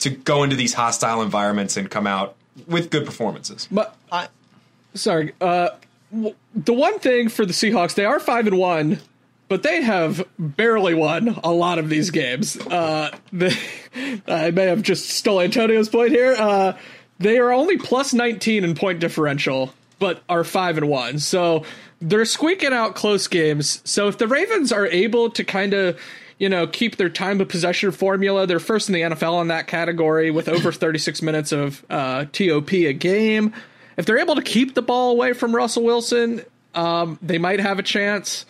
to 0.00 0.10
go 0.10 0.42
into 0.42 0.56
these 0.56 0.74
hostile 0.74 1.22
environments 1.22 1.76
and 1.76 1.90
come 1.90 2.06
out 2.06 2.36
with 2.66 2.90
good 2.90 3.04
performances? 3.04 3.68
But 3.70 3.96
I, 4.10 4.28
sorry, 4.94 5.32
uh, 5.40 5.70
the 6.54 6.72
one 6.72 6.98
thing 6.98 7.28
for 7.28 7.44
the 7.44 7.52
Seahawks, 7.52 7.94
they 7.94 8.04
are 8.04 8.20
five 8.20 8.46
and 8.46 8.58
one, 8.58 9.00
but 9.48 9.62
they 9.62 9.82
have 9.82 10.26
barely 10.38 10.94
won 10.94 11.38
a 11.44 11.52
lot 11.52 11.78
of 11.78 11.88
these 11.88 12.10
games. 12.10 12.56
Uh, 12.56 13.16
they, 13.32 13.52
I 14.26 14.50
may 14.50 14.66
have 14.66 14.82
just 14.82 15.10
stole 15.10 15.40
Antonio's 15.40 15.88
point 15.88 16.10
here. 16.10 16.34
Uh, 16.38 16.76
they 17.18 17.38
are 17.38 17.52
only 17.52 17.78
plus 17.78 18.12
19 18.12 18.64
in 18.64 18.74
point 18.74 19.00
differential, 19.00 19.72
but 19.98 20.22
are 20.28 20.44
5 20.44 20.78
and 20.78 20.88
1. 20.88 21.18
So 21.18 21.64
they're 22.00 22.24
squeaking 22.24 22.72
out 22.72 22.94
close 22.94 23.26
games. 23.26 23.80
So 23.84 24.08
if 24.08 24.18
the 24.18 24.28
Ravens 24.28 24.72
are 24.72 24.86
able 24.86 25.30
to 25.30 25.44
kind 25.44 25.72
of, 25.72 25.98
you 26.38 26.48
know, 26.48 26.66
keep 26.66 26.96
their 26.96 27.08
time 27.08 27.40
of 27.40 27.48
possession 27.48 27.90
formula, 27.90 28.46
they're 28.46 28.60
first 28.60 28.88
in 28.88 28.94
the 28.94 29.00
NFL 29.02 29.40
in 29.42 29.48
that 29.48 29.66
category 29.66 30.30
with 30.30 30.48
over 30.48 30.72
36 30.72 31.22
minutes 31.22 31.52
of 31.52 31.84
uh, 31.88 32.26
TOP 32.32 32.72
a 32.72 32.92
game. 32.92 33.54
If 33.96 34.04
they're 34.04 34.18
able 34.18 34.34
to 34.34 34.42
keep 34.42 34.74
the 34.74 34.82
ball 34.82 35.12
away 35.12 35.32
from 35.32 35.54
Russell 35.54 35.84
Wilson, 35.84 36.44
um, 36.74 37.18
they 37.22 37.38
might 37.38 37.60
have 37.60 37.78
a 37.78 37.82
chance. 37.82 38.44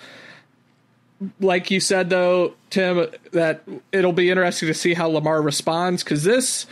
Like 1.41 1.71
you 1.71 1.81
said, 1.81 2.11
though, 2.11 2.55
Tim, 2.71 3.07
that 3.31 3.63
it'll 3.93 4.13
be 4.13 4.29
interesting 4.29 4.67
to 4.67 4.75
see 4.75 4.93
how 4.93 5.07
Lamar 5.07 5.41
responds 5.41 6.03
because 6.03 6.25
this 6.25 6.67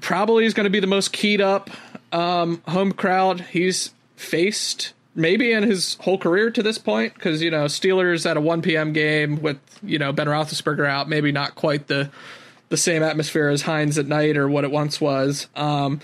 probably 0.00 0.44
is 0.44 0.54
going 0.54 0.64
to 0.64 0.70
be 0.70 0.80
the 0.80 0.86
most 0.86 1.12
keyed 1.12 1.40
up 1.40 1.70
um, 2.12 2.62
home 2.68 2.92
crowd 2.92 3.40
he's 3.40 3.92
faced 4.16 4.92
maybe 5.18 5.52
in 5.52 5.64
his 5.64 5.96
whole 6.00 6.16
career 6.16 6.50
to 6.50 6.62
this 6.62 6.78
point 6.78 7.12
because 7.14 7.42
you 7.42 7.50
know 7.50 7.64
Steelers 7.64 8.24
at 8.24 8.36
a 8.36 8.40
1 8.40 8.62
p.m. 8.62 8.92
game 8.92 9.42
with 9.42 9.58
you 9.82 9.98
know 9.98 10.12
Ben 10.12 10.28
Roethlisberger 10.28 10.88
out 10.88 11.08
maybe 11.08 11.32
not 11.32 11.54
quite 11.56 11.88
the 11.88 12.10
the 12.70 12.76
same 12.76 13.02
atmosphere 13.02 13.48
as 13.48 13.62
Heinz 13.62 13.98
at 13.98 14.06
night 14.06 14.36
or 14.36 14.48
what 14.48 14.64
it 14.64 14.70
once 14.70 15.00
was. 15.00 15.48
Um, 15.56 16.00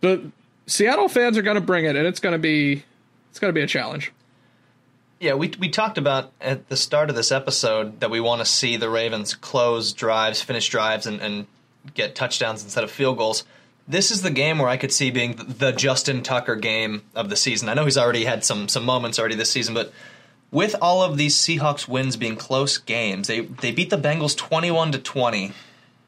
but 0.00 0.20
Seattle 0.66 1.08
fans 1.08 1.36
are 1.36 1.42
going 1.42 1.56
to 1.56 1.60
bring 1.60 1.84
it, 1.84 1.96
and 1.96 2.06
it's 2.06 2.20
going 2.20 2.34
to 2.34 2.38
be 2.38 2.84
it's 3.30 3.38
going 3.38 3.52
to 3.52 3.58
be 3.58 3.62
a 3.62 3.66
challenge. 3.66 4.12
Yeah, 5.20 5.34
we 5.34 5.52
we 5.58 5.68
talked 5.68 5.98
about 5.98 6.32
at 6.40 6.68
the 6.68 6.76
start 6.76 7.10
of 7.10 7.16
this 7.16 7.32
episode 7.32 8.00
that 8.00 8.10
we 8.10 8.20
want 8.20 8.40
to 8.40 8.44
see 8.44 8.76
the 8.76 8.88
Ravens 8.88 9.34
close 9.34 9.92
drives, 9.92 10.40
finish 10.40 10.68
drives, 10.68 11.06
and, 11.06 11.20
and 11.20 11.46
get 11.94 12.14
touchdowns 12.14 12.62
instead 12.62 12.84
of 12.84 12.90
field 12.90 13.18
goals. 13.18 13.44
This 13.86 14.10
is 14.10 14.22
the 14.22 14.30
game 14.30 14.58
where 14.58 14.68
I 14.68 14.76
could 14.76 14.92
see 14.92 15.10
being 15.10 15.34
the 15.36 15.72
Justin 15.72 16.22
Tucker 16.22 16.56
game 16.56 17.02
of 17.14 17.30
the 17.30 17.36
season. 17.36 17.68
I 17.68 17.74
know 17.74 17.84
he's 17.84 17.98
already 17.98 18.24
had 18.24 18.44
some 18.44 18.68
some 18.68 18.84
moments 18.84 19.18
already 19.18 19.34
this 19.34 19.50
season, 19.50 19.74
but 19.74 19.92
with 20.50 20.76
all 20.80 21.02
of 21.02 21.16
these 21.16 21.34
Seahawks 21.34 21.88
wins 21.88 22.16
being 22.16 22.36
close 22.36 22.78
games, 22.78 23.26
they 23.26 23.40
they 23.40 23.72
beat 23.72 23.90
the 23.90 23.98
Bengals 23.98 24.36
twenty 24.36 24.70
one 24.70 24.92
to 24.92 24.98
twenty. 24.98 25.52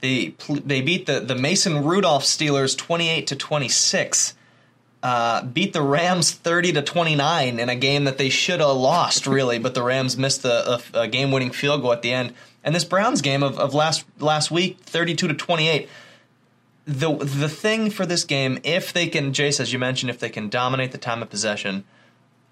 They 0.00 0.34
they 0.48 0.82
beat 0.82 1.06
the 1.06 1.20
the 1.20 1.34
Mason 1.34 1.84
Rudolph 1.84 2.24
Steelers 2.24 2.76
twenty 2.76 3.08
eight 3.08 3.26
to 3.28 3.36
twenty 3.36 3.68
six. 3.68 4.34
Uh, 5.02 5.44
beat 5.44 5.74
the 5.74 5.82
Rams 5.82 6.32
30 6.32 6.72
to 6.72 6.82
29 6.82 7.58
in 7.58 7.68
a 7.68 7.76
game 7.76 8.04
that 8.04 8.16
they 8.16 8.30
should 8.30 8.60
have 8.60 8.70
lost, 8.70 9.26
really, 9.26 9.58
but 9.58 9.74
the 9.74 9.82
Rams 9.82 10.16
missed 10.16 10.46
a, 10.46 10.76
a, 10.76 11.00
a 11.00 11.08
game 11.08 11.30
winning 11.30 11.50
field 11.50 11.82
goal 11.82 11.92
at 11.92 12.00
the 12.00 12.10
end. 12.10 12.32
And 12.64 12.74
this 12.74 12.84
Browns 12.84 13.20
game 13.20 13.42
of, 13.42 13.58
of 13.58 13.74
last 13.74 14.06
last 14.18 14.50
week, 14.50 14.78
32 14.80 15.28
to 15.28 15.34
28. 15.34 15.90
The 16.86 17.14
the 17.14 17.48
thing 17.48 17.90
for 17.90 18.04
this 18.04 18.24
game, 18.24 18.58
if 18.62 18.92
they 18.92 19.06
can, 19.06 19.32
Jace, 19.32 19.58
as 19.58 19.72
you 19.72 19.78
mentioned, 19.78 20.10
if 20.10 20.18
they 20.18 20.28
can 20.28 20.48
dominate 20.48 20.92
the 20.92 20.98
time 20.98 21.22
of 21.22 21.30
possession, 21.30 21.84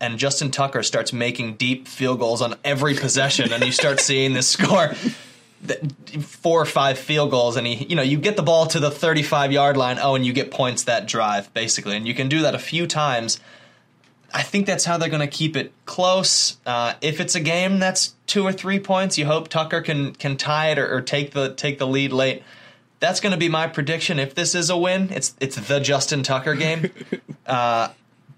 and 0.01 0.18
Justin 0.18 0.51
Tucker 0.51 0.83
starts 0.83 1.12
making 1.12 1.55
deep 1.57 1.87
field 1.87 2.18
goals 2.18 2.41
on 2.41 2.55
every 2.64 2.95
possession, 2.95 3.53
and 3.53 3.62
you 3.62 3.72
start 3.72 4.01
seeing 4.01 4.33
this 4.33 4.49
score 4.59 4.95
four 6.20 6.61
or 6.61 6.64
five 6.64 6.99
field 6.99 7.30
goals 7.30 7.57
and 7.57 7.66
he 7.66 7.85
you 7.85 7.95
know 7.95 8.03
you 8.03 8.18
get 8.18 8.37
the 8.37 8.43
ball 8.43 8.66
to 8.66 8.80
the 8.80 8.91
35 8.91 9.53
yard 9.53 9.76
line 9.76 9.99
oh 10.01 10.16
and 10.16 10.26
you 10.26 10.33
get 10.33 10.51
points 10.51 10.85
that 10.85 11.07
drive 11.07 11.53
basically 11.55 11.97
and 11.97 12.07
you 12.07 12.14
can 12.14 12.28
do 12.28 12.43
that 12.43 12.55
a 12.55 12.59
few 12.59 12.87
times. 12.87 13.39
I 14.35 14.43
think 14.43 14.66
that's 14.66 14.87
how 14.87 14.97
they're 14.97 15.11
going 15.11 15.20
to 15.20 15.26
keep 15.26 15.57
it 15.57 15.72
close. 15.85 16.57
Uh, 16.64 16.95
if 17.03 17.20
it's 17.20 17.35
a 17.35 17.41
game 17.41 17.78
that's 17.78 18.14
two 18.26 18.45
or 18.45 18.53
three 18.53 18.80
points 18.80 19.18
you 19.18 19.26
hope 19.26 19.49
tucker 19.49 19.80
can 19.80 20.14
can 20.14 20.37
tie 20.37 20.70
it 20.70 20.78
or, 20.78 20.97
or 20.97 21.01
take 21.01 21.30
the 21.30 21.55
take 21.55 21.78
the 21.78 21.87
lead 21.87 22.12
late 22.12 22.43
that's 23.03 23.20
going 23.20 23.32
to 23.32 23.38
be 23.38 23.48
my 23.48 23.66
prediction 23.66 24.18
if 24.18 24.34
this 24.34 24.55
is 24.55 24.70
a 24.70 24.76
win 24.76 25.09
it's 25.11 25.34
it's 25.40 25.57
the 25.57 25.80
justin 25.80 26.22
tucker 26.22 26.55
game 26.55 26.90
uh, 27.46 27.88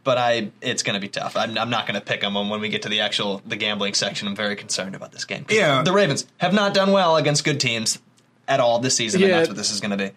but 0.04 0.18
I 0.18 0.50
it's 0.60 0.82
going 0.82 0.94
to 0.94 1.00
be 1.00 1.08
tough. 1.08 1.34
I'm, 1.36 1.56
I'm 1.58 1.70
not 1.70 1.86
going 1.86 1.98
to 1.98 2.04
pick 2.04 2.20
them 2.20 2.34
when 2.34 2.60
we 2.60 2.68
get 2.68 2.82
to 2.82 2.88
the 2.88 3.00
actual 3.00 3.42
the 3.46 3.56
gambling 3.56 3.94
section. 3.94 4.28
I'm 4.28 4.36
very 4.36 4.54
concerned 4.54 4.94
about 4.94 5.12
this 5.12 5.24
game. 5.24 5.46
Yeah, 5.48 5.82
the 5.82 5.92
Ravens 5.92 6.26
have 6.36 6.52
not 6.52 6.74
done 6.74 6.92
well 6.92 7.16
against 7.16 7.42
good 7.42 7.58
teams 7.58 7.98
at 8.46 8.60
all 8.60 8.78
this 8.78 8.94
season, 8.94 9.20
yeah. 9.20 9.26
and 9.26 9.34
that's 9.34 9.48
what 9.48 9.56
this 9.56 9.72
is 9.72 9.80
going 9.80 9.92
to 9.92 9.96
be. 9.96 10.10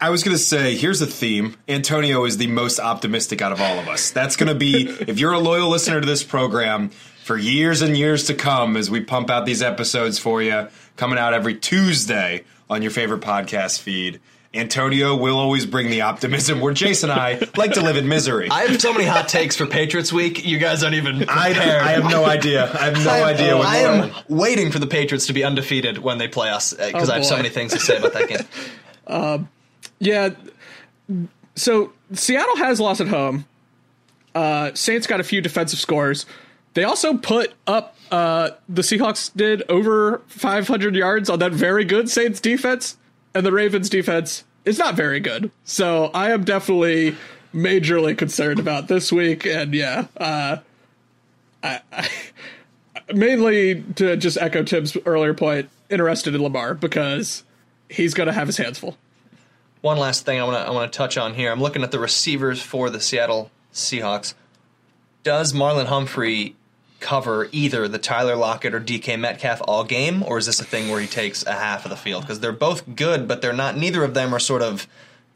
I 0.00 0.10
was 0.10 0.24
going 0.24 0.36
to 0.36 0.42
say, 0.42 0.74
here's 0.76 1.00
a 1.00 1.06
theme. 1.06 1.56
Antonio 1.68 2.24
is 2.24 2.36
the 2.36 2.48
most 2.48 2.80
optimistic 2.80 3.40
out 3.40 3.52
of 3.52 3.60
all 3.60 3.78
of 3.78 3.86
us. 3.86 4.10
That's 4.10 4.34
going 4.34 4.48
to 4.48 4.54
be, 4.58 4.88
if 5.06 5.20
you're 5.20 5.32
a 5.32 5.38
loyal 5.38 5.68
listener 5.68 6.00
to 6.00 6.06
this 6.06 6.24
program 6.24 6.88
for 7.22 7.38
years 7.38 7.82
and 7.82 7.96
years 7.96 8.24
to 8.24 8.34
come, 8.34 8.76
as 8.76 8.90
we 8.90 9.00
pump 9.00 9.30
out 9.30 9.46
these 9.46 9.62
episodes 9.62 10.18
for 10.18 10.42
you, 10.42 10.66
coming 10.96 11.20
out 11.20 11.34
every 11.34 11.54
Tuesday 11.54 12.42
on 12.72 12.82
your 12.82 12.90
favorite 12.90 13.20
podcast 13.20 13.80
feed. 13.80 14.20
Antonio 14.54 15.16
will 15.16 15.38
always 15.38 15.64
bring 15.64 15.90
the 15.90 16.02
optimism 16.02 16.60
where 16.60 16.74
Jason 16.74 17.10
and 17.10 17.18
I 17.18 17.40
like 17.56 17.72
to 17.72 17.82
live 17.82 17.96
in 17.96 18.06
misery. 18.06 18.50
I 18.50 18.64
have 18.64 18.80
so 18.80 18.92
many 18.92 19.04
hot 19.06 19.28
takes 19.28 19.56
for 19.56 19.66
Patriots 19.66 20.12
Week. 20.12 20.44
You 20.44 20.58
guys 20.58 20.82
aren't 20.82 20.96
even 20.96 21.26
I, 21.28 21.48
I, 21.48 21.92
have 21.92 22.10
no 22.10 22.24
idea. 22.24 22.64
I 22.64 22.84
have 22.90 23.02
no 23.02 23.10
I, 23.10 23.30
idea. 23.30 23.56
I 23.56 23.76
am 23.78 24.10
going. 24.10 24.24
waiting 24.28 24.70
for 24.70 24.78
the 24.78 24.86
Patriots 24.86 25.26
to 25.28 25.32
be 25.32 25.42
undefeated 25.42 25.98
when 25.98 26.18
they 26.18 26.28
play 26.28 26.50
us 26.50 26.74
because 26.74 27.08
oh, 27.08 27.12
I 27.12 27.16
have 27.16 27.24
so 27.24 27.36
many 27.36 27.48
things 27.48 27.72
to 27.72 27.78
say 27.78 27.96
about 27.96 28.12
that 28.14 28.28
game. 28.28 28.40
Um, 29.04 29.48
yeah. 29.98 30.30
So 31.56 31.92
Seattle 32.12 32.56
has 32.56 32.78
lost 32.78 33.00
at 33.00 33.08
home. 33.08 33.46
Uh, 34.32 34.70
Saints 34.74 35.08
got 35.08 35.18
a 35.18 35.24
few 35.24 35.40
defensive 35.40 35.80
scores. 35.80 36.24
They 36.74 36.84
also 36.84 37.16
put 37.16 37.52
up 37.66 37.96
uh, 38.12 38.50
the 38.68 38.82
Seahawks 38.82 39.34
did 39.34 39.62
over 39.70 40.20
500 40.28 40.94
yards 40.94 41.30
on 41.30 41.38
that 41.38 41.52
very 41.52 41.84
good 41.84 42.10
Saints 42.10 42.40
defense 42.40 42.98
and 43.34 43.44
the 43.44 43.52
Ravens 43.52 43.88
defense 43.88 44.44
is 44.66 44.78
not 44.78 44.94
very 44.94 45.18
good. 45.18 45.50
So 45.64 46.10
I 46.12 46.30
am 46.30 46.44
definitely 46.44 47.16
majorly 47.54 48.16
concerned 48.16 48.58
about 48.58 48.88
this 48.88 49.10
week. 49.10 49.46
And 49.46 49.74
yeah, 49.74 50.06
uh, 50.18 50.58
I, 51.62 51.80
I, 51.90 52.08
mainly 53.14 53.82
to 53.96 54.16
just 54.18 54.36
echo 54.36 54.62
Tim's 54.62 54.94
earlier 55.06 55.32
point, 55.32 55.70
interested 55.88 56.34
in 56.34 56.42
Lamar 56.42 56.74
because 56.74 57.44
he's 57.88 58.12
going 58.12 58.26
to 58.26 58.32
have 58.34 58.46
his 58.46 58.58
hands 58.58 58.78
full. 58.78 58.98
One 59.80 59.96
last 59.96 60.26
thing 60.26 60.38
I 60.38 60.44
want 60.44 60.56
to 60.58 60.60
I 60.60 60.70
want 60.70 60.92
to 60.92 60.96
touch 60.96 61.16
on 61.16 61.34
here. 61.34 61.50
I'm 61.50 61.60
looking 61.60 61.82
at 61.82 61.90
the 61.90 61.98
receivers 61.98 62.62
for 62.62 62.88
the 62.88 63.00
Seattle 63.00 63.50
Seahawks. 63.72 64.34
Does 65.24 65.52
Marlon 65.52 65.86
Humphrey 65.86 66.54
cover 67.02 67.48
either 67.52 67.86
the 67.88 67.98
Tyler 67.98 68.36
Lockett 68.36 68.74
or 68.74 68.80
DK 68.80 69.18
Metcalf 69.18 69.60
all 69.66 69.84
game, 69.84 70.22
or 70.22 70.38
is 70.38 70.46
this 70.46 70.60
a 70.60 70.64
thing 70.64 70.88
where 70.88 71.00
he 71.00 71.06
takes 71.06 71.44
a 71.44 71.52
half 71.52 71.84
of 71.84 71.90
the 71.90 71.96
field? 71.96 72.22
Because 72.22 72.40
they're 72.40 72.52
both 72.52 72.94
good, 72.94 73.28
but 73.28 73.42
they're 73.42 73.52
not. 73.52 73.76
Neither 73.76 74.02
of 74.04 74.14
them 74.14 74.34
are 74.34 74.38
sort 74.38 74.62
of 74.62 74.86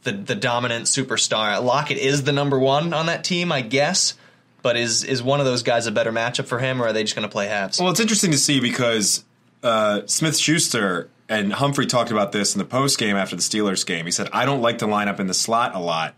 the 0.05 0.13
the 0.13 0.35
dominant 0.35 0.87
superstar. 0.87 1.63
Lockett 1.63 1.99
is 1.99 2.25
the 2.25 2.33
number 2.33 2.59
one 2.59 2.95
on 2.95 3.07
that 3.07 3.25
team, 3.25 3.53
I 3.53 3.61
guess. 3.61 4.15
But 4.63 4.77
is 4.77 5.05
is 5.05 5.23
one 5.23 5.41
of 5.41 5.47
those 5.47 5.63
guys 5.63 5.87
a 5.87 5.93
better 5.93 6.11
matchup 6.13 6.47
for 6.47 6.59
him, 6.59 6.81
or 6.81 6.87
are 6.87 6.93
they 6.93 7.03
just 7.03 7.15
going 7.15 7.29
to 7.29 7.33
play 7.33 7.47
halves? 7.47 7.79
Well, 7.79 7.91
it's 7.91 8.01
interesting 8.01 8.31
to 8.31 8.39
see 8.39 8.59
because 8.59 9.25
uh, 9.63 10.03
Smith 10.07 10.37
Schuster 10.39 11.09
and 11.29 11.53
Humphrey 11.53 11.87
talked 11.87 12.11
about 12.11 12.33
this 12.33 12.55
in 12.55 12.59
the 12.59 12.65
post 12.65 12.99
game 12.99 13.17
after 13.17 13.37
the 13.37 13.43
Steelers 13.43 13.87
game. 13.87 14.07
He 14.07 14.11
said, 14.11 14.29
"I 14.33 14.45
don't 14.45 14.63
like 14.63 14.79
to 14.79 14.87
line 14.87 15.09
up 15.09 15.21
in 15.21 15.27
the 15.27 15.35
slot 15.35 15.75
a 15.75 15.79
lot, 15.79 16.15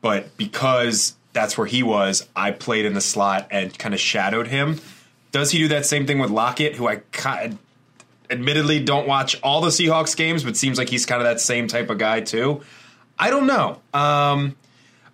but 0.00 0.36
because 0.36 1.14
that's 1.32 1.56
where 1.56 1.66
he 1.66 1.82
was. 1.82 2.28
I 2.34 2.50
played 2.50 2.84
in 2.84 2.94
the 2.94 3.00
slot 3.00 3.48
and 3.50 3.76
kind 3.78 3.94
of 3.94 4.00
shadowed 4.00 4.48
him. 4.48 4.80
Does 5.32 5.52
he 5.52 5.58
do 5.58 5.68
that 5.68 5.86
same 5.86 6.06
thing 6.06 6.18
with 6.18 6.30
Lockett, 6.30 6.74
who 6.74 6.88
I 6.88 6.96
kind 7.12 7.52
of, 7.52 7.58
admittedly 8.30 8.82
don't 8.82 9.06
watch 9.06 9.40
all 9.42 9.60
the 9.60 9.68
Seahawks 9.68 10.16
games, 10.16 10.44
but 10.44 10.56
seems 10.56 10.78
like 10.78 10.88
he's 10.88 11.04
kind 11.04 11.20
of 11.20 11.26
that 11.26 11.40
same 11.40 11.66
type 11.66 11.90
of 11.90 11.98
guy 11.98 12.20
too? 12.20 12.62
I 13.18 13.30
don't 13.30 13.46
know. 13.46 13.80
Um, 13.92 14.56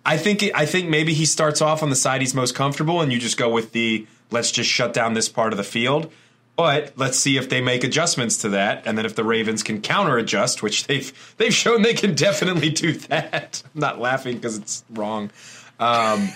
I 0.05 0.17
think 0.17 0.43
I 0.55 0.65
think 0.65 0.89
maybe 0.89 1.13
he 1.13 1.25
starts 1.25 1.61
off 1.61 1.83
on 1.83 1.89
the 1.89 1.95
side 1.95 2.21
he's 2.21 2.33
most 2.33 2.55
comfortable, 2.55 3.01
and 3.01 3.11
you 3.11 3.19
just 3.19 3.37
go 3.37 3.49
with 3.49 3.73
the 3.73 4.07
let's 4.31 4.51
just 4.51 4.69
shut 4.69 4.93
down 4.93 5.13
this 5.13 5.27
part 5.27 5.51
of 5.51 5.57
the 5.57 5.63
field. 5.63 6.11
But 6.55 6.93
let's 6.95 7.19
see 7.19 7.37
if 7.37 7.49
they 7.49 7.61
make 7.61 7.83
adjustments 7.83 8.37
to 8.37 8.49
that, 8.49 8.87
and 8.87 8.97
then 8.97 9.05
if 9.05 9.15
the 9.15 9.23
Ravens 9.23 9.61
can 9.61 9.79
counter 9.81 10.17
adjust, 10.17 10.63
which 10.63 10.87
they've 10.87 11.35
they've 11.37 11.53
shown 11.53 11.81
they 11.81 11.93
can 11.93 12.15
definitely 12.15 12.69
do 12.69 12.93
that. 12.93 13.61
I'm 13.75 13.81
not 13.81 13.99
laughing 13.99 14.35
because 14.35 14.57
it's 14.57 14.83
wrong. 14.89 15.29
Um, 15.79 16.29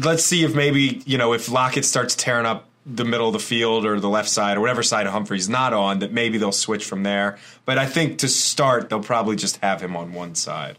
let's 0.00 0.24
see 0.24 0.44
if 0.44 0.54
maybe 0.54 1.02
you 1.06 1.18
know 1.18 1.32
if 1.32 1.50
Lockett 1.50 1.84
starts 1.84 2.14
tearing 2.14 2.46
up 2.46 2.68
the 2.86 3.04
middle 3.04 3.28
of 3.28 3.32
the 3.32 3.38
field 3.38 3.86
or 3.86 3.98
the 3.98 4.08
left 4.08 4.28
side 4.28 4.56
or 4.56 4.60
whatever 4.60 4.82
side 4.82 5.06
Humphrey's 5.06 5.48
not 5.48 5.72
on, 5.72 6.00
that 6.00 6.12
maybe 6.12 6.38
they'll 6.38 6.52
switch 6.52 6.84
from 6.84 7.02
there. 7.02 7.38
But 7.64 7.78
I 7.78 7.86
think 7.86 8.18
to 8.18 8.28
start, 8.28 8.90
they'll 8.90 9.02
probably 9.02 9.36
just 9.36 9.56
have 9.58 9.80
him 9.80 9.96
on 9.96 10.12
one 10.12 10.34
side. 10.34 10.78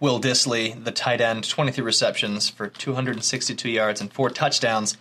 Will 0.00 0.20
Dissly, 0.20 0.82
the 0.82 0.90
tight 0.90 1.20
end, 1.20 1.48
23 1.48 1.84
receptions 1.84 2.48
for 2.48 2.68
262 2.68 3.68
yards 3.68 4.00
and 4.00 4.12
four 4.12 4.30
touchdowns. 4.30 4.96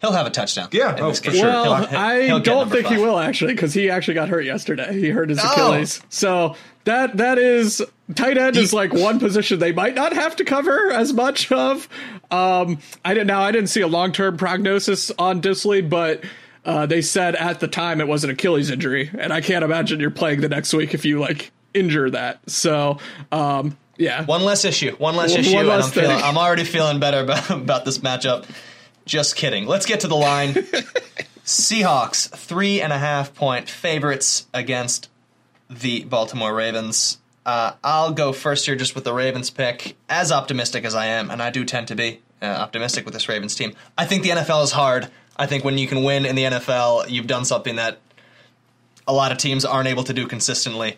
He'll 0.00 0.12
have 0.12 0.26
a 0.26 0.30
touchdown. 0.30 0.68
Yeah, 0.70 0.96
oh, 1.00 1.14
for 1.14 1.30
sure. 1.32 1.46
Well, 1.46 1.76
he'll, 1.76 1.86
he'll, 1.86 1.98
I 1.98 2.22
he'll 2.26 2.40
don't 2.40 2.68
think 2.68 2.86
five. 2.86 2.96
he 2.98 3.02
will 3.02 3.18
actually 3.18 3.54
because 3.54 3.72
he 3.72 3.88
actually 3.88 4.14
got 4.14 4.28
hurt 4.28 4.44
yesterday. 4.44 4.92
He 4.92 5.08
hurt 5.08 5.30
his 5.30 5.40
oh. 5.42 5.50
Achilles. 5.50 6.00
Oh. 6.02 6.06
So 6.10 6.56
that 6.84 7.16
that 7.16 7.38
is 7.38 7.82
tight 8.14 8.36
end 8.38 8.56
is 8.56 8.72
like 8.72 8.92
one 8.92 9.18
position 9.18 9.58
they 9.58 9.72
might 9.72 9.94
not 9.94 10.12
have 10.12 10.36
to 10.36 10.44
cover 10.44 10.90
as 10.90 11.12
much 11.12 11.50
of. 11.52 11.88
Um, 12.30 12.78
I 13.04 13.14
didn't 13.14 13.28
now 13.28 13.40
I 13.42 13.52
didn't 13.52 13.68
see 13.70 13.80
a 13.80 13.88
long 13.88 14.12
term 14.12 14.36
prognosis 14.36 15.10
on 15.18 15.40
Dissly, 15.40 15.88
but 15.88 16.24
uh, 16.64 16.86
they 16.86 17.02
said 17.02 17.34
at 17.36 17.60
the 17.60 17.68
time 17.68 18.00
it 18.00 18.08
was 18.08 18.24
an 18.24 18.30
Achilles 18.30 18.70
injury, 18.70 19.10
and 19.18 19.32
I 19.32 19.40
can't 19.40 19.64
imagine 19.64 20.00
you're 20.00 20.10
playing 20.10 20.40
the 20.40 20.48
next 20.48 20.72
week 20.74 20.94
if 20.94 21.04
you 21.04 21.18
like 21.20 21.50
injure 21.72 22.08
that. 22.10 22.38
So 22.50 22.98
um, 23.32 23.76
Yeah. 23.96 24.24
One 24.24 24.42
less 24.44 24.64
issue. 24.64 24.94
One 24.96 25.16
less 25.16 25.30
One- 25.32 25.40
issue. 25.40 25.52
one 25.54 25.60
and 25.60 25.68
less 25.68 25.86
I'm, 25.86 25.90
feeling. 25.92 26.22
I'm 26.22 26.38
already 26.38 26.64
feeling 26.64 27.00
better 27.00 27.20
about, 27.20 27.50
about 27.50 27.84
this 27.84 27.98
matchup. 27.98 28.44
Just 29.06 29.36
kidding. 29.36 29.66
Let's 29.66 29.84
get 29.86 30.00
to 30.00 30.08
the 30.08 30.16
line. 30.16 30.54
Seahawks, 31.44 32.28
three 32.30 32.80
and 32.80 32.92
a 32.92 32.98
half 32.98 33.34
point 33.34 33.68
favorites 33.68 34.46
against 34.54 35.10
the 35.68 36.04
Baltimore 36.04 36.54
Ravens. 36.54 37.18
Uh, 37.44 37.72
I'll 37.82 38.12
go 38.12 38.32
first 38.32 38.66
here 38.66 38.76
just 38.76 38.94
with 38.94 39.04
the 39.04 39.12
Ravens 39.12 39.50
pick. 39.50 39.96
As 40.08 40.32
optimistic 40.32 40.84
as 40.84 40.94
I 40.94 41.06
am, 41.06 41.30
and 41.30 41.42
I 41.42 41.50
do 41.50 41.64
tend 41.64 41.88
to 41.88 41.94
be 41.94 42.20
uh, 42.40 42.46
optimistic 42.46 43.04
with 43.04 43.14
this 43.14 43.28
Ravens 43.28 43.54
team, 43.54 43.74
I 43.98 44.06
think 44.06 44.22
the 44.22 44.30
NFL 44.30 44.64
is 44.64 44.72
hard. 44.72 45.08
I 45.36 45.46
think 45.46 45.64
when 45.64 45.76
you 45.78 45.86
can 45.86 46.04
win 46.04 46.24
in 46.24 46.36
the 46.36 46.44
NFL, 46.44 47.10
you've 47.10 47.26
done 47.26 47.44
something 47.44 47.76
that 47.76 47.98
a 49.06 49.12
lot 49.12 49.32
of 49.32 49.38
teams 49.38 49.64
aren't 49.64 49.88
able 49.88 50.04
to 50.04 50.14
do 50.14 50.26
consistently. 50.26 50.96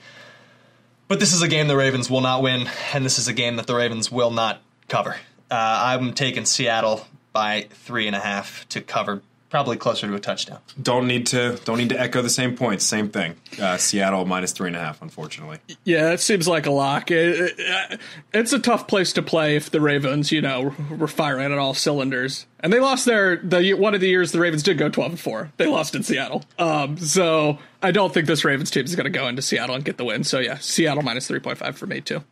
But 1.08 1.20
this 1.20 1.32
is 1.32 1.42
a 1.42 1.48
game 1.48 1.68
the 1.68 1.76
Ravens 1.76 2.10
will 2.10 2.20
not 2.20 2.42
win, 2.42 2.68
and 2.92 3.04
this 3.04 3.18
is 3.18 3.28
a 3.28 3.32
game 3.32 3.56
that 3.56 3.66
the 3.66 3.74
Ravens 3.74 4.10
will 4.10 4.30
not 4.30 4.60
cover. 4.88 5.16
Uh, 5.50 5.54
I'm 5.84 6.12
taking 6.12 6.44
Seattle 6.44 7.06
by 7.32 7.68
three 7.70 8.06
and 8.06 8.16
a 8.16 8.20
half 8.20 8.68
to 8.70 8.80
cover, 8.80 9.22
probably 9.56 9.78
closer 9.78 10.06
to 10.06 10.14
a 10.14 10.20
touchdown. 10.20 10.58
Don't 10.82 11.06
need 11.06 11.26
to 11.28 11.58
don't 11.64 11.78
need 11.78 11.88
to 11.88 11.98
echo 11.98 12.20
the 12.20 12.28
same 12.28 12.54
points. 12.54 12.84
Same 12.84 13.08
thing. 13.08 13.36
Uh, 13.58 13.78
Seattle 13.78 14.26
minus 14.26 14.52
three 14.52 14.66
and 14.68 14.76
a 14.76 14.80
half. 14.80 15.00
Unfortunately, 15.00 15.58
Yeah, 15.84 16.10
it 16.12 16.20
seems 16.20 16.46
like 16.46 16.66
a 16.66 16.70
lock. 16.70 17.10
It- 17.10 17.54
it- 17.58 18.00
it's 18.34 18.52
a 18.52 18.58
tough 18.58 18.86
place 18.86 19.14
to 19.14 19.22
play 19.22 19.56
if 19.56 19.70
the 19.70 19.80
Ravens, 19.80 20.30
you 20.30 20.42
know, 20.42 20.74
were 20.90 21.08
firing 21.08 21.50
at 21.52 21.58
all 21.58 21.72
cylinders. 21.72 22.44
And 22.60 22.70
they 22.70 22.80
lost 22.80 23.06
their 23.06 23.36
the 23.36 23.72
one 23.72 23.94
of 23.94 24.02
the 24.02 24.08
years 24.08 24.30
the 24.32 24.40
Ravens 24.40 24.62
did 24.62 24.76
go 24.76 24.90
twelve 24.90 25.12
and 25.12 25.20
four. 25.20 25.50
They 25.56 25.66
lost 25.66 25.94
in 25.94 26.02
Seattle. 26.02 26.44
Um, 26.58 26.98
so 26.98 27.58
I 27.82 27.92
don't 27.92 28.12
think 28.12 28.26
this 28.26 28.44
Ravens 28.44 28.70
team 28.70 28.84
is 28.84 28.94
going 28.94 29.10
to 29.10 29.18
go 29.18 29.26
into 29.26 29.40
Seattle 29.40 29.74
and 29.74 29.84
get 29.86 29.96
the 29.96 30.04
win. 30.04 30.22
So 30.24 30.38
yeah, 30.38 30.58
Seattle 30.58 31.02
minus 31.02 31.26
three 31.28 31.40
point 31.40 31.56
five 31.56 31.78
for 31.78 31.86
me 31.86 32.02
too. 32.02 32.22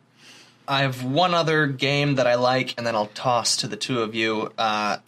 I 0.69 0.81
have 0.83 1.03
one 1.05 1.33
other 1.33 1.67
game 1.67 2.17
that 2.17 2.27
I 2.27 2.35
like, 2.35 2.75
and 2.77 2.87
then 2.87 2.95
I'll 2.95 3.07
toss 3.15 3.57
to 3.59 3.67
the 3.67 3.77
two 3.77 4.03
of 4.03 4.15
you. 4.15 4.53
Uh, 4.59 4.99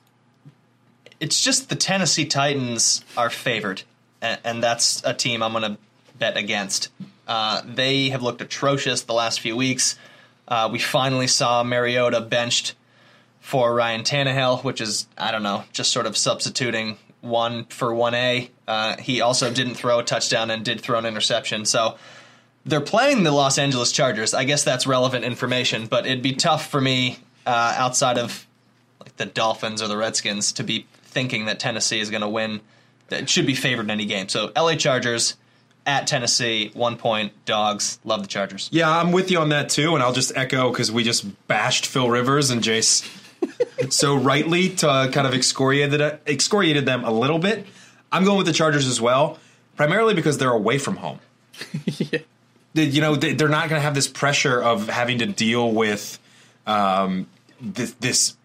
it's 1.21 1.43
just 1.43 1.69
the 1.69 1.77
Tennessee 1.77 2.27
Titans 2.27 3.05
are 3.17 3.31
favored, 3.31 3.83
and, 4.21 4.41
and 4.45 4.63
that's 4.63 5.03
a 5.05 5.15
team 5.15 5.43
I'm 5.43 5.53
going 5.53 5.75
to 5.75 5.79
bet 6.19 6.37
against. 6.37 6.91
Uh, 7.27 7.63
they 7.65 8.11
have 8.11 8.23
looked 8.23 8.41
atrocious 8.41 9.03
the 9.03 9.13
last 9.13 9.41
few 9.41 9.57
weeks. 9.57 9.99
Uh, 10.49 10.69
we 10.71 10.79
finally 10.79 11.27
saw 11.27 11.63
Mariota 11.63 12.21
benched 12.21 12.75
for 13.41 13.75
Ryan 13.75 14.03
Tannehill, 14.03 14.63
which 14.65 14.81
is, 14.81 15.07
I 15.19 15.33
don't 15.33 15.43
know, 15.43 15.65
just 15.73 15.93
sort 15.93 16.07
of 16.07 16.17
substituting 16.17 16.99
one 17.21 17.65
for 17.67 17.89
1A. 17.89 18.51
Uh, 18.67 18.97
he 18.97 19.21
also 19.21 19.53
didn't 19.53 19.75
throw 19.75 19.99
a 19.99 20.05
touchdown 20.05 20.51
and 20.51 20.65
did 20.65 20.81
throw 20.81 20.99
an 20.99 21.07
interception. 21.07 21.65
So 21.65 21.97
they're 22.65 22.81
playing 22.81 23.23
the 23.23 23.33
Los 23.33 23.59
Angeles 23.59 23.93
Chargers. 23.93 24.35
I 24.35 24.45
guess 24.45 24.65
that's 24.65 24.87
relevant 24.87 25.25
information, 25.25 25.87
but 25.87 26.07
it'd 26.07 26.23
be 26.23 26.35
tough 26.35 26.69
for 26.69 26.81
me 26.81 27.19
uh, 27.47 27.75
outside 27.77 28.19
of 28.19 28.47
like 29.01 29.17
the 29.17 29.27
Dolphins 29.27 29.83
or 29.83 29.89
the 29.89 29.97
Redskins 29.97 30.53
to 30.53 30.65
be 30.65 30.87
thinking 31.17 31.47
that 31.47 31.59
Tennessee 31.59 31.99
is 31.99 32.11
going 32.11 32.21
to 32.21 32.29
win. 32.29 32.61
That 33.09 33.31
should 33.31 33.47
be 33.47 33.55
favored 33.55 33.85
in 33.87 33.91
any 33.91 34.05
game. 34.05 34.29
So 34.29 34.53
LA 34.55 34.75
Chargers 34.75 35.35
at 35.87 36.07
Tennessee, 36.07 36.71
one 36.75 36.97
point 36.99 37.33
dogs. 37.47 37.99
Love 38.05 38.21
the 38.21 38.29
Chargers. 38.29 38.69
yeah, 38.71 38.91
I'm 38.95 39.13
with 39.13 39.31
you 39.31 39.39
on 39.39 39.49
that 39.49 39.71
too. 39.71 39.95
And 39.95 40.03
I'll 40.03 40.13
just 40.13 40.37
echo 40.37 40.71
because 40.71 40.93
we 40.93 41.03
just 41.05 41.25
bashed 41.49 41.87
Phil 41.87 42.11
Rivers 42.11 42.51
and 42.51 42.61
Jace 42.63 43.09
so 43.93 44.15
rightly 44.17 44.69
to 44.77 45.09
kind 45.13 45.27
of 45.27 45.33
excoriated 45.33 46.19
excoriated 46.27 46.85
them 46.85 47.03
a 47.05 47.11
little 47.11 47.39
bit. 47.39 47.65
I'm 48.13 48.25
going 48.25 48.37
with 48.39 48.47
the 48.47 48.53
Chargers 48.53 48.87
as 48.87 49.01
well, 49.01 49.39
primarily 49.77 50.13
because 50.15 50.37
they're 50.39 50.53
away 50.53 50.77
from 50.79 50.97
home. 50.97 51.19
They- 52.75 52.85
You 52.85 53.01
know, 53.01 53.17
they- 53.17 53.33
they're 53.33 53.49
not 53.49 53.71
going 53.71 53.79
to 53.81 53.85
have 53.85 53.95
this 53.95 54.07
pressure 54.09 54.63
of 54.63 54.89
having 54.91 55.19
to 55.21 55.27
deal 55.27 55.73
with 55.73 56.19
um, 56.67 57.27
this, 57.59 57.93
this 58.01 58.37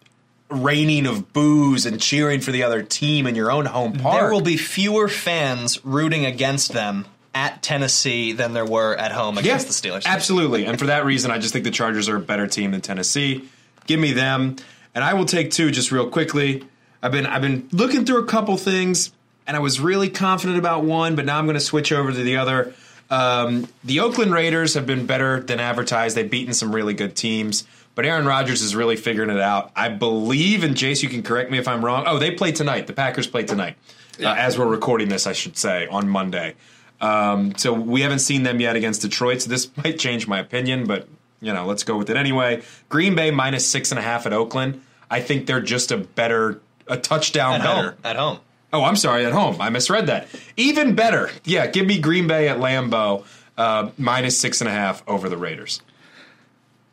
raining 0.52 1.06
of 1.06 1.32
boos 1.32 1.86
and 1.86 2.00
cheering 2.00 2.40
for 2.40 2.52
the 2.52 2.62
other 2.62 2.82
team 2.82 3.26
in 3.26 3.34
your 3.34 3.50
own 3.50 3.66
home 3.66 3.94
park. 3.94 4.20
There 4.20 4.32
will 4.32 4.40
be 4.40 4.56
fewer 4.56 5.08
fans 5.08 5.84
rooting 5.84 6.26
against 6.26 6.72
them 6.72 7.06
at 7.34 7.62
Tennessee 7.62 8.32
than 8.32 8.52
there 8.52 8.66
were 8.66 8.94
at 8.94 9.12
home 9.12 9.38
against 9.38 9.66
the 9.66 9.72
Steelers. 9.72 10.04
Absolutely. 10.04 10.66
And 10.66 10.78
for 10.78 10.86
that 10.86 11.04
reason, 11.04 11.30
I 11.30 11.38
just 11.38 11.52
think 11.52 11.64
the 11.64 11.70
Chargers 11.70 12.08
are 12.08 12.16
a 12.16 12.20
better 12.20 12.46
team 12.46 12.72
than 12.72 12.80
Tennessee. 12.80 13.48
Give 13.86 13.98
me 13.98 14.12
them. 14.12 14.56
And 14.94 15.02
I 15.02 15.14
will 15.14 15.24
take 15.24 15.50
two 15.50 15.70
just 15.70 15.90
real 15.90 16.10
quickly. 16.10 16.64
I've 17.02 17.12
been 17.12 17.26
I've 17.26 17.42
been 17.42 17.68
looking 17.72 18.04
through 18.04 18.22
a 18.22 18.26
couple 18.26 18.56
things 18.56 19.12
and 19.46 19.56
I 19.56 19.60
was 19.60 19.80
really 19.80 20.08
confident 20.08 20.58
about 20.58 20.84
one, 20.84 21.16
but 21.16 21.24
now 21.24 21.38
I'm 21.38 21.46
going 21.46 21.54
to 21.54 21.60
switch 21.60 21.92
over 21.92 22.12
to 22.12 22.22
the 22.22 22.36
other. 22.36 22.74
Um, 23.10 23.68
the 23.84 24.00
Oakland 24.00 24.32
Raiders 24.32 24.74
have 24.74 24.86
been 24.86 25.06
better 25.06 25.40
than 25.40 25.60
advertised. 25.60 26.16
They've 26.16 26.30
beaten 26.30 26.54
some 26.54 26.74
really 26.74 26.94
good 26.94 27.14
teams, 27.14 27.66
but 27.94 28.04
Aaron 28.06 28.26
Rodgers 28.26 28.62
is 28.62 28.74
really 28.74 28.96
figuring 28.96 29.30
it 29.30 29.40
out. 29.40 29.70
I 29.76 29.88
believe, 29.88 30.64
and 30.64 30.74
Jace, 30.74 31.02
you 31.02 31.08
can 31.08 31.22
correct 31.22 31.50
me 31.50 31.58
if 31.58 31.68
I'm 31.68 31.84
wrong. 31.84 32.04
Oh, 32.06 32.18
they 32.18 32.30
play 32.30 32.52
tonight. 32.52 32.86
The 32.86 32.92
Packers 32.92 33.26
play 33.26 33.44
tonight, 33.44 33.76
uh, 34.22 34.28
as 34.28 34.58
we're 34.58 34.66
recording 34.66 35.08
this, 35.08 35.26
I 35.26 35.32
should 35.32 35.56
say, 35.56 35.86
on 35.86 36.08
Monday. 36.08 36.54
Um, 37.00 37.54
so 37.56 37.72
we 37.72 38.02
haven't 38.02 38.20
seen 38.20 38.44
them 38.44 38.60
yet 38.60 38.76
against 38.76 39.02
Detroit. 39.02 39.42
So 39.42 39.50
this 39.50 39.68
might 39.84 39.98
change 39.98 40.26
my 40.26 40.38
opinion, 40.38 40.86
but 40.86 41.08
you 41.40 41.52
know, 41.52 41.66
let's 41.66 41.82
go 41.82 41.96
with 41.96 42.08
it 42.08 42.16
anyway. 42.16 42.62
Green 42.88 43.14
Bay 43.14 43.30
minus 43.30 43.68
six 43.68 43.90
and 43.90 43.98
a 43.98 44.02
half 44.02 44.26
at 44.26 44.32
Oakland. 44.32 44.82
I 45.10 45.20
think 45.20 45.46
they're 45.46 45.60
just 45.60 45.90
a 45.92 45.98
better, 45.98 46.60
a 46.86 46.96
touchdown 46.96 47.54
at 47.54 47.62
better. 47.62 47.90
home. 47.90 47.98
At 48.04 48.16
home. 48.16 48.38
Oh, 48.72 48.84
I'm 48.84 48.96
sorry, 48.96 49.26
at 49.26 49.32
home. 49.32 49.60
I 49.60 49.68
misread 49.68 50.06
that. 50.06 50.28
Even 50.56 50.94
better. 50.94 51.30
Yeah, 51.44 51.66
give 51.66 51.84
me 51.84 51.98
Green 51.98 52.26
Bay 52.26 52.48
at 52.48 52.56
Lambeau 52.58 53.26
uh, 53.58 53.90
minus 53.98 54.40
six 54.40 54.62
and 54.62 54.68
a 54.68 54.72
half 54.72 55.06
over 55.06 55.28
the 55.28 55.36
Raiders. 55.36 55.82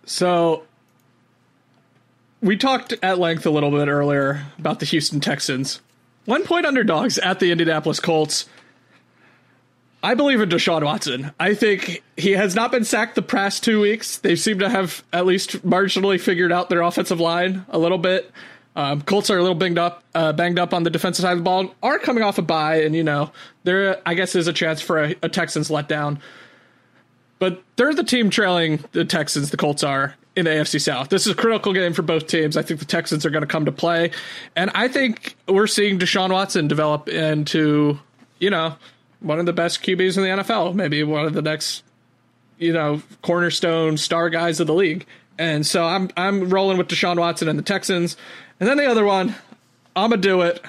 So 0.05 0.63
we 2.41 2.57
talked 2.57 2.93
at 3.03 3.19
length 3.19 3.45
a 3.45 3.49
little 3.49 3.71
bit 3.71 3.87
earlier 3.87 4.45
about 4.57 4.79
the 4.79 4.85
Houston 4.85 5.19
Texans. 5.19 5.81
One 6.25 6.43
point 6.43 6.65
underdogs 6.65 7.17
at 7.17 7.39
the 7.39 7.51
Indianapolis 7.51 7.99
Colts. 7.99 8.47
I 10.01 10.13
believe 10.13 10.39
in 10.39 10.47
Deshaun 10.47 10.83
Watson. 10.83 11.31
I 11.39 11.53
think 11.53 12.03
he 12.15 12.31
has 12.31 12.55
not 12.55 12.71
been 12.71 12.85
sacked 12.85 13.15
the 13.15 13.21
past 13.21 13.63
two 13.63 13.81
weeks. 13.81 14.17
They 14.17 14.35
seem 14.35 14.59
to 14.59 14.69
have 14.69 15.03
at 15.11 15.25
least 15.25 15.65
marginally 15.65 16.19
figured 16.19 16.53
out 16.53 16.69
their 16.69 16.81
offensive 16.81 17.19
line 17.19 17.65
a 17.69 17.77
little 17.77 17.97
bit. 17.97 18.31
Um, 18.75 19.01
Colts 19.01 19.29
are 19.29 19.37
a 19.37 19.41
little 19.41 19.57
banged 19.57 19.77
up, 19.77 20.03
uh, 20.15 20.31
banged 20.31 20.57
up 20.57 20.73
on 20.73 20.83
the 20.83 20.89
defensive 20.89 21.23
side 21.23 21.33
of 21.33 21.39
the 21.39 21.43
ball. 21.43 21.75
Are 21.83 21.99
coming 21.99 22.23
off 22.23 22.37
a 22.37 22.41
bye, 22.41 22.81
and 22.81 22.95
you 22.95 23.03
know 23.03 23.31
there, 23.65 24.01
I 24.05 24.13
guess, 24.13 24.35
is 24.35 24.47
a 24.47 24.53
chance 24.53 24.79
for 24.79 25.03
a, 25.03 25.15
a 25.21 25.27
Texans 25.27 25.69
letdown. 25.69 26.19
But 27.39 27.61
they're 27.75 27.93
the 27.93 28.03
team 28.03 28.29
trailing 28.29 28.83
the 28.93 29.03
Texans. 29.03 29.51
The 29.51 29.57
Colts 29.57 29.83
are 29.83 30.15
in 30.39 30.45
the 30.45 30.51
AFC 30.51 30.81
South. 30.81 31.09
This 31.09 31.25
is 31.25 31.33
a 31.33 31.35
critical 31.35 31.73
game 31.73 31.93
for 31.93 32.01
both 32.01 32.27
teams. 32.27 32.57
I 32.57 32.63
think 32.63 32.79
the 32.79 32.85
Texans 32.85 33.25
are 33.25 33.29
going 33.29 33.41
to 33.41 33.47
come 33.47 33.65
to 33.65 33.71
play, 33.71 34.11
and 34.55 34.71
I 34.73 34.87
think 34.87 35.35
we're 35.47 35.67
seeing 35.67 35.99
Deshaun 35.99 36.31
Watson 36.31 36.67
develop 36.67 37.07
into, 37.07 37.99
you 38.39 38.49
know, 38.49 38.75
one 39.19 39.39
of 39.39 39.45
the 39.45 39.53
best 39.53 39.83
QBs 39.83 40.17
in 40.17 40.23
the 40.23 40.43
NFL. 40.43 40.73
Maybe 40.73 41.03
one 41.03 41.25
of 41.25 41.33
the 41.33 41.41
next, 41.41 41.83
you 42.57 42.73
know, 42.73 43.01
cornerstone 43.21 43.97
star 43.97 44.29
guys 44.29 44.59
of 44.59 44.67
the 44.67 44.73
league. 44.73 45.05
And 45.37 45.65
so 45.65 45.85
I'm 45.85 46.09
I'm 46.17 46.49
rolling 46.49 46.77
with 46.77 46.87
Deshaun 46.87 47.17
Watson 47.17 47.47
and 47.47 47.57
the 47.57 47.63
Texans, 47.63 48.17
and 48.59 48.67
then 48.67 48.77
the 48.77 48.85
other 48.85 49.05
one, 49.05 49.35
I'm 49.95 50.09
gonna 50.09 50.21
do 50.21 50.41
it. 50.41 50.63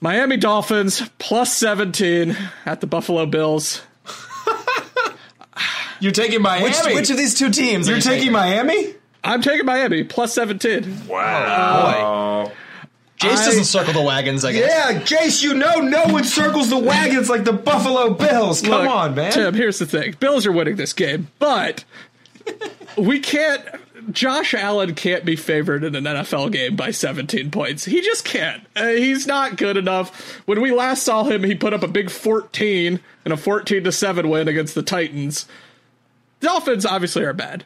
Miami 0.00 0.36
Dolphins 0.36 1.02
plus 1.18 1.52
17 1.54 2.36
at 2.64 2.80
the 2.80 2.86
Buffalo 2.86 3.26
Bills. 3.26 3.82
You're 6.00 6.12
taking 6.12 6.42
Miami. 6.42 6.64
Which, 6.64 6.94
which 6.94 7.10
of 7.10 7.16
these 7.16 7.34
two 7.34 7.50
teams? 7.50 7.88
You're 7.88 7.96
you 7.96 8.02
taking 8.02 8.32
Miami? 8.32 8.94
I'm 9.24 9.42
taking 9.42 9.66
Miami 9.66 10.04
plus 10.04 10.32
17. 10.34 11.06
Wow. 11.08 12.52
Jace 13.18 13.30
I- 13.30 13.44
doesn't 13.46 13.64
circle 13.64 13.92
the 13.92 14.02
wagons. 14.02 14.44
I 14.44 14.52
guess. 14.52 14.70
yeah, 14.70 15.00
Jace, 15.00 15.42
you 15.42 15.54
know 15.54 15.76
no 15.76 16.04
one 16.06 16.24
circles 16.24 16.70
the 16.70 16.78
wagons 16.78 17.28
like 17.28 17.44
the 17.44 17.52
Buffalo 17.52 18.14
Bills. 18.14 18.62
Come 18.62 18.82
Look, 18.82 18.90
on, 18.90 19.14
man. 19.14 19.32
Tim, 19.32 19.54
here's 19.54 19.78
the 19.80 19.86
thing. 19.86 20.14
Bills 20.20 20.46
are 20.46 20.52
winning 20.52 20.76
this 20.76 20.92
game, 20.92 21.28
but 21.40 21.84
we 22.96 23.18
can't 23.18 23.64
Josh 24.12 24.54
Allen 24.54 24.94
can't 24.94 25.24
be 25.24 25.36
favored 25.36 25.84
in 25.84 25.94
an 25.94 26.04
NFL 26.04 26.52
game 26.52 26.76
by 26.76 26.90
17 26.90 27.50
points. 27.50 27.84
He 27.84 28.00
just 28.00 28.24
can't. 28.24 28.64
Uh, 28.74 28.88
he's 28.88 29.26
not 29.26 29.56
good 29.56 29.76
enough. 29.76 30.40
When 30.46 30.60
we 30.60 30.70
last 30.70 31.02
saw 31.02 31.24
him, 31.24 31.42
he 31.44 31.54
put 31.54 31.74
up 31.74 31.82
a 31.82 31.88
big 31.88 32.10
14 32.10 33.00
and 33.24 33.34
a 33.34 33.36
14 33.36 33.84
to 33.84 33.92
7 33.92 34.28
win 34.28 34.48
against 34.48 34.74
the 34.74 34.82
Titans. 34.82 35.46
Dolphins 36.40 36.86
obviously 36.86 37.24
are 37.24 37.32
bad. 37.32 37.64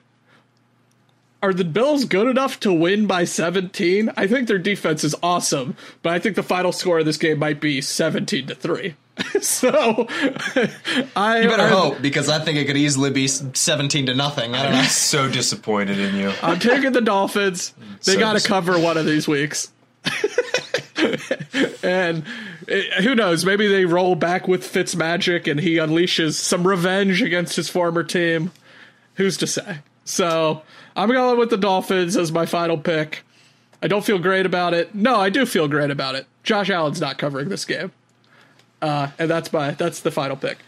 Are 1.42 1.52
the 1.52 1.64
Bills 1.64 2.04
good 2.04 2.28
enough 2.28 2.60
to 2.60 2.72
win 2.72 3.06
by 3.08 3.24
17? 3.24 4.12
I 4.16 4.28
think 4.28 4.46
their 4.46 4.58
defense 4.58 5.02
is 5.02 5.14
awesome, 5.24 5.76
but 6.02 6.12
I 6.12 6.20
think 6.20 6.36
the 6.36 6.42
final 6.44 6.70
score 6.70 7.00
of 7.00 7.04
this 7.04 7.16
game 7.16 7.38
might 7.40 7.60
be 7.60 7.80
17 7.80 8.46
to 8.46 8.54
3. 8.54 8.94
so 9.40 10.06
I 11.16 11.40
You 11.42 11.48
better 11.48 11.64
I- 11.64 11.68
hope 11.68 12.00
because 12.00 12.28
I 12.28 12.38
think 12.38 12.58
it 12.58 12.66
could 12.66 12.76
easily 12.78 13.10
be 13.10 13.28
seventeen 13.28 14.06
to 14.06 14.14
nothing. 14.14 14.54
I 14.54 14.62
don't 14.62 14.72
know. 14.72 14.78
I'm 14.78 14.84
so 14.86 15.28
disappointed 15.28 15.98
in 15.98 16.14
you. 16.14 16.32
I'm 16.42 16.58
taking 16.58 16.92
the 16.92 17.00
Dolphins. 17.02 17.74
They 18.04 18.14
So 18.14 18.18
got 18.18 18.36
to 18.40 18.48
cover 18.48 18.78
one 18.80 18.96
of 18.96 19.04
these 19.06 19.28
weeks. 19.28 19.70
and 21.82 22.24
eh, 22.68 23.02
who 23.02 23.14
knows? 23.14 23.44
Maybe 23.44 23.66
they 23.68 23.84
roll 23.84 24.14
back 24.14 24.48
with 24.48 24.62
Fitzmagic 24.64 25.48
and 25.50 25.60
he 25.60 25.76
unleashes 25.76 26.34
some 26.34 26.66
revenge 26.66 27.22
against 27.22 27.56
his 27.56 27.68
former 27.68 28.02
team. 28.02 28.50
Who's 29.14 29.36
to 29.38 29.46
say? 29.46 29.78
So 30.04 30.62
I'm 30.96 31.10
going 31.10 31.38
with 31.38 31.50
the 31.50 31.56
Dolphins 31.56 32.16
as 32.16 32.32
my 32.32 32.46
final 32.46 32.78
pick. 32.78 33.24
I 33.82 33.88
don't 33.88 34.04
feel 34.04 34.18
great 34.18 34.46
about 34.46 34.74
it. 34.74 34.94
No, 34.94 35.16
I 35.16 35.28
do 35.28 35.44
feel 35.44 35.68
great 35.68 35.90
about 35.90 36.14
it. 36.14 36.26
Josh 36.42 36.70
Allen's 36.70 37.00
not 37.00 37.18
covering 37.18 37.48
this 37.48 37.64
game. 37.64 37.92
Uh, 38.80 39.08
and 39.18 39.30
that's 39.30 39.52
my 39.52 39.72
that's 39.72 40.00
the 40.00 40.10
final 40.10 40.36
pick. 40.36 40.58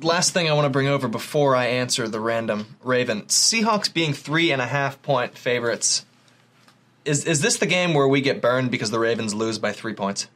Last 0.00 0.32
thing 0.32 0.48
I 0.50 0.52
want 0.52 0.64
to 0.64 0.70
bring 0.70 0.88
over 0.88 1.06
before 1.06 1.54
I 1.54 1.66
answer 1.66 2.08
the 2.08 2.18
random 2.18 2.76
Raven 2.82 3.22
Seahawks 3.22 3.92
being 3.92 4.12
three 4.12 4.50
and 4.50 4.60
a 4.60 4.66
half 4.66 5.00
point 5.02 5.38
favorites. 5.38 6.04
Is 7.04 7.24
is 7.24 7.40
this 7.40 7.58
the 7.58 7.66
game 7.66 7.94
where 7.94 8.08
we 8.08 8.20
get 8.20 8.40
burned 8.40 8.70
because 8.70 8.90
the 8.90 8.98
Ravens 8.98 9.34
lose 9.34 9.58
by 9.58 9.72
three 9.72 9.94
points? 9.94 10.28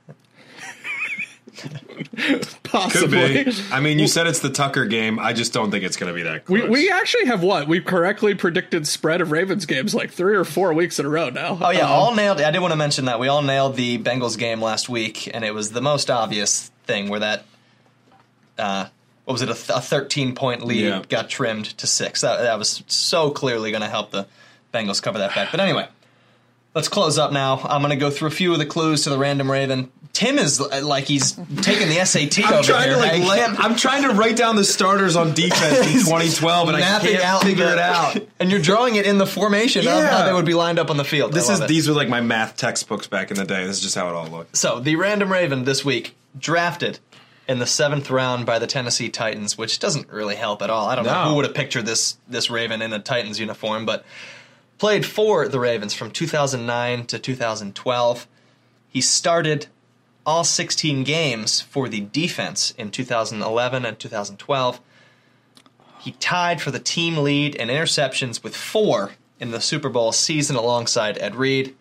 Could 2.16 2.47
Possibly. 2.62 3.45
be. 3.45 3.53
I 3.73 3.81
mean, 3.81 3.99
you 3.99 4.07
said 4.07 4.27
it's 4.27 4.41
the 4.41 4.51
Tucker 4.51 4.85
game. 4.87 5.19
I 5.19 5.33
just 5.33 5.53
don't 5.53 5.70
think 5.70 5.85
it's 5.85 5.97
going 5.97 6.09
to 6.12 6.15
be 6.15 6.23
that 6.23 6.45
close. 6.45 6.62
We, 6.62 6.69
we 6.69 6.91
actually 6.91 7.27
have 7.27 7.43
what? 7.43 7.66
We've 7.69 7.85
correctly 7.85 8.35
predicted 8.35 8.87
spread 8.87 9.20
of 9.20 9.31
Ravens 9.31 9.66
games 9.66 9.95
like 9.95 10.11
three 10.11 10.35
or 10.37 10.45
four 10.45 10.73
weeks 10.74 10.99
in 10.99 11.07
a 11.07 11.09
row 11.09 11.31
now. 11.31 11.59
Oh 11.61 11.70
yeah, 11.70 11.87
Um, 11.87 11.91
all 11.93 12.15
nailed. 12.15 12.41
I 12.41 12.51
did 12.51 12.61
want 12.61 12.73
to 12.73 12.77
mention 12.77 13.07
that 13.07 13.19
we 13.20 13.28
all 13.28 13.43
nailed 13.43 13.77
the 13.77 13.99
Bengals 13.99 14.37
game 14.39 14.61
last 14.61 14.89
week, 14.89 15.31
and 15.35 15.45
it 15.45 15.55
was 15.55 15.70
the 15.73 15.81
most 15.83 16.11
obvious 16.11 16.70
thing 16.85 17.09
where 17.09 17.20
that, 17.20 17.45
uh, 18.59 18.87
what 19.24 19.33
was 19.33 19.43
it, 19.43 19.51
a, 19.51 19.55
th- 19.55 19.70
a 19.78 19.81
thirteen 19.81 20.35
point 20.35 20.65
lead 20.65 20.85
Yeah. 20.85 21.03
got 21.09 21.28
trimmed 21.28 21.66
to 21.78 21.87
six. 21.87 22.20
That, 22.20 22.39
that 22.43 22.59
was 22.59 22.83
so 22.87 23.31
clearly 23.31 23.70
going 23.70 23.83
to 23.83 23.89
help 23.89 24.11
the 24.11 24.27
Bengals 24.73 25.03
cover 25.03 25.19
that 25.19 25.35
bet. 25.35 25.49
But 25.51 25.61
anyway, 25.61 25.89
let's 26.77 26.89
close 26.89 27.19
up 27.19 27.32
now. 27.32 27.59
I'm 27.65 27.81
going 27.81 27.90
to 27.90 27.97
go 27.97 28.11
through 28.11 28.28
a 28.28 28.32
few 28.32 28.53
of 28.53 28.59
the 28.61 28.66
clues 28.66 29.03
to 29.05 29.11
the 29.11 29.19
random 29.19 29.51
Raven. 29.51 29.90
Tim 30.12 30.39
is 30.39 30.61
like 30.61 31.05
he's 31.05 31.32
taking 31.61 31.89
the 31.89 32.03
SAT 32.05 32.39
I'm 32.47 32.55
over 32.55 32.62
trying 32.62 32.85
here. 32.89 32.94
to 32.94 33.01
like. 33.03 33.23
let, 33.23 33.61
I'm 33.61 33.77
trying 33.77 34.03
to 34.05 34.11
write 34.15 34.36
down 34.36 34.57
the 34.57 34.65
starters 34.65 35.15
on 35.16 35.35
defense 35.35 35.78
in 35.89 35.93
2012, 36.05 36.69
and 36.69 36.77
I 36.77 37.01
can't 37.01 37.23
out 37.24 37.43
figure 37.43 37.66
the- 37.66 37.73
it 37.73 37.78
out. 37.78 38.16
and 38.40 38.51
you're 38.51 38.61
drawing 38.61 38.94
it 38.97 39.05
in 39.07 39.19
the 39.19 39.27
formation 39.27 39.81
of 39.81 39.85
Yeah. 39.86 40.09
how 40.09 40.24
they 40.27 40.32
would 40.32 40.47
be 40.47 40.55
lined 40.55 40.78
up 40.78 40.89
on 40.90 40.97
the 40.97 41.05
field. 41.05 41.32
This 41.35 41.51
is 41.51 41.61
it. 41.61 41.69
these 41.69 41.86
were 41.89 41.94
like 41.94 42.09
my 42.09 42.20
math 42.23 42.57
textbooks 42.57 43.07
back 43.07 43.31
in 43.31 43.36
the 43.36 43.44
day. 43.44 43.66
This 43.66 43.77
is 43.77 43.82
just 43.82 43.94
how 43.94 44.09
it 44.09 44.15
all 44.15 44.28
looked. 44.28 44.57
So 44.57 44.81
the 44.81 44.97
random 44.97 45.31
Raven 45.31 45.65
this 45.65 45.85
week 45.85 46.15
drafted 46.39 46.98
in 47.47 47.59
the 47.59 47.66
seventh 47.66 48.11
round 48.11 48.47
by 48.47 48.59
the 48.59 48.66
Tennessee 48.66 49.11
Titans, 49.11 49.59
which 49.59 49.78
doesn't 49.81 50.11
really 50.11 50.35
help 50.36 50.62
at 50.62 50.70
all. 50.70 50.86
I 50.89 50.94
don't 50.97 51.05
know 51.05 51.28
who 51.28 51.35
would 51.36 51.44
have 51.44 51.55
pictured 51.55 51.85
this 51.85 52.16
this 52.27 52.48
Raven 52.51 52.81
in 52.81 52.93
a 52.94 52.98
Titans 53.01 53.39
uniform, 53.39 53.85
but 53.85 54.05
played 54.78 55.07
for 55.07 55.48
the 55.48 55.59
Ravens 55.61 55.94
from 55.94 56.11
2009 56.11 57.07
to 57.07 57.19
2012. 57.19 58.27
He 58.89 59.01
started 59.01 59.66
all 60.24 60.43
16 60.44 61.05
games 61.05 61.61
for 61.61 61.89
the 61.89 62.01
defense 62.01 62.73
in 62.77 62.90
2011 62.90 63.85
and 63.85 63.98
2012. 63.98 64.81
He 66.01 66.12
tied 66.12 66.61
for 66.61 66.70
the 66.70 66.78
team 66.78 67.16
lead 67.19 67.55
in 67.55 67.69
interceptions 67.69 68.43
with 68.43 68.57
four 68.57 69.12
in 69.40 69.51
the 69.51 69.61
Super 69.61 69.89
Bowl 69.89 70.12
season 70.12 70.57
alongside 70.57 71.19
Ed 71.19 71.35
Reed 71.36 71.74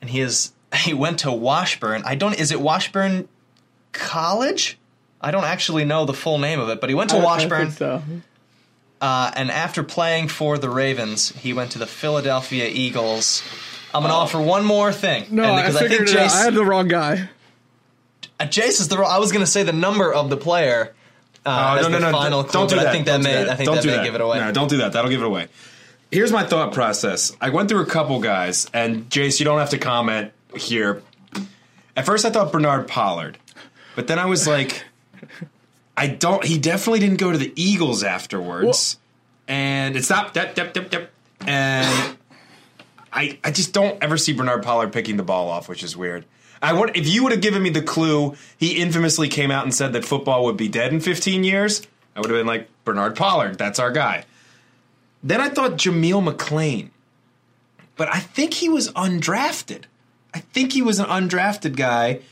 and 0.00 0.10
he 0.10 0.20
is 0.20 0.52
he 0.74 0.92
went 0.94 1.18
to 1.20 1.32
Washburn. 1.32 2.02
I 2.04 2.14
don't 2.14 2.38
is 2.38 2.50
it 2.52 2.60
Washburn 2.60 3.28
College? 3.92 4.78
I 5.20 5.30
don't 5.30 5.44
actually 5.44 5.84
know 5.84 6.04
the 6.04 6.14
full 6.14 6.38
name 6.38 6.58
of 6.58 6.68
it, 6.68 6.80
but 6.80 6.90
he 6.90 6.94
went 6.94 7.10
to 7.10 7.16
I- 7.16 7.20
I 7.20 7.24
Washburn. 7.24 7.66
think 7.70 7.78
so. 7.78 8.02
Uh, 9.02 9.32
and 9.34 9.50
after 9.50 9.82
playing 9.82 10.28
for 10.28 10.56
the 10.58 10.70
Ravens, 10.70 11.30
he 11.36 11.52
went 11.52 11.72
to 11.72 11.78
the 11.78 11.86
Philadelphia 11.88 12.68
Eagles. 12.72 13.42
I'm 13.92 14.02
gonna 14.02 14.14
offer 14.14 14.40
one 14.40 14.64
more 14.64 14.92
thing. 14.92 15.26
No, 15.30 15.42
and 15.42 15.52
I 15.52 15.66
because 15.66 15.78
figured 15.80 16.08
it 16.08 16.16
out. 16.16 16.32
I 16.32 16.44
had 16.44 16.54
the 16.54 16.64
wrong 16.64 16.86
guy. 16.88 17.28
uh, 18.40 18.44
Jace 18.44 18.80
is 18.80 18.86
the. 18.88 18.96
Wrong. 18.98 19.10
I 19.10 19.18
was 19.18 19.32
gonna 19.32 19.44
say 19.46 19.64
the 19.64 19.72
number 19.72 20.10
of 20.14 20.30
the 20.30 20.36
player. 20.36 20.94
Uh, 21.44 21.76
as 21.80 21.86
Oh, 21.86 21.88
no, 21.88 21.98
no, 21.98 22.06
the 22.06 22.12
no! 22.12 22.16
Final 22.16 22.42
don't 22.44 22.52
clue, 22.52 22.68
do 22.68 22.76
but 22.76 22.82
that. 22.84 22.88
I 22.88 22.92
think 22.92 23.06
that 23.06 23.12
Don't 23.20 23.22
do 23.24 23.28
may. 23.28 23.50
I 23.50 23.56
think 23.56 23.66
Don't 23.66 23.74
that 23.74 23.82
do 23.82 23.88
may 23.90 23.96
that. 23.96 24.04
give 24.04 24.14
it 24.14 24.20
away. 24.20 24.38
No, 24.38 24.52
don't 24.52 24.68
do 24.70 24.76
that. 24.78 24.92
That'll 24.92 25.10
give 25.10 25.20
it 25.20 25.26
away. 25.26 25.48
Here's 26.12 26.30
my 26.30 26.44
thought 26.44 26.72
process. 26.72 27.36
I 27.40 27.50
went 27.50 27.68
through 27.68 27.80
a 27.82 27.86
couple 27.86 28.20
guys, 28.20 28.70
and 28.72 29.10
Jace, 29.10 29.40
you 29.40 29.44
don't 29.44 29.58
have 29.58 29.70
to 29.70 29.78
comment 29.78 30.30
here. 30.56 31.02
At 31.96 32.06
first, 32.06 32.24
I 32.24 32.30
thought 32.30 32.52
Bernard 32.52 32.86
Pollard, 32.86 33.38
but 33.96 34.06
then 34.06 34.18
I 34.20 34.26
was 34.26 34.46
like, 34.46 34.84
I 36.02 36.08
don't. 36.08 36.42
He 36.42 36.58
definitely 36.58 36.98
didn't 36.98 37.18
go 37.18 37.30
to 37.30 37.38
the 37.38 37.52
Eagles 37.54 38.02
afterwards, 38.02 38.98
and 39.46 39.94
it's 39.94 40.10
not. 40.10 40.34
Dep, 40.34 40.56
dep, 40.56 40.72
dep, 40.72 40.90
dep, 40.90 41.12
and 41.46 42.16
I, 43.12 43.38
I 43.44 43.52
just 43.52 43.72
don't 43.72 44.02
ever 44.02 44.16
see 44.16 44.32
Bernard 44.32 44.64
Pollard 44.64 44.92
picking 44.92 45.16
the 45.16 45.22
ball 45.22 45.48
off, 45.48 45.68
which 45.68 45.84
is 45.84 45.96
weird. 45.96 46.24
I 46.60 46.72
want 46.72 46.96
if 46.96 47.06
you 47.06 47.22
would 47.22 47.30
have 47.30 47.40
given 47.40 47.62
me 47.62 47.70
the 47.70 47.82
clue, 47.82 48.34
he 48.58 48.82
infamously 48.82 49.28
came 49.28 49.52
out 49.52 49.62
and 49.62 49.72
said 49.72 49.92
that 49.92 50.04
football 50.04 50.44
would 50.46 50.56
be 50.56 50.66
dead 50.66 50.92
in 50.92 50.98
15 50.98 51.44
years. 51.44 51.86
I 52.16 52.20
would 52.20 52.30
have 52.30 52.36
been 52.36 52.48
like 52.48 52.68
Bernard 52.84 53.14
Pollard, 53.14 53.56
that's 53.56 53.78
our 53.78 53.92
guy. 53.92 54.24
Then 55.22 55.40
I 55.40 55.50
thought 55.50 55.72
Jameel 55.72 56.28
McClain, 56.28 56.90
but 57.94 58.12
I 58.12 58.18
think 58.18 58.54
he 58.54 58.68
was 58.68 58.90
undrafted. 58.90 59.84
I 60.34 60.40
think 60.40 60.72
he 60.72 60.82
was 60.82 60.98
an 60.98 61.06
undrafted 61.06 61.76
guy, 61.76 62.22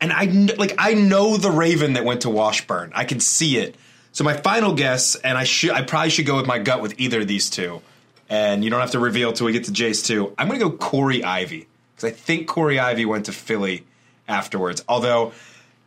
and 0.00 0.12
I 0.12 0.24
like 0.56 0.74
I 0.78 0.94
know 0.94 1.36
the 1.36 1.50
Raven 1.50 1.94
that 1.94 2.04
went 2.04 2.22
to 2.22 2.30
Washburn. 2.30 2.92
I 2.94 3.04
can 3.04 3.20
see 3.20 3.58
it. 3.58 3.76
So 4.12 4.24
my 4.24 4.36
final 4.36 4.74
guess, 4.74 5.14
and 5.14 5.38
I 5.38 5.44
should 5.44 5.70
I 5.70 5.82
probably 5.82 6.10
should 6.10 6.26
go 6.26 6.36
with 6.36 6.46
my 6.46 6.58
gut 6.58 6.82
with 6.82 6.98
either 6.98 7.20
of 7.20 7.28
these 7.28 7.50
two, 7.50 7.80
and 8.28 8.64
you 8.64 8.70
don't 8.70 8.80
have 8.80 8.92
to 8.92 8.98
reveal 8.98 9.32
till 9.32 9.46
we 9.46 9.52
get 9.52 9.64
to 9.64 9.72
Jace 9.72 10.04
too. 10.04 10.34
I'm 10.38 10.48
to 10.50 10.58
go 10.58 10.70
Corey 10.70 11.22
Ivy 11.22 11.66
because 11.94 12.12
I 12.12 12.16
think 12.16 12.48
Corey 12.48 12.78
Ivy 12.78 13.04
went 13.04 13.26
to 13.26 13.32
Philly 13.32 13.84
afterwards. 14.26 14.82
Although 14.88 15.32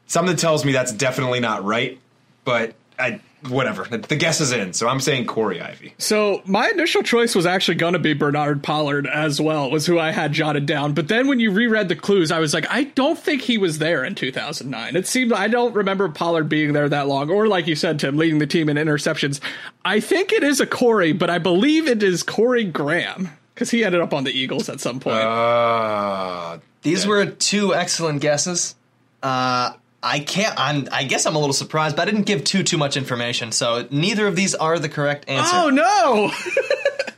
something 0.07 0.35
tells 0.35 0.63
me 0.63 0.71
that's 0.71 0.91
definitely 0.91 1.39
not 1.39 1.63
right, 1.63 1.99
but 2.45 2.75
I 2.97 3.19
whatever. 3.49 3.83
The 3.85 4.15
guess 4.15 4.41
is 4.41 4.51
in, 4.51 4.73
so 4.73 4.87
I'm 4.87 4.99
saying 4.99 5.25
Corey 5.27 5.61
Ivy. 5.61 5.93
So 5.97 6.41
my 6.45 6.69
initial 6.69 7.03
choice 7.03 7.35
was 7.35 7.45
actually 7.45 7.75
going 7.75 7.93
to 7.93 7.99
be 7.99 8.13
Bernard 8.13 8.63
Pollard 8.63 9.07
as 9.07 9.39
well, 9.41 9.69
was 9.69 9.85
who 9.85 9.99
I 9.99 10.11
had 10.11 10.33
jotted 10.33 10.65
down. 10.65 10.93
But 10.93 11.07
then 11.07 11.27
when 11.27 11.39
you 11.39 11.51
reread 11.51 11.89
the 11.89 11.95
clues, 11.95 12.31
I 12.31 12.39
was 12.39 12.53
like, 12.53 12.65
I 12.69 12.85
don't 12.85 13.17
think 13.19 13.41
he 13.41 13.57
was 13.57 13.79
there 13.79 14.03
in 14.03 14.15
2009. 14.15 14.95
It 14.95 15.07
seemed 15.07 15.33
I 15.33 15.47
don't 15.47 15.73
remember 15.75 16.09
Pollard 16.09 16.49
being 16.49 16.73
there 16.73 16.89
that 16.89 17.07
long, 17.07 17.29
or 17.29 17.47
like 17.47 17.67
you 17.67 17.75
said, 17.75 17.99
Tim, 17.99 18.17
leading 18.17 18.39
the 18.39 18.47
team 18.47 18.69
in 18.69 18.77
interceptions. 18.77 19.39
I 19.85 19.99
think 19.99 20.31
it 20.31 20.43
is 20.43 20.59
a 20.59 20.65
Corey, 20.65 21.11
but 21.13 21.29
I 21.29 21.37
believe 21.39 21.87
it 21.87 22.03
is 22.03 22.23
Corey 22.23 22.63
Graham 22.63 23.29
because 23.53 23.71
he 23.71 23.83
ended 23.83 24.01
up 24.01 24.13
on 24.13 24.23
the 24.23 24.31
Eagles 24.31 24.69
at 24.69 24.79
some 24.79 24.99
point. 24.99 25.17
Uh, 25.17 26.59
These 26.81 27.05
were 27.05 27.25
two 27.25 27.73
excellent 27.73 28.21
guesses. 28.21 28.75
Uh, 29.21 29.73
I 30.03 30.19
can't. 30.19 30.53
I'm. 30.59 30.87
I 30.91 31.05
guess 31.05 31.25
I'm 31.25 31.35
a 31.35 31.39
little 31.39 31.53
surprised, 31.53 31.95
but 31.95 32.01
I 32.07 32.11
didn't 32.11 32.25
give 32.25 32.43
too 32.43 32.61
too 32.61 32.77
much 32.77 32.97
information. 32.97 33.53
So 33.53 33.87
neither 33.89 34.27
of 34.27 34.35
these 34.35 34.53
are 34.53 34.77
the 34.77 34.89
correct 34.89 35.29
answer. 35.29 35.55
oh 35.55 35.69
no! 35.69 36.31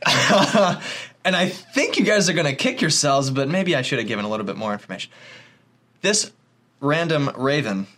and 1.24 1.34
I 1.34 1.48
think 1.48 1.98
you 1.98 2.04
guys 2.04 2.28
are 2.28 2.32
going 2.32 2.46
to 2.46 2.54
kick 2.54 2.80
yourselves, 2.80 3.30
but 3.30 3.48
maybe 3.48 3.74
I 3.74 3.82
should 3.82 3.98
have 3.98 4.06
given 4.06 4.24
a 4.24 4.28
little 4.28 4.46
bit 4.46 4.56
more 4.56 4.72
information. 4.72 5.10
This 6.00 6.30
random 6.80 7.30
Raven 7.36 7.88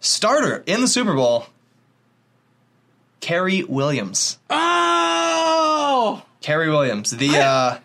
starter 0.00 0.64
in 0.66 0.80
the 0.80 0.88
Super 0.88 1.14
Bowl, 1.14 1.46
Cary 3.20 3.62
Williams. 3.62 4.38
oh! 4.50 6.22
Cary 6.40 6.68
Williams, 6.68 7.12
the 7.12 7.36
uh, 7.36 7.78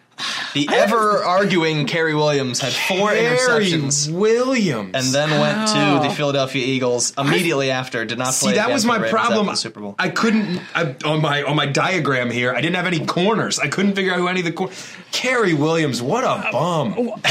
the 0.53 0.69
ever 0.71 1.23
arguing 1.23 1.85
Cary 1.85 2.15
Williams 2.15 2.59
had 2.59 2.73
four 2.73 3.11
interceptions. 3.11 4.11
Williams, 4.11 4.91
and 4.93 5.05
then 5.13 5.39
went 5.39 5.67
to 5.69 6.07
the 6.07 6.13
Philadelphia 6.13 6.65
Eagles 6.65 7.13
immediately 7.17 7.71
after. 7.71 8.05
Did 8.05 8.17
not 8.17 8.33
play. 8.33 8.51
See, 8.51 8.55
that 8.55 8.71
was 8.71 8.85
my 8.85 8.95
Ravens 8.95 9.11
problem. 9.11 9.45
The 9.47 9.55
Super 9.55 9.79
Bowl. 9.79 9.95
I 9.99 10.09
couldn't 10.09 10.61
I, 10.73 10.95
on 11.05 11.21
my 11.21 11.43
on 11.43 11.55
my 11.55 11.65
diagram 11.65 12.31
here. 12.31 12.53
I 12.53 12.61
didn't 12.61 12.75
have 12.75 12.87
any 12.87 13.05
corners. 13.05 13.59
I 13.59 13.67
couldn't 13.67 13.95
figure 13.95 14.13
out 14.13 14.19
who 14.19 14.27
any 14.27 14.39
of 14.39 14.45
the 14.45 14.51
cor- 14.53 14.71
Cary 15.11 15.53
Williams. 15.53 16.01
What 16.01 16.23
a 16.23 16.49
bum, 16.51 16.89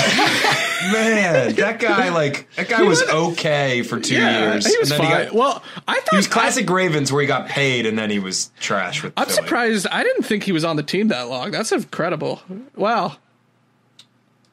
man! 0.93 1.55
That 1.55 1.79
guy, 1.81 2.11
like 2.11 2.49
that 2.57 2.69
guy 2.69 2.83
was 2.83 3.03
okay 3.03 3.83
for 3.83 4.01
two 4.01 4.15
Yeah, 4.15 4.53
years. 4.53 4.67
he 4.67 4.77
was 4.79 4.91
and 4.91 5.01
then 5.01 5.09
fine. 5.11 5.21
He, 5.21 5.25
got, 5.27 5.35
well, 5.35 5.63
I 5.87 5.95
thought 6.01 6.09
he 6.11 6.17
was 6.17 6.27
classic 6.27 6.69
Ravens, 6.69 7.13
where 7.13 7.21
he 7.23 7.29
got 7.29 7.49
paid 7.49 7.87
and 7.87 7.99
then 7.99 8.11
he 8.11 8.19
was 8.19 8.51
trash 8.61 9.03
with. 9.03 9.13
I'm 9.17 9.27
Philly. 9.27 9.37
surprised. 9.37 9.87
I 9.89 10.03
didn't 10.03 10.25
think 10.25 10.43
he 10.45 10.53
was 10.53 10.65
on 10.65 10.77
the 10.77 10.83
team 10.83 11.09
that 11.09 11.29
long. 11.29 11.51
That's 11.51 11.73
incredible. 11.73 12.43
Wow. 12.75 13.17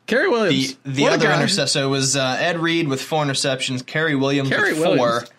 Cary 0.06 0.28
Williams. 0.30 0.76
The 0.84 0.92
the 0.92 1.08
other 1.08 1.28
guy. 1.28 1.36
interception 1.38 1.68
so 1.68 1.88
it 1.88 1.90
was 1.90 2.16
uh, 2.16 2.38
Ed 2.40 2.60
Reed 2.60 2.88
with 2.88 3.02
four 3.02 3.24
interceptions, 3.24 3.86
Cary 3.86 4.16
Williams 4.16 4.50
Cary 4.50 4.74
with 4.74 4.84
four, 4.84 4.96
Williams. 4.98 5.32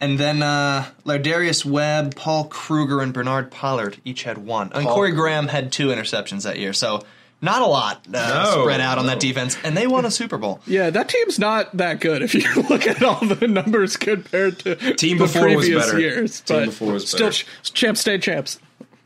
and 0.00 0.18
then 0.18 0.42
uh, 0.42 0.86
Lardarius 1.04 1.64
Webb, 1.66 2.16
Paul 2.16 2.46
Kruger, 2.46 3.02
and 3.02 3.12
Bernard 3.12 3.50
Pollard 3.50 3.98
each 4.04 4.22
had 4.22 4.38
one. 4.38 4.70
And 4.72 4.84
Paul- 4.86 4.94
Corey 4.94 5.12
Graham 5.12 5.48
had 5.48 5.70
two 5.70 5.88
interceptions 5.88 6.44
that 6.44 6.58
year, 6.58 6.72
so 6.72 7.02
not 7.42 7.62
a 7.62 7.66
lot 7.66 8.06
uh, 8.14 8.44
No, 8.54 8.62
spread 8.62 8.80
out 8.80 8.98
on 8.98 9.06
that 9.06 9.20
defense, 9.20 9.56
and 9.64 9.76
they 9.76 9.86
won 9.86 10.04
a 10.04 10.10
Super 10.10 10.38
Bowl. 10.38 10.60
Yeah, 10.66 10.90
that 10.90 11.08
team's 11.08 11.38
not 11.38 11.76
that 11.76 12.00
good 12.00 12.22
if 12.22 12.34
you 12.34 12.62
look 12.70 12.86
at 12.86 13.02
all 13.02 13.20
the 13.24 13.46
numbers 13.46 13.96
compared 13.96 14.58
to 14.60 14.74
Team 14.94 15.18
the 15.18 15.24
before 15.24 15.46
was 15.48 15.56
previous 15.66 15.86
better. 15.86 16.00
years. 16.00 16.40
Team 16.40 16.56
but 16.58 16.64
before 16.66 16.92
was 16.94 17.08
still, 17.08 17.26
better. 17.28 17.44
ch- 17.62 17.72
champs 17.74 18.00
stay 18.00 18.18
champs. 18.18 18.58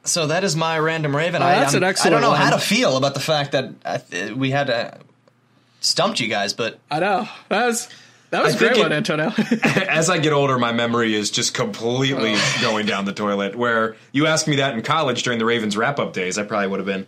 So 0.05 0.29
that 0.29 0.45
is 0.45 0.57
my 0.57 0.79
random 0.79 1.15
Raven. 1.15 1.43
Oh, 1.43 1.47
I, 1.47 1.57
that's 1.57 1.75
I'm- 1.75 1.83
an 1.83 1.89
excellent 1.89 2.17
I 2.17 2.21
don't 2.21 2.31
know 2.31 2.37
how 2.37 2.51
to 2.51 2.59
feel 2.59 2.97
about 2.97 3.15
the 3.15 3.21
fact 3.21 3.53
that 3.53 3.71
I 3.85 3.99
th- 3.99 4.33
we 4.33 4.51
had 4.51 4.71
uh, 4.71 4.93
stumped 5.81 6.21
you 6.21 6.29
guys, 6.29 6.53
but 6.53 6.79
I 6.91 7.01
know. 7.01 7.29
That's 7.49 7.89
That 8.31 8.43
was 8.45 8.55
I 8.55 8.57
a 8.57 8.59
great 8.61 8.73
think 8.75 8.83
one, 8.85 8.93
Antonio. 8.93 9.33
As 9.89 10.09
I 10.09 10.19
get 10.19 10.33
older, 10.33 10.59
my 10.59 10.73
memory 10.73 11.15
is 11.15 11.31
just 11.31 11.53
completely 11.53 12.37
going 12.63 12.87
down 12.87 13.05
the 13.05 13.13
toilet. 13.13 13.57
Where 13.57 13.97
you 14.13 14.27
asked 14.27 14.47
me 14.49 14.57
that 14.57 14.73
in 14.75 14.83
college 14.83 15.23
during 15.23 15.39
the 15.39 15.45
Ravens 15.45 15.77
wrap 15.77 15.99
up 15.99 16.13
days, 16.13 16.39
I 16.39 16.45
probably 16.45 16.69
would 16.69 16.79
have 16.81 16.87
been 16.87 17.07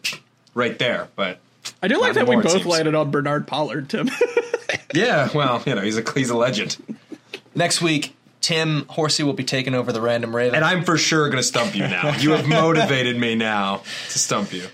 right 0.54 0.78
there. 0.78 1.08
But 1.16 1.38
I 1.82 1.88
do 1.88 2.00
like 2.00 2.14
Not 2.14 2.26
that 2.26 2.28
we 2.28 2.42
both 2.42 2.64
landed 2.64 2.94
on 2.94 3.10
Bernard 3.10 3.46
Pollard, 3.46 3.88
Tim. 3.88 4.10
yeah, 4.94 5.28
well, 5.34 5.62
you 5.66 5.74
know, 5.74 5.82
he's 5.82 5.98
a 5.98 6.04
he's 6.14 6.30
a 6.30 6.36
legend, 6.36 6.76
Next 7.54 7.82
week, 7.82 8.16
Tim 8.40 8.86
Horsey 8.88 9.22
will 9.22 9.34
be 9.34 9.44
taking 9.44 9.74
over 9.74 9.92
the 9.92 10.00
Random 10.00 10.34
Raven. 10.34 10.54
and 10.54 10.64
I'm 10.64 10.84
for 10.84 10.96
sure 10.96 11.26
going 11.28 11.36
to 11.38 11.42
stump 11.42 11.76
you 11.76 11.86
now. 11.86 12.16
You 12.16 12.32
have 12.32 12.46
motivated 12.48 13.18
me 13.18 13.34
now 13.34 13.82
to 14.10 14.18
stump 14.18 14.52
you. 14.52 14.66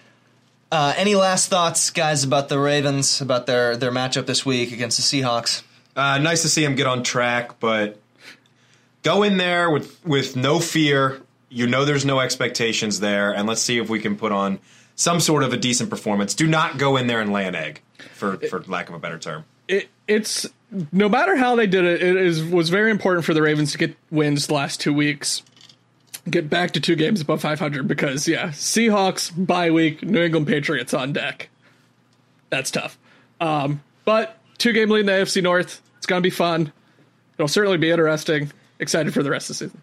Uh, 0.71 0.93
any 0.97 1.15
last 1.15 1.49
thoughts, 1.49 1.91
guys, 1.91 2.25
about 2.25 2.49
the 2.49 2.59
Ravens, 2.59 3.21
about 3.21 3.47
their, 3.47 3.77
their 3.77 3.91
matchup 3.91 4.27
this 4.27 4.45
week 4.45 4.71
against 4.71 4.99
the 4.99 5.23
Seahawks? 5.23 5.63
Uh, 5.97 6.19
nice 6.19 6.43
to 6.43 6.49
see 6.49 6.63
him 6.63 6.75
get 6.75 6.87
on 6.87 7.03
track, 7.03 7.59
but 7.59 7.99
go 9.03 9.23
in 9.23 9.37
there 9.39 9.71
with 9.71 9.99
with 10.07 10.37
no 10.37 10.61
fear. 10.61 11.21
You 11.49 11.67
know 11.67 11.85
there's 11.85 12.05
no 12.05 12.21
expectations 12.21 13.01
there, 13.01 13.33
and 13.33 13.49
let's 13.49 13.63
see 13.63 13.79
if 13.79 13.89
we 13.89 13.99
can 13.99 14.17
put 14.17 14.31
on 14.31 14.61
some 14.99 15.21
sort 15.21 15.45
of 15.45 15.53
a 15.53 15.57
decent 15.57 15.89
performance. 15.89 16.35
Do 16.35 16.47
not 16.47 16.77
go 16.77 16.97
in 16.97 17.07
there 17.07 17.21
and 17.21 17.33
lay 17.33 17.47
an 17.47 17.55
egg, 17.55 17.81
for 18.13 18.37
for 18.37 18.63
lack 18.65 18.89
of 18.91 18.95
a 18.95 18.99
better 18.99 19.19
term. 19.19 19.45
it, 19.69 19.89
it's 20.07 20.47
no 20.93 21.09
matter 21.09 21.37
how 21.37 21.55
they 21.57 21.67
did 21.67 21.85
it, 21.85 22.03
it 22.03 22.17
is 22.17 22.45
was 22.45 22.69
very 22.69 22.91
important 22.91 23.25
for 23.25 23.33
the 23.33 23.41
Ravens 23.41 23.73
to 23.73 23.79
get 23.79 23.97
wins 24.11 24.49
the 24.49 24.55
last 24.55 24.81
two 24.81 24.93
weeks, 24.93 25.43
get 26.29 26.51
back 26.51 26.73
to 26.73 26.81
two 26.81 26.97
games 26.97 27.21
above 27.21 27.41
500 27.41 27.87
because 27.89 28.29
yeah, 28.29 28.49
Seahawks 28.49 29.33
bye 29.47 29.71
week, 29.71 30.03
New 30.03 30.23
England 30.23 30.47
Patriots 30.47 30.93
on 30.93 31.13
deck. 31.13 31.49
That's 32.51 32.71
tough. 32.71 32.99
Um, 33.41 33.83
but 34.05 34.37
two 34.59 34.73
game 34.73 34.91
lead 34.91 35.01
in 35.01 35.07
the 35.07 35.13
AFC 35.13 35.43
North. 35.43 35.81
It's 35.97 36.07
gonna 36.07 36.21
be 36.21 36.31
fun. 36.31 36.73
It'll 37.39 37.49
certainly 37.49 37.79
be 37.79 37.91
interesting. 37.91 38.51
Excited 38.81 39.15
for 39.15 39.23
the 39.23 39.31
rest 39.31 39.49
of 39.49 39.59
the 39.59 39.65
season. 39.67 39.83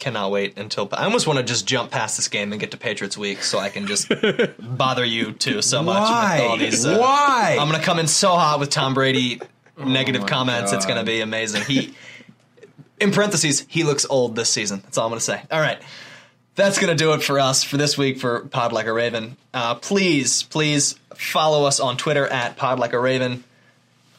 Cannot 0.00 0.30
wait 0.30 0.58
until. 0.58 0.88
I 0.92 1.04
almost 1.04 1.26
want 1.26 1.38
to 1.38 1.44
just 1.44 1.66
jump 1.66 1.90
past 1.90 2.16
this 2.16 2.26
game 2.28 2.52
and 2.52 2.60
get 2.60 2.70
to 2.72 2.76
Patriots 2.78 3.16
week 3.16 3.42
so 3.42 3.58
I 3.58 3.68
can 3.68 3.86
just 3.86 4.10
bother 4.58 5.04
you 5.04 5.32
too 5.32 5.60
so 5.62 5.82
much. 5.82 6.00
Why? 6.02 6.38
With 6.40 6.50
all 6.50 6.56
these, 6.56 6.86
uh, 6.86 6.96
Why? 6.98 7.56
I'm 7.60 7.68
going 7.68 7.78
to 7.78 7.84
come 7.86 7.98
in 7.98 8.06
so 8.08 8.30
hot 8.30 8.58
with 8.58 8.70
Tom 8.70 8.94
Brady 8.94 9.40
negative 9.76 10.26
comments. 10.26 10.72
It's 10.72 10.86
going 10.86 10.98
to 10.98 11.04
be 11.04 11.20
amazing. 11.20 11.62
He, 11.62 11.94
in 12.98 13.12
parentheses, 13.12 13.64
he 13.68 13.84
looks 13.84 14.06
old 14.08 14.36
this 14.36 14.50
season. 14.50 14.80
That's 14.82 14.98
all 14.98 15.04
I'm 15.04 15.10
going 15.10 15.18
to 15.20 15.24
say. 15.24 15.42
All 15.50 15.60
right. 15.60 15.78
That's 16.54 16.78
going 16.78 16.96
to 16.96 17.02
do 17.02 17.12
it 17.12 17.22
for 17.22 17.38
us 17.38 17.62
for 17.62 17.76
this 17.76 17.96
week 17.96 18.18
for 18.18 18.40
Pod 18.46 18.72
Like 18.72 18.86
a 18.86 18.92
Raven. 18.92 19.36
Uh, 19.54 19.74
please, 19.76 20.42
please 20.42 20.98
follow 21.14 21.64
us 21.66 21.78
on 21.78 21.96
Twitter 21.96 22.26
at 22.26 22.56
Pod 22.56 22.78
Like 22.78 22.92
a 22.92 22.98
Raven. 22.98 23.44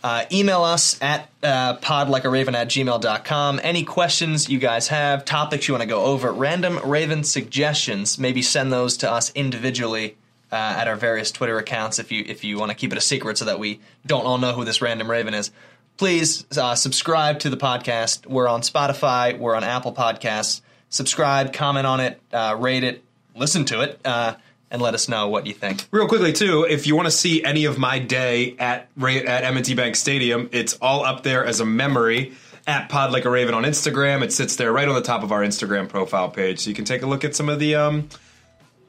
Uh, 0.03 0.26
email 0.32 0.64
us 0.64 0.99
at 1.02 1.30
uh, 1.44 1.78
podlikearaven 1.78 2.53
at 2.56 2.68
gmail.com. 2.69 3.60
Any 3.61 3.84
questions 3.84 4.49
you 4.49 4.57
guys 4.57 4.88
have, 4.88 5.26
topics 5.26 5.68
you 5.68 5.76
want 5.76 5.84
to 5.84 5.88
go 5.88 6.06
over, 6.06 6.32
random 6.32 6.80
Raven 6.84 7.23
suggestions, 7.23 8.18
maybe 8.18 8.41
send 8.41 8.73
those 8.73 8.98
to 8.98 9.11
us 9.11 9.32
individually 9.36 10.18
uh, 10.52 10.56
at 10.56 10.88
our 10.88 10.95
various 10.95 11.32
Twitter 11.32 11.57
accounts 11.57 11.99
if 11.99 12.11
you 12.11 12.23
if 12.28 12.44
you 12.44 12.57
want 12.57 12.72
to 12.72 12.76
keep 12.76 12.91
it 12.91 12.98
a 12.98 13.02
secret 13.02 13.38
so 13.38 13.45
that 13.45 13.60
we 13.60 13.80
don't 14.06 14.26
all 14.26 14.38
know 14.38 14.53
who 14.53 14.65
this 14.65 14.82
random 14.82 15.10
Raven 15.10 15.34
is. 15.34 15.52
Please 15.98 16.45
uh, 16.57 16.76
subscribe 16.76 17.40
to 17.40 17.49
the 17.49 17.57
podcast. 17.57 18.26
We're 18.26 18.48
on 18.48 18.61
Spotify, 18.61 19.38
we're 19.38 19.56
on 19.56 19.64
Apple 19.64 19.94
Podcasts. 19.94 20.61
Subscribe, 20.90 21.53
comment 21.53 21.88
on 21.88 21.99
it, 21.99 22.19
uh, 22.34 22.56
rate 22.60 22.84
it, 22.84 23.03
listen 23.36 23.65
to 23.65 23.82
it, 23.82 23.99
uh, 24.03 24.34
and 24.72 24.81
let 24.81 24.93
us 24.93 25.07
know 25.07 25.27
what 25.27 25.45
you 25.45 25.53
think. 25.53 25.85
Real 25.91 26.07
quickly 26.07 26.34
too, 26.34 26.65
if 26.68 26.88
you 26.88 26.95
want 26.95 27.06
to 27.06 27.11
see 27.11 27.43
any 27.43 27.65
of 27.65 27.77
my 27.77 27.99
day 27.99 28.56
at 28.57 28.89
at 28.98 29.43
M&T 29.43 29.76
Bank 29.76 29.95
Stadium, 29.95 30.49
it's 30.52 30.77
all 30.81 31.03
up 31.03 31.23
there 31.23 31.45
as 31.45 31.60
a 31.60 31.65
memory 31.65 32.34
at 32.65 32.89
Pod 32.89 33.11
Like 33.11 33.26
a 33.26 33.30
Raven 33.30 33.53
on 33.53 33.64
Instagram. 33.64 34.23
It 34.23 34.31
sits 34.34 34.56
there 34.56 34.72
right 34.72 34.88
on 34.88 34.95
the 34.95 35.02
top 35.02 35.23
of 35.23 35.31
our 35.31 35.41
Instagram 35.41 35.89
profile 35.89 36.30
page, 36.30 36.61
so 36.61 36.69
you 36.69 36.76
can 36.76 36.85
take 36.85 37.02
a 37.02 37.07
look 37.07 37.23
at 37.23 37.35
some 37.35 37.49
of 37.49 37.60
the 37.60 37.76
um, 37.76 38.10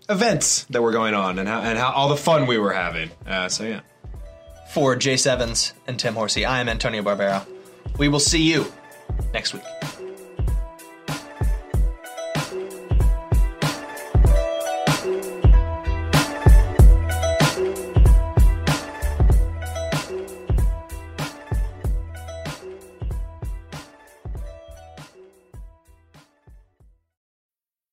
events 0.09 0.65
that 0.71 0.83
were 0.83 0.93
going 0.93 1.15
on 1.15 1.39
and 1.39 1.49
how 1.49 1.61
and 1.61 1.79
how 1.79 1.91
all 1.91 2.09
the 2.09 2.17
fun 2.17 2.47
we 2.47 2.59
were 2.59 2.73
having. 2.73 3.11
Uh, 3.27 3.49
so 3.49 3.65
yeah. 3.65 3.81
For 4.71 4.97
Jace 4.97 5.27
Evans 5.27 5.75
and 5.87 5.99
Tim 5.99 6.15
Horsey, 6.15 6.47
I 6.47 6.61
am 6.61 6.69
Antonio 6.69 7.03
Barbera. 7.03 7.47
We 7.99 8.09
will 8.09 8.21
see 8.21 8.51
you 8.51 8.73
next 9.35 9.53
week. 9.53 9.65